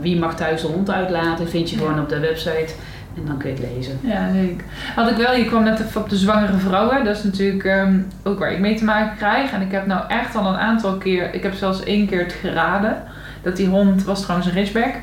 wie 0.00 0.18
mag 0.18 0.34
thuis 0.36 0.60
de 0.60 0.66
hond 0.66 0.90
uitlaten, 0.90 1.48
vind 1.48 1.70
je 1.70 1.76
gewoon 1.76 2.00
op 2.00 2.08
de 2.08 2.18
website. 2.20 2.74
En 3.16 3.24
dan 3.26 3.36
kun 3.36 3.50
je 3.50 3.56
het 3.56 3.74
lezen. 3.74 3.98
Ja, 4.02 4.32
zeker. 4.32 4.64
Had 4.94 5.10
ik 5.10 5.16
wel, 5.16 5.34
je 5.36 5.44
kwam 5.44 5.62
net 5.64 5.96
op 5.96 6.08
de 6.08 6.16
zwangere 6.16 6.56
vrouwen. 6.58 7.04
Dat 7.04 7.16
is 7.16 7.22
natuurlijk 7.22 7.64
ehm, 7.64 7.98
ook 8.22 8.38
waar 8.38 8.52
ik 8.52 8.58
mee 8.58 8.74
te 8.74 8.84
maken 8.84 9.16
krijg. 9.16 9.52
En 9.52 9.60
ik 9.60 9.72
heb 9.72 9.86
nou 9.86 10.02
echt 10.08 10.36
al 10.36 10.46
een 10.46 10.58
aantal 10.58 10.96
keer, 10.96 11.34
ik 11.34 11.42
heb 11.42 11.54
zelfs 11.54 11.82
één 11.84 12.06
keer 12.06 12.22
het 12.22 12.32
geraden. 12.32 13.02
Dat 13.42 13.56
die 13.56 13.66
hond, 13.68 14.04
was 14.04 14.20
trouwens 14.22 14.48
een 14.48 14.54
ridgeback, 14.54 14.94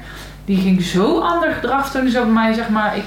die 0.46 0.58
ging 0.58 0.82
zo 0.82 1.20
ander 1.20 1.52
gedrag 1.52 1.92
toen 1.92 2.10
zo 2.10 2.24
bij 2.24 2.32
mij, 2.34 2.54
zeg 2.54 2.70
maar, 2.70 2.98
ik, 2.98 3.04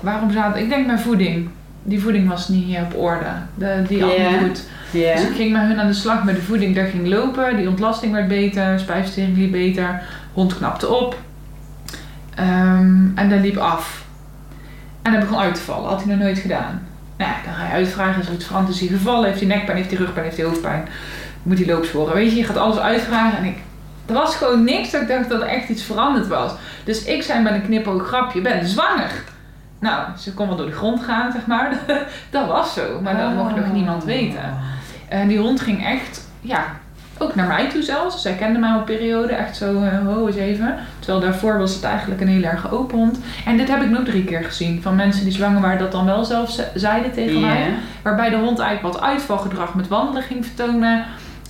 waarom 0.00 0.30
zat, 0.30 0.56
ik 0.56 0.68
denk 0.68 0.86
mijn 0.86 0.98
voeding. 0.98 1.48
Die 1.82 2.00
voeding 2.00 2.28
was 2.28 2.48
niet 2.48 2.76
op 2.78 2.96
orde. 2.98 3.26
De, 3.54 3.82
die 3.88 3.98
Ja. 3.98 4.04
andere 4.04 4.38
goed. 4.38 4.62
Dus 4.92 5.22
ik 5.22 5.34
ging 5.36 5.52
met 5.52 5.62
hun 5.62 5.80
aan 5.80 5.86
de 5.86 5.92
slag 5.92 6.24
met 6.24 6.34
de 6.34 6.42
voeding. 6.42 6.74
Daar 6.74 6.86
ging 6.86 7.06
lopen, 7.08 7.56
die 7.56 7.68
ontlasting 7.68 8.12
werd 8.12 8.28
beter, 8.28 8.78
spijsvertering 8.80 9.36
liep 9.36 9.50
beter, 9.52 10.02
hond 10.32 10.56
knapte 10.56 10.88
op. 10.88 11.16
Ehm, 12.34 13.06
en 13.14 13.28
dat 13.30 13.40
liep 13.40 13.56
af. 13.56 14.04
En 15.02 15.12
dat 15.12 15.20
begon 15.20 15.38
uit 15.38 15.54
te 15.54 15.60
vallen, 15.60 15.88
had 15.88 16.02
hij 16.02 16.14
nog 16.14 16.22
nooit 16.24 16.38
gedaan. 16.38 16.82
Nou, 17.16 17.30
ja, 17.30 17.36
dan 17.44 17.54
ga 17.54 17.64
je 17.66 17.72
uitvragen, 17.72 18.20
is 18.20 18.28
er 18.28 18.34
iets 18.34 18.44
veranderd, 18.46 18.74
is 18.74 18.80
hij 18.80 18.88
gevallen, 18.98 19.26
heeft 19.28 19.38
hij 19.40 19.48
nekpijn, 19.48 19.76
heeft 19.76 19.90
hij 19.90 19.98
rugpijn, 19.98 20.24
heeft 20.24 20.36
hij 20.36 20.46
hoofdpijn, 20.46 20.88
moet 21.42 21.58
hij 21.58 21.66
loopsporen. 21.66 22.14
Weet 22.14 22.30
je, 22.30 22.36
je 22.36 22.44
gaat 22.44 22.56
alles 22.56 22.78
uitvragen 22.78 23.38
en 23.38 23.44
ik, 23.44 23.56
er 24.06 24.14
was 24.14 24.34
gewoon 24.36 24.64
niks 24.64 24.90
dat 24.90 25.00
ik 25.02 25.08
dacht 25.08 25.28
dat 25.28 25.40
er 25.40 25.46
echt 25.46 25.68
iets 25.68 25.82
veranderd 25.82 26.28
was. 26.28 26.52
Dus 26.84 27.04
ik 27.04 27.22
zei 27.22 27.42
met 27.42 27.52
een 27.52 27.64
knipoog 27.64 28.06
grapje, 28.06 28.38
je 28.38 28.44
bent 28.48 28.68
zwanger. 28.68 29.10
Nou, 29.82 30.02
ze 30.18 30.34
kon 30.34 30.46
wel 30.48 30.56
door 30.56 30.66
de 30.66 30.72
grond 30.72 31.02
gaan, 31.02 31.32
zeg 31.32 31.46
maar. 31.46 31.78
dat 32.30 32.46
was 32.46 32.74
zo, 32.74 33.00
maar 33.02 33.16
dat 33.16 33.32
mocht 33.34 33.56
nog 33.56 33.72
niemand 33.72 34.04
weten. 34.04 34.54
En 35.08 35.28
die 35.28 35.38
hond 35.38 35.60
ging 35.60 35.86
echt, 35.86 36.28
ja, 36.40 36.64
ook 37.18 37.34
naar 37.34 37.46
mij 37.46 37.68
toe 37.70 37.82
zelfs. 37.82 38.22
Zij 38.22 38.32
kende 38.34 38.58
mij 38.58 38.70
al 38.70 38.78
een 38.78 38.84
periode, 38.84 39.32
echt 39.32 39.56
zo, 39.56 39.82
eh 39.82 39.98
ho 40.06 40.26
eens 40.26 40.36
even. 40.36 40.76
Terwijl 40.98 41.20
daarvoor 41.20 41.58
was 41.58 41.74
het 41.74 41.84
eigenlijk 41.84 42.20
een 42.20 42.28
heel 42.28 42.42
erg 42.42 42.70
open 42.72 42.98
hond. 42.98 43.20
En 43.46 43.56
dit 43.56 43.68
heb 43.68 43.82
ik 43.82 43.90
nog 43.90 44.04
drie 44.04 44.24
keer 44.24 44.44
gezien. 44.44 44.82
Van 44.82 44.96
mensen 44.96 45.24
die 45.24 45.32
zwanger 45.32 45.60
waren 45.60 45.78
dat 45.78 45.92
dan 45.92 46.04
wel 46.06 46.24
zelf 46.24 46.50
ze- 46.50 46.70
zeiden 46.74 47.12
tegen 47.12 47.40
mij. 47.40 47.56
Waarbij 48.02 48.30
de 48.30 48.36
hond 48.36 48.58
eigenlijk 48.58 48.94
wat 48.94 49.04
uitvalgedrag 49.04 49.74
met 49.74 49.88
wandelen 49.88 50.22
ging 50.22 50.46
vertonen. 50.46 51.04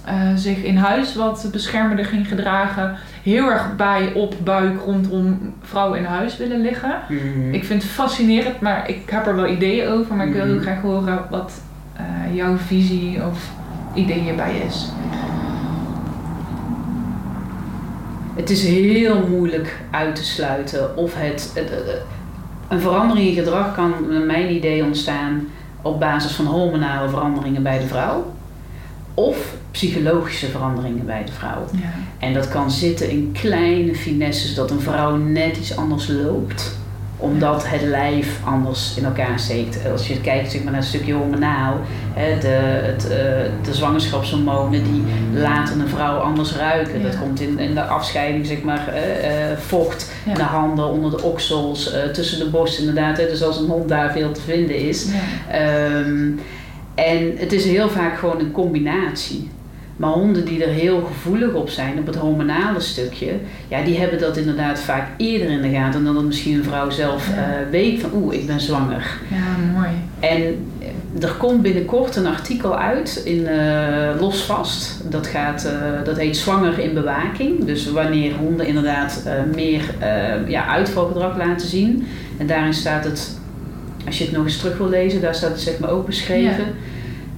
Eh, 0.05 0.15
zich 0.35 0.57
in 0.63 0.77
huis 0.77 1.15
wat 1.15 1.49
beschermender 1.53 2.05
ging 2.05 2.29
gedragen. 2.29 2.97
Heel 3.23 3.51
erg 3.51 3.77
bij, 3.77 4.13
op, 4.15 4.35
buik, 4.45 4.81
rondom 4.85 5.55
vrouwen 5.63 5.99
in 5.99 6.05
huis 6.05 6.37
willen 6.37 6.61
liggen. 6.61 6.95
Mhm. 7.09 7.55
Ik 7.55 7.65
vind 7.65 7.83
het 7.83 7.93
fascinerend, 7.93 8.61
maar 8.61 8.89
ik 8.89 9.11
heb 9.11 9.27
er 9.27 9.37
wel 9.37 9.47
ideeën 9.49 9.89
over. 9.89 10.15
Maar 10.15 10.27
ik 10.27 10.33
wil 10.33 10.45
heel 10.45 10.55
Mhm. 10.55 10.63
graag 10.63 10.81
horen 10.81 11.25
wat 11.31 11.53
eh, 11.97 12.35
jouw 12.37 12.57
visie 12.57 13.27
of 13.27 13.51
idee 13.95 14.19
hierbij 14.21 14.57
is. 14.67 14.89
Het 18.35 18.51
is 18.51 18.63
heel 18.65 19.27
moeilijk 19.29 19.81
uit 19.91 20.17
te 20.17 20.25
sluiten 20.25 20.97
of 20.97 21.15
het, 21.17 21.51
het- 21.55 21.71
het- 21.71 22.03
een 22.69 22.81
verandering 22.81 23.27
in 23.29 23.35
gedrag 23.35 23.75
kan 23.75 23.93
naar 24.11 24.21
mijn 24.21 24.51
idee 24.55 24.85
ontstaan 24.85 25.49
op 25.83 26.01
basis 26.01 26.33
van 26.33 26.47
hormonale 26.47 27.09
veranderingen 27.09 27.63
bij 27.63 27.79
de 27.79 27.87
vrouw 27.87 28.33
of 29.15 29.55
psychologische 29.73 30.47
veranderingen 30.47 31.07
bij 31.07 31.25
de 31.25 31.33
vrouw. 31.33 31.65
Ja. 31.73 31.93
En 32.19 32.33
dat 32.35 32.49
kan 32.49 32.71
zitten 32.71 33.11
in 33.11 33.37
kleine 33.41 33.95
finesses 33.95 34.55
dat 34.55 34.71
een 34.71 34.81
vrouw 34.81 35.17
net 35.17 35.57
iets 35.57 35.77
anders 35.77 36.09
loopt 36.09 36.81
omdat 37.23 37.69
het 37.69 37.83
lijf 37.83 38.39
anders 38.45 38.95
in 38.97 39.05
elkaar 39.05 39.39
steekt. 39.39 39.79
Als 39.91 40.09
je 40.09 40.21
kijkt 40.21 40.51
zeg 40.51 40.63
maar, 40.63 40.73
naar 40.73 40.81
het 40.81 40.91
stukje 40.91 41.13
hormonaal, 41.13 41.81
hè, 42.15 42.39
de, 42.39 42.47
het, 42.87 43.05
eh, 43.05 43.19
de 43.63 43.75
zwangerschapshormonen 43.75 44.85
die 44.85 45.03
laten 45.33 45.81
een 45.81 45.89
vrouw 45.89 46.17
anders 46.19 46.53
ruiken. 46.53 46.99
Ja. 47.01 47.03
Dat 47.09 47.19
komt 47.19 47.41
in, 47.41 47.59
in 47.59 47.75
de 47.75 47.83
afscheiding, 47.83 48.47
zeg 48.47 48.63
maar, 48.63 48.89
eh, 48.89 49.51
eh, 49.51 49.59
vocht 49.59 50.13
Ja. 50.25 50.31
in 50.31 50.37
de 50.37 50.43
handen, 50.43 50.87
onder 50.91 51.11
de 51.11 51.23
oksels, 51.23 51.93
eh, 51.93 52.03
tussen 52.03 52.39
de 52.39 52.51
borst 52.51 52.79
inderdaad. 52.79 53.17
Hè, 53.17 53.27
dus 53.27 53.43
als 53.43 53.59
een 53.59 53.67
hond 53.69 53.89
daar 53.89 54.13
veel 54.13 54.33
te 54.33 54.41
vinden 54.41 54.77
is. 54.77 55.07
Ja. 55.07 55.55
Ehm, 55.59 56.31
en 56.95 57.33
het 57.37 57.53
is 57.53 57.65
heel 57.65 57.89
vaak 57.89 58.19
gewoon 58.19 58.41
een 58.41 58.53
combinatie. 58.53 59.51
Maar 59.97 60.11
honden 60.11 60.45
die 60.45 60.65
er 60.65 60.73
heel 60.73 61.01
gevoelig 61.01 61.53
op 61.53 61.69
zijn, 61.69 61.99
op 61.99 62.07
het 62.07 62.17
hormonale 62.17 62.81
stukje, 62.81 63.33
ja, 63.69 63.83
die 63.85 63.99
hebben 63.99 64.19
dat 64.19 64.37
inderdaad 64.37 64.81
vaak 64.81 65.09
eerder 65.17 65.51
in 65.51 65.63
de 65.63 65.71
gaten 65.71 66.05
dan 66.05 66.15
dat 66.15 66.25
misschien 66.25 66.55
een 66.59 66.65
vrouw 66.65 66.91
zelf 66.91 67.29
Ja. 67.29 67.35
eh, 67.35 67.71
weet 67.71 68.01
van 68.01 68.11
oeh, 68.15 68.35
ik 68.35 68.47
ben 68.47 68.61
zwanger. 68.61 69.19
ja, 69.31 69.79
mooi. 69.81 69.89
En 70.21 70.67
er 71.21 71.33
komt 71.39 71.63
binnenkort 71.63 72.17
een 72.17 72.27
artikel 72.27 72.79
uit 72.79 73.23
in 73.25 73.47
eh 73.47 74.21
Losvast. 74.21 75.01
Dat, 75.11 75.27
gaat, 75.27 75.65
eh, 75.65 76.05
dat 76.05 76.19
heet 76.19 76.37
Zwanger 76.37 76.79
in 76.79 76.95
bewaking. 76.95 77.65
Dus 77.65 77.91
wanneer 77.91 78.35
honden 78.35 78.67
inderdaad 78.67 79.23
meer 79.55 79.83
ja, 80.47 80.67
uitvalgedrag 80.67 81.37
laten 81.37 81.69
zien. 81.69 82.07
En 82.39 82.47
daarin 82.47 82.75
staat 82.75 83.05
het, 83.05 83.39
als 84.07 84.19
je 84.19 84.25
het 84.25 84.33
nog 84.33 84.45
eens 84.45 84.59
terug 84.59 84.79
wil 84.79 84.89
lezen, 84.89 85.21
daar 85.21 85.35
staat 85.35 85.51
het 85.51 85.61
zeg 85.61 85.79
maar 85.79 85.91
ook 85.91 86.07
beschreven. 86.07 86.65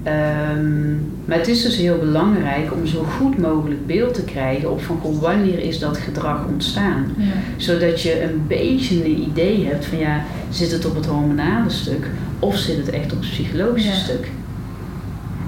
Ehm, 0.04 0.92
maar 1.24 1.36
het 1.38 1.48
is 1.48 1.62
dus 1.62 1.76
heel 1.76 1.98
belangrijk 1.98 2.72
om 2.72 2.86
zo 2.86 3.02
goed 3.18 3.38
mogelijk 3.38 3.86
beeld 3.86 4.14
te 4.14 4.22
krijgen 4.24 4.70
op 4.70 4.82
van 4.82 4.98
goh, 5.02 5.20
wanneer 5.20 5.58
is 5.58 5.78
dat 5.78 5.98
gedrag 5.98 6.46
ontstaan 6.46 7.06
Ja. 7.16 7.24
zodat 7.56 8.02
je 8.02 8.22
een 8.22 8.44
beetje 8.48 9.04
een 9.04 9.20
idee 9.22 9.66
hebt 9.66 9.86
van 9.86 9.98
ja, 9.98 10.22
zit 10.50 10.70
het 10.72 10.84
op 10.86 10.94
het 10.94 11.06
hormonale 11.06 11.70
stuk 11.70 12.06
of 12.38 12.56
zit 12.56 12.76
het 12.76 12.90
echt 12.90 13.04
op 13.12 13.20
het 13.20 13.30
psychologische 13.30 13.88
Ja. 13.88 13.94
stuk. 13.96 14.28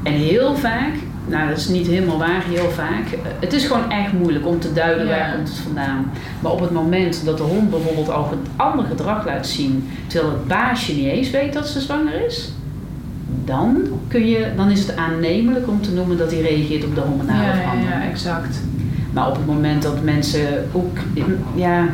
En 0.03 0.13
heel 0.13 0.57
vaak, 0.57 0.93
nou 1.27 1.49
dat 1.49 1.57
is 1.59 1.69
niet 1.69 1.87
helemaal 1.87 2.19
waar, 2.19 2.45
heel 2.49 2.71
vaak, 2.71 3.13
eh, 3.13 3.19
het 3.41 3.53
is 3.53 3.65
gewoon 3.67 3.91
echt 3.91 4.13
moeilijk 4.13 4.47
om 4.47 4.61
te 4.61 4.73
duiden 4.73 5.07
Ja. 5.07 5.11
waar 5.19 5.33
komt 5.35 5.49
het 5.49 5.59
vandaan. 5.59 6.11
Maar 6.41 6.53
op 6.53 6.61
het 6.61 6.71
moment 6.71 7.25
dat 7.25 7.37
de 7.37 7.43
hond 7.43 7.71
bijvoorbeeld 7.71 8.11
al 8.11 8.29
een 8.33 8.47
ander 8.57 8.85
gedrag 8.85 9.27
laat 9.27 9.47
zien, 9.47 9.89
terwijl 10.07 10.33
het 10.33 10.47
baasje 10.47 10.95
niet 10.95 11.07
eens 11.07 11.31
weet 11.31 11.53
dat 11.53 11.69
ze 11.69 11.81
zwanger 11.81 12.25
is, 12.27 12.53
dan, 13.47 13.77
kun 14.09 14.27
je, 14.27 14.47
dan 14.57 14.71
is 14.71 14.81
het 14.81 14.97
aannemelijk 14.97 15.69
om 15.69 15.83
te 15.83 15.93
noemen 15.93 16.17
dat 16.19 16.31
hij 16.33 16.41
reageert 16.41 16.85
op 16.85 16.95
de 16.95 17.01
hormonale 17.01 17.43
Ja, 17.43 17.47
ja, 17.49 17.55
verandering. 17.61 18.03
ja, 18.03 18.09
exact. 18.11 18.61
Maar 19.13 19.29
op 19.29 19.37
het 19.37 19.47
moment 19.47 19.83
dat 19.83 20.03
mensen 20.03 20.69
ook, 20.73 20.99
ja, 21.55 21.85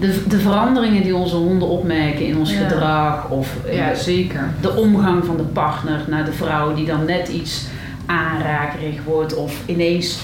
de, 0.00 0.22
de 0.28 0.38
veranderingen 0.38 1.02
die 1.02 1.16
onze 1.16 1.36
honden 1.36 1.68
opmerken 1.68 2.26
in 2.26 2.38
ons 2.38 2.52
Ja. 2.52 2.58
gedrag 2.68 3.28
of 3.28 3.56
eh, 3.66 3.76
Ja, 3.76 3.94
zeker. 3.94 4.40
de 4.60 4.76
omgang 4.76 5.24
van 5.24 5.36
de 5.36 5.42
partner 5.42 6.00
naar 6.08 6.24
de 6.24 6.32
vrouw 6.32 6.74
die 6.74 6.86
dan 6.86 7.04
net 7.04 7.28
iets 7.28 7.66
aanrakerig 8.06 8.98
wordt 9.04 9.34
of 9.34 9.62
ineens 9.66 10.18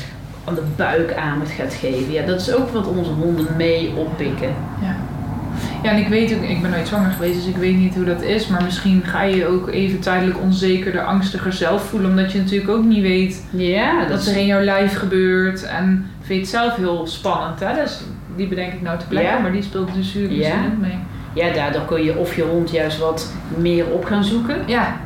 aan 0.44 0.54
de 0.54 0.62
buik 0.76 1.14
aandacht 1.14 1.50
gaat 1.50 1.74
geven. 1.74 2.12
Ja, 2.12 2.26
dat 2.26 2.40
is 2.40 2.52
ook 2.54 2.68
wat 2.70 2.86
onze 2.86 3.10
honden 3.10 3.46
mee 3.56 3.92
oppikken. 3.96 4.48
Ja. 4.82 4.96
Ja, 5.82 5.90
en 5.90 5.98
ik 5.98 6.08
weet 6.08 6.34
ook, 6.34 6.42
ik 6.42 6.62
ben 6.62 6.70
nooit 6.70 6.88
zwanger 6.88 7.10
geweest, 7.10 7.34
dus 7.34 7.46
ik 7.46 7.56
weet 7.56 7.76
niet 7.76 7.94
hoe 7.94 8.04
dat 8.04 8.22
is. 8.22 8.46
Maar 8.46 8.62
misschien 8.62 9.02
ga 9.04 9.22
je 9.22 9.46
ook 9.46 9.68
even 9.68 10.00
tijdelijk 10.00 10.40
onzekerder, 10.40 11.00
angstiger 11.04 11.52
zelf 11.52 11.82
voelen. 11.82 12.10
Omdat 12.10 12.32
je 12.32 12.38
natuurlijk 12.38 12.70
ook 12.70 12.84
niet 12.84 13.02
weet 13.02 13.44
Ja, 13.50 14.00
dat 14.06 14.08
wat 14.24 14.26
er 14.26 14.36
in 14.40 14.46
jouw 14.46 14.62
lijf 14.62 14.96
gebeurt. 14.96 15.62
En 15.62 16.06
vind 16.20 16.28
je 16.34 16.34
het 16.40 16.48
zelf 16.48 16.76
heel 16.76 17.06
spannend, 17.06 17.60
hè? 17.60 17.74
Dus 17.82 18.00
die 18.36 18.46
bedenk 18.48 18.72
ik 18.72 18.82
nou 18.82 18.98
te 18.98 19.06
plekken, 19.06 19.32
Ja. 19.34 19.38
maar 19.40 19.52
die 19.52 19.62
speelt 19.62 19.94
dus 19.94 20.06
natuurlijk 20.14 20.34
Ja. 20.34 20.38
misschien 20.38 20.66
ook 20.72 20.80
mee. 20.80 20.98
Ja, 21.34 21.52
daardoor 21.52 21.84
kun 21.84 22.04
je 22.04 22.16
of 22.16 22.36
je 22.36 22.42
hond 22.42 22.70
juist 22.70 22.98
wat 22.98 23.32
meer 23.56 23.86
op 23.86 24.04
gaan 24.04 24.24
zoeken. 24.24 24.56
Ja, 24.66 24.96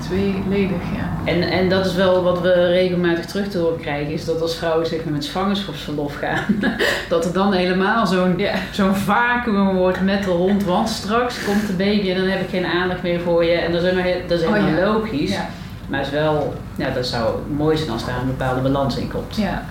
tweeledig, 0.00 0.82
ja. 0.96 1.30
En, 1.32 1.42
en 1.42 1.68
dat 1.68 1.86
is 1.86 1.94
wel 1.94 2.22
wat 2.22 2.40
we 2.40 2.66
regelmatig 2.66 3.24
terug 3.26 3.48
te 3.48 3.58
horen 3.58 3.80
krijgen, 3.80 4.12
is 4.12 4.24
dat 4.24 4.40
als 4.40 4.56
vrouwen 4.56 4.86
zeg 4.86 5.04
maar, 5.04 5.12
met 5.12 5.24
zwangerschapsverlof 5.24 6.14
gaan, 6.14 6.44
dat 7.08 7.24
er 7.24 7.32
dan 7.32 7.52
helemaal 7.52 8.06
zo'n 8.06 8.34
Ja, 8.38 8.52
zo'n 8.70 8.94
vacuüm 8.94 9.74
wordt 9.74 10.00
met 10.00 10.24
de 10.24 10.30
hond, 10.30 10.64
want 10.64 10.88
straks 10.88 11.44
komt 11.44 11.66
de 11.66 11.72
baby 11.72 12.10
en 12.10 12.16
dan 12.20 12.28
heb 12.28 12.40
ik 12.40 12.48
geen 12.50 12.66
aandacht 12.66 13.02
meer 13.02 13.20
voor 13.20 13.44
je. 13.44 13.52
En 13.52 13.72
dat 13.72 13.82
is 13.82 13.88
helemaal, 13.88 14.12
dat 14.28 14.40
is 14.40 14.46
Oh, 14.46 14.52
helemaal 14.52 14.78
ja. 14.80 14.92
logisch, 14.92 15.30
ja, 15.30 15.48
maar 15.88 16.00
is 16.00 16.10
wel, 16.10 16.54
ja, 16.76 16.90
dat 16.90 17.06
zou 17.06 17.38
mooi 17.56 17.76
zijn 17.76 17.90
als 17.90 18.06
daar 18.06 18.20
een 18.20 18.26
bepaalde 18.26 18.60
balans 18.60 18.96
in 18.96 19.10
komt. 19.10 19.36
ja. 19.36 19.62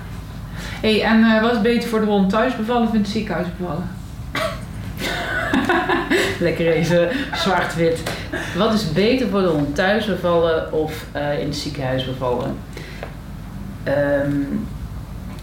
hey, 0.82 1.04
en 1.04 1.24
eh, 1.24 1.42
wat 1.42 1.52
is 1.52 1.62
beter 1.62 1.90
voor 1.90 2.00
de 2.00 2.06
hond? 2.06 2.30
Thuis 2.30 2.56
bevallen 2.56 2.88
of 2.88 2.94
in 2.94 3.00
het 3.00 3.10
ziekenhuis 3.10 3.48
bevallen? 3.58 3.90
Lekker 6.40 6.68
even 6.68 7.10
zwart-wit. 7.34 8.04
Wat 8.58 8.74
is 8.74 8.92
beter 8.92 9.28
voor 9.30 9.42
de 9.42 9.48
hond? 9.48 9.76
Thuis 9.76 10.06
bevallen 10.06 10.74
of 10.74 11.06
eh, 11.12 11.40
in 11.40 11.48
het 11.48 11.56
ziekenhuis 11.56 12.06
bevallen? 12.06 12.56
Ehm, 13.84 14.32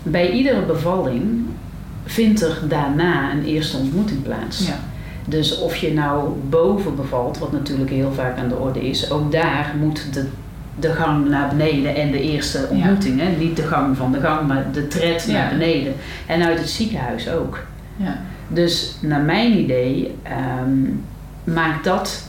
bij 0.03 0.31
iedere 0.31 0.61
bevalling 0.61 1.47
vindt 2.05 2.43
er 2.43 2.59
daarna 2.69 3.31
een 3.33 3.45
eerste 3.45 3.77
ontmoeting 3.77 4.23
plaats. 4.23 4.67
Ja. 4.67 4.79
Dus 5.29 5.59
of 5.59 5.77
je 5.77 5.93
nou 5.93 6.29
boven 6.49 6.97
bevalt, 6.97 7.39
wat 7.39 7.53
natuurlijk 7.53 7.91
heel 7.91 8.13
vaak 8.13 8.39
aan 8.39 8.49
de 8.49 8.57
orde 8.57 8.89
is, 8.89 9.11
ook 9.11 9.33
daar 9.33 9.75
moet 9.79 10.15
de, 10.15 10.27
de 10.81 10.93
gang 10.93 11.29
naar 11.29 11.49
beneden 11.49 11.95
en 11.97 12.11
de 12.11 12.21
eerste 12.21 12.67
ontmoeting. 12.71 13.21
Hè? 13.21 13.29
Niet 13.29 13.57
de 13.57 13.63
gang 13.63 13.97
van 13.97 14.13
de 14.13 14.21
gang, 14.21 14.47
maar 14.47 14.65
de 14.73 14.89
tred 14.89 15.25
Ja. 15.27 15.33
naar 15.33 15.49
beneden. 15.51 15.95
En 16.27 16.43
uit 16.43 16.59
het 16.59 16.69
ziekenhuis 16.71 17.31
ook. 17.31 17.59
Ja. 17.97 18.19
Dus 18.49 18.97
naar 19.01 19.21
mijn 19.21 19.59
idee 19.59 20.15
ehm, 20.23 20.81
maakt 21.45 21.85
dat, 21.85 22.29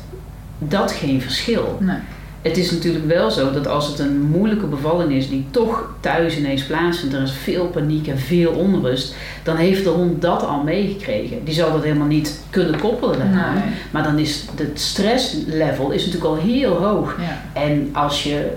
dat 0.57 0.91
geen 0.91 1.22
verschil. 1.22 1.77
Nee. 1.80 1.98
Het 2.41 2.57
is 2.57 2.72
natuurlijk 2.72 3.06
wel 3.06 3.31
zo 3.31 3.52
dat 3.52 3.68
als 3.68 3.88
het 3.88 3.99
een 3.99 4.22
moeilijke 4.22 4.65
bevalling 4.65 5.11
is 5.11 5.30
die 5.30 5.45
toch 5.52 5.89
thuis 5.99 6.38
ineens 6.38 6.64
plaatsvindt, 6.64 7.15
er 7.15 7.22
is 7.22 7.31
veel 7.31 7.68
paniek 7.68 8.07
en 8.07 8.18
veel 8.18 8.52
onrust, 8.52 9.15
dan 9.44 9.56
heeft 9.56 9.84
de 9.84 9.89
hond 9.89 10.22
dat 10.22 10.45
al 10.45 10.64
meegekregen. 10.64 11.44
Die 11.44 11.53
zal 11.53 11.72
dat 11.72 11.84
helemaal 11.84 12.07
niet 12.07 12.41
kunnen 12.49 12.80
koppelen 12.80 13.19
daaraan. 13.19 13.53
Nee. 13.53 13.64
Maar 13.91 14.03
dan 14.03 14.19
is 14.19 14.45
het 14.56 14.80
stresslevel 14.80 15.91
is 15.91 16.06
natuurlijk 16.06 16.34
al 16.34 16.41
heel 16.41 16.73
hoog. 16.73 17.15
Ja. 17.19 17.61
En 17.61 17.89
als 17.94 18.23
je 18.23 18.52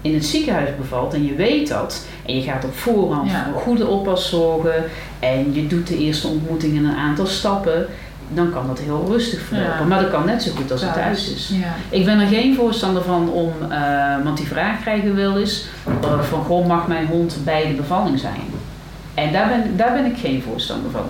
in 0.00 0.14
het 0.14 0.24
ziekenhuis 0.24 0.70
bevalt 0.76 1.14
en 1.14 1.26
je 1.26 1.34
weet 1.34 1.68
dat, 1.68 2.06
en 2.26 2.34
je 2.34 2.42
gaat 2.42 2.64
op 2.64 2.74
voorhand 2.74 3.30
Ja. 3.30 3.44
voor 3.52 3.60
goede 3.60 3.86
oppas 3.86 4.28
zorgen 4.28 4.84
en 5.18 5.54
je 5.54 5.66
doet 5.66 5.86
de 5.86 5.98
eerste 5.98 6.28
ontmoeting 6.28 6.74
in 6.74 6.84
een 6.84 6.96
aantal 6.96 7.26
stappen, 7.26 7.86
dan 8.34 8.52
kan 8.52 8.66
dat 8.66 8.78
heel 8.78 9.04
rustig 9.08 9.40
verlopen. 9.40 9.78
Ja. 9.78 9.84
Maar 9.84 10.00
dat 10.00 10.10
kan 10.10 10.26
net 10.26 10.42
zo 10.42 10.50
goed 10.56 10.72
als 10.72 10.80
het 10.80 10.92
thuis 10.92 11.32
is. 11.34 11.50
Ja. 11.52 11.74
Ik 11.88 12.04
ben 12.04 12.20
er 12.20 12.26
geen 12.26 12.54
voorstander 12.54 13.02
van 13.02 13.28
om, 13.30 13.52
eh, 13.70 14.24
want 14.24 14.36
die 14.36 14.46
vraag 14.46 14.80
krijgen 14.80 15.14
we 15.14 15.20
wel 15.22 15.38
eens, 15.38 15.64
eh, 16.02 16.20
van 16.20 16.44
goh, 16.44 16.66
mag 16.66 16.86
mijn 16.86 17.06
hond 17.06 17.36
bij 17.44 17.66
de 17.68 17.74
bevalling 17.74 18.18
zijn? 18.18 18.40
En 19.14 19.32
daar 19.32 19.48
ben, 19.48 19.76
daar 19.76 19.92
ben 19.92 20.04
ik 20.04 20.18
geen 20.18 20.42
voorstander 20.50 20.90
van. 20.90 21.04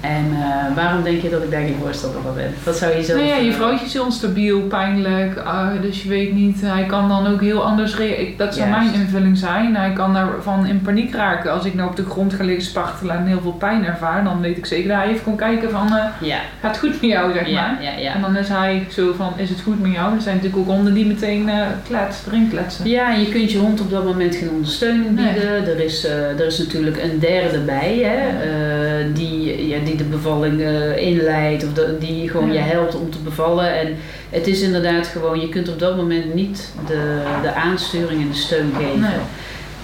En 0.00 0.24
eh, 0.32 0.74
waarom 0.76 1.02
denk 1.02 1.22
je 1.22 1.30
dat 1.30 1.42
ik 1.42 1.50
daar 1.50 1.60
geen 1.60 1.76
voorstander 1.82 2.22
van 2.22 2.34
ben? 2.34 2.54
Wat 2.64 2.76
zou 2.76 2.96
je 2.96 3.02
zelf... 3.02 3.18
Nou 3.20 3.30
ja, 3.32 3.36
je 3.36 3.50
eh, 3.50 3.56
vrouwtje 3.56 3.86
is 3.86 3.98
onstabiel, 4.00 4.60
pijnlijk, 4.60 5.38
ah, 5.38 5.68
dus 5.82 6.02
je 6.02 6.08
weet 6.08 6.32
niet, 6.34 6.60
hij 6.60 6.84
kan 6.86 7.08
dan 7.08 7.26
ook 7.26 7.40
heel 7.40 7.64
anders 7.64 7.96
reageren. 7.96 8.36
Dat 8.36 8.54
zou 8.54 8.68
Juist. 8.68 8.90
mijn 8.90 9.00
invulling 9.02 9.38
zijn. 9.38 9.76
Hij 9.76 9.92
kan 9.92 10.14
daarvan 10.14 10.66
in 10.66 10.82
paniek 10.82 11.14
raken. 11.14 11.52
Als 11.52 11.64
ik 11.64 11.74
nou 11.74 11.88
op 11.88 11.96
de 11.96 12.04
grond 12.04 12.34
ga 12.34 12.44
liggen 12.44 12.64
spartelen 12.64 13.16
en 13.16 13.26
heel 13.26 13.40
veel 13.40 13.52
pijn 13.52 13.84
ervaar, 13.84 14.24
dan 14.24 14.40
weet 14.40 14.56
ik 14.56 14.66
zeker 14.66 14.88
dat 14.88 14.96
hij 14.98 15.08
even 15.08 15.22
kon 15.24 15.36
kijken 15.36 15.70
van, 15.70 15.86
eh, 15.86 16.04
Ja, 16.28 16.38
gaat 16.60 16.70
het 16.70 16.78
goed 16.78 17.00
met 17.00 17.10
jou, 17.10 17.32
zeg 17.32 17.48
ja, 17.48 17.60
maar. 17.60 17.82
ja, 17.82 17.98
ja. 17.98 18.14
En 18.14 18.20
dan 18.20 18.36
is 18.36 18.48
hij 18.48 18.86
zo 18.90 19.12
van, 19.16 19.32
is 19.36 19.48
het 19.48 19.60
goed 19.60 19.80
met 19.82 19.92
jou? 19.92 20.14
Er 20.14 20.20
zijn 20.20 20.36
natuurlijk 20.36 20.62
ook 20.62 20.74
honden 20.74 20.94
die 20.94 21.06
meteen 21.06 21.48
eh 21.48 21.66
klets, 21.88 22.18
erin 22.26 22.48
kletsen. 22.50 22.88
Ja, 22.88 23.14
en 23.14 23.20
je 23.20 23.28
kunt 23.28 23.52
je 23.52 23.58
hond 23.58 23.80
op 23.80 23.90
dat 23.90 24.04
moment 24.04 24.34
geen 24.36 24.50
ondersteuning 24.50 25.10
Nee. 25.16 25.32
bieden. 25.32 25.66
Er, 25.68 25.80
is, 25.84 26.04
er 26.04 26.46
is 26.46 26.58
natuurlijk 26.58 27.02
een 27.02 27.18
derde 27.18 27.58
bij, 27.58 27.98
hè, 28.04 29.12
die, 29.12 29.66
ja, 29.68 29.78
die 29.88 29.96
de 29.96 30.04
bevalling 30.04 30.60
eh, 30.60 30.96
inleidt 31.06 31.64
of 31.64 31.72
de- 31.72 31.96
die 32.00 32.28
gewoon 32.28 32.52
Ja. 32.52 32.64
je 32.64 32.70
helpt 32.70 32.94
om 32.94 33.10
te 33.10 33.18
bevallen. 33.18 33.78
En 33.78 33.96
het 34.30 34.46
is 34.46 34.60
inderdaad 34.60 35.06
gewoon, 35.06 35.40
je 35.40 35.48
kunt 35.48 35.68
op 35.68 35.78
dat 35.78 35.96
moment 35.96 36.34
niet 36.34 36.72
de, 36.86 37.20
de 37.42 37.52
aansturing 37.54 38.20
en 38.22 38.28
de 38.28 38.36
steun 38.36 38.72
geven. 38.78 39.00
Nee. 39.00 39.10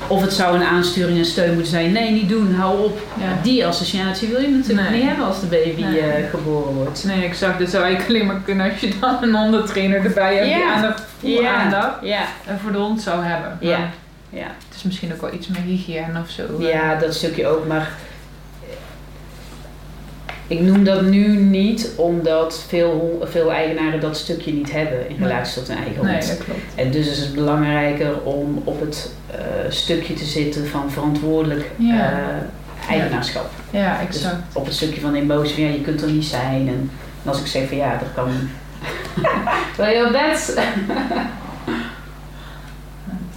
Of 0.06 0.20
het 0.22 0.32
zou 0.32 0.56
een 0.56 0.64
aansturing 0.64 1.18
en 1.18 1.24
steun 1.24 1.52
moeten 1.52 1.70
zijn, 1.72 1.93
nee, 1.93 2.10
niet 2.10 2.28
doen, 2.28 2.55
hou 2.55 2.85
op. 2.85 2.98
Ja. 3.20 3.24
Die 3.43 3.66
associatie 3.66 4.28
wil 4.28 4.40
je 4.40 4.48
natuurlijk 4.48 4.90
Nee. 4.90 4.98
niet 4.98 5.09
hebben 5.09 5.26
als 5.26 5.40
de 5.40 5.47
baby 5.47 5.82
Nee. 5.82 6.01
eh, 6.01 6.31
geboren 6.31 6.74
wordt. 6.74 7.05
Nee, 7.05 7.24
exact. 7.24 7.59
Dat 7.59 7.68
zou 7.70 7.85
eigenlijk 7.85 8.14
alleen 8.14 8.26
maar 8.26 8.40
kunnen 8.44 8.70
als 8.70 8.81
je 8.81 8.93
dan 9.01 9.16
een 9.22 9.35
hondentrainer 9.35 10.05
erbij 10.05 10.35
hebt 10.35 10.47
die 10.47 10.55
Ja. 10.59 10.74
aandacht, 10.74 11.02
voel 11.20 11.47
aandacht 11.47 11.94
ja, 12.02 12.22
en 12.47 12.59
voor 12.62 12.72
de 12.72 12.78
hond 12.78 13.02
zou 13.02 13.22
hebben. 13.24 13.59
Maar 13.60 13.70
ja, 13.70 13.90
ja. 14.31 14.47
Het 14.68 14.76
is 14.76 14.82
misschien 14.82 15.12
ook 15.12 15.20
wel 15.20 15.32
iets 15.35 15.47
meer 15.48 15.62
hygiëne 15.62 16.20
of 16.22 16.31
zo. 16.31 16.43
Ja, 16.59 16.94
dat 16.98 17.14
stukje 17.14 17.47
ook, 17.47 17.66
maar 17.66 17.90
ik 20.46 20.60
noem 20.60 20.84
dat 20.84 21.02
nu 21.02 21.26
niet 21.36 21.90
omdat 21.96 22.64
veel, 22.68 23.22
veel 23.30 23.52
eigenaren 23.52 24.00
dat 24.00 24.16
stukje 24.16 24.52
niet 24.52 24.72
hebben 24.72 25.08
in 25.08 25.16
Nee. 25.18 25.28
relatie 25.28 25.54
tot 25.62 25.68
hun 25.68 25.76
eigen 25.84 26.04
Nee, 26.04 26.14
hond. 26.14 26.28
dat 26.28 26.44
klopt. 26.44 26.60
En 26.74 26.90
dus 26.90 27.08
is 27.10 27.18
het 27.18 27.34
belangrijker 27.34 28.20
om 28.22 28.62
op 28.64 28.80
het 28.80 29.12
eh, 29.30 29.38
stukje 29.68 30.14
te 30.14 30.24
zitten 30.24 30.66
van 30.68 30.90
verantwoordelijk 30.90 31.70
Ja. 31.76 32.10
eh, 32.12 32.90
eigenaarschap. 32.90 33.50
Ja, 33.70 33.98
Dus 34.06 34.16
exact. 34.16 34.36
op 34.56 34.64
het 34.64 34.74
stukje 34.74 35.00
van 35.00 35.14
emotie, 35.14 35.54
van, 35.54 35.62
ja, 35.62 35.70
je 35.70 35.80
kunt 35.80 36.02
er 36.02 36.10
niet 36.10 36.24
zijn. 36.24 36.68
En 36.68 36.90
als 37.24 37.40
ik 37.40 37.46
zeg 37.46 37.68
van 37.68 37.76
ja, 37.76 37.98
dat 37.98 38.08
kan. 38.14 38.30
Wil 39.76 39.86
je 39.86 40.04
op 40.06 40.12
bed? 40.12 40.54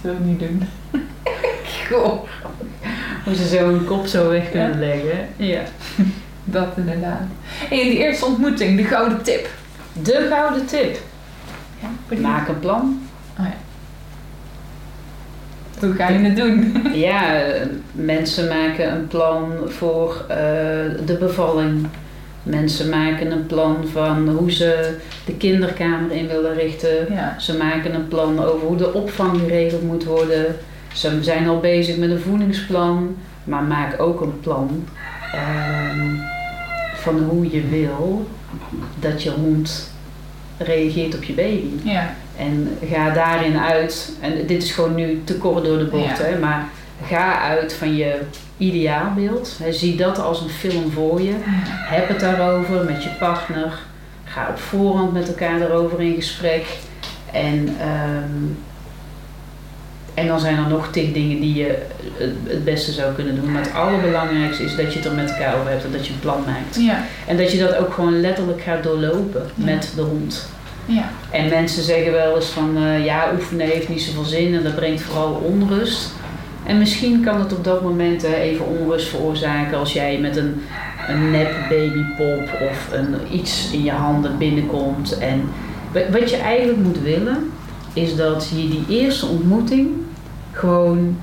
wil 0.00 0.12
ik 0.12 0.18
niet 0.24 0.38
doen. 0.38 0.62
Goh. 1.90 2.22
Hoe 3.24 3.34
ze 3.34 3.46
zo'n 3.46 3.84
kop 3.84 4.06
zo 4.06 4.28
weg 4.28 4.50
kunnen 4.50 4.78
leggen. 4.78 5.28
Ja. 5.36 5.60
Dat 6.50 6.68
inderdaad. 6.76 7.22
En 7.70 7.76
die 7.76 7.98
eerste 7.98 8.24
ontmoeting, 8.24 8.76
de 8.76 8.84
gouden 8.84 9.22
tip. 9.22 9.48
De 10.02 10.26
gouden 10.30 10.66
tip. 10.66 10.98
Ja, 11.80 12.16
Maak 12.20 12.48
een 12.48 12.58
plan. 12.58 13.08
Hoe 15.80 15.94
ga 15.94 16.08
je 16.08 16.18
het 16.18 16.36
doen? 16.36 16.76
Ja, 17.08 17.44
mensen 17.92 18.48
maken 18.48 18.92
een 18.92 19.06
plan 19.06 19.52
voor 19.66 20.24
eh, 20.28 20.36
de 21.06 21.16
bevalling. 21.20 21.86
Mensen 22.42 22.88
maken 22.88 23.30
een 23.30 23.46
plan 23.46 23.76
van 23.92 24.28
hoe 24.28 24.52
ze 24.52 24.96
de 25.24 25.34
kinderkamer 25.34 26.10
in 26.10 26.26
willen 26.26 26.54
richten. 26.54 27.06
Ja. 27.10 27.34
Ze 27.38 27.56
maken 27.56 27.94
een 27.94 28.08
plan 28.08 28.44
over 28.44 28.66
hoe 28.66 28.76
de 28.76 28.92
opvang 28.92 29.40
geregeld 29.40 29.82
moet 29.82 30.04
worden. 30.04 30.56
Ze 30.92 31.18
zijn 31.22 31.48
al 31.48 31.60
bezig 31.60 31.96
met 31.96 32.10
een 32.10 32.20
voedingsplan. 32.20 33.16
Maar 33.44 33.62
maak 33.62 34.00
ook 34.00 34.20
een 34.20 34.40
plan 34.40 34.84
ehm, 35.32 36.14
van 37.08 37.22
hoe 37.28 37.50
je 37.50 37.68
wil 37.68 38.28
dat 38.98 39.22
je 39.22 39.30
hond 39.30 39.90
reageert 40.58 41.14
op 41.14 41.22
je 41.22 41.32
baby. 41.32 41.70
Ja. 41.90 42.14
En 42.36 42.78
ga 42.90 43.10
daarin 43.10 43.58
uit, 43.58 44.12
en 44.20 44.46
dit 44.46 44.62
is 44.62 44.70
gewoon 44.72 44.94
nu 44.94 45.20
te 45.24 45.36
kort 45.36 45.64
door 45.64 45.78
de 45.78 45.84
bocht, 45.84 46.18
Ja. 46.18 46.24
hè, 46.24 46.38
maar 46.38 46.68
ga 47.06 47.40
uit 47.40 47.72
van 47.72 47.96
je 47.96 48.20
ideaalbeeld. 48.56 49.56
Hè, 49.62 49.72
zie 49.72 49.96
dat 49.96 50.18
als 50.18 50.40
een 50.40 50.48
film 50.48 50.90
voor 50.92 51.22
je. 51.22 51.34
Heb 51.88 52.08
het 52.08 52.20
daarover 52.20 52.84
met 52.84 53.02
je 53.02 53.10
partner. 53.18 53.78
Ga 54.24 54.48
op 54.50 54.58
voorhand 54.58 55.12
met 55.12 55.28
elkaar 55.28 55.60
erover 55.60 56.00
in 56.00 56.14
gesprek. 56.14 56.66
En, 57.32 57.76
ehm, 57.80 58.44
en 60.18 60.26
dan 60.26 60.40
zijn 60.40 60.56
er 60.58 60.68
nog 60.68 60.88
tig 60.92 61.12
dingen 61.12 61.40
die 61.40 61.54
je 61.54 61.78
het, 62.16 62.32
het 62.46 62.64
beste 62.64 62.92
zou 62.92 63.12
kunnen 63.14 63.34
doen. 63.40 63.52
Maar 63.52 63.62
het 63.62 63.74
allerbelangrijkste 63.74 64.62
is 64.64 64.76
dat 64.76 64.92
je 64.92 64.98
het 64.98 65.08
er 65.08 65.14
met 65.14 65.30
elkaar 65.30 65.58
over 65.58 65.70
hebt 65.70 65.84
en 65.84 65.92
dat 65.92 66.06
je 66.06 66.12
een 66.12 66.18
plan 66.20 66.42
maakt. 66.46 66.76
Ja. 66.80 67.04
En 67.26 67.36
dat 67.36 67.52
je 67.52 67.58
dat 67.58 67.76
ook 67.76 67.92
gewoon 67.92 68.20
letterlijk 68.20 68.60
gaat 68.60 68.82
doorlopen 68.82 69.42
Ja. 69.54 69.64
met 69.64 69.92
de 69.96 70.02
hond. 70.02 70.48
Ja. 70.86 71.04
En 71.30 71.48
mensen 71.48 71.82
zeggen 71.82 72.12
wel 72.12 72.36
eens 72.36 72.46
van 72.46 72.76
eh, 72.76 73.04
ja, 73.04 73.30
oefenen 73.34 73.66
heeft 73.66 73.88
niet 73.88 74.02
zoveel 74.02 74.24
zin 74.24 74.54
en 74.54 74.62
dat 74.62 74.74
brengt 74.74 75.00
vooral 75.00 75.32
onrust. 75.32 76.10
En 76.66 76.78
misschien 76.78 77.24
kan 77.24 77.40
het 77.40 77.52
op 77.52 77.64
dat 77.64 77.82
moment 77.82 78.24
eh, 78.24 78.32
even 78.40 78.66
onrust 78.66 79.08
veroorzaken 79.08 79.78
als 79.78 79.92
jij 79.92 80.18
met 80.18 80.36
een, 80.36 80.62
een 81.08 81.30
nep 81.30 81.52
babypop 81.68 82.48
of 82.70 82.88
een, 82.92 83.14
iets 83.32 83.70
in 83.72 83.84
je 83.84 83.90
handen 83.90 84.38
binnenkomt. 84.38 85.18
En 85.18 85.42
wa- 85.92 86.10
wat 86.20 86.30
je 86.30 86.36
eigenlijk 86.36 86.78
moet 86.78 87.02
willen, 87.02 87.50
is 87.92 88.16
dat 88.16 88.48
je 88.56 88.68
die 88.68 88.84
eerste 88.88 89.26
ontmoeting 89.26 89.88
gewoon 90.58 91.16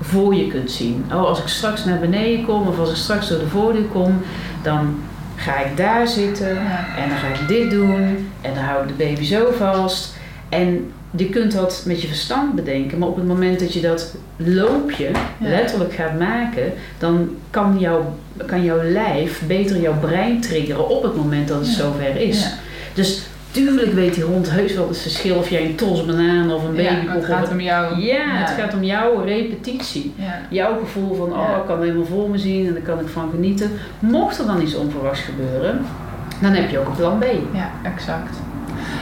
voor 0.00 0.34
je 0.34 0.46
kunt 0.46 0.70
zien. 0.70 1.04
Oh, 1.12 1.24
als 1.24 1.38
ik 1.40 1.48
straks 1.48 1.84
naar 1.84 1.98
beneden 1.98 2.44
kom 2.44 2.66
of 2.68 2.78
als 2.78 2.90
ik 2.90 2.96
straks 2.96 3.28
door 3.28 3.38
de 3.38 3.48
voordeur 3.48 3.82
kom, 3.84 4.20
dan 4.62 4.98
ga 5.36 5.58
ik 5.58 5.76
daar 5.76 6.08
zitten 6.08 6.56
en 6.96 7.08
dan 7.08 7.18
ga 7.18 7.26
ik 7.26 7.48
dit 7.48 7.70
doen 7.70 8.28
en 8.40 8.54
dan 8.54 8.64
hou 8.64 8.82
ik 8.82 8.88
de 8.88 9.04
baby 9.04 9.24
zo 9.24 9.50
vast. 9.56 10.14
En 10.48 10.92
je 11.16 11.28
kunt 11.28 11.52
dat 11.52 11.82
met 11.86 12.02
je 12.02 12.08
verstand 12.08 12.54
bedenken, 12.54 12.98
maar 12.98 13.08
op 13.08 13.16
het 13.16 13.26
moment 13.26 13.60
dat 13.60 13.72
je 13.72 13.80
dat 13.80 14.14
loopje 14.36 15.10
Ja. 15.38 15.48
letterlijk 15.48 15.92
gaat 15.92 16.18
maken, 16.18 16.72
dan 16.98 17.28
kan, 17.50 17.76
jouw 17.78 18.14
kan 18.46 18.64
jouw 18.64 18.82
lijf 18.82 19.42
beter 19.46 19.80
jouw 19.80 19.98
brein 20.00 20.40
triggeren 20.40 20.88
op 20.88 21.02
het 21.02 21.16
moment 21.16 21.48
dat 21.48 21.58
het 21.58 21.68
Ja. 21.68 21.74
zover 21.74 22.16
is. 22.16 22.40
Ja. 22.42 22.48
Dus 22.94 23.22
tuurlijk 23.50 23.92
weet 23.92 24.14
die 24.14 24.24
hond 24.24 24.50
heus 24.50 24.74
wel 24.74 24.88
het 24.88 24.98
verschil 24.98 25.36
of 25.36 25.48
jij 25.50 25.64
een 25.64 25.74
tos 25.74 26.04
banaan 26.04 26.52
of 26.52 26.64
een 26.64 26.74
Ja, 26.74 26.92
baby 26.92 27.06
maar 27.06 27.14
het 27.14 27.24
gaat 27.24 27.50
om 27.50 27.60
jou. 27.60 28.00
Ja, 28.00 28.24
het 28.26 28.50
gaat 28.50 28.74
om 28.74 28.82
jouw 28.82 29.20
repetitie. 29.24 30.12
Ja. 30.16 30.38
Jouw 30.48 30.78
gevoel 30.78 31.14
van, 31.14 31.32
oh, 31.32 31.48
Ja. 31.50 31.56
ik 31.56 31.66
kan 31.66 31.80
helemaal 31.80 32.04
voor 32.04 32.30
me 32.30 32.38
zien 32.38 32.66
en 32.66 32.72
daar 32.72 32.82
kan 32.82 33.00
ik 33.00 33.08
van 33.08 33.30
genieten. 33.30 33.70
Mocht 33.98 34.38
er 34.38 34.46
dan 34.46 34.62
iets 34.62 34.74
onverwachts 34.74 35.20
gebeuren, 35.20 35.80
dan 36.40 36.52
heb 36.52 36.70
je 36.70 36.78
ook 36.78 36.86
een 36.86 36.96
plan 36.96 37.18
B. 37.18 37.24
Ja, 37.54 37.70
exact. 37.82 38.36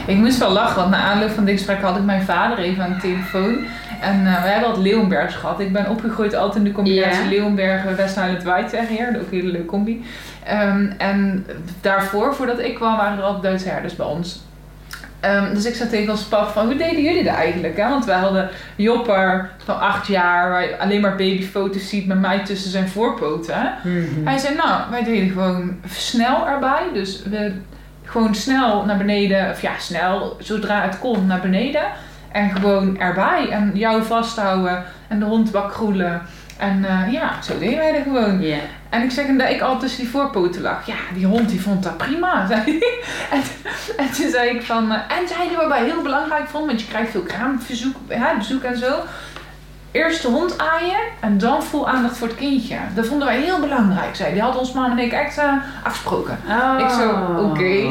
Ik 0.07 0.15
moest 0.17 0.37
wel 0.37 0.51
lachen, 0.51 0.75
want 0.75 0.89
na 0.89 0.97
aanloop 1.03 1.29
van 1.29 1.45
dit 1.45 1.55
gesprek 1.57 1.81
had 1.81 1.97
ik 1.97 2.03
mijn 2.03 2.21
vader 2.23 2.57
even 2.57 2.83
aan 2.83 2.93
de 2.93 2.99
telefoon. 2.99 3.57
En 4.01 4.27
eh, 4.27 4.41
we 4.43 4.47
hebben 4.49 4.69
wat 4.69 4.77
Leeuwenbergs 4.77 5.35
gehad. 5.35 5.59
Ik 5.59 5.73
ben 5.73 5.89
opgegroeid 5.89 6.35
altijd 6.35 6.55
in 6.57 6.63
de 6.63 6.71
combinatie 6.71 7.23
Ja. 7.23 7.29
Leeuwenbergen, 7.29 7.95
West-Highland 7.95 8.43
White 8.43 8.69
Terrier. 8.69 9.07
Ook 9.07 9.31
een 9.31 9.39
hele 9.39 9.51
leuke 9.51 9.65
combi. 9.65 10.05
Ehm, 10.45 10.85
en 10.97 11.45
daarvoor, 11.81 12.35
voordat 12.35 12.59
ik 12.59 12.75
kwam, 12.75 12.97
waren 12.97 13.17
er 13.17 13.23
al 13.23 13.41
Duitse 13.41 13.69
herders 13.69 13.95
bij 13.95 14.05
ons. 14.05 14.41
Ehm, 15.19 15.53
dus 15.53 15.65
ik 15.65 15.75
zei 15.75 15.89
tegen 15.89 16.11
ons 16.11 16.21
pap 16.21 16.47
van, 16.49 16.65
hoe 16.65 16.75
deden 16.75 17.03
jullie 17.03 17.23
dat 17.23 17.35
eigenlijk? 17.35 17.77
Hè? 17.77 17.89
Want 17.89 18.05
wij 18.05 18.17
hadden 18.17 18.49
Jopper 18.75 19.49
van 19.63 19.79
acht 19.79 20.07
jaar, 20.07 20.49
waar 20.49 20.61
je 20.61 20.79
alleen 20.79 21.01
maar 21.01 21.15
babyfoto's 21.15 21.89
ziet 21.89 22.07
met 22.07 22.19
mij 22.19 22.39
tussen 22.39 22.71
zijn 22.71 22.87
voorpoten. 22.87 23.73
Mhm. 23.83 24.27
Hij 24.27 24.37
zei, 24.37 24.55
nou, 24.55 24.81
wij 24.89 25.03
deden 25.03 25.29
gewoon 25.29 25.79
snel 25.87 26.47
erbij. 26.47 26.83
Dus 26.93 27.23
we 27.23 27.51
gewoon 28.03 28.35
snel 28.35 28.85
naar 28.85 28.97
beneden, 28.97 29.49
of 29.49 29.61
ja, 29.61 29.71
snel, 29.79 30.37
zodra 30.39 30.81
het 30.81 30.99
kon, 30.99 31.25
naar 31.25 31.39
beneden. 31.39 31.81
En 32.31 32.49
gewoon 32.49 32.99
erbij. 32.99 33.49
En 33.49 33.71
jou 33.73 34.03
vasthouden 34.03 34.83
en 35.07 35.19
de 35.19 35.25
hond 35.25 35.51
bakroelen. 35.51 36.21
En 36.57 36.85
eh, 36.85 37.13
ja, 37.13 37.41
zo 37.41 37.57
deden 37.59 37.77
wij 37.77 37.91
dat 37.91 38.01
gewoon. 38.03 38.41
En 38.89 39.03
ik 39.03 39.11
zeg 39.11 39.25
hem 39.25 39.37
dat 39.37 39.49
ik 39.49 39.61
al 39.61 39.79
tussen 39.79 39.99
die 40.01 40.09
voorpoten 40.09 40.61
lag. 40.61 40.85
Ja, 40.85 40.95
die 41.13 41.25
hond 41.25 41.49
die 41.49 41.61
vond 41.61 41.83
dat 41.83 41.97
prima. 41.97 42.45
zei 42.47 42.61
hij. 42.61 42.99
en, 43.31 43.41
en 43.97 44.11
toen 44.11 44.29
zei 44.29 44.49
ik 44.49 44.63
van... 44.63 44.91
eh, 44.91 45.17
en 45.17 45.27
zei 45.27 45.47
hij 45.47 45.57
wat 45.57 45.67
wij 45.67 45.83
heel 45.83 46.01
belangrijk 46.01 46.47
vond, 46.47 46.65
want 46.65 46.81
je 46.81 46.87
krijgt 46.87 47.11
veel 47.11 47.21
kraambezoek 47.21 47.95
bezoek 48.37 48.63
en 48.63 48.77
zo. 48.77 48.93
Eerst 49.91 50.21
de 50.21 50.27
hond 50.27 50.57
aaien 50.57 50.99
en 51.19 51.37
dan 51.37 51.63
vol 51.63 51.89
aandacht 51.89 52.17
voor 52.17 52.27
het 52.27 52.37
kindje. 52.37 52.77
Dat 52.95 53.05
vonden 53.05 53.27
wij 53.27 53.41
heel 53.41 53.59
belangrijk, 53.59 54.15
zei. 54.15 54.33
Die 54.33 54.41
had 54.41 54.57
ons 54.57 54.73
mama 54.73 54.91
en 54.91 54.99
ik 54.99 55.11
echt 55.11 55.37
eh, 55.37 55.53
afgesproken. 55.83 56.39
Oh. 56.47 56.79
Ik 56.79 56.89
zo, 56.89 57.09
oké. 57.43 57.87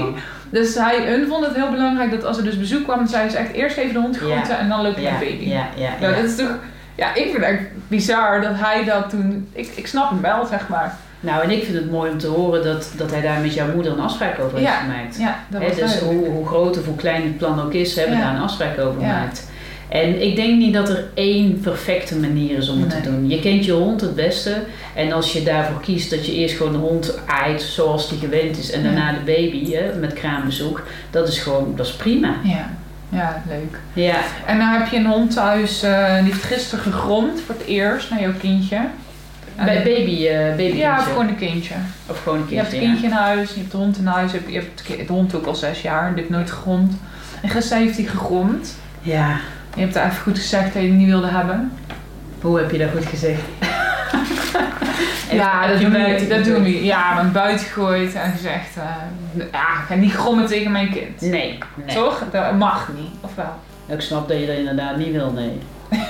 Dus 0.50 0.74
hij, 0.74 1.06
hun 1.06 1.26
vond 1.28 1.46
het 1.46 1.54
heel 1.54 1.70
belangrijk 1.70 2.10
dat 2.10 2.24
als 2.24 2.36
er 2.38 2.44
dus 2.44 2.58
bezoek 2.58 2.84
kwam, 2.84 3.06
zeiden 3.06 3.32
ze 3.32 3.38
echt 3.38 3.52
eerst 3.52 3.76
even 3.76 3.92
de 3.92 3.98
hond 4.00 4.16
groeten 4.16 4.38
Ja. 4.48 4.58
en 4.58 4.68
dan 4.68 4.82
loop 4.82 4.96
je 4.96 5.02
naar 5.02 5.18
de 5.18 5.24
baby. 5.24 5.44
ja, 5.48 5.66
ja, 5.76 5.88
Nou, 6.00 6.12
ja. 6.14 6.20
dat 6.20 6.30
is 6.30 6.36
toch... 6.36 6.50
Ja, 6.94 7.08
ik 7.14 7.22
vind 7.22 7.32
het 7.36 7.42
echt 7.44 7.62
bizar 7.88 8.40
dat 8.40 8.52
hij 8.54 8.84
dat 8.84 9.10
toen... 9.10 9.48
Ik, 9.52 9.70
ik 9.74 9.86
snap 9.86 10.10
hem 10.10 10.20
wel, 10.20 10.46
zeg 10.46 10.68
maar. 10.68 10.96
Nou, 11.20 11.42
en 11.42 11.50
ik 11.50 11.64
vind 11.64 11.76
het 11.76 11.90
mooi 11.90 12.10
om 12.10 12.18
te 12.18 12.26
horen 12.26 12.64
dat, 12.64 12.90
dat 12.96 13.10
hij 13.10 13.20
daar 13.20 13.40
met 13.40 13.54
jouw 13.54 13.72
moeder 13.74 13.92
een 13.92 14.00
afspraak 14.00 14.38
over 14.38 14.58
heeft 14.58 14.70
gemaakt. 14.80 15.16
Ja, 15.18 15.36
dat 15.48 15.62
was 15.62 15.76
dus 15.76 15.98
hoe, 16.00 16.26
hoe 16.28 16.46
groot 16.46 16.78
of 16.78 16.84
hoe 16.86 16.96
klein 16.96 17.22
het 17.22 17.36
plan 17.38 17.60
ook 17.60 17.72
is, 17.72 17.96
hebben 17.96 18.14
we 18.16 18.20
Ja. 18.20 18.26
daar 18.26 18.36
een 18.36 18.42
afspraak 18.42 18.78
over 18.78 19.00
gemaakt. 19.00 19.50
En 19.88 20.22
ik 20.22 20.36
denk 20.36 20.58
niet 20.58 20.74
dat 20.74 20.88
er 20.88 21.04
één 21.14 21.60
perfecte 21.60 22.16
manier 22.16 22.56
is 22.56 22.68
om 22.68 22.80
het 22.80 22.92
Nee. 22.92 23.00
te 23.00 23.10
doen. 23.10 23.28
Je 23.28 23.40
kent 23.40 23.64
je 23.64 23.72
hond 23.72 24.00
het 24.00 24.14
beste. 24.14 24.56
En 24.94 25.12
als 25.12 25.32
je 25.32 25.42
daarvoor 25.42 25.80
kiest 25.80 26.10
dat 26.10 26.26
je 26.26 26.32
eerst 26.34 26.56
gewoon 26.56 26.72
de 26.72 26.78
hond 26.78 27.18
aait 27.26 27.62
zoals 27.62 28.08
die 28.08 28.18
gewend 28.18 28.58
is. 28.58 28.70
En 28.70 28.82
Ja. 28.82 28.84
daarna 28.90 29.12
de 29.12 29.18
baby 29.24 29.72
hè, 29.72 29.94
met 29.94 30.12
kraambezoek. 30.12 30.82
Dat 31.10 31.28
is 31.28 31.38
gewoon, 31.38 31.72
dat 31.76 31.86
is 31.86 31.92
prima. 31.92 32.34
Ja. 32.42 32.70
ja, 33.08 33.42
leuk. 33.48 33.78
Ja, 33.92 34.16
En 34.46 34.58
dan 34.58 34.68
heb 34.68 34.88
je 34.88 34.96
een 34.96 35.06
hond 35.06 35.30
thuis, 35.32 35.82
eh, 35.82 36.14
die 36.14 36.32
heeft 36.32 36.44
gisteren 36.44 36.84
gegromd 36.92 37.40
voor 37.40 37.54
het 37.58 37.66
eerst 37.66 38.10
naar 38.10 38.20
jouw 38.20 38.34
kindje. 38.40 38.76
En- 39.56 39.64
bij 39.64 39.82
baby, 39.82 40.26
eh 40.26 40.48
baby 40.56 40.76
Ja, 40.76 40.98
of 40.98 41.04
gewoon 41.04 41.28
een 41.28 41.36
kindje. 41.36 41.74
Of 42.06 42.22
gewoon 42.22 42.38
een 42.38 42.44
Je 42.48 42.56
hebt 42.56 42.68
kindje, 42.68 42.88
het 42.88 42.98
kindje 43.00 43.16
in 43.16 43.22
huis, 43.22 43.50
je 43.54 43.58
hebt 43.60 43.70
de 43.70 43.76
hond 43.76 43.98
in 43.98 44.06
huis, 44.06 44.32
je 44.32 44.40
hebt, 44.54 44.86
de 45.08 45.12
hond 45.12 45.34
ook 45.34 45.46
al 45.46 45.54
zes 45.54 45.82
jaar, 45.82 46.08
die 46.08 46.16
heeft 46.18 46.30
nooit 46.30 46.50
gegromd. 46.50 46.92
En 47.42 47.48
gisteren 47.48 47.82
heeft 47.82 47.96
hij 47.96 48.06
gegromd. 48.06 48.74
ja. 49.02 49.36
Je 49.78 49.84
hebt 49.84 49.96
even 49.96 50.22
goed 50.22 50.38
gezegd 50.38 50.74
dat 50.74 50.82
je 50.82 50.88
het 50.88 50.98
niet 50.98 51.08
wilde 51.08 51.26
hebben. 51.26 51.72
Hoe 52.40 52.58
heb 52.58 52.70
je 52.70 52.78
dat 52.78 52.90
goed 52.90 53.06
gezegd? 53.06 53.40
ja, 55.40 55.66
dat 55.66 55.78
je 55.78 55.84
doen, 55.84 55.92
we, 55.92 55.98
buiten 55.98 56.28
dat 56.28 56.44
doen 56.44 56.62
we. 56.62 56.84
Ja, 56.84 57.14
mijn 57.14 57.32
buiten 57.32 57.66
gegooid 57.66 58.14
en 58.14 58.30
gezegd, 58.30 58.76
eh, 58.76 59.44
ja, 59.52 59.62
ik 59.62 59.84
ga 59.88 59.94
niet 59.94 60.12
grommen 60.12 60.46
tegen 60.46 60.72
mijn 60.72 60.90
kind. 60.90 61.20
Nee, 61.20 61.58
nee. 61.74 61.94
Toch? 61.96 62.24
Dat 62.30 62.52
mag 62.52 62.90
niet, 62.96 63.10
of 63.20 63.34
wel? 63.34 63.54
Ik 63.86 64.00
snap 64.00 64.28
dat 64.28 64.40
je 64.40 64.46
dat 64.46 64.56
inderdaad 64.56 64.96
niet 64.96 65.12
wil, 65.12 65.32
nee. 65.32 65.58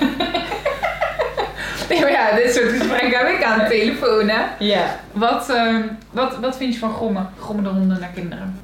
Nee, 1.88 2.00
maar 2.00 2.10
ja, 2.10 2.34
dit 2.36 2.54
soort 2.54 2.68
gesprekken 2.68 3.18
heb 3.18 3.28
ik 3.28 3.44
aan 3.44 3.58
de 3.58 3.66
telefoon, 3.68 4.28
hè. 4.28 4.42
Ja. 4.58 5.00
Wat, 5.12 5.50
ehm, 5.50 5.82
wat, 6.10 6.38
wat 6.38 6.56
vind 6.56 6.72
je 6.72 6.78
van 6.78 6.92
grommen? 6.94 7.28
Grommende 7.38 7.70
honden 7.70 8.00
naar 8.00 8.10
kinderen? 8.14 8.60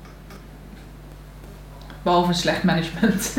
Behalve 2.05 2.33
slecht 2.33 2.63
management. 2.63 3.33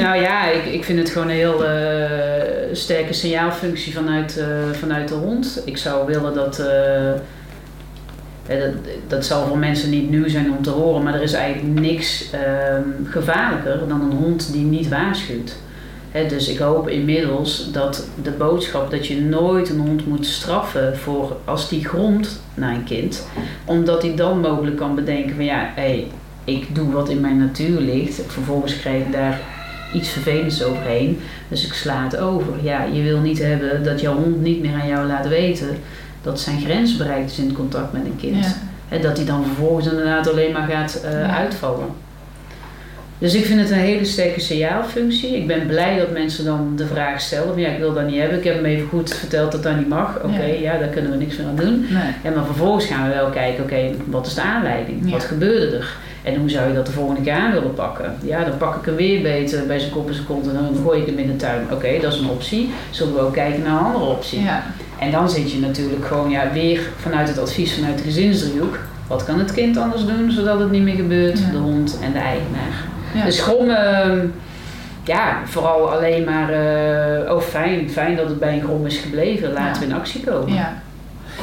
Nou 0.00 0.20
ja, 0.20 0.50
ik, 0.50 0.64
ik 0.64 0.84
vind 0.84 0.98
het 0.98 1.10
gewoon 1.10 1.28
een 1.28 1.34
heel 1.34 1.64
eh, 1.64 2.74
sterke 2.74 3.12
signaalfunctie 3.12 3.92
vanuit, 3.92 4.36
eh, 4.38 4.70
vanuit 4.72 5.08
de 5.08 5.14
hond. 5.14 5.62
Ik 5.64 5.76
zou 5.76 6.06
willen 6.06 6.34
dat, 6.34 6.58
eh, 6.58 7.12
dat. 8.46 8.72
Dat 9.06 9.24
zal 9.24 9.46
voor 9.46 9.58
mensen 9.58 9.90
niet 9.90 10.10
nieuw 10.10 10.28
zijn 10.28 10.50
om 10.50 10.62
te 10.62 10.70
horen, 10.70 11.02
maar 11.02 11.14
er 11.14 11.22
is 11.22 11.32
eigenlijk 11.32 11.80
niks 11.80 12.30
ehm, 12.30 12.82
gevaarlijker 13.04 13.88
dan 13.88 14.00
een 14.00 14.16
hond 14.16 14.52
die 14.52 14.64
niet 14.64 14.88
waarschuwt. 14.88 15.56
Hè, 16.10 16.26
dus 16.26 16.48
ik 16.48 16.58
hoop 16.58 16.88
inmiddels 16.88 17.72
dat 17.72 18.08
de 18.22 18.30
boodschap 18.30 18.90
dat 18.90 19.06
je 19.06 19.20
nooit 19.20 19.68
een 19.68 19.80
hond 19.80 20.06
moet 20.06 20.26
straffen 20.26 20.96
voor 20.98 21.36
als 21.44 21.68
die 21.68 21.88
gromt 21.88 22.40
naar 22.54 22.74
een 22.74 22.84
kind, 22.84 23.26
omdat 23.64 24.02
hij 24.02 24.16
dan 24.16 24.40
mogelijk 24.40 24.76
kan 24.76 24.94
bedenken 24.94 25.34
van 25.34 25.44
ja, 25.44 25.72
hé, 25.74 26.08
ik 26.46 26.74
doe 26.74 26.92
wat 26.92 27.08
in 27.08 27.20
mijn 27.20 27.38
natuur 27.38 27.80
ligt, 27.80 28.20
vervolgens 28.26 28.78
krijg 28.78 29.02
ik 29.04 29.12
daar 29.12 29.40
iets 29.94 30.08
vervelends 30.08 30.62
overheen. 30.64 31.20
Dus 31.48 31.66
ik 31.66 31.72
sla 31.72 32.04
het 32.04 32.16
over. 32.16 32.52
Ja, 32.62 32.82
je 32.84 33.02
wil 33.02 33.18
niet 33.20 33.38
hebben 33.38 33.84
dat 33.84 34.00
jouw 34.00 34.14
hond 34.14 34.40
niet 34.42 34.60
meer 34.62 34.74
aan 34.80 34.88
jou 34.88 35.06
laat 35.06 35.28
weten 35.28 35.68
dat 36.22 36.40
zijn 36.40 36.60
grens 36.60 36.96
bereikt 36.96 37.30
is 37.30 37.38
in 37.38 37.52
contact 37.52 37.92
met 37.92 38.04
een 38.04 38.16
kind. 38.16 38.44
Ja. 38.44 38.52
En 38.88 39.02
dat 39.02 39.16
hij 39.16 39.26
dan 39.26 39.44
vervolgens 39.44 39.86
inderdaad 39.86 40.30
alleen 40.30 40.52
maar 40.52 40.68
gaat 40.68 41.00
eh, 41.04 41.10
Ja. 41.12 41.36
uitvallen. 41.36 41.86
Dus 43.18 43.34
ik 43.34 43.44
vind 43.44 43.60
het 43.60 43.70
een 43.70 43.76
hele 43.76 44.04
sterke 44.04 44.40
signaalfunctie. 44.40 45.36
Ik 45.36 45.46
ben 45.46 45.66
blij 45.66 45.98
dat 45.98 46.10
mensen 46.12 46.44
dan 46.44 46.72
de 46.76 46.86
vraag 46.86 47.20
stellen. 47.20 47.48
van, 47.52 47.60
Ja, 47.60 47.68
ik 47.68 47.78
wil 47.78 47.92
dat 47.94 48.06
niet 48.06 48.18
hebben. 48.20 48.38
Ik 48.38 48.44
heb 48.44 48.54
hem 48.54 48.64
even 48.64 48.88
goed 48.88 49.14
verteld 49.14 49.52
dat 49.52 49.62
dat 49.62 49.76
niet 49.76 49.88
mag. 49.88 50.16
Oké, 50.24 50.42
Ja. 50.44 50.72
ja. 50.72 50.78
daar 50.78 50.88
kunnen 50.88 51.10
we 51.10 51.16
niks 51.16 51.36
meer 51.36 51.46
aan 51.46 51.56
doen. 51.56 51.86
Nee. 51.90 52.12
Ja, 52.24 52.30
maar 52.34 52.44
vervolgens 52.44 52.84
gaan 52.84 53.08
we 53.08 53.14
wel 53.14 53.28
kijken, 53.28 53.64
oké, 53.64 53.90
wat 54.04 54.26
is 54.26 54.34
de 54.34 54.42
aanleiding? 54.42 55.00
Ja. 55.04 55.10
Wat 55.10 55.24
gebeurde 55.24 55.76
er? 55.76 55.96
En 56.22 56.36
hoe 56.36 56.50
zou 56.50 56.68
je 56.68 56.74
dat 56.74 56.86
de 56.86 56.92
volgende 56.92 57.20
keer 57.20 57.32
aan 57.32 57.52
willen 57.52 57.74
pakken? 57.74 58.14
Ja, 58.22 58.44
dan 58.44 58.56
pak 58.56 58.76
ik 58.76 58.84
hem 58.84 58.96
weer 58.96 59.22
beter 59.22 59.66
bij 59.66 59.78
zijn 59.78 59.90
kop 59.92 60.08
en 60.08 60.14
zijn 60.14 60.26
kont 60.26 60.46
en 60.46 60.52
dan 60.52 60.76
gooi 60.82 61.00
ik 61.00 61.06
hem 61.06 61.18
in 61.18 61.26
de 61.26 61.36
tuin. 61.36 61.62
Oké, 61.72 61.88
dat 62.00 62.12
is 62.12 62.18
een 62.18 62.28
optie. 62.28 62.70
Zullen 62.90 63.14
we 63.14 63.20
ook 63.20 63.32
kijken 63.32 63.62
naar 63.62 63.72
een 63.78 63.84
andere 63.84 64.04
optie? 64.04 64.42
Ja. 64.42 64.64
En 64.98 65.10
dan 65.10 65.30
zit 65.30 65.52
je 65.52 65.60
natuurlijk 65.60 66.04
gewoon 66.06 66.30
ja, 66.30 66.52
weer 66.52 66.80
vanuit 66.96 67.28
het 67.28 67.38
advies 67.38 67.74
vanuit 67.74 67.98
de 67.98 68.04
gezinsdriehoek. 68.04 68.78
Wat 69.06 69.24
kan 69.24 69.38
het 69.38 69.52
kind 69.52 69.76
anders 69.76 70.04
doen 70.06 70.30
zodat 70.30 70.58
het 70.60 70.70
niet 70.70 70.82
meer 70.82 70.94
gebeurt? 70.96 71.36
De 71.52 71.58
hond 71.58 71.98
en 72.02 72.12
de 72.12 72.18
eigenaar. 72.18 72.84
Ja. 73.16 73.24
Dus 73.24 73.40
grommen, 73.40 74.34
ja, 75.04 75.38
vooral 75.44 75.92
alleen 75.92 76.24
maar, 76.24 76.50
eh, 76.52 77.32
oh 77.34 77.40
fijn, 77.40 77.90
fijn 77.90 78.16
dat 78.16 78.28
het 78.28 78.38
bij 78.38 78.52
een 78.54 78.62
grom 78.62 78.86
is 78.86 78.98
gebleven. 78.98 79.52
Laten 79.52 79.82
we 79.82 79.88
in 79.88 79.94
actie 79.94 80.24
komen. 80.24 80.54
Ja. 80.54 80.72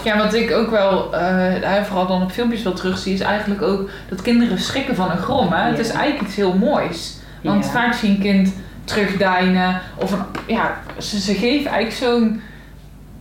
Ja, 0.03 0.17
wat 0.17 0.33
ik 0.33 0.51
ook 0.51 0.69
wel, 0.69 1.15
eh, 1.15 1.83
vooral 1.83 2.07
dan 2.07 2.21
op 2.21 2.31
filmpjes 2.31 2.63
wel 2.63 2.73
terugzie, 2.73 3.13
is 3.13 3.19
eigenlijk 3.19 3.61
ook 3.61 3.89
dat 4.09 4.21
kinderen 4.21 4.59
schrikken 4.59 4.95
van 4.95 5.11
een 5.11 5.17
grom. 5.17 5.51
Hè? 5.51 5.69
Het 5.69 5.79
is 5.79 5.89
eigenlijk 5.89 6.27
iets 6.27 6.35
heel 6.35 6.53
moois. 6.57 7.17
Want 7.41 7.65
Ja. 7.65 7.71
vaak 7.71 7.93
zie 7.93 8.09
je 8.09 8.15
een 8.15 8.21
kind 8.21 8.53
terugdeinen 8.83 9.81
of 9.95 10.11
een, 10.11 10.19
ja, 10.47 10.77
ze, 10.97 11.19
ze 11.19 11.33
geven 11.33 11.71
eigenlijk 11.71 11.91
zo'n 11.91 12.41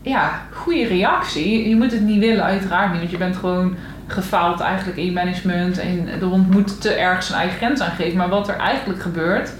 ja, 0.02 0.40
goede 0.50 0.86
reactie. 0.86 1.68
Je 1.68 1.76
moet 1.76 1.92
het 1.92 2.00
niet 2.00 2.18
willen, 2.18 2.44
uiteraard 2.44 2.90
niet, 2.90 2.98
want 2.98 3.10
je 3.10 3.16
bent 3.16 3.36
gewoon 3.36 3.76
gefaald 4.12 4.60
eigenlijk 4.60 4.98
in 4.98 5.04
je 5.04 5.12
management 5.12 5.78
en 5.78 6.08
de 6.18 6.24
hond 6.24 6.50
moet 6.50 6.80
te 6.80 6.92
erg 6.92 7.22
zijn 7.22 7.38
eigen 7.40 7.56
grens 7.56 7.80
aangeven. 7.80 8.16
Maar 8.16 8.28
wat 8.28 8.48
er 8.48 8.56
eigenlijk 8.56 9.00
gebeurt, 9.02 9.52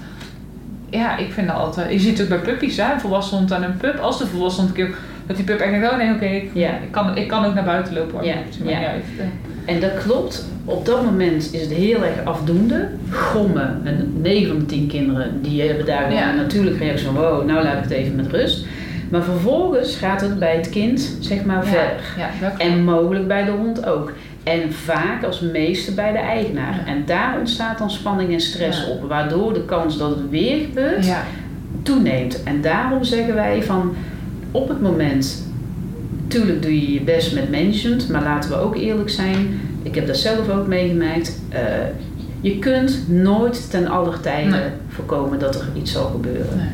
ja, 0.89 1.17
ik 1.17 1.31
vind 1.33 1.47
dat 1.47 1.55
altijd. 1.55 1.91
Je 1.91 1.99
ziet 1.99 2.17
het 2.17 2.21
ook 2.21 2.41
bij 2.43 2.51
puppies, 2.53 2.77
hè? 2.77 2.93
Een 2.93 2.99
volwassen 2.99 3.37
hond 3.37 3.51
en 3.51 3.63
een 3.63 3.77
pup. 3.77 3.99
Als 3.99 4.17
de 4.19 4.27
volwassen 4.27 4.63
hond 4.63 4.77
een 4.77 4.85
keer 4.85 4.95
dat 5.27 5.35
die 5.35 5.45
pup 5.45 5.59
echt 5.59 5.71
denkt, 5.71 5.91
oh 5.91 5.97
nee, 5.97 6.13
oké, 6.13 6.25
ik, 6.25 6.49
Ja. 6.53 6.69
ik, 6.69 6.91
kan, 6.91 7.17
ik 7.17 7.27
kan 7.27 7.45
ook 7.45 7.53
naar 7.53 7.63
buiten 7.63 7.93
lopen 7.93 8.11
hoor. 8.13 8.25
Ja, 8.25 8.35
uit. 8.87 9.03
En 9.65 9.79
dat 9.79 9.91
klopt. 10.03 10.45
Op 10.65 10.85
dat 10.85 11.03
moment 11.03 11.53
is 11.53 11.61
het 11.61 11.71
heel 11.71 12.03
erg 12.03 12.23
afdoende. 12.23 12.87
Gommen. 13.11 13.81
En 13.83 14.13
9 14.21 14.47
van 14.47 14.59
de 14.59 14.65
10 14.65 14.87
kinderen 14.87 15.41
die 15.41 15.61
hebben 15.61 15.85
daar 15.85 16.13
Ja. 16.13 16.29
een 16.29 16.35
natuurlijke 16.35 16.83
reactie 16.83 17.05
van 17.05 17.15
wow, 17.15 17.45
nou 17.45 17.63
laat 17.63 17.73
ik 17.73 17.83
het 17.83 17.91
even 17.91 18.15
met 18.15 18.27
rust. 18.27 18.65
Maar 19.09 19.23
vervolgens 19.23 19.95
gaat 19.95 20.21
het 20.21 20.39
bij 20.39 20.55
het 20.55 20.69
kind 20.69 21.17
zeg 21.19 21.43
maar 21.43 21.55
Ja, 21.65 21.71
verder. 21.71 22.03
Ja. 22.41 22.51
En 22.57 22.83
mogelijk 22.83 23.27
bij 23.27 23.43
de 23.45 23.51
hond 23.51 23.85
ook. 23.85 24.11
En 24.43 24.73
vaak 24.73 25.23
als 25.23 25.39
meeste 25.39 25.93
bij 25.93 26.11
de 26.11 26.17
eigenaar. 26.17 26.75
Ja. 26.75 26.91
En 26.91 27.03
daar 27.05 27.39
ontstaat 27.39 27.77
dan 27.77 27.91
spanning 27.91 28.33
en 28.33 28.41
stress 28.41 28.85
Ja. 28.85 28.91
op, 28.91 29.07
waardoor 29.09 29.53
de 29.53 29.65
kans 29.65 29.97
dat 29.97 30.09
het 30.09 30.29
weer 30.29 30.57
gebeurt 30.57 31.05
Ja. 31.05 31.23
toeneemt. 31.83 32.43
En 32.43 32.61
daarom 32.61 33.03
zeggen 33.03 33.33
wij 33.35 33.63
van 33.63 33.95
op 34.51 34.67
het 34.69 34.81
moment, 34.81 35.47
tuurlijk 36.27 36.61
doe 36.61 36.81
je 36.81 36.93
je 36.93 37.01
best 37.01 37.33
met 37.33 37.51
management, 37.51 38.09
maar 38.09 38.23
laten 38.23 38.49
we 38.49 38.55
ook 38.55 38.75
eerlijk 38.75 39.09
zijn. 39.09 39.59
Ik 39.83 39.95
heb 39.95 40.07
dat 40.07 40.17
zelf 40.17 40.49
ook 40.49 40.67
meegemaakt. 40.67 41.39
eh, 41.49 41.61
je 42.41 42.59
kunt 42.59 43.03
nooit 43.09 43.69
ten 43.69 43.87
aller 43.87 44.19
tijde 44.19 44.49
Nee. 44.49 44.61
voorkomen 44.87 45.39
dat 45.39 45.55
er 45.55 45.67
iets 45.75 45.91
zal 45.91 46.05
gebeuren. 46.09 46.57
Nee. 46.57 46.67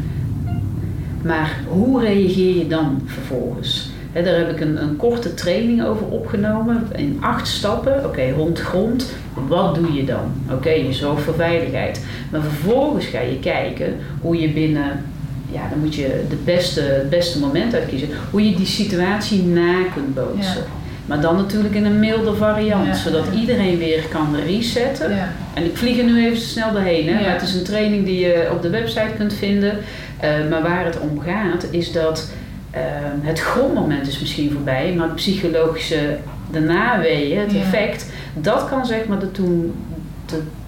Maar 1.23 1.59
hoe 1.67 2.01
reageer 2.01 2.57
je 2.57 2.67
dan 2.67 3.01
vervolgens? 3.05 3.88
Daar 4.14 4.38
heb 4.38 4.49
ik 4.52 4.60
een, 4.60 4.81
een 4.81 4.95
korte 4.95 5.34
training 5.34 5.84
over 5.86 6.06
opgenomen 6.06 6.88
in 6.95 7.18
acht 7.22 7.48
stappen. 7.48 8.06
Oké, 8.06 8.31
hond 8.31 8.60
grond, 8.60 9.11
wat 9.48 9.76
doe 9.76 9.94
je 9.94 10.03
dan? 10.06 10.31
Oké, 10.52 10.69
je 10.69 10.94
zorgt 10.94 11.22
voor 11.23 11.34
veiligheid. 11.34 12.06
Maar 12.31 12.41
vervolgens 12.41 13.06
ga 13.06 13.19
je 13.19 13.40
kijken 13.40 13.95
hoe 14.22 14.40
je 14.41 14.49
binnen, 14.49 15.03
ja, 15.52 15.61
dan 15.69 15.80
moet 15.80 15.95
je 15.95 16.26
de 16.30 16.38
beste, 16.45 16.81
het 16.81 17.10
beste 17.10 17.40
moment 17.40 17.73
uitkiezen, 17.73 18.10
hoe 18.31 18.49
je 18.49 18.56
die 18.56 18.65
situatie 18.65 19.44
na 19.44 19.76
kunt 19.94 20.15
bootsen. 20.15 20.61
Ja. 20.61 20.68
Maar 21.06 21.22
dan 21.22 21.36
natuurlijk 21.36 21.76
in 21.76 21.86
een 21.86 21.99
milde 21.99 22.34
variant, 22.36 22.86
Ja. 22.88 22.94
zodat 22.94 23.26
iedereen 23.36 23.77
weer 23.77 24.03
kan 24.10 24.36
resetten. 24.45 25.15
Ja. 25.15 25.31
En 25.53 25.65
ik 25.65 25.77
vlieg 25.77 25.98
er 25.98 26.03
nu 26.03 26.26
even 26.26 26.38
snel 26.41 26.72
doorheen. 26.72 27.07
Hè? 27.07 27.14
Maar 27.14 27.34
het 27.34 27.41
is 27.41 27.53
een 27.56 27.64
training 27.64 28.06
die 28.06 28.19
je 28.19 28.49
op 28.52 28.61
de 28.61 28.69
website 28.69 29.11
kunt 29.18 29.34
vinden. 29.34 29.77
Eh, 30.19 30.30
maar 30.49 30.61
waar 30.61 30.86
het 30.86 30.99
om 30.99 31.19
gaat 31.19 31.68
is 31.72 31.91
dat 31.91 32.31
eh, 32.71 32.81
het 33.21 33.39
grondmoment 33.39 34.07
is 34.07 34.19
misschien 34.19 34.51
voorbij. 34.51 34.93
Maar 34.97 35.05
het 35.07 35.15
psychologische, 35.15 36.17
de 36.51 36.59
naweeën, 36.59 37.39
het 37.39 37.51
Ja. 37.51 37.59
effect, 37.59 38.05
dat 38.33 38.69
kan 38.69 38.85
zeg 38.85 39.05
maar 39.05 39.21
ertoe, 39.21 39.65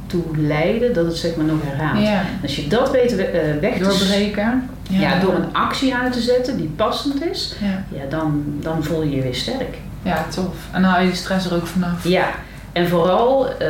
ertoe 0.03 0.37
leiden 0.37 0.93
dat 0.93 1.05
het 1.05 1.17
zeg 1.17 1.35
maar 1.35 1.45
nog 1.45 1.57
herhaalt. 1.63 2.03
Ja. 2.05 2.21
Als 2.43 2.55
je 2.55 2.67
dat 2.67 2.91
weet 2.91 3.15
we- 3.15 3.23
eh, 3.23 3.59
weg 3.61 3.73
te 3.77 3.83
Doorbreken. 3.83 4.69
ja. 4.89 5.19
door 5.19 5.33
een 5.33 5.53
actie 5.53 5.95
uit 5.95 6.13
te 6.13 6.21
zetten 6.21 6.57
die 6.57 6.71
passend 6.75 7.25
is, 7.25 7.55
Ja. 7.89 7.99
dan, 8.09 8.43
dan 8.59 8.83
voel 8.83 9.03
je 9.03 9.15
je 9.15 9.21
weer 9.21 9.35
sterk. 9.35 9.77
ja, 10.03 10.25
tof. 10.29 10.55
En 10.71 10.81
dan 10.81 10.91
haal 10.91 11.01
je 11.01 11.07
die 11.07 11.15
stress 11.15 11.45
er 11.45 11.55
ook 11.55 11.67
vanaf. 11.67 12.03
Ja, 12.07 12.25
en 12.71 12.87
vooral 12.87 13.57
eh, 13.57 13.69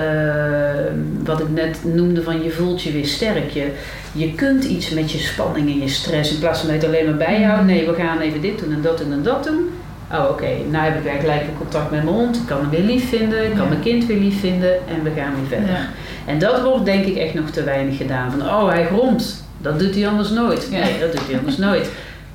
wat 1.23 1.39
ik 1.39 1.49
net 1.49 1.79
noemde 1.83 2.23
van 2.23 2.43
je 2.43 2.49
voelt 2.49 2.81
je 2.81 2.91
weer 2.91 3.05
sterk. 3.05 3.49
Je, 3.51 3.71
je 4.11 4.33
kunt 4.33 4.63
iets 4.63 4.89
met 4.89 5.11
je 5.11 5.17
spanning 5.17 5.69
en 5.69 5.79
je 5.79 5.87
stress 5.89 6.31
in 6.33 6.39
plaats 6.39 6.59
van 6.59 6.69
dat 6.69 6.81
je 6.81 6.87
het 6.87 6.95
alleen 6.95 7.09
maar 7.09 7.27
bijhoudt. 7.27 7.65
Nee, 7.65 7.85
we 7.87 7.93
gaan 7.93 8.19
even 8.19 8.41
dit 8.41 8.59
doen 8.59 8.73
en 8.73 8.81
dat 8.81 8.97
doen 8.97 9.11
en 9.11 9.23
dat 9.23 9.43
doen. 9.43 9.69
Oh 10.13 10.29
oké, 10.29 10.47
nou 10.69 10.83
heb 10.83 10.97
ik 10.97 11.03
weer 11.03 11.19
gelijk 11.19 11.41
een 11.41 11.57
contact 11.57 11.91
met 11.91 12.03
mijn 12.03 12.15
hond. 12.15 12.35
Ik 12.35 12.45
kan 12.45 12.57
hem 12.57 12.69
weer 12.69 12.79
lief 12.83 13.09
vinden, 13.09 13.43
ik 13.45 13.49
kan 13.49 13.63
Ja. 13.63 13.69
mijn 13.69 13.81
kind 13.81 14.05
weer 14.05 14.17
lief 14.19 14.39
vinden 14.39 14.87
en 14.87 15.03
we 15.03 15.11
gaan 15.15 15.33
weer 15.35 15.47
verder. 15.59 15.69
Ja. 15.75 15.87
En 16.25 16.39
dat 16.39 16.61
wordt 16.61 16.85
denk 16.85 17.05
ik 17.05 17.15
echt 17.17 17.33
nog 17.33 17.49
te 17.49 17.63
weinig 17.63 17.97
gedaan. 17.97 18.31
Van 18.31 18.41
oh 18.41 18.67
hij 18.69 18.85
gromt, 18.85 19.43
dat 19.57 19.79
doet 19.79 19.95
hij 19.95 20.07
anders 20.07 20.29
nooit. 20.29 20.67
Ja. 20.71 20.79
Nee, 20.83 20.99
dat 20.99 21.11
doet 21.11 21.27
hij 21.27 21.37
anders 21.37 21.57
nooit. 21.57 21.89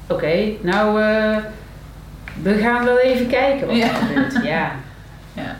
Oké, 0.06 0.34
nou 0.60 1.02
eh, 1.02 1.36
we 2.42 2.54
gaan 2.54 2.84
wel 2.84 2.98
even 2.98 3.26
kijken 3.26 3.66
wat 3.66 3.76
er 3.76 3.88
gebeurt. 3.88 4.44
Ja. 4.44 4.72
ja, 5.32 5.56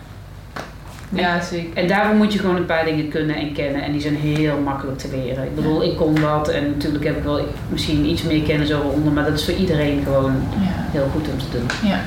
zeker. 1.42 1.76
En 1.82 1.88
daarvoor 1.88 2.14
moet 2.14 2.32
je 2.32 2.38
gewoon 2.38 2.56
een 2.56 2.66
paar 2.66 2.84
dingen 2.84 3.08
kunnen 3.08 3.36
en 3.36 3.52
kennen. 3.52 3.82
En 3.82 3.92
die 3.92 4.00
zijn 4.00 4.16
heel 4.16 4.58
makkelijk 4.58 4.98
te 4.98 5.08
leren. 5.10 5.44
Ik 5.44 5.54
bedoel, 5.54 5.82
ik 5.84 5.96
kon 5.96 6.14
dat. 6.14 6.48
En 6.48 6.66
natuurlijk 6.70 7.04
heb 7.04 7.16
ik 7.16 7.22
wel 7.24 7.48
misschien 7.68 8.04
iets 8.06 8.22
meer 8.22 8.42
kennis 8.42 8.72
over 8.72 8.90
honden. 8.90 9.12
Maar 9.12 9.24
dat 9.24 9.38
is 9.38 9.44
voor 9.44 9.54
iedereen 9.54 10.02
gewoon 10.04 10.32
Ja. 10.50 10.84
heel 10.90 11.08
goed 11.12 11.28
om 11.28 11.38
te 11.38 11.58
doen. 11.58 11.66
Ja, 11.90 12.00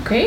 oké. 0.00 0.24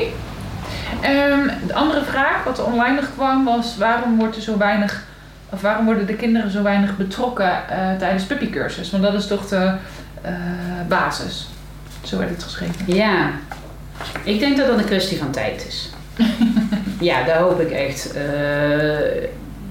Ehm, 1.02 1.48
de 1.68 1.74
andere 1.74 2.04
vraag 2.04 2.44
wat 2.44 2.58
er 2.58 2.66
online 2.66 2.96
nog 2.96 3.10
kwam 3.16 3.46
was 3.46 3.78
waarom 3.78 4.18
wordt 4.18 4.36
er 4.36 4.42
zo 4.42 4.58
weinig 4.58 5.04
of 5.50 5.62
waarom 5.62 5.86
worden 5.86 6.06
de 6.06 6.14
kinderen 6.16 6.52
zo 6.52 6.64
weinig 6.64 6.98
betrokken 6.98 7.70
eh, 7.70 7.96
tijdens 7.98 8.24
puppycursus? 8.24 8.92
Want 8.92 9.04
dat 9.04 9.14
is 9.14 9.28
toch 9.28 9.48
de 9.48 9.72
eh, 10.22 10.32
basis. 10.88 11.48
Zo 12.04 12.18
werd 12.18 12.30
het 12.30 12.44
geschreven. 12.44 12.76
Ja, 12.86 13.30
ik 14.24 14.40
denk 14.40 14.58
dat 14.58 14.68
dat 14.68 14.78
een 14.78 14.86
kwestie 14.86 15.18
van 15.18 15.32
tijd 15.32 15.66
is. 15.68 15.90
ja, 17.00 17.24
daar 17.24 17.42
hoop 17.42 17.60
ik 17.60 17.72
echt. 17.72 18.14
Eh, 18.14 18.24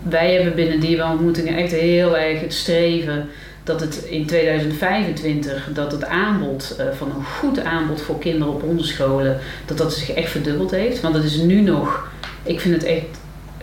wij 0.02 0.32
hebben 0.34 0.54
binnen 0.54 0.80
dierenbehontmoetingen 0.80 1.56
echt 1.56 1.72
heel 1.72 2.18
erg 2.18 2.40
het 2.40 2.54
streven 2.54 3.28
dat 3.64 3.80
het 3.80 3.94
in 3.96 4.26
2025 4.26 5.68
dat 5.74 5.92
het 5.92 6.04
aanbod 6.04 6.76
eh, 6.78 6.86
van 6.96 7.08
een 7.08 7.24
goed 7.24 7.64
aanbod 7.64 8.00
voor 8.00 8.18
kinderen 8.18 8.54
op 8.54 8.62
hondenscholen 8.62 9.38
dat 9.66 9.78
dat 9.78 9.94
zich 9.94 10.12
echt 10.12 10.30
verdubbeld 10.30 10.70
heeft. 10.70 11.00
Want 11.00 11.14
dat 11.14 11.24
is 11.24 11.36
nu 11.36 11.60
nog, 11.60 12.08
ik 12.42 12.60
vind 12.60 12.74
het 12.74 12.84
echt 12.84 13.04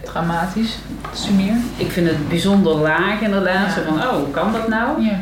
Dramatisch. 0.03 0.77
Sumeer. 1.13 1.55
ik 1.77 1.91
vind 1.91 2.07
het 2.07 2.29
bijzonder 2.29 2.75
laag 2.75 3.21
inderdaad. 3.21 3.67
Ja. 3.67 3.73
Zo 3.73 3.81
van, 3.87 3.97
oh, 3.97 4.15
hoe 4.15 4.31
kan 4.31 4.51
dat 4.51 4.67
nou? 4.67 5.03
Ja. 5.03 5.19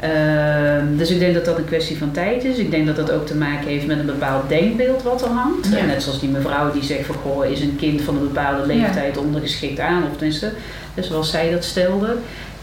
Ehm, 0.00 0.96
dus 0.96 1.10
ik 1.10 1.18
denk 1.18 1.34
dat 1.34 1.44
dat 1.44 1.58
een 1.58 1.64
kwestie 1.64 1.98
van 1.98 2.10
tijd 2.10 2.44
is. 2.44 2.56
Ik 2.56 2.70
denk 2.70 2.86
dat 2.86 2.96
dat 2.96 3.10
ook 3.10 3.26
te 3.26 3.34
maken 3.34 3.68
heeft 3.68 3.86
met 3.86 3.98
een 3.98 4.06
bepaald 4.06 4.48
denkbeeld 4.48 5.02
wat 5.02 5.22
er 5.22 5.28
hangt. 5.28 5.68
Ja. 5.76 5.84
Net 5.84 6.02
zoals 6.02 6.20
die 6.20 6.28
mevrouw 6.28 6.72
die 6.72 6.82
zegt 6.82 7.06
van, 7.06 7.14
goh, 7.14 7.44
is 7.44 7.60
een 7.60 7.76
kind 7.76 8.02
van 8.02 8.16
een 8.16 8.28
bepaalde 8.32 8.66
leeftijd 8.66 9.16
ondergeschikt 9.16 9.80
aan? 9.80 10.02
Of 10.02 10.16
tenminste, 10.16 10.52
dus 10.94 11.06
zoals 11.06 11.30
zij 11.30 11.50
dat 11.50 11.64
stelde. 11.64 12.16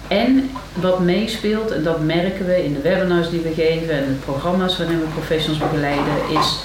En 0.07 0.49
wat 0.73 0.99
meespeelt, 0.99 1.71
en 1.71 1.83
dat 1.83 2.03
merken 2.03 2.45
we 2.45 2.63
in 2.63 2.73
de 2.73 2.81
webinars 2.81 3.29
die 3.29 3.39
we 3.39 3.53
geven 3.53 3.93
en 3.93 4.05
de 4.05 4.13
programma's 4.25 4.77
waarin 4.77 4.99
we 4.99 5.05
professionals 5.05 5.59
begeleiden, 5.59 6.13
is 6.39 6.59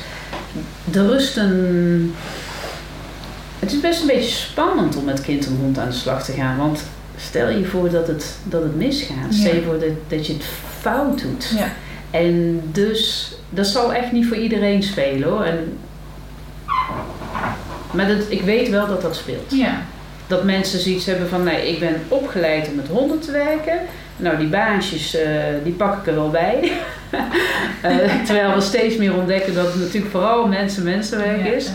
de 0.84 1.06
rust 1.06 1.36
een... 1.36 2.14
Het 3.58 3.72
is 3.72 3.80
best 3.80 4.00
een 4.00 4.06
beetje 4.06 4.30
spannend 4.30 4.96
om 4.96 5.04
met 5.04 5.20
kind 5.20 5.46
en 5.46 5.58
hond 5.60 5.78
aan 5.78 5.88
de 5.88 5.94
slag 5.94 6.24
te 6.24 6.32
gaan. 6.32 6.56
Want 6.56 6.82
stel 7.20 7.48
je 7.48 7.64
voor 7.64 7.90
dat 7.90 8.06
het, 8.06 8.36
dat 8.44 8.62
het 8.62 8.76
misgaat. 8.76 9.34
Stel 9.34 9.54
je 9.54 9.62
voor 9.62 9.78
dat, 9.78 9.88
dat 10.08 10.26
je 10.26 10.32
het 10.32 10.44
fout 10.80 11.22
doet. 11.22 11.52
Ja. 11.56 11.72
En 12.10 12.62
dus, 12.72 13.32
dat 13.50 13.66
zal 13.66 13.94
echt 13.94 14.12
niet 14.12 14.26
voor 14.26 14.36
iedereen 14.36 14.82
spelen 14.82 15.28
hoor. 15.28 15.44
En, 15.44 15.78
maar 17.90 18.08
dat, 18.08 18.24
ik 18.28 18.42
weet 18.42 18.68
wel 18.68 18.86
dat 18.86 19.02
dat 19.02 19.16
speelt. 19.16 19.50
Ja. 19.50 19.82
Dat 20.26 20.44
mensen 20.44 20.80
zoiets 20.80 21.06
hebben 21.06 21.28
van, 21.28 21.44
nee, 21.44 21.72
ik 21.72 21.78
ben 21.78 22.02
opgeleid 22.08 22.68
om 22.68 22.74
met 22.74 22.88
honden 22.88 23.20
te 23.20 23.32
werken. 23.32 23.78
Nou, 24.16 24.38
die 24.38 24.48
baasjes, 24.48 25.14
eh, 25.14 25.30
die 25.64 25.72
pak 25.72 25.98
ik 25.98 26.06
er 26.06 26.14
wel 26.14 26.30
bij. 26.30 26.72
Eh, 27.82 28.24
terwijl 28.24 28.54
we 28.54 28.60
steeds 28.60 28.96
meer 28.96 29.14
ontdekken 29.14 29.54
dat 29.54 29.66
het 29.66 29.74
natuurlijk 29.74 30.12
vooral 30.12 30.46
mensen-mensenwerk 30.46 31.46
is. 31.46 31.70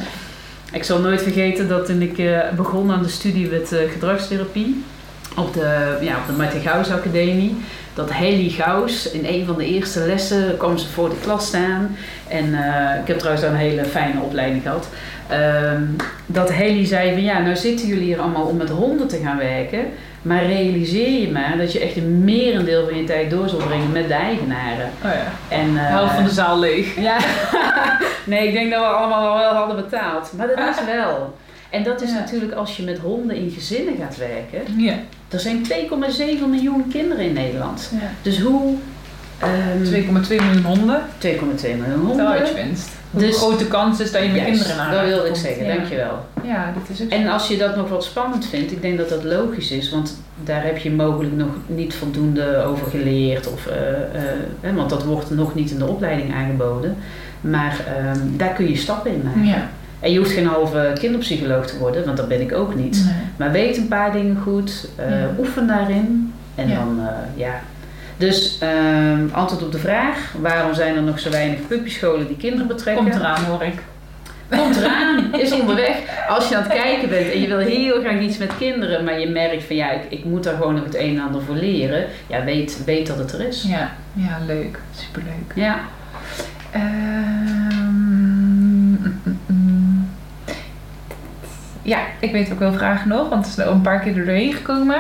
Ik 0.72 0.84
zal 0.84 1.00
nooit 1.00 1.22
vergeten 1.22 1.68
dat 1.68 1.86
toen 1.86 2.02
ik 2.02 2.18
eh, 2.18 2.40
begon 2.56 2.92
aan 2.92 3.04
de 3.04 3.10
studie 3.10 3.50
met 3.50 3.76
gedragstherapie 3.92 4.84
op 5.38 5.54
de, 5.54 5.98
ja, 6.02 6.16
op 6.18 6.26
de 6.28 6.34
Martin 6.38 6.62
Gauws 6.62 6.92
Academie. 6.92 7.58
Dat 7.94 8.10
Helly 8.14 8.50
Gauws 8.50 9.12
in 9.12 9.26
een 9.26 9.46
van 9.46 9.58
de 9.58 9.66
eerste 9.66 10.00
lessen 10.00 10.58
kwam 10.58 10.78
ze 10.78 10.88
voor 10.88 11.10
de 11.10 11.20
klas 11.22 11.48
staan. 11.48 11.96
En 12.28 12.54
eh, 12.54 13.00
ik 13.02 13.08
heb 13.08 13.18
trouwens 13.20 13.46
een 13.46 13.56
hele 13.56 13.86
fijne 13.86 14.22
opleiding 14.22 14.62
gehad. 14.64 14.88
Ehm, 15.30 15.82
dat 16.26 16.54
Helly 16.54 16.86
zei 16.86 17.12
van 17.12 17.24
ja, 17.24 17.40
nou 17.40 17.56
zitten 17.56 17.88
jullie 17.88 18.04
hier 18.04 18.20
allemaal 18.20 18.44
om 18.46 18.58
met 18.58 18.70
honden 18.70 19.08
te 19.08 19.20
gaan 19.24 19.38
werken. 19.38 19.86
Maar 20.22 20.46
realiseer 20.46 21.20
je 21.22 21.32
maar 21.32 21.58
dat 21.58 21.72
je 21.72 21.80
echt 21.80 21.96
een 21.98 22.24
merendeel 22.24 22.86
van 22.88 22.98
je 22.98 23.04
tijd 23.04 23.30
door 23.30 23.50
zal 23.50 23.60
brengen 23.60 23.92
met 23.92 24.08
de 24.08 24.14
eigenaren. 24.14 24.90
Oh 25.04 25.12
ja. 25.12 25.56
En, 25.56 25.74
De 25.74 25.80
eh, 25.80 25.88
helft 25.90 26.14
van 26.14 26.24
de 26.24 26.30
zaal 26.30 26.60
leeg. 26.60 26.96
ja, 27.10 27.18
nee, 28.24 28.48
ik 28.48 28.54
denk 28.54 28.72
dat 28.72 28.80
we 28.80 28.86
allemaal 28.88 29.28
al 29.30 29.38
wel 29.38 29.54
hadden 29.54 29.76
betaald. 29.76 30.32
Maar 30.38 30.48
dat 30.48 30.58
is 30.58 30.86
wel. 30.96 31.36
En 31.70 31.84
dat 31.84 32.02
is 32.02 32.10
Ja. 32.10 32.20
natuurlijk 32.20 32.54
als 32.54 32.78
je 32.78 32.84
met 32.84 32.98
honden 33.00 33.36
in 33.36 33.50
gezinnen 33.50 33.96
gaat 34.00 34.18
werken. 34.18 34.80
Ja. 34.82 34.94
Er 35.36 35.42
zijn 35.42 35.66
2,7 36.42 36.50
miljoen 36.50 36.88
kinderen 36.90 37.26
in 37.26 37.34
Nederland. 37.34 37.90
ja. 37.92 38.10
Dus 38.22 38.40
hoe... 38.42 38.74
ehm 39.40 39.84
2,2 39.84 40.28
miljoen 40.30 40.64
honden. 40.64 41.02
2,2 41.20 41.28
miljoen 41.62 42.06
honden. 42.06 42.28
uit 42.28 42.48
je 42.48 42.54
winst. 42.54 42.90
Hoe 43.12 43.22
Dus- 43.22 43.38
grote 43.38 43.68
kans 43.68 44.00
is 44.00 44.12
dat 44.12 44.22
je 44.22 44.28
met 44.28 44.38
Juist, 44.42 44.52
kinderen 44.62 44.78
naar 44.78 44.92
dat 44.96 45.06
wilde 45.06 45.28
ik 45.30 45.36
zeggen, 45.36 45.66
Ja. 45.66 45.76
dankjewel. 45.76 46.26
Ja, 46.44 46.74
dit 46.80 46.98
is 46.98 47.04
ook 47.06 47.10
En 47.12 47.28
als 47.28 47.48
je 47.48 47.58
dat 47.58 47.76
nog 47.76 47.90
wat 47.90 48.04
spannend 48.04 48.46
vindt, 48.46 48.72
ik 48.72 48.82
denk 48.82 48.98
dat 48.98 49.10
dat 49.10 49.24
logisch 49.24 49.72
is, 49.72 49.90
want 49.90 50.22
daar 50.44 50.64
heb 50.64 50.78
je 50.78 50.92
mogelijk 50.92 51.36
nog 51.36 51.50
niet 51.68 51.94
voldoende 51.94 52.64
over 52.64 52.88
geleerd, 52.90 53.48
of, 53.54 53.68
eh, 53.68 53.92
eh, 53.92 54.22
hè, 54.62 54.74
want 54.74 54.90
dat 54.90 55.04
wordt 55.04 55.30
nog 55.30 55.56
niet 55.56 55.72
in 55.72 55.78
de 55.80 55.86
opleiding 55.88 56.34
aangeboden. 56.34 56.98
Maar 57.42 57.78
ehm, 57.98 58.20
daar 58.38 58.54
kun 58.54 58.70
je 58.70 58.76
stappen 58.78 59.12
in 59.12 59.22
maken. 59.24 59.46
Ja. 59.46 59.70
En 60.06 60.12
je 60.12 60.18
hoeft 60.18 60.32
geen 60.32 60.48
halve 60.48 60.92
kinderpsycholoog 61.00 61.66
te 61.68 61.78
worden, 61.78 62.06
want 62.06 62.18
dat 62.18 62.28
ben 62.28 62.42
ik 62.42 62.54
ook 62.54 62.76
niet. 62.76 63.04
Nee. 63.06 63.14
Maar 63.38 63.52
weet 63.52 63.78
een 63.78 63.88
paar 63.88 64.12
dingen 64.12 64.38
goed, 64.44 64.88
eh, 64.96 65.10
Ja. 65.10 65.28
oefen 65.40 65.68
daarin 65.68 66.34
en 66.56 66.68
Ja. 66.68 66.76
dan, 66.76 67.00
eh, 67.00 67.40
ja. 67.40 67.62
Dus 68.18 68.58
ehm, 68.60 69.20
antwoord 69.32 69.64
op 69.64 69.72
de 69.72 69.78
vraag, 69.78 70.34
waarom 70.42 70.74
zijn 70.74 70.96
er 70.96 71.02
nog 71.02 71.20
zo 71.20 71.30
weinig 71.30 71.68
puppyscholen 71.68 72.28
die 72.28 72.38
kinderen 72.38 72.68
betrekken? 72.68 73.04
Komt 73.04 73.16
eraan 73.16 73.44
hoor 73.44 73.64
ik. 73.64 73.74
Komt 74.50 74.76
eraan, 74.78 75.34
is 75.34 75.52
onderweg. 75.52 75.96
Als 76.30 76.50
je 76.50 76.56
aan 76.58 76.64
het 76.64 76.74
kijken 76.84 77.10
bent 77.10 77.32
en 77.32 77.42
je 77.42 77.48
wil 77.48 77.58
heel 77.58 78.00
graag 78.02 78.20
iets 78.20 78.38
met 78.38 78.52
kinderen, 78.58 79.04
maar 79.04 79.20
je 79.20 79.28
merkt 79.30 79.64
van 79.64 79.76
ja, 79.76 79.92
ik, 79.92 80.02
ik 80.10 80.26
moet 80.26 80.44
daar 80.44 80.56
gewoon 80.56 80.76
nog 80.76 80.84
het 80.84 80.96
een 80.96 81.18
en 81.18 81.26
ander 81.26 81.42
voor 81.42 81.56
leren. 81.56 82.06
Ja, 82.28 82.44
weet, 82.44 82.82
weet 82.86 83.08
dat 83.08 83.18
het 83.18 83.34
er 83.34 83.48
is. 83.48 83.64
Ja, 83.68 83.92
ja 84.14 84.38
leuk. 84.48 84.80
Superleuk. 84.96 85.52
Ja. 85.56 85.80
Ehm, 86.72 87.55
ja, 91.86 92.00
ik 92.20 92.32
weet 92.32 92.52
ook 92.52 92.60
wel 92.60 92.74
vragen 92.74 93.08
nog, 93.08 93.30
want 93.30 93.46
het 93.46 93.58
is 93.58 93.66
al 93.66 93.72
een 93.72 93.82
paar 93.82 94.00
keer 94.00 94.18
er 94.18 94.26
doorheen 94.26 94.54
gekomen. 94.54 94.98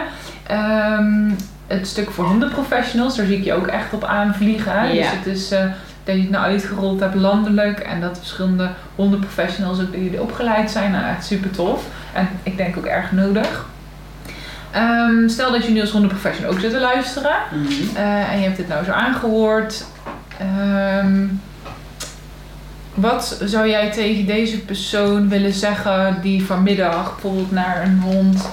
Ehm, 0.47 1.29
het 1.67 1.87
stuk 1.87 2.11
voor 2.11 2.25
hondenprofessionals, 2.25 3.15
daar 3.15 3.25
zie 3.25 3.37
ik 3.37 3.43
je 3.43 3.53
ook 3.53 3.67
echt 3.67 3.93
op 3.93 4.03
aanvliegen. 4.03 4.93
Ja. 4.93 5.01
Dus 5.01 5.11
het 5.11 5.25
is 5.25 5.51
eh, 5.51 5.59
dat 6.03 6.15
je 6.15 6.21
het 6.21 6.29
nou 6.29 6.43
uitgerold 6.43 6.99
hebt 6.99 7.15
landelijk 7.15 7.79
en 7.79 8.01
dat 8.01 8.17
verschillende 8.17 8.69
hondenprofessionals 8.95 9.81
ook 9.81 9.91
door 9.91 10.01
jullie 10.01 10.21
opgeleid 10.21 10.71
zijn. 10.71 10.91
Nou, 10.91 11.05
echt 11.05 11.25
super 11.25 11.51
tof. 11.51 11.83
En 12.13 12.27
ik 12.43 12.57
denk 12.57 12.77
ook 12.77 12.85
erg 12.85 13.11
nodig. 13.11 13.65
Ehm, 14.71 15.27
stel 15.27 15.51
dat 15.51 15.65
je 15.65 15.71
nu 15.71 15.81
als 15.81 15.91
hondenprofessional 15.91 16.51
ook 16.51 16.59
zit 16.59 16.71
te 16.71 16.79
luisteren. 16.79 17.35
Mhm. 17.51 17.95
Eh, 17.95 18.31
en 18.31 18.37
je 18.37 18.43
hebt 18.43 18.57
dit 18.57 18.67
nou 18.67 18.85
zo 18.85 18.91
aangehoord. 18.91 19.85
Ehm, 20.37 21.23
wat 22.95 23.41
zou 23.43 23.69
jij 23.69 23.91
tegen 23.91 24.25
deze 24.25 24.59
persoon 24.59 25.29
willen 25.29 25.53
zeggen 25.53 26.21
die 26.21 26.45
vanmiddag 26.45 27.11
bijvoorbeeld 27.11 27.51
naar 27.51 27.83
een 27.83 27.99
hond, 27.99 28.49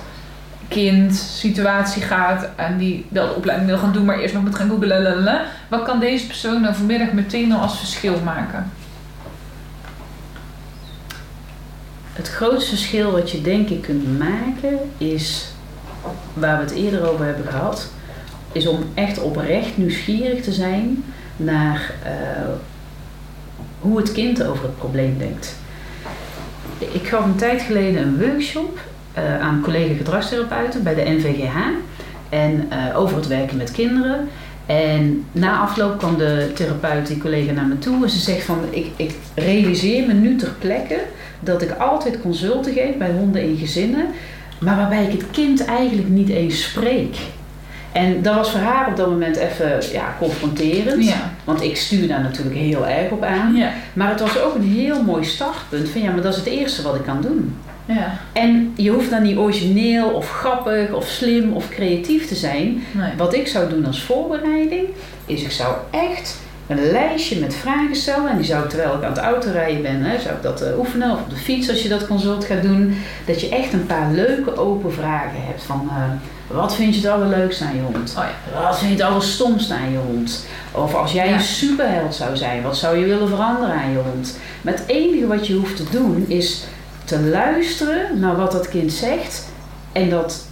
kind, 0.69 1.15
situatie 1.15 2.03
gaat 2.03 2.49
en 2.57 2.79
die 2.79 3.07
wel 3.09 3.27
de 3.27 3.35
opleiding 3.35 3.71
wil 3.71 3.79
gaan 3.79 3.93
doen, 3.93 4.05
maar 4.05 4.19
eerst 4.19 4.35
nog 4.35 4.43
moet 4.43 4.55
gaan 4.55 4.69
googlen? 4.69 5.47
Wat 5.69 5.83
kan 5.83 6.01
deze 6.01 6.27
persoon 6.27 6.61
nou 6.61 6.75
vanmiddag 6.75 7.13
meteen 7.13 7.53
al 7.53 7.61
als 7.61 7.79
verschil 7.79 8.21
maken? 8.25 8.71
Het 12.13 12.29
grootste 12.29 12.71
verschil 12.71 13.11
wat 13.11 13.31
je 13.31 13.43
denk 13.43 13.69
ik 13.69 13.83
kunt 13.83 14.19
maken 14.19 14.79
is, 14.99 15.53
waar 16.35 16.57
we 16.57 16.63
het 16.63 16.73
eerder 16.73 17.11
over 17.11 17.25
hebben 17.25 17.47
gehad, 17.47 17.91
is 18.53 18.67
om 18.67 18.85
echt 18.95 19.19
oprecht 19.19 19.77
nieuwsgierig 19.77 20.43
te 20.43 20.53
zijn 20.53 21.05
naar 21.37 21.95
eh, 22.03 22.13
hoe 23.83 23.97
het 23.97 24.13
kind 24.13 24.45
over 24.45 24.63
het 24.63 24.79
probleem 24.79 25.19
denkt. 25.19 25.57
Ik 26.79 27.07
gaf 27.09 27.25
een 27.25 27.37
tijd 27.37 27.63
geleden 27.63 28.03
een 28.03 28.19
workshop 28.19 28.79
eh, 29.13 29.41
aan 29.41 29.61
collega 29.63 29.95
gedragstherapeuten 29.95 30.83
bij 30.83 30.95
de 30.95 31.11
NVGH 31.11 31.57
en 32.29 32.67
eh, 32.69 32.99
over 32.99 33.17
het 33.17 33.27
werken 33.27 33.57
met 33.57 33.71
kinderen. 33.71 34.29
En 34.67 35.25
na 35.33 35.59
afloop 35.59 35.99
kwam 35.99 36.17
de 36.17 36.51
therapeut, 36.55 37.07
die 37.07 37.19
collega, 37.19 37.53
naar 37.53 37.67
me 37.67 37.79
toe 37.79 38.03
en 38.03 38.11
ze 38.11 38.19
zegt 38.19 38.45
van 38.45 38.59
ik, 38.71 38.87
ik 38.97 39.15
realiseer 39.35 40.07
me 40.07 40.13
nu 40.13 40.37
ter 40.37 40.53
plekke 40.59 41.01
dat 41.41 41.63
ik 41.63 41.71
altijd 41.71 42.21
consulten 42.21 42.73
geef 42.73 42.97
bij 42.97 43.11
honden 43.11 43.43
in 43.43 43.57
gezinnen, 43.57 44.07
maar 44.61 44.77
waarbij 44.77 45.05
ik 45.05 45.13
het 45.13 45.31
kind 45.31 45.65
eigenlijk 45.65 46.09
niet 46.09 46.29
eens 46.29 46.63
spreek. 46.63 47.17
En 47.93 48.23
dat 48.23 48.35
was 48.35 48.51
voor 48.51 48.61
haar 48.61 48.89
op 48.89 48.97
dat 48.97 49.09
moment 49.09 49.37
even 49.37 49.83
ja, 49.93 50.17
confronterend, 50.19 51.05
Ja. 51.05 51.31
want 51.45 51.63
ik 51.63 51.77
stuur 51.77 52.09
daar 52.09 52.21
natuurlijk 52.21 52.57
heel 52.57 52.87
erg 52.87 53.11
op 53.11 53.23
aan. 53.23 53.55
Ja. 53.55 53.73
Maar 53.93 54.09
het 54.09 54.21
was 54.21 54.41
ook 54.41 54.55
een 54.55 54.73
heel 54.75 55.03
mooi 55.03 55.25
startpunt 55.25 55.89
van 55.89 56.01
ja, 56.01 56.11
maar 56.11 56.23
dat 56.23 56.33
is 56.33 56.39
het 56.39 56.49
eerste 56.49 56.83
wat 56.83 56.95
ik 56.95 57.03
kan 57.05 57.21
doen. 57.23 57.57
Ja. 57.85 58.13
En 58.33 58.73
je 58.77 58.91
hoeft 58.91 59.11
dan 59.11 59.23
niet 59.23 59.37
origineel 59.37 60.09
of 60.09 60.31
grappig 60.31 60.93
of 60.93 61.07
slim 61.07 61.53
of 61.53 61.69
creatief 61.69 62.29
te 62.29 62.35
zijn. 62.35 62.83
Nee. 62.93 63.11
Wat 63.17 63.35
ik 63.35 63.49
zou 63.49 63.69
doen 63.69 63.87
als 63.87 64.03
voorbereiding, 64.03 64.89
is 65.27 65.43
ik 65.43 65.51
zou 65.51 65.75
echt 65.91 66.41
een 66.67 66.91
lijstje 66.91 67.41
met 67.41 67.55
vragen 67.55 67.97
stellen. 67.97 68.31
En 68.31 68.37
die 68.37 68.47
zou 68.47 68.63
ik 68.65 68.69
terwijl 68.69 68.95
ik 68.95 69.03
aan 69.03 69.13
het 69.13 69.19
autorijden 69.21 69.83
ben, 69.83 70.03
hè, 70.03 70.21
zou 70.21 70.35
ik 70.35 70.43
dat 70.43 70.61
eh, 70.63 70.79
oefenen. 70.79 71.11
Of 71.11 71.21
op 71.21 71.31
de 71.31 71.37
fiets 71.37 71.69
als 71.71 71.83
je 71.83 71.89
dat 71.89 72.07
consult 72.07 72.45
gaat 72.45 72.63
doen. 72.63 72.95
Dat 73.27 73.41
je 73.41 73.49
echt 73.49 73.73
een 73.73 73.87
paar 73.87 74.13
leuke 74.13 74.57
open 74.57 74.93
vragen 74.93 75.43
hebt. 75.47 75.63
Van 75.63 75.89
eh, 75.91 76.03
wat 76.53 76.75
vind 76.75 76.95
je 76.95 77.01
het 77.01 77.11
allerleukste 77.11 77.65
aan 77.65 77.75
je 77.77 77.81
hond? 77.83 78.15
Oh 78.19 78.25
ja. 78.25 78.63
Wat 78.67 78.79
vind 78.79 78.91
je 78.91 78.97
het 79.03 79.13
allerstomste 79.13 79.75
aan 79.75 79.91
je 79.93 79.99
hond? 79.99 80.47
Of 80.73 80.95
als 80.95 81.13
jij 81.13 81.29
Ja. 81.29 81.35
een 81.35 81.41
superheld 81.41 82.15
zou 82.15 82.37
zijn, 82.37 82.63
wat 82.63 82.77
zou 82.77 82.97
je 82.99 83.07
willen 83.07 83.29
veranderen 83.29 83.75
aan 83.75 83.91
je 83.91 83.99
hond? 84.13 84.39
Maar 84.63 84.73
het 84.73 84.85
enige 84.87 85.27
wat 85.27 85.47
je 85.47 85.55
hoeft 85.55 85.77
te 85.77 85.85
doen 85.91 86.25
is 86.29 86.65
te 87.05 87.21
luisteren 87.21 88.21
naar 88.21 88.37
wat 88.37 88.53
dat 88.53 88.69
kind 88.69 88.93
zegt 88.93 89.49
en 89.93 90.09
dat, 90.11 90.47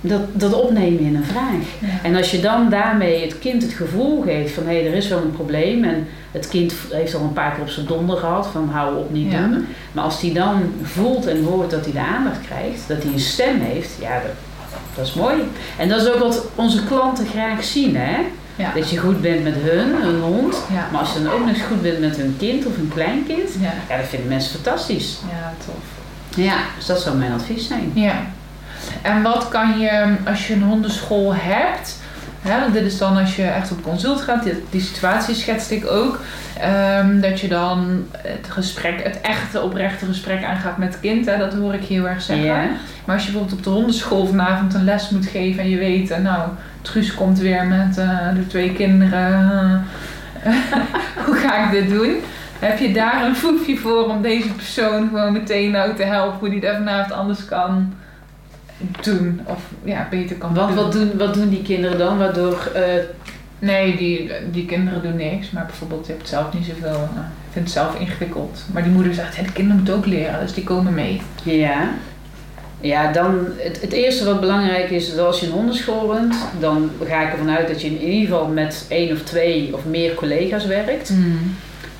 dat, 0.00 0.20
dat 0.32 0.52
opnemen 0.52 1.00
in 1.00 1.16
een 1.16 1.24
vraag. 1.24 1.62
Ja. 1.80 1.88
En 2.02 2.16
als 2.16 2.30
je 2.30 2.40
dan 2.40 2.70
daarmee 2.70 3.20
het 3.22 3.38
kind 3.38 3.62
het 3.62 3.72
gevoel 3.72 4.22
geeft 4.22 4.54
van 4.54 4.66
hé, 4.66 4.74
er 4.78 4.94
is 4.94 5.08
wel 5.08 5.18
een 5.18 5.32
probleem 5.32 5.84
en 5.84 6.06
het 6.32 6.48
kind 6.48 6.72
heeft 6.90 7.14
al 7.14 7.20
een 7.20 7.32
paar 7.32 7.52
keer 7.52 7.62
op 7.62 7.68
zijn 7.68 7.86
donder 7.86 8.16
gehad 8.16 8.46
van 8.46 8.68
hou 8.72 8.96
op 8.96 9.10
niet 9.12 9.30
doen. 9.30 9.66
Maar 9.92 10.04
als 10.04 10.20
hij 10.20 10.32
dan 10.32 10.72
voelt 10.82 11.26
en 11.26 11.44
hoort 11.44 11.70
dat 11.70 11.84
hij 11.84 11.92
de 11.92 12.00
aandacht 12.16 12.40
krijgt, 12.46 12.88
dat 12.88 13.02
hij 13.02 13.12
een 13.12 13.20
stem 13.20 13.60
heeft, 13.60 13.90
ja, 14.00 14.14
dat, 14.14 14.30
dat 14.96 15.06
is 15.06 15.14
mooi. 15.14 15.34
En 15.78 15.88
dat 15.88 16.00
is 16.02 16.08
ook 16.12 16.18
wat 16.18 16.44
onze 16.54 16.84
klanten 16.84 17.26
graag 17.26 17.64
zien, 17.64 17.96
hè? 17.96 18.16
Ja. 18.56 18.72
Dat 18.74 18.90
je 18.90 18.96
goed 18.98 19.20
bent 19.20 19.42
met 19.44 19.54
hun, 19.56 19.94
hun 20.02 20.20
hond. 20.20 20.56
Ja. 20.72 20.88
Maar 20.92 21.00
als 21.00 21.12
je 21.12 21.22
dan 21.22 21.32
ook 21.32 21.38
nog 21.38 21.48
eens 21.48 21.62
goed 21.62 21.82
bent 21.82 22.00
met 22.00 22.16
hun 22.16 22.34
kind 22.38 22.66
of 22.66 22.76
hun 22.76 22.90
kleinkind, 22.94 23.50
Ja. 23.60 23.72
ja, 23.88 23.96
dat 23.96 24.06
vinden 24.06 24.28
mensen 24.28 24.60
fantastisch. 24.60 25.18
ja, 25.30 25.52
tof. 25.66 25.84
Ja, 26.44 26.54
dus 26.76 26.86
dat 26.86 27.00
zou 27.00 27.16
mijn 27.16 27.32
advies 27.32 27.66
zijn. 27.66 27.90
Ja. 27.94 28.14
En 29.02 29.22
wat 29.22 29.48
kan 29.48 29.78
je, 29.78 30.14
als 30.26 30.46
je 30.46 30.54
een 30.54 30.62
hondenschool 30.62 31.34
hebt, 31.34 31.96
hè, 32.46 32.60
want 32.60 32.72
dit 32.72 32.84
is 32.84 32.98
dan 32.98 33.16
als 33.16 33.36
je 33.36 33.42
echt 33.42 33.70
op 33.70 33.82
consult 33.82 34.20
gaat, 34.20 34.42
die, 34.42 34.64
die 34.70 34.80
situatie 34.80 35.34
schetste 35.34 35.74
ik 35.74 35.86
ook, 35.86 36.20
ehm, 36.60 37.20
dat 37.20 37.40
je 37.40 37.48
dan 37.48 38.06
het 38.16 38.46
gesprek, 38.48 39.02
het 39.02 39.20
echte 39.20 39.60
oprechte 39.60 40.06
gesprek 40.06 40.44
aangaat 40.44 40.78
met 40.78 40.92
het 40.92 41.00
kind, 41.00 41.26
hè, 41.26 41.38
dat 41.38 41.54
hoor 41.54 41.74
ik 41.74 41.84
heel 41.84 42.08
erg 42.08 42.22
zeggen. 42.22 42.68
Maar 43.04 43.14
als 43.14 43.26
je 43.26 43.30
bijvoorbeeld 43.30 43.58
op 43.58 43.64
de 43.64 43.70
hondenschool 43.70 44.26
vanavond 44.26 44.74
een 44.74 44.84
les 44.84 45.10
moet 45.10 45.26
geven 45.26 45.62
en 45.62 45.68
je 45.68 45.78
weet, 45.78 46.10
eh, 46.10 46.18
nou, 46.18 46.48
Truus 46.82 47.14
komt 47.14 47.38
weer 47.38 47.66
met 47.66 47.98
eh, 47.98 48.34
de 48.34 48.46
twee 48.46 48.72
kinderen, 48.72 49.84
hoe 51.26 51.34
ga 51.34 51.64
ik 51.64 51.70
dit 51.70 51.90
doen? 51.90 52.14
Heb 52.58 52.78
je 52.78 52.92
daar 52.92 53.24
een 53.24 53.36
foefje 53.36 53.76
voor 53.76 54.04
om 54.04 54.22
deze 54.22 54.52
persoon 54.52 55.08
gewoon 55.08 55.32
meteen 55.32 55.70
nou 55.70 55.94
te 55.94 56.02
helpen 56.02 56.38
hoe 56.38 56.50
die 56.50 56.60
dat 56.60 56.76
vanavond 56.76 57.12
anders 57.12 57.44
kan 57.44 57.92
doen? 59.00 59.40
Of 59.44 59.62
ja, 59.84 60.06
beter 60.10 60.36
kan 60.36 60.54
Want 60.54 60.68
doen. 60.68 60.76
wat 60.76 60.92
doen, 60.92 61.12
wat 61.18 61.34
doen 61.34 61.48
die 61.48 61.62
kinderen 61.62 61.98
dan? 61.98 62.18
Waardoor, 62.18 62.70
eh, 62.74 62.82
Nee, 63.58 63.96
die, 63.96 64.30
die 64.52 64.66
kinderen 64.66 65.02
doen 65.02 65.16
niks. 65.16 65.50
Maar 65.50 65.66
bijvoorbeeld, 65.66 66.06
je 66.06 66.12
hebt 66.12 66.28
zelf 66.28 66.52
niet 66.52 66.64
zoveel. 66.66 66.88
eh, 66.90 67.20
ik 67.46 67.52
vind 67.52 67.64
het 67.64 67.74
zelf 67.74 67.94
ingewikkeld. 68.00 68.64
Maar 68.72 68.82
die 68.82 68.92
moeder 68.92 69.14
zegt, 69.14 69.36
ja, 69.36 69.42
de 69.42 69.52
kinderen 69.52 69.76
moeten 69.76 69.94
ook 69.96 70.06
leren. 70.06 70.40
Dus 70.40 70.54
die 70.54 70.64
komen 70.64 70.94
mee. 70.94 71.20
ja. 71.42 71.88
Ja, 72.80 73.12
dan 73.12 73.46
het, 73.56 73.80
het 73.80 73.92
eerste 73.92 74.24
wat 74.24 74.40
belangrijk 74.40 74.90
is, 74.90 75.14
dat 75.14 75.26
als 75.26 75.40
je 75.40 75.46
een 75.46 75.52
hondenschool 75.52 76.06
bent, 76.08 76.34
dan 76.60 76.90
ga 77.08 77.22
ik 77.26 77.32
ervan 77.32 77.50
uit 77.50 77.68
dat 77.68 77.80
je 77.82 77.86
in 77.88 78.00
ieder 78.00 78.28
geval 78.28 78.46
met 78.48 78.86
één 78.88 79.12
of 79.12 79.22
twee 79.22 79.70
of 79.74 79.84
meer 79.84 80.14
collega's 80.14 80.66
werkt. 80.66 81.12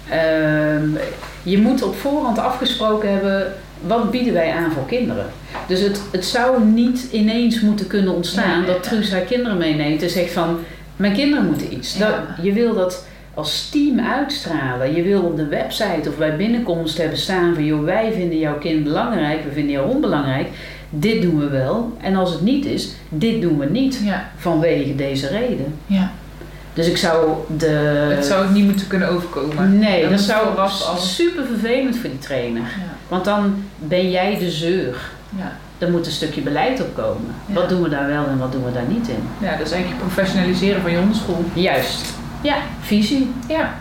Ehm, 0.09 0.89
je 1.43 1.59
moet 1.59 1.83
op 1.83 1.97
voorhand 1.97 2.39
afgesproken 2.39 3.13
hebben, 3.13 3.53
wat 3.81 4.11
bieden 4.11 4.33
wij 4.33 4.53
aan 4.53 4.73
voor 4.73 4.87
kinderen? 4.87 5.27
Dus 5.69 5.81
het, 5.81 6.01
het 6.13 6.25
zou 6.25 6.65
niet 6.65 7.07
ineens 7.13 7.61
moeten 7.61 7.87
kunnen 7.87 8.15
ontstaan 8.15 8.61
Ja, 8.61 8.67
dat. 8.67 8.83
Truus 8.83 9.11
haar 9.13 9.21
kinderen 9.21 9.59
meeneemt 9.59 10.03
en 10.03 10.11
zegt 10.11 10.33
van, 10.33 10.59
mijn 10.97 11.13
kinderen 11.13 11.47
moeten 11.47 11.73
iets. 11.75 11.99
Dat, 11.99 12.15
je 12.43 12.53
wil 12.53 12.75
dat 12.75 13.07
als 13.35 13.69
team 13.69 14.01
uitstralen. 14.01 14.95
Je 14.95 15.03
wil 15.03 15.23
op 15.23 15.37
de 15.37 15.47
website 15.47 16.09
of 16.09 16.17
bij 16.17 16.37
binnenkomst 16.37 16.99
hebben 16.99 17.19
staan 17.19 17.55
van, 17.55 17.65
joh, 17.65 17.85
wij 17.85 18.13
vinden 18.13 18.39
jouw 18.39 18.59
kind 18.59 18.85
belangrijk, 18.85 19.45
we 19.45 19.53
vinden 19.53 19.73
jouw 19.73 19.85
hond 19.87 20.01
belangrijk. 20.01 20.49
Dit 20.91 21.23
doen 21.23 21.39
we 21.39 21.49
wel. 21.49 21.97
En 22.01 22.17
als 22.17 22.33
het 22.33 22.41
niet 22.41 22.65
is, 22.67 22.89
dit 23.09 23.43
doen 23.43 23.59
we 23.59 23.67
niet 23.67 24.01
Ja, 24.05 24.31
vanwege 24.37 24.95
deze 24.95 25.27
reden. 25.29 25.75
ja. 25.87 26.11
Dus 26.75 26.89
ik 26.89 26.97
zou 26.97 27.31
de... 27.57 27.67
het 28.15 28.25
zou 28.25 28.53
niet 28.53 28.65
moeten 28.65 28.87
kunnen 28.87 29.09
overkomen. 29.09 29.79
Nee, 29.79 30.09
dat 30.09 30.21
zou 30.21 30.47
vooraf 30.47 30.83
al- 30.89 30.97
super 30.97 31.45
vervelend 31.47 31.97
voor 31.97 32.11
die 32.11 32.19
trainer. 32.19 32.61
Ja, 32.63 32.95
Want 33.09 33.25
dan 33.25 33.55
ben 33.79 34.11
jij 34.11 34.39
de 34.39 34.51
zeur. 34.51 34.97
Ja. 35.37 35.53
Er 35.79 35.91
moet 35.91 36.07
een 36.07 36.13
stukje 36.13 36.41
beleid 36.41 36.81
op 36.83 36.95
komen. 36.95 37.35
Ja. 37.47 37.55
Wat 37.55 37.69
doen 37.69 37.83
we 37.83 37.89
daar 37.89 38.07
wel 38.07 38.27
en 38.27 38.39
wat 38.39 38.53
doen 38.53 38.65
we 38.65 38.73
daar 38.73 38.87
niet 38.89 39.09
in? 39.09 39.29
ja, 39.39 39.57
dat 39.57 39.67
is 39.67 39.73
eigenlijk 39.73 40.03
professionaliseren 40.03 40.83
van 40.83 40.91
je. 40.91 41.03
Juist. 41.55 42.15
Ja, 42.41 42.55
visie. 42.81 43.33
Ja, 43.49 43.75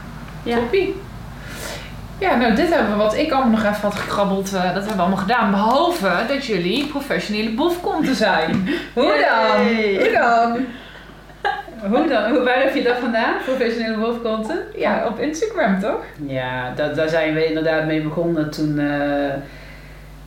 Ja. 0.43 0.55
toppie. 0.57 1.01
Ja, 2.19 2.35
nou 2.35 2.55
dit 2.55 2.73
hebben 2.73 2.91
we 2.91 2.97
wat 2.97 3.17
ik 3.17 3.31
allemaal 3.31 3.51
nog 3.51 3.59
even 3.63 3.81
had 3.81 3.95
gekrabbeld. 3.95 4.47
eh, 4.53 4.63
dat 4.63 4.73
hebben 4.73 4.95
we 4.95 4.99
allemaal 5.01 5.17
gedaan. 5.17 5.51
Behalve 5.51 6.11
dat 6.27 6.45
jullie 6.45 6.87
professionele 6.87 7.49
bofkonten 7.53 8.15
zijn. 8.25 8.67
Hoe 8.93 9.25
dan? 9.29 9.67
Hoe 10.01 10.11
dan? 10.13 10.57
Hoe 11.91 12.07
dan? 12.07 12.43
Waar 12.43 12.59
heb 12.61 12.75
je 12.75 12.83
dat 12.83 12.97
vandaan? 12.97 13.33
Professionele 13.45 13.97
wolfkonten? 13.97 14.57
Ja, 14.75 15.05
op 15.07 15.19
Instagram 15.19 15.79
toch? 15.79 16.03
Ja, 16.25 16.71
da- 16.75 16.93
daar 16.93 17.09
zijn 17.09 17.33
we 17.33 17.45
inderdaad 17.45 17.85
mee 17.85 18.01
begonnen 18.01 18.49
toen, 18.51 18.79
eh, 18.79 19.33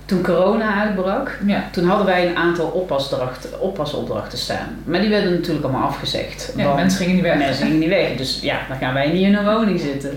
toen 0.09 0.23
corona 0.23 0.75
uitbrak. 0.85 1.39
Ja. 1.47 1.69
Toen 1.73 1.85
hadden 1.85 2.07
wij 2.07 2.29
een 2.29 2.37
aantal 2.37 2.67
oppasopdrachten 3.61 4.39
staan. 4.39 4.69
Maar 4.85 5.01
die 5.01 5.09
werden 5.11 5.33
natuurlijk 5.33 5.65
allemaal 5.65 5.87
afgezegd. 5.89 6.53
ja 6.57 6.65
want- 6.65 6.77
mensen 6.77 6.99
gingen 6.99 7.15
niet 7.15 7.25
weg. 7.25 7.37
Mensen 7.39 7.65
gingen 7.65 7.79
niet 7.79 7.89
weg. 7.89 8.17
Dus 8.17 8.39
ja, 8.43 8.59
dan 8.69 8.77
gaan 8.77 8.95
wij 8.95 9.13
niet 9.13 9.23
in 9.23 9.35
een 9.35 9.45
woning 9.55 9.81
zitten. 9.81 10.11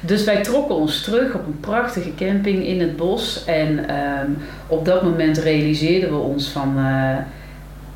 Dus 0.00 0.24
wij 0.24 0.42
trokken 0.42 0.74
ons 0.74 1.02
terug 1.02 1.34
op 1.34 1.46
een 1.46 1.60
prachtige 1.60 2.14
camping 2.16 2.66
in 2.66 2.80
het 2.80 2.96
bos. 2.96 3.44
En 3.46 3.88
ehm, 3.88 4.30
op 4.66 4.84
dat 4.84 5.02
moment 5.02 5.38
realiseerden 5.38 6.10
we 6.10 6.16
ons 6.16 6.48
van... 6.48 6.74
eh, 6.78 7.10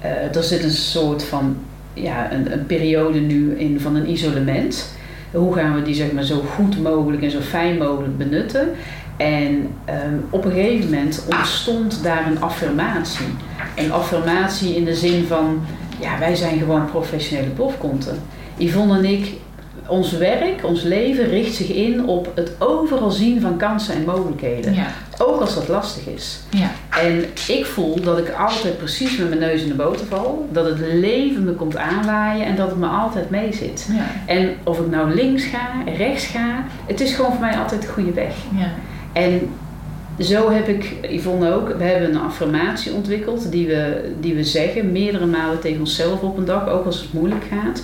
eh, 0.01 0.37
er 0.37 0.43
zit 0.43 0.65
een 0.65 0.71
soort 0.71 1.25
van... 1.25 1.57
Ja, 1.95 2.33
een, 2.33 2.53
een 2.53 2.67
periode 2.67 3.19
nu 3.19 3.55
in 3.59 3.81
van 3.81 3.97
een 3.97 4.11
isolement. 4.11 4.97
Hoe 5.33 5.55
gaan 5.55 5.75
we 5.75 5.83
die 5.83 5.95
zeg 5.95 6.13
maar 6.13 6.25
zo 6.25 6.37
goed 6.55 6.83
mogelijk 6.83 7.23
en 7.23 7.31
zo 7.31 7.41
fijn 7.41 7.79
mogelijk 7.79 8.19
benutten? 8.19 8.69
En 9.19 9.69
ehm, 9.85 10.15
op 10.31 10.45
een 10.45 10.53
gegeven 10.53 10.91
moment 10.91 11.25
ontstond 11.31 12.03
daar 12.03 12.27
een 12.27 12.41
affirmatie. 12.41 13.27
Een 13.75 13.93
affirmatie 13.93 14.77
in 14.77 14.85
de 14.85 14.95
zin 14.95 15.25
van, 15.27 15.61
ja, 16.01 16.19
wij 16.19 16.35
zijn 16.35 16.59
gewoon 16.59 16.91
professionele 16.91 17.49
bofkonten. 17.49 18.19
Yvonne 18.57 18.97
en 18.97 19.05
ik, 19.05 19.33
ons 19.87 20.13
werk, 20.13 20.65
ons 20.65 20.83
leven 20.83 21.29
richt 21.29 21.55
zich 21.55 21.69
in 21.69 22.07
op 22.07 22.33
het 22.35 22.53
overal 22.59 23.11
zien 23.11 23.41
van 23.41 23.57
kansen 23.57 23.95
en 23.95 24.05
mogelijkheden. 24.05 24.75
Ja. 24.75 24.87
Ook 25.19 25.41
als 25.41 25.55
dat 25.55 25.69
lastig 25.69 26.07
is. 26.07 26.41
Ja. 26.51 26.71
En 27.03 27.25
ik 27.49 27.67
voel 27.67 28.01
dat 28.01 28.19
ik 28.19 28.31
altijd 28.31 28.79
precies 28.79 29.17
met 29.17 29.29
mijn 29.29 29.41
neus 29.41 29.63
in 29.63 29.69
de 29.69 29.75
boter 29.75 30.07
val. 30.07 30.49
Dat 30.53 30.65
het 30.65 30.79
leven 30.79 31.45
me 31.45 31.53
komt 31.53 31.77
aanwaaien 31.77 32.47
en 32.47 32.57
dat 32.57 32.69
het 32.69 32.79
me 32.79 32.87
altijd 32.87 33.31
meezit. 33.31 33.89
Ja. 33.93 34.07
En 34.27 34.51
of 34.63 34.81
ik 34.81 34.91
nou 34.91 35.15
links 35.15 35.45
ga, 35.45 35.93
rechts 35.97 36.27
ga, 36.27 36.65
het 36.87 37.01
is 37.01 37.13
gewoon 37.13 37.31
voor 37.31 37.41
mij 37.41 37.59
altijd 37.59 37.83
de 37.83 37.89
goede 37.89 38.13
weg. 38.13 38.35
En 39.19 39.51
zo 40.19 40.51
heb 40.51 40.69
ik, 40.69 40.95
Yvonne 41.11 41.53
ook, 41.53 41.69
we 41.79 41.85
hebben 41.85 42.11
een 42.11 42.21
affirmatie 42.21 42.93
ontwikkeld 42.93 43.51
die 43.51 43.67
we, 43.67 44.13
die 44.21 44.35
we 44.35 44.45
zeggen 44.45 44.93
meerdere 44.93 45.27
malen 45.27 45.61
tegen 45.61 45.81
onszelf 45.81 46.21
op 46.21 46.37
een 46.37 46.45
dag, 46.45 46.69
ook 46.69 46.85
als 46.85 47.01
het 47.01 47.13
moeilijk 47.13 47.45
gaat. 47.51 47.83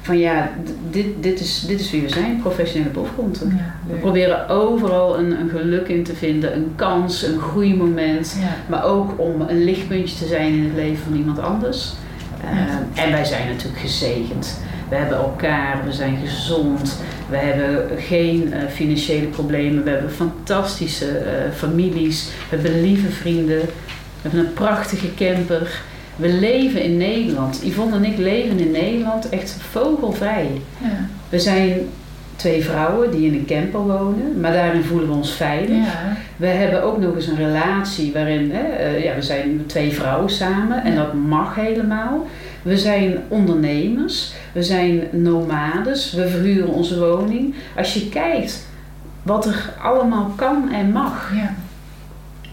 Van 0.00 0.18
ja, 0.18 0.50
dit, 0.90 1.06
dit, 1.20 1.40
is, 1.40 1.60
dit 1.60 1.80
is 1.80 1.90
wie 1.90 2.02
we 2.02 2.08
zijn, 2.08 2.40
professionele 2.40 2.90
bofkonten. 2.90 3.48
Ja. 3.56 3.92
We 3.92 3.98
proberen 3.98 4.48
overal 4.48 5.18
een, 5.18 5.40
een 5.40 5.48
geluk 5.48 5.88
in 5.88 6.02
te 6.02 6.14
vinden, 6.14 6.56
een 6.56 6.72
kans, 6.76 7.22
een 7.22 7.38
groeimoment. 7.38 8.36
Ja. 8.40 8.56
Maar 8.66 8.84
ook 8.84 9.20
om 9.20 9.40
een 9.40 9.64
lichtpuntje 9.64 10.16
te 10.16 10.26
zijn 10.26 10.52
in 10.52 10.64
het 10.64 10.74
leven 10.74 11.04
van 11.04 11.16
iemand 11.16 11.38
anders. 11.38 11.92
Eh, 12.44 13.04
en 13.04 13.10
wij 13.10 13.24
zijn 13.24 13.48
natuurlijk 13.48 13.80
gezegend. 13.80 14.60
We 14.88 14.96
hebben 14.96 15.18
elkaar, 15.18 15.80
we 15.84 15.92
zijn 15.92 16.16
gezond, 16.16 16.98
we 17.34 17.40
hebben 17.40 17.98
geen 17.98 18.52
eh, 18.52 18.60
financiële 18.70 19.26
problemen, 19.26 19.84
we 19.84 19.90
hebben 19.90 20.10
fantastische 20.10 21.18
eh, 21.18 21.50
families, 21.54 22.30
we 22.50 22.56
hebben 22.56 22.80
lieve 22.80 23.10
vrienden, 23.10 23.60
we 23.60 24.20
hebben 24.22 24.40
een 24.40 24.52
prachtige 24.52 25.14
camper. 25.14 25.82
We 26.16 26.28
leven 26.28 26.82
in 26.82 26.96
Nederland. 26.96 27.62
Yvonne 27.64 27.96
en 27.96 28.04
ik 28.04 28.18
leven 28.18 28.58
in 28.58 28.70
Nederland 28.70 29.28
echt 29.28 29.56
vogelvrij. 29.70 30.50
Ja. 30.78 31.08
We 31.28 31.38
zijn 31.38 31.80
twee 32.36 32.64
vrouwen 32.64 33.10
die 33.10 33.26
in 33.26 33.34
een 33.34 33.46
camper 33.46 33.80
wonen, 33.80 34.40
maar 34.40 34.52
daarin 34.52 34.84
voelen 34.84 35.08
we 35.08 35.14
ons 35.14 35.32
veilig. 35.32 35.76
Ja. 35.76 36.16
We 36.36 36.46
hebben 36.46 36.82
ook 36.82 36.98
nog 36.98 37.14
eens 37.14 37.26
een 37.26 37.36
relatie 37.36 38.12
waarin 38.12 38.50
hè, 38.52 38.62
eh, 38.62 39.04
ja, 39.04 39.14
we 39.14 39.22
zijn 39.22 39.62
twee 39.66 39.92
vrouwen 39.92 40.30
samen 40.30 40.84
en 40.84 40.96
dat 40.96 41.14
mag 41.14 41.54
helemaal. 41.54 42.26
We 42.64 42.78
zijn 42.78 43.18
ondernemers, 43.28 44.32
we 44.52 44.62
zijn 44.62 45.02
nomades, 45.10 46.12
we 46.12 46.28
verhuren 46.28 46.68
onze 46.68 46.98
woning. 46.98 47.54
Als 47.76 47.94
je 47.94 48.08
kijkt 48.08 48.66
wat 49.22 49.46
er 49.46 49.72
allemaal 49.82 50.32
kan 50.36 50.72
en 50.72 50.90
mag, 50.92 51.30
Ja. 51.34 51.54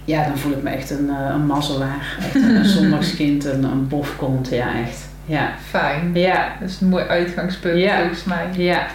ja, 0.06 0.24
dan 0.28 0.38
voel 0.38 0.52
ik 0.52 0.64
me 0.64 0.70
echt 0.70 0.90
een, 0.90 1.10
eh, 1.10 1.30
een 1.34 1.46
mazzelaar. 1.46 2.18
Echt 2.20 2.36
een 2.36 2.66
zondagskind, 2.66 3.46
een, 3.46 3.64
een 3.64 3.88
bofkont, 3.88 4.50
ja 4.50 4.68
echt. 4.88 5.10
Ja, 5.26 5.50
Fijn. 5.70 6.12
ja, 6.14 6.48
Dat 6.60 6.70
is 6.70 6.82
een 6.82 6.90
mooi 6.90 7.06
uitgangspunt 7.06 7.78
Ja. 7.80 7.98
volgens 8.00 8.24
mij. 8.24 8.46
ja. 8.58 8.86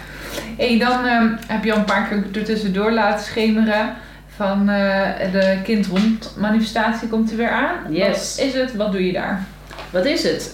Hey, 0.57 0.79
dan 0.79 1.05
ehm, 1.05 1.27
heb 1.47 1.63
je 1.63 1.71
al 1.73 1.77
een 1.77 1.83
paar 1.85 2.07
keer 2.07 2.23
er 2.33 2.43
tussendoor 2.45 2.91
laten 2.91 3.25
schemeren 3.25 3.93
van 4.35 4.69
eh, 4.69 5.31
de 5.31 5.57
kind-hond-manifestatie 5.63 7.07
komt 7.07 7.31
er 7.31 7.37
weer 7.37 7.49
aan. 7.49 7.75
Yes. 7.93 8.35
Wat 8.35 8.45
is 8.45 8.53
het? 8.53 8.75
Wat 8.75 8.91
doe 8.91 9.05
je 9.05 9.13
daar? 9.13 9.43
Wat 9.91 10.05
is 10.05 10.23
het? 10.23 10.53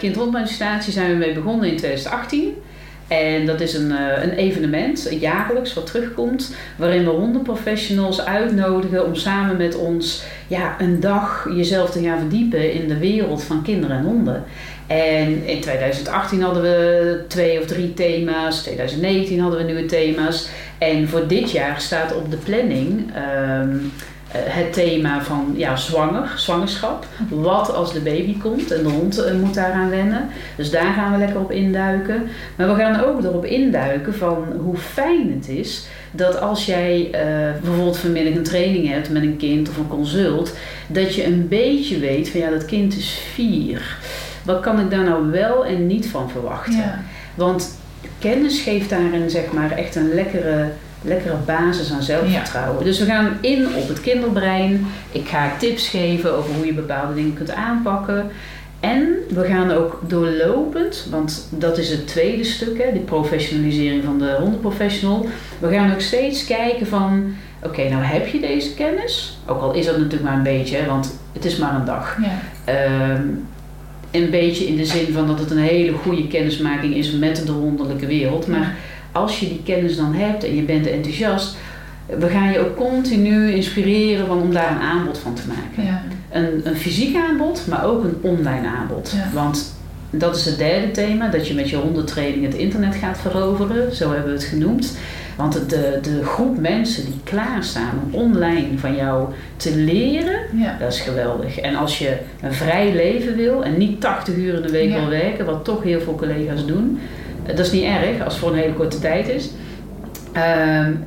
Uh, 0.00 0.80
zijn 0.80 1.10
we 1.10 1.16
mee 1.16 1.32
begonnen 1.32 1.68
in 1.68 1.76
2018. 1.76 2.54
En 3.08 3.46
dat 3.46 3.60
is 3.60 3.74
een, 3.74 3.92
eh, 3.92 4.22
een 4.22 4.32
evenement, 4.32 5.08
jaarlijks, 5.20 5.74
wat 5.74 5.86
terugkomt, 5.86 6.54
waarin 6.76 7.04
we 7.04 7.10
hondenprofessionals 7.10 8.24
uitnodigen 8.24 9.06
om 9.06 9.14
samen 9.14 9.56
met 9.56 9.76
ons 9.76 10.22
ja, 10.46 10.76
een 10.80 11.00
dag 11.00 11.48
jezelf 11.54 11.90
te 11.90 12.02
gaan 12.02 12.18
verdiepen 12.18 12.72
in 12.72 12.88
de 12.88 12.98
wereld 12.98 13.44
van 13.44 13.62
kinderen 13.62 13.96
en 13.96 14.04
honden. 14.04 14.44
En 14.86 15.46
in 15.46 15.60
2018 15.60 16.42
hadden 16.42 16.62
we 16.62 17.24
twee 17.28 17.60
of 17.60 17.66
drie 17.66 17.94
thema's, 17.94 18.62
2019 18.62 19.40
hadden 19.40 19.58
we 19.58 19.64
nieuwe 19.64 19.86
thema's. 19.86 20.48
En 20.78 21.08
voor 21.08 21.26
dit 21.26 21.50
jaar 21.50 21.80
staat 21.80 22.16
op 22.16 22.30
de 22.30 22.36
planning 22.36 23.10
ehm, 23.14 23.70
eh, 23.70 23.76
het 24.44 24.72
thema 24.72 25.22
van 25.22 25.54
ja, 25.56 25.76
zwanger, 25.76 26.32
zwangerschap. 26.36 27.06
Wat 27.28 27.74
als 27.74 27.92
de 27.92 28.00
baby 28.00 28.38
komt 28.38 28.70
en 28.70 28.82
de 28.82 28.88
hond 28.88 29.18
eh, 29.18 29.34
moet 29.34 29.54
daaraan 29.54 29.90
wennen. 29.90 30.28
Dus 30.56 30.70
daar 30.70 30.92
gaan 30.92 31.12
we 31.12 31.18
lekker 31.18 31.40
op 31.40 31.50
induiken. 31.50 32.28
Maar 32.56 32.68
we 32.68 32.74
gaan 32.74 33.04
ook 33.04 33.24
erop 33.24 33.44
induiken 33.44 34.14
van 34.14 34.44
hoe 34.58 34.76
fijn 34.76 35.32
het 35.32 35.48
is 35.48 35.86
dat 36.10 36.40
als 36.40 36.66
jij 36.66 37.08
eh, 37.12 37.60
bijvoorbeeld 37.62 37.98
vanmiddag 37.98 38.34
een 38.34 38.42
training 38.42 38.88
hebt 38.88 39.10
met 39.10 39.22
een 39.22 39.36
kind 39.36 39.68
of 39.68 39.76
een 39.76 39.88
consult, 39.88 40.56
dat 40.86 41.14
je 41.14 41.24
een 41.24 41.48
beetje 41.48 41.98
weet 41.98 42.28
van 42.28 42.40
ja, 42.40 42.50
dat 42.50 42.64
kind 42.64 42.96
is 42.96 43.20
vier. 43.34 43.96
Wat 44.42 44.60
kan 44.60 44.80
ik 44.80 44.90
daar 44.90 45.04
nou 45.04 45.30
wel 45.30 45.64
en 45.64 45.86
niet 45.86 46.06
van 46.06 46.30
verwachten? 46.30 46.76
Ja. 46.76 47.02
Want 47.34 47.78
kennis 48.18 48.60
geeft 48.60 48.90
daarin 48.90 49.30
zeg 49.30 49.52
maar 49.52 49.70
echt 49.70 49.94
een 49.94 50.14
lekkere, 50.14 50.68
lekkere 51.02 51.36
basis 51.46 51.92
aan 51.92 52.02
zelfvertrouwen. 52.02 52.84
Dus 52.84 52.98
we 52.98 53.04
gaan 53.04 53.38
in 53.40 53.66
op 53.74 53.88
het 53.88 54.00
kinderbrein. 54.00 54.86
Ik 55.12 55.28
ga 55.28 55.52
tips 55.58 55.88
geven 55.88 56.36
over 56.36 56.54
hoe 56.54 56.66
je 56.66 56.72
bepaalde 56.72 57.14
dingen 57.14 57.34
kunt 57.34 57.52
aanpakken. 57.52 58.30
En 58.80 59.08
we 59.28 59.44
gaan 59.44 59.70
ook 59.70 60.00
doorlopend, 60.06 61.06
want 61.10 61.48
dat 61.50 61.78
is 61.78 61.90
het 61.90 62.06
tweede 62.06 62.44
stuk, 62.44 62.82
hè, 62.82 62.92
die 62.92 63.02
professionalisering 63.02 64.04
van 64.04 64.18
de 64.18 64.36
hondenprofessional. 64.38 65.26
We 65.58 65.68
gaan 65.68 65.92
ook 65.92 66.00
steeds 66.00 66.44
kijken 66.44 66.86
van, 66.86 67.34
oké, 67.62 67.88
nou 67.88 68.02
heb 68.02 68.26
je 68.26 68.40
deze 68.40 68.74
kennis. 68.74 69.38
Ook 69.46 69.60
al 69.60 69.72
is 69.72 69.86
dat 69.86 69.96
natuurlijk 69.96 70.22
maar 70.22 70.36
een 70.36 70.42
beetje, 70.42 70.76
hè, 70.76 70.86
want 70.86 71.18
het 71.32 71.44
is 71.44 71.56
maar 71.56 71.74
een 71.74 71.84
dag. 71.84 72.18
Ja. 72.22 72.38
Ehm, 72.72 73.22
een 74.10 74.30
beetje 74.30 74.66
in 74.66 74.76
de 74.76 74.84
zin 74.84 75.12
van 75.12 75.26
dat 75.26 75.38
het 75.38 75.50
een 75.50 75.58
hele 75.58 75.92
goede 75.92 76.26
kennismaking 76.26 76.94
is 76.94 77.12
met 77.12 77.46
de 77.46 77.52
wonderlijke 77.52 78.06
wereld. 78.06 78.46
Maar 78.46 78.74
als 79.16 79.40
je 79.40 79.48
die 79.48 79.62
kennis 79.64 79.96
dan 79.96 80.14
hebt 80.14 80.44
en 80.44 80.54
je 80.54 80.62
bent 80.62 80.86
enthousiast, 80.86 81.56
we 82.18 82.28
gaan 82.28 82.52
je 82.52 82.58
ook 82.58 82.76
continu 82.76 83.50
inspireren 83.52 84.26
van, 84.26 84.40
om 84.42 84.52
daar 84.52 84.70
een 84.70 84.80
aanbod 84.80 85.18
van 85.18 85.34
te 85.34 85.42
maken. 85.48 85.84
Ja. 85.92 86.02
Een, 86.30 86.60
een 86.64 86.76
fysiek 86.76 87.16
aanbod, 87.16 87.66
maar 87.68 87.84
ook 87.84 88.04
een 88.04 88.16
online 88.20 88.66
aanbod. 88.66 89.12
Ja. 89.16 89.30
Want 89.34 89.74
dat 90.10 90.36
is 90.36 90.44
het 90.44 90.58
derde 90.58 90.90
thema, 90.90 91.28
dat 91.28 91.48
je 91.48 91.54
met 91.54 91.70
je 91.70 91.76
hondentraining 91.76 92.44
het 92.44 92.54
internet 92.54 92.94
gaat 92.94 93.18
veroveren. 93.18 93.94
Zo 93.94 94.10
hebben 94.10 94.28
we 94.28 94.38
het 94.38 94.44
genoemd. 94.44 94.96
Want 95.36 95.52
de, 95.70 95.98
de 96.02 96.24
groep 96.24 96.58
mensen 96.58 97.04
die 97.04 97.20
klaarstaan 97.24 98.00
om 98.04 98.14
online 98.14 98.78
van 98.78 98.96
jou 98.96 99.28
te 99.56 99.76
leren, 99.76 100.40
Ja. 100.52 100.76
dat 100.78 100.92
is 100.92 101.00
geweldig. 101.00 101.58
En 101.58 101.74
als 101.74 101.98
je 101.98 102.16
een 102.42 102.52
vrij 102.52 102.92
leven 102.94 103.36
wil 103.36 103.64
en 103.64 103.78
niet 103.78 104.00
80 104.00 104.34
uur 104.36 104.54
in 104.54 104.62
de 104.62 104.70
week 104.70 104.92
wil 104.92 105.08
werken, 105.08 105.46
wat 105.46 105.64
toch 105.64 105.82
heel 105.82 106.00
veel 106.00 106.14
collega's 106.14 106.66
doen, 106.66 106.98
dat 107.46 107.58
is 107.66 107.72
niet 107.72 107.84
erg 107.84 108.24
als 108.24 108.32
het 108.32 108.42
voor 108.42 108.52
een 108.52 108.58
hele 108.58 108.72
korte 108.72 108.98
tijd 108.98 109.28
is. 109.28 109.48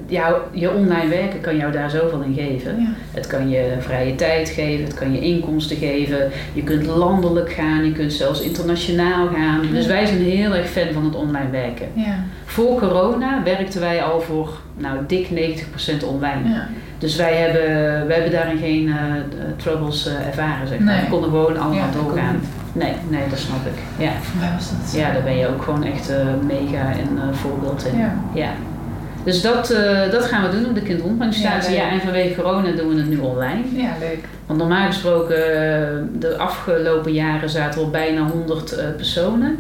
Jou, 0.08 0.36
je 0.52 0.72
online 0.74 1.08
werken 1.10 1.42
kan 1.42 1.58
jou 1.58 1.72
daar 1.72 1.90
zoveel 1.90 2.22
in 2.22 2.34
geven. 2.34 2.82
Ja. 2.82 2.88
Het 3.12 3.28
kan 3.28 3.50
je 3.50 3.76
vrije 3.80 4.16
tijd 4.16 4.50
geven, 4.50 4.86
het 4.86 4.94
kan 4.94 5.12
je 5.14 5.20
inkomsten 5.20 5.78
geven. 5.78 6.32
Je 6.54 6.64
kunt 6.64 6.86
landelijk 6.86 7.52
gaan, 7.52 7.86
je 7.86 7.92
kunt 7.92 8.14
zelfs 8.14 8.42
internationaal 8.42 9.28
gaan. 9.28 9.62
Dus 9.72 9.86
wij 9.86 10.06
zijn 10.06 10.22
heel 10.22 10.56
erg 10.56 10.70
fan 10.70 10.94
van 10.94 11.04
het 11.06 11.16
online 11.16 11.50
werken. 11.50 11.88
Ja. 11.94 12.16
Voor 12.46 12.80
corona 12.80 13.44
werkten 13.44 13.82
wij 13.82 14.04
al 14.04 14.22
voor 14.22 14.58
nou, 14.78 14.98
dik 15.08 15.28
90% 15.30 15.32
online. 16.06 16.50
Ja. 16.50 16.68
Dus 16.98 17.16
wij 17.16 17.36
hebben, 17.36 18.08
wij 18.08 18.16
hebben 18.16 18.32
daarin 18.32 18.58
geen 18.58 18.88
eh, 18.88 18.96
troubles 19.56 20.08
eh, 20.08 20.28
ervaren. 20.28 20.68
Zeg 20.68 20.80
maar. 20.80 20.94
Nee. 20.94 21.04
We 21.04 21.10
konden 21.10 21.30
gewoon 21.30 21.58
allemaal 21.58 21.92
doorgaan. 22.04 22.42
Nee, 22.74 22.94
nee, 23.10 23.30
dat 23.30 23.40
snap 23.40 23.66
ik. 23.66 24.04
Ja, 24.06 24.12
Voor 24.22 24.40
mij 24.40 24.52
was 24.54 24.70
dat. 24.70 25.00
ja 25.00 25.12
daar 25.12 25.24
ben 25.24 25.38
je 25.38 25.48
ook 25.48 25.64
gewoon 25.64 25.84
echt 25.84 26.10
eh, 26.10 26.18
mega 26.42 26.92
en 26.92 27.18
eh, 27.18 27.34
voorbeeld 27.34 27.86
in. 27.86 28.00
Ja. 28.34 28.52
Dus 29.24 29.42
dat, 29.42 29.70
eh, 29.70 30.12
dat 30.12 30.26
gaan 30.26 30.50
we 30.50 30.58
doen 30.58 30.70
op 30.70 30.76
de 30.76 30.82
kindrondmanifestatie. 30.82 31.76
Ja, 31.76 31.86
Ja, 31.86 31.92
en 31.92 32.02
vanwege 32.02 32.36
corona 32.36 32.72
doen 32.72 32.90
we 32.90 32.96
het 32.96 33.10
nu 33.10 33.18
online. 33.18 33.64
Ja, 33.72 33.92
leuk. 34.00 34.26
Want 34.46 34.60
normaal 34.60 34.86
gesproken, 34.86 35.36
eh, 35.36 35.98
de 36.20 36.38
afgelopen 36.38 37.14
jaren 37.14 37.50
zaten 37.50 37.82
op 37.82 37.92
bijna 37.92 38.28
100 38.28 38.72
eh, 38.72 38.86
personen. 38.96 39.60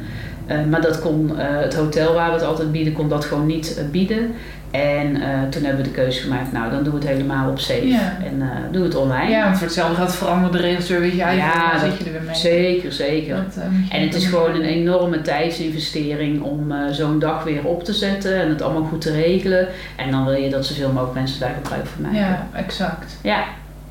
Eh, 0.50 0.64
maar 0.70 0.82
dat 0.82 1.00
kon, 1.00 1.40
eh, 1.40 1.46
het 1.62 1.76
hotel 1.76 2.14
waar 2.14 2.28
we 2.28 2.34
het 2.36 2.46
altijd 2.46 2.72
bieden, 2.72 2.94
kon 2.94 3.10
dat 3.10 3.26
gewoon 3.26 3.46
niet 3.46 3.78
eh, 3.78 3.84
bieden. 3.92 4.32
En 4.72 5.14
toen 5.50 5.64
hebben 5.64 5.84
we 5.84 5.90
de 5.90 5.96
keuze 5.96 6.22
gemaakt, 6.22 6.52
nou 6.52 6.72
dan 6.72 6.84
doen 6.84 6.94
we 6.94 7.00
het 7.00 7.08
helemaal 7.08 7.50
op 7.50 7.60
safe. 7.60 7.88
Ja. 7.88 8.18
En 8.26 8.42
eh, 8.42 8.48
doen 8.72 8.82
we 8.82 8.88
het 8.88 8.96
online. 8.98 9.30
Ja, 9.32 9.44
want 9.44 9.58
voor 9.58 9.66
hetzelfde 9.68 9.96
gaat 9.96 10.16
veranderen 10.16 10.52
de 10.52 10.68
regels 10.68 10.90
weer, 10.90 11.00
weet 11.00 11.12
je, 11.12 11.18
Ja, 11.18 11.30
ja, 11.32 11.72
dan 11.72 11.80
zit 11.80 11.98
je 11.98 12.06
er 12.06 12.12
weer 12.12 12.22
mee. 12.22 12.36
Zeker, 12.36 12.92
zeker. 12.92 13.36
Dat, 13.36 13.64
En 13.90 14.02
het 14.02 14.16
is 14.16 14.26
gewoon 14.26 14.56
een 14.56 14.62
enorme 14.64 15.22
tijdsinvestering 15.22 16.42
om 16.42 16.74
zo'n 16.92 17.20
dag 17.20 17.44
weer 17.44 17.64
op 17.66 17.84
te 17.84 17.94
zetten 17.94 18.42
en 18.42 18.50
het 18.50 18.62
allemaal 18.62 18.84
goed 18.84 19.02
te 19.02 19.12
regelen. 19.12 19.68
En 19.96 20.12
dan 20.12 20.26
wil 20.26 20.34
je 20.34 20.50
dat 20.50 20.66
zoveel 20.66 20.90
mogelijk 20.92 21.14
mensen 21.14 21.40
daar 21.40 21.54
gebruik 21.64 21.86
van 21.86 22.02
maken. 22.02 22.20
Ja, 22.20 22.48
exact. 22.54 23.18
Ja. 23.24 23.44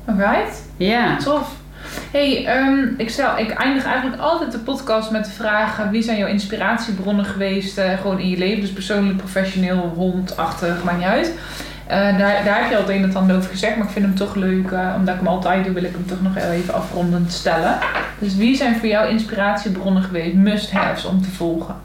Alright, 0.05 0.63
Ja. 0.77 1.17
tof. 1.17 1.55
Hey, 2.11 2.45
ehm, 2.45 2.77
ik, 2.97 3.09
stel, 3.09 3.37
ik 3.37 3.51
eindig 3.51 3.85
eigenlijk 3.85 4.21
altijd 4.21 4.51
de 4.51 4.59
podcast 4.59 5.11
met 5.11 5.25
de 5.25 5.31
vraag: 5.31 5.77
wie 5.91 6.01
zijn 6.01 6.17
jouw 6.17 6.27
inspiratiebronnen 6.27 7.25
geweest, 7.25 7.77
eh, 7.77 7.97
gewoon 8.01 8.19
in 8.19 8.29
je 8.29 8.37
leven, 8.37 8.61
dus 8.61 8.73
persoonlijk, 8.73 9.17
professioneel, 9.17 9.77
hondachtig, 9.95 10.83
maakt 10.83 10.97
niet 10.97 11.07
uit. 11.07 11.33
Eh, 11.87 11.97
daar, 12.17 12.43
daar 12.43 12.59
heb 12.59 12.69
je 12.69 12.75
al 12.75 12.81
het 12.81 12.89
een 12.89 13.03
en 13.03 13.15
ander 13.15 13.35
over 13.35 13.49
gezegd, 13.49 13.75
maar 13.75 13.85
ik 13.85 13.91
vind 13.91 14.05
hem 14.05 14.15
toch 14.15 14.35
leuk. 14.35 14.71
eh, 14.71 14.93
omdat 14.97 15.13
ik 15.15 15.19
hem 15.19 15.29
altijd 15.29 15.63
doe, 15.65 15.73
wil 15.73 15.83
ik 15.83 15.91
hem 15.93 16.05
toch 16.05 16.21
nog 16.21 16.35
even 16.37 16.73
afrondend 16.73 17.31
stellen. 17.31 17.77
Dus 18.19 18.35
wie 18.35 18.55
zijn 18.55 18.75
voor 18.75 18.87
jou 18.87 19.09
inspiratiebronnen 19.09 20.03
geweest, 20.03 20.35
must-haves 20.35 21.05
om 21.05 21.21
te 21.21 21.29
volgen? 21.29 21.75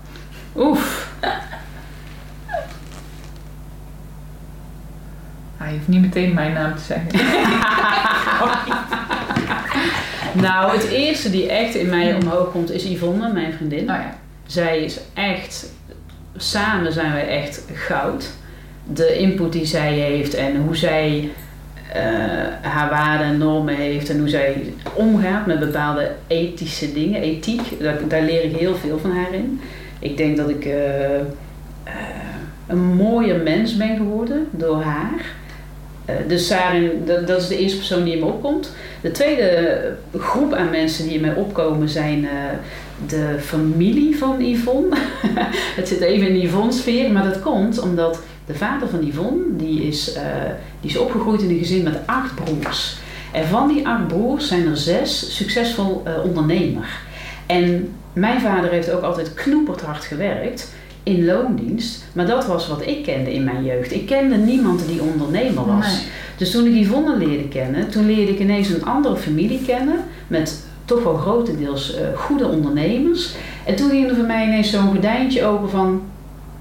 Oef. 0.57 1.13
Ah, 5.59 5.69
je 5.71 5.77
hoeft 5.77 5.89
niet 5.89 6.01
meteen 6.01 6.35
mijn 6.35 6.53
naam 6.53 6.75
te 6.75 6.83
zeggen. 6.83 7.09
Nou, 10.35 10.73
het 10.73 10.89
eerste 10.89 11.31
die 11.31 11.49
echt 11.49 11.75
in 11.75 11.89
mij 11.89 12.15
omhoog 12.15 12.51
komt 12.51 12.71
is 12.71 12.85
Yvonne, 12.85 13.33
mijn 13.33 13.53
vriendin. 13.53 13.85
Nou 13.85 14.01
ja, 14.01 14.17
Zij 14.47 14.85
is 14.85 15.01
echt, 15.15 15.73
samen 16.37 16.93
zijn 16.93 17.13
wij 17.13 17.29
echt 17.29 17.65
goud. 17.73 18.31
De 18.93 19.19
input 19.19 19.53
die 19.53 19.65
zij 19.65 19.93
heeft 19.93 20.35
en 20.35 20.57
hoe 20.57 20.77
zij 20.77 21.31
eh, 21.93 22.03
haar 22.61 22.91
waarden 22.91 23.27
en 23.27 23.39
normen 23.39 23.75
heeft 23.75 24.11
en 24.11 24.19
hoe 24.19 24.29
zij 24.29 24.73
omgaat 24.95 25.47
met 25.47 25.59
bepaalde 25.59 26.11
ethische 26.27 26.93
dingen, 26.93 27.21
ethiek, 27.21 27.81
daar, 27.81 28.09
daar 28.09 28.23
leer 28.23 28.45
ik 28.45 28.57
heel 28.57 28.75
veel 28.77 28.99
van 28.99 29.11
haar 29.11 29.35
in. 29.35 29.61
Ik 29.99 30.17
denk 30.17 30.37
dat 30.37 30.49
ik 30.49 30.65
eh, 30.65 31.15
eh, 31.21 31.25
een 32.67 32.83
mooier 32.83 33.41
mens 33.41 33.77
ben 33.77 33.97
geworden 33.97 34.49
door 34.51 34.83
haar. 34.83 35.35
Eh, 36.05 36.15
dus 36.29 36.49
daarin, 36.49 37.03
dat, 37.07 37.27
dat 37.27 37.41
is 37.41 37.49
de 37.49 37.59
eerste 37.59 37.77
persoon 37.77 38.05
die 38.05 38.13
in 38.13 38.21
me 38.21 38.27
opkomt. 38.27 38.73
De 39.01 39.11
tweede 39.11 39.97
groep 40.19 40.53
aan 40.53 40.71
mensen 40.71 41.05
die 41.05 41.15
in 41.15 41.21
mij 41.21 41.35
opkomen 41.35 41.89
zijn 41.89 42.25
eh, 42.25 42.31
de 43.07 43.37
familie 43.41 44.19
van 44.19 44.41
Yvonne. 44.41 44.97
het 45.79 45.89
zit 45.89 46.01
even 46.01 46.29
in 46.29 46.35
de 46.35 46.47
Yvonne-sfeer, 46.47 47.13
maar 47.13 47.25
dat 47.25 47.41
komt 47.41 47.81
omdat 47.81 48.23
de 48.47 48.55
vader 48.55 48.89
van 48.89 49.07
Yvonne, 49.07 49.57
die 49.57 49.83
is, 49.83 50.13
eh, 50.13 50.23
die 50.81 50.91
is 50.91 50.97
opgegroeid 50.97 51.43
in 51.43 51.51
een 51.51 51.59
gezin 51.59 51.83
met 51.83 51.99
acht 52.07 52.35
broers. 52.35 52.97
En 53.33 53.47
van 53.47 53.69
die 53.69 53.87
acht 53.89 54.09
broers 54.09 54.49
zijn 54.49 54.67
er 54.67 54.77
zes 54.77 55.37
succesvol 55.37 56.03
eh, 56.05 56.13
ondernemer. 56.25 56.89
En 57.47 57.95
mijn 58.13 58.41
vader 58.41 58.71
heeft 58.71 58.91
ook 58.91 59.03
altijd 59.03 59.35
knoeperd 59.35 59.81
hard 59.81 60.05
gewerkt 60.05 60.73
in 61.05 61.25
loondienst. 61.25 62.05
Maar 62.13 62.27
dat 62.27 62.47
was 62.47 62.69
wat 62.69 62.87
ik 62.87 63.03
kende 63.03 63.35
in 63.35 63.45
mijn 63.45 63.65
jeugd. 63.65 63.93
Ik 63.93 64.07
kende 64.07 64.37
niemand 64.37 64.87
die 64.87 65.03
ondernemer 65.03 65.67
was. 65.67 65.87
Nee. 65.87 66.07
Dus 66.37 66.51
toen 66.51 66.67
ik 66.67 66.75
Yvonne 66.75 67.17
leerde 67.17 67.49
kennen, 67.49 67.89
toen 67.89 68.07
leerde 68.07 68.33
ik 68.33 68.39
ineens 68.39 68.69
een 68.69 68.85
andere 68.85 69.17
familie 69.17 69.63
kennen. 69.67 69.97
Met 70.27 70.65
toch 70.85 71.03
wel 71.03 71.17
grotendeels 71.17 71.95
eh, 71.95 72.07
goede 72.17 72.47
ondernemers. 72.47 73.35
En 73.65 73.77
toen 73.77 73.91
ging 73.91 74.09
er 74.09 74.15
voor 74.15 74.25
mij 74.25 74.47
ineens 74.47 74.71
zo'n 74.71 74.89
gordijntje 74.89 75.45
open 75.45 75.71
van... 75.71 76.03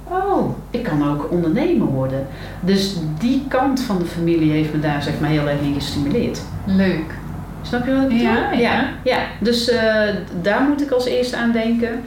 Oh, 0.03 0.55
ik 0.69 0.83
kan 0.83 1.09
ook 1.09 1.31
ondernemer 1.31 1.87
worden. 1.87 2.27
Dus 2.59 2.95
die 3.19 3.43
kant 3.47 3.81
van 3.81 3.97
de 3.99 4.05
familie 4.05 4.51
heeft 4.51 4.73
me 4.73 4.79
daar 4.79 5.01
zeg 5.01 5.19
maar 5.19 5.29
heel 5.29 5.47
erg 5.47 5.61
in 5.61 5.73
gestimuleerd. 5.73 6.41
leuk. 6.65 7.21
Snap 7.61 7.85
je 7.85 7.93
wat 7.93 8.01
ik 8.01 8.07
bedoel? 8.07 8.23
Ja, 8.23 8.51
ja. 8.51 8.59
ja, 8.59 8.89
ja. 9.03 9.19
Dus 9.39 9.69
eh, 9.69 10.03
daar 10.41 10.61
moet 10.61 10.81
ik 10.81 10.91
als 10.91 11.05
eerste 11.05 11.37
aan 11.37 11.51
denken. 11.51 12.01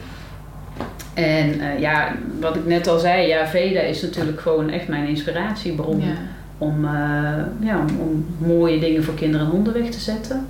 En 1.17 1.59
eh, 1.59 1.79
ja, 1.79 2.15
wat 2.39 2.55
ik 2.55 2.65
net 2.65 2.87
al 2.87 2.99
zei, 2.99 3.27
ja, 3.27 3.47
Veda 3.47 3.79
is 3.79 4.01
natuurlijk 4.01 4.41
gewoon 4.41 4.69
echt 4.69 4.87
mijn 4.87 5.07
inspiratiebron 5.07 6.01
Ja. 6.01 6.13
om, 6.57 6.85
eh, 6.85 7.67
ja, 7.67 7.77
om, 7.79 7.99
om 7.99 8.25
mooie 8.47 8.79
dingen 8.79 9.03
voor 9.03 9.13
kinderen 9.13 9.45
en 9.45 9.51
honden 9.51 9.73
weg 9.73 9.89
te 9.89 9.99
zetten. 9.99 10.47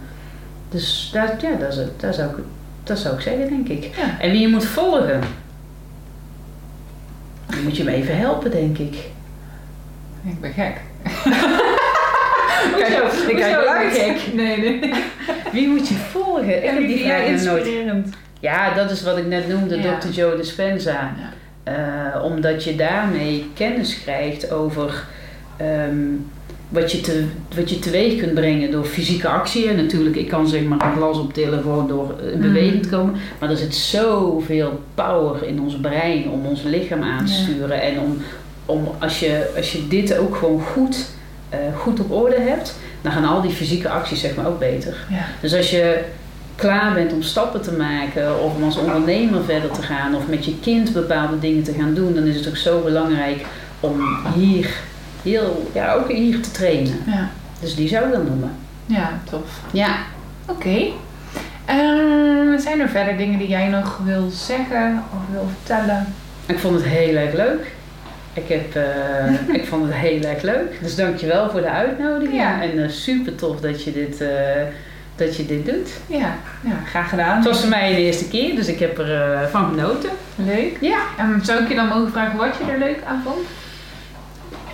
Dus 0.70 1.10
daar, 1.14 1.38
ja, 1.42 1.56
dat, 1.56 1.74
zou 2.16 2.30
ik, 2.30 2.36
dat 2.84 3.00
zou 3.00 3.16
ik 3.16 3.22
zeggen, 3.22 3.48
denk 3.50 3.68
ik. 3.68 3.84
Ja. 3.96 4.20
En 4.20 4.32
wie 4.32 4.40
je 4.42 4.48
moet 4.48 4.66
volgen, 4.66 5.20
dan 7.46 7.64
moet 7.64 7.78
je 7.78 7.84
me 7.84 7.92
even 7.92 8.18
helpen, 8.18 8.52
denk 8.52 8.78
ik. 8.78 8.96
Ik 10.24 10.42
ben 10.42 10.52
gek. 10.54 10.82
Hoezo? 12.74 13.30
ik 13.30 13.36
kijk 13.36 13.56
Hoezo? 13.56 13.70
uit. 13.70 13.94
Gek. 13.94 14.34
Nee, 14.34 14.58
nee. 14.58 14.94
Wie 15.52 15.68
moet 15.68 15.88
je 15.88 15.94
volgen? 15.94 16.64
Ik 16.64 16.70
heb 16.70 16.88
die 16.88 17.04
vraag 17.06 17.44
nooit. 17.44 17.66
Ja, 18.40 18.74
dat 18.74 18.92
is 18.92 19.04
wat 19.04 19.18
ik 19.18 19.26
net 19.28 19.48
noemde, 19.48 19.82
Ja. 19.82 19.98
Dr. 19.98 20.08
Joe 20.10 20.36
Dispenza. 20.36 21.14
Eh, 21.64 22.24
omdat 22.24 22.64
je 22.64 22.76
daarmee 22.76 23.50
kennis 23.54 24.02
krijgt 24.02 24.52
over 24.52 25.04
ehm, 25.58 25.96
wat, 26.70 26.92
je 26.92 27.02
te, 27.02 27.26
wat 27.56 27.70
je 27.70 27.80
teweeg 27.80 28.20
kunt 28.20 28.34
brengen 28.34 28.72
door 28.72 28.86
fysieke 28.86 29.28
actie. 29.28 29.68
En 29.70 29.76
natuurlijk, 29.76 30.16
ik 30.16 30.28
kan 30.28 30.48
zeg 30.48 30.62
maar 30.64 30.86
een 30.86 30.94
glas 30.96 31.18
optillen 31.20 31.62
gewoon 31.62 31.88
door 31.88 32.16
eh, 32.20 32.32
in 32.32 32.36
Mm. 32.38 32.42
beweging 32.42 32.84
te 32.84 32.90
komen. 32.90 33.16
Maar 33.40 33.50
er 33.50 33.58
zit 33.58 33.76
zoveel 33.76 34.84
power 34.96 35.44
in 35.48 35.62
ons 35.62 35.76
brein 35.80 36.30
om 36.30 36.46
ons 36.46 36.64
lichaam 36.64 37.04
aan 37.04 37.26
te 37.26 37.32
Ja. 37.32 37.38
sturen. 37.38 37.82
En 37.82 38.00
om, 38.00 38.18
om 38.66 38.88
als, 39.00 39.20
je, 39.20 39.48
als 39.56 39.72
je 39.72 39.88
dit 39.88 40.18
ook 40.18 40.36
gewoon 40.36 40.62
goed, 40.62 41.06
eh, 41.50 41.60
goed 41.78 42.00
op 42.00 42.12
orde 42.12 42.40
hebt, 42.40 42.76
dan 43.02 43.12
gaan 43.12 43.26
al 43.26 43.42
die 43.42 43.52
fysieke 43.52 43.90
acties 43.90 44.22
zeg 44.22 44.36
maar 44.36 44.48
ook 44.48 44.60
beter. 44.60 44.96
Ja. 45.10 45.26
Dus 45.42 45.54
als 45.56 45.72
je 45.72 46.00
klaar 46.58 46.94
bent 46.94 47.14
om 47.14 47.22
stappen 47.22 47.62
te 47.62 47.72
maken 47.72 48.44
of 48.44 48.56
om 48.56 48.64
als 48.64 48.78
ondernemer 48.78 49.44
verder 49.44 49.72
te 49.72 49.82
gaan 49.82 50.16
of 50.16 50.28
met 50.28 50.46
je 50.46 50.60
kind 50.60 50.94
bepaalde 50.94 51.40
dingen 51.40 51.64
te 51.64 51.74
gaan 51.74 51.94
doen, 51.94 52.14
dan 52.14 52.24
is 52.24 52.36
het 52.36 52.48
ook 52.48 52.58
zo 52.58 52.82
belangrijk 52.82 53.46
om 53.80 54.02
hier 54.36 54.70
heel, 55.24 55.70
ja, 55.74 55.94
ook 55.94 56.12
hier 56.12 56.42
te 56.42 56.52
trainen. 56.52 57.04
Ja. 57.06 57.30
Dus 57.60 57.76
die 57.76 57.88
zou 57.88 58.06
ik 58.06 58.12
dan 58.12 58.26
noemen. 58.26 58.52
ja, 58.86 59.20
tof. 59.30 59.62
Ja. 59.72 59.96
Oké. 60.46 60.86
Ehm, 61.66 62.58
zijn 62.58 62.80
er 62.80 62.90
verder 62.90 63.18
dingen 63.18 63.40
die 63.40 63.48
jij 63.48 63.68
nog 63.68 64.00
wil 64.04 64.30
zeggen 64.30 65.04
of 65.14 65.20
wil 65.32 65.48
vertellen? 65.58 66.14
Ik 66.46 66.60
vond 66.60 66.76
het 66.76 66.86
heel 66.86 67.16
erg 67.16 67.34
leuk. 67.34 67.72
Ik, 68.34 68.48
heb, 68.48 68.76
eh, 68.76 69.56
ik 69.62 69.66
vond 69.66 69.86
het 69.86 69.94
heel 69.94 70.22
erg 70.22 70.42
leuk. 70.42 70.80
Dus 70.82 70.96
dankjewel 70.96 71.50
voor 71.50 71.62
de 71.62 71.70
uitnodiging. 71.70 72.38
Ja. 72.38 72.62
En 72.62 72.84
eh, 72.84 72.90
super 72.90 73.36
tof 73.36 73.60
dat 73.60 73.84
je 73.84 73.92
dit, 73.92 74.22
eh, 74.22 74.30
dat 75.18 75.36
je 75.36 75.46
dit 75.46 75.66
doet. 75.66 75.90
Ja, 76.08 76.38
ja 76.64 76.82
graag 76.86 77.10
gedaan. 77.10 77.36
Het 77.36 77.46
was 77.46 77.60
voor 77.60 77.70
mij 77.70 77.96
de 77.96 78.02
eerste 78.02 78.28
keer, 78.28 78.56
dus 78.56 78.68
ik 78.68 78.80
heb 78.80 78.98
er 78.98 79.22
eh, 79.22 79.48
van 79.48 79.66
genoten. 79.66 80.10
leuk. 80.36 80.78
Ja. 80.82 81.00
En 81.18 81.42
zou 81.44 81.64
ik 81.64 81.70
je 81.70 81.76
dan 81.76 81.88
mogen 81.88 82.12
vragen 82.12 82.38
wat 82.38 82.56
je 82.58 82.72
er 82.72 82.80
leuk 82.80 83.00
aan 83.08 83.22
vond? 83.24 83.48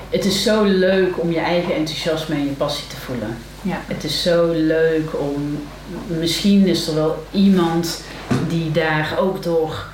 Het 0.10 0.26
is 0.26 0.44
zo 0.44 0.64
leuk 0.64 1.22
om 1.22 1.32
je 1.32 1.40
eigen 1.40 1.76
enthousiasme 1.76 2.36
en 2.36 2.46
je 2.46 2.52
passie 2.52 2.88
te 2.88 2.96
voelen. 2.96 3.38
Ja. 3.62 3.82
Het 3.88 4.04
is 4.04 4.22
zo 4.22 4.52
leuk 4.52 5.20
om. 5.20 5.64
Misschien 6.08 6.68
is 6.68 6.88
er 6.88 6.96
wel 6.96 7.24
iemand 7.32 8.04
die 8.48 8.72
daar 8.72 9.16
ook 9.20 9.44
door 9.44 9.86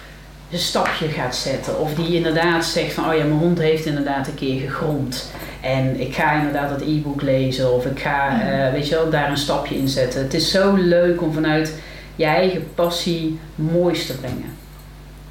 een 0.51 0.59
stapje 0.59 1.07
gaat 1.07 1.35
zetten. 1.35 1.80
Of 1.80 1.93
die 1.93 2.15
inderdaad 2.15 2.65
zegt 2.65 2.93
van, 2.93 3.09
oh 3.09 3.13
ja, 3.15 3.23
mijn 3.23 3.39
hond 3.39 3.59
heeft 3.59 3.85
inderdaad 3.85 4.27
een 4.27 4.35
keer 4.35 4.59
gegrond. 4.61 5.31
En 5.61 5.99
ik 5.99 6.15
ga 6.15 6.31
inderdaad 6.34 6.69
dat 6.69 6.81
e-book 6.81 7.21
lezen. 7.21 7.73
Of 7.73 7.85
ik 7.85 7.99
ga, 7.99 8.31
Ja. 8.31 8.41
eh, 8.67 8.71
weet 8.73 8.88
je 8.88 8.95
wel, 8.95 9.09
daar 9.09 9.30
een 9.30 9.38
stapje 9.38 9.76
in 9.77 9.88
zetten. 9.88 10.21
Het 10.21 10.34
is 10.34 10.51
zo 10.51 10.76
leuk 10.76 11.21
om 11.21 11.34
vanuit 11.34 11.73
je 12.15 12.26
eigen 12.26 12.67
passie 12.76 13.39
moois 13.55 14.05
te 14.05 14.17
brengen. 14.17 14.57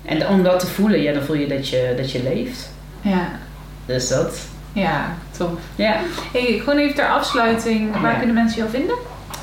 En 0.05 0.28
om 0.28 0.43
dat 0.43 0.61
te 0.61 0.66
voelen, 0.66 1.03
ja, 1.03 1.12
dan 1.12 1.23
voel 1.23 1.36
je 1.36 1.47
dat 1.47 1.69
je, 1.69 1.95
dat 1.97 2.12
je 2.12 2.23
leeft. 2.23 2.70
Ja, 3.01 3.28
Dus 3.86 4.09
dat. 4.09 4.39
ja 4.73 5.16
tof. 5.36 5.51
Ja. 5.77 5.97
Hey, 6.32 6.59
gewoon 6.59 6.78
even 6.78 6.95
ter 6.95 7.09
afsluiting, 7.09 8.01
waar 8.01 8.12
Ja. 8.12 8.16
kunnen 8.19 8.35
mensen 8.35 8.59
jou 8.59 8.70
vinden? 8.70 8.97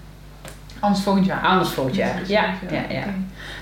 Anders 0.81 1.03
volgend 1.03 1.27
jaar. 1.27 1.41
Anders 1.41 1.71
volgend 1.71 1.97
jaar. 1.97 2.21
Ja, 2.27 2.45
ja, 2.71 2.85
ja. 2.89 3.05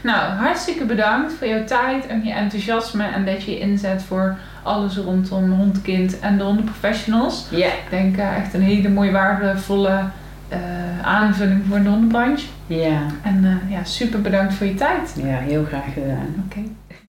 Nou, 0.03 0.33
hartstikke 0.33 0.85
bedankt 0.85 1.33
voor 1.33 1.47
jouw 1.47 1.65
tijd 1.65 2.07
en 2.07 2.25
je 2.25 2.33
enthousiasme 2.33 3.05
en 3.05 3.25
dat 3.25 3.43
je 3.43 3.51
je 3.51 3.59
inzet 3.59 4.03
voor 4.03 4.37
alles 4.63 4.97
rondom 4.97 5.51
hondkind 5.51 6.21
en 6.21 6.39
de 6.39 6.45
hondenprofessionals. 6.45 7.47
Ja, 7.51 7.67
Ik 7.67 7.87
denk 7.91 8.17
eh, 8.17 8.37
echt 8.37 8.55
een 8.55 8.63
hele 8.63 8.89
mooie 8.89 9.11
waardevolle 9.13 10.03
eh, 10.49 10.59
aanvulling 11.03 11.63
voor 11.69 11.83
de 11.83 11.89
hondenbranche. 11.89 12.47
ja. 12.67 13.01
En 13.23 13.45
eh, 13.45 13.71
ja, 13.73 13.85
super 13.85 14.21
bedankt 14.21 14.55
voor 14.55 14.67
je 14.67 14.75
tijd. 14.75 15.15
Ja, 15.17 15.37
heel 15.37 15.65
graag 15.65 15.93
gedaan. 15.93 16.45
Oké. 16.47 16.61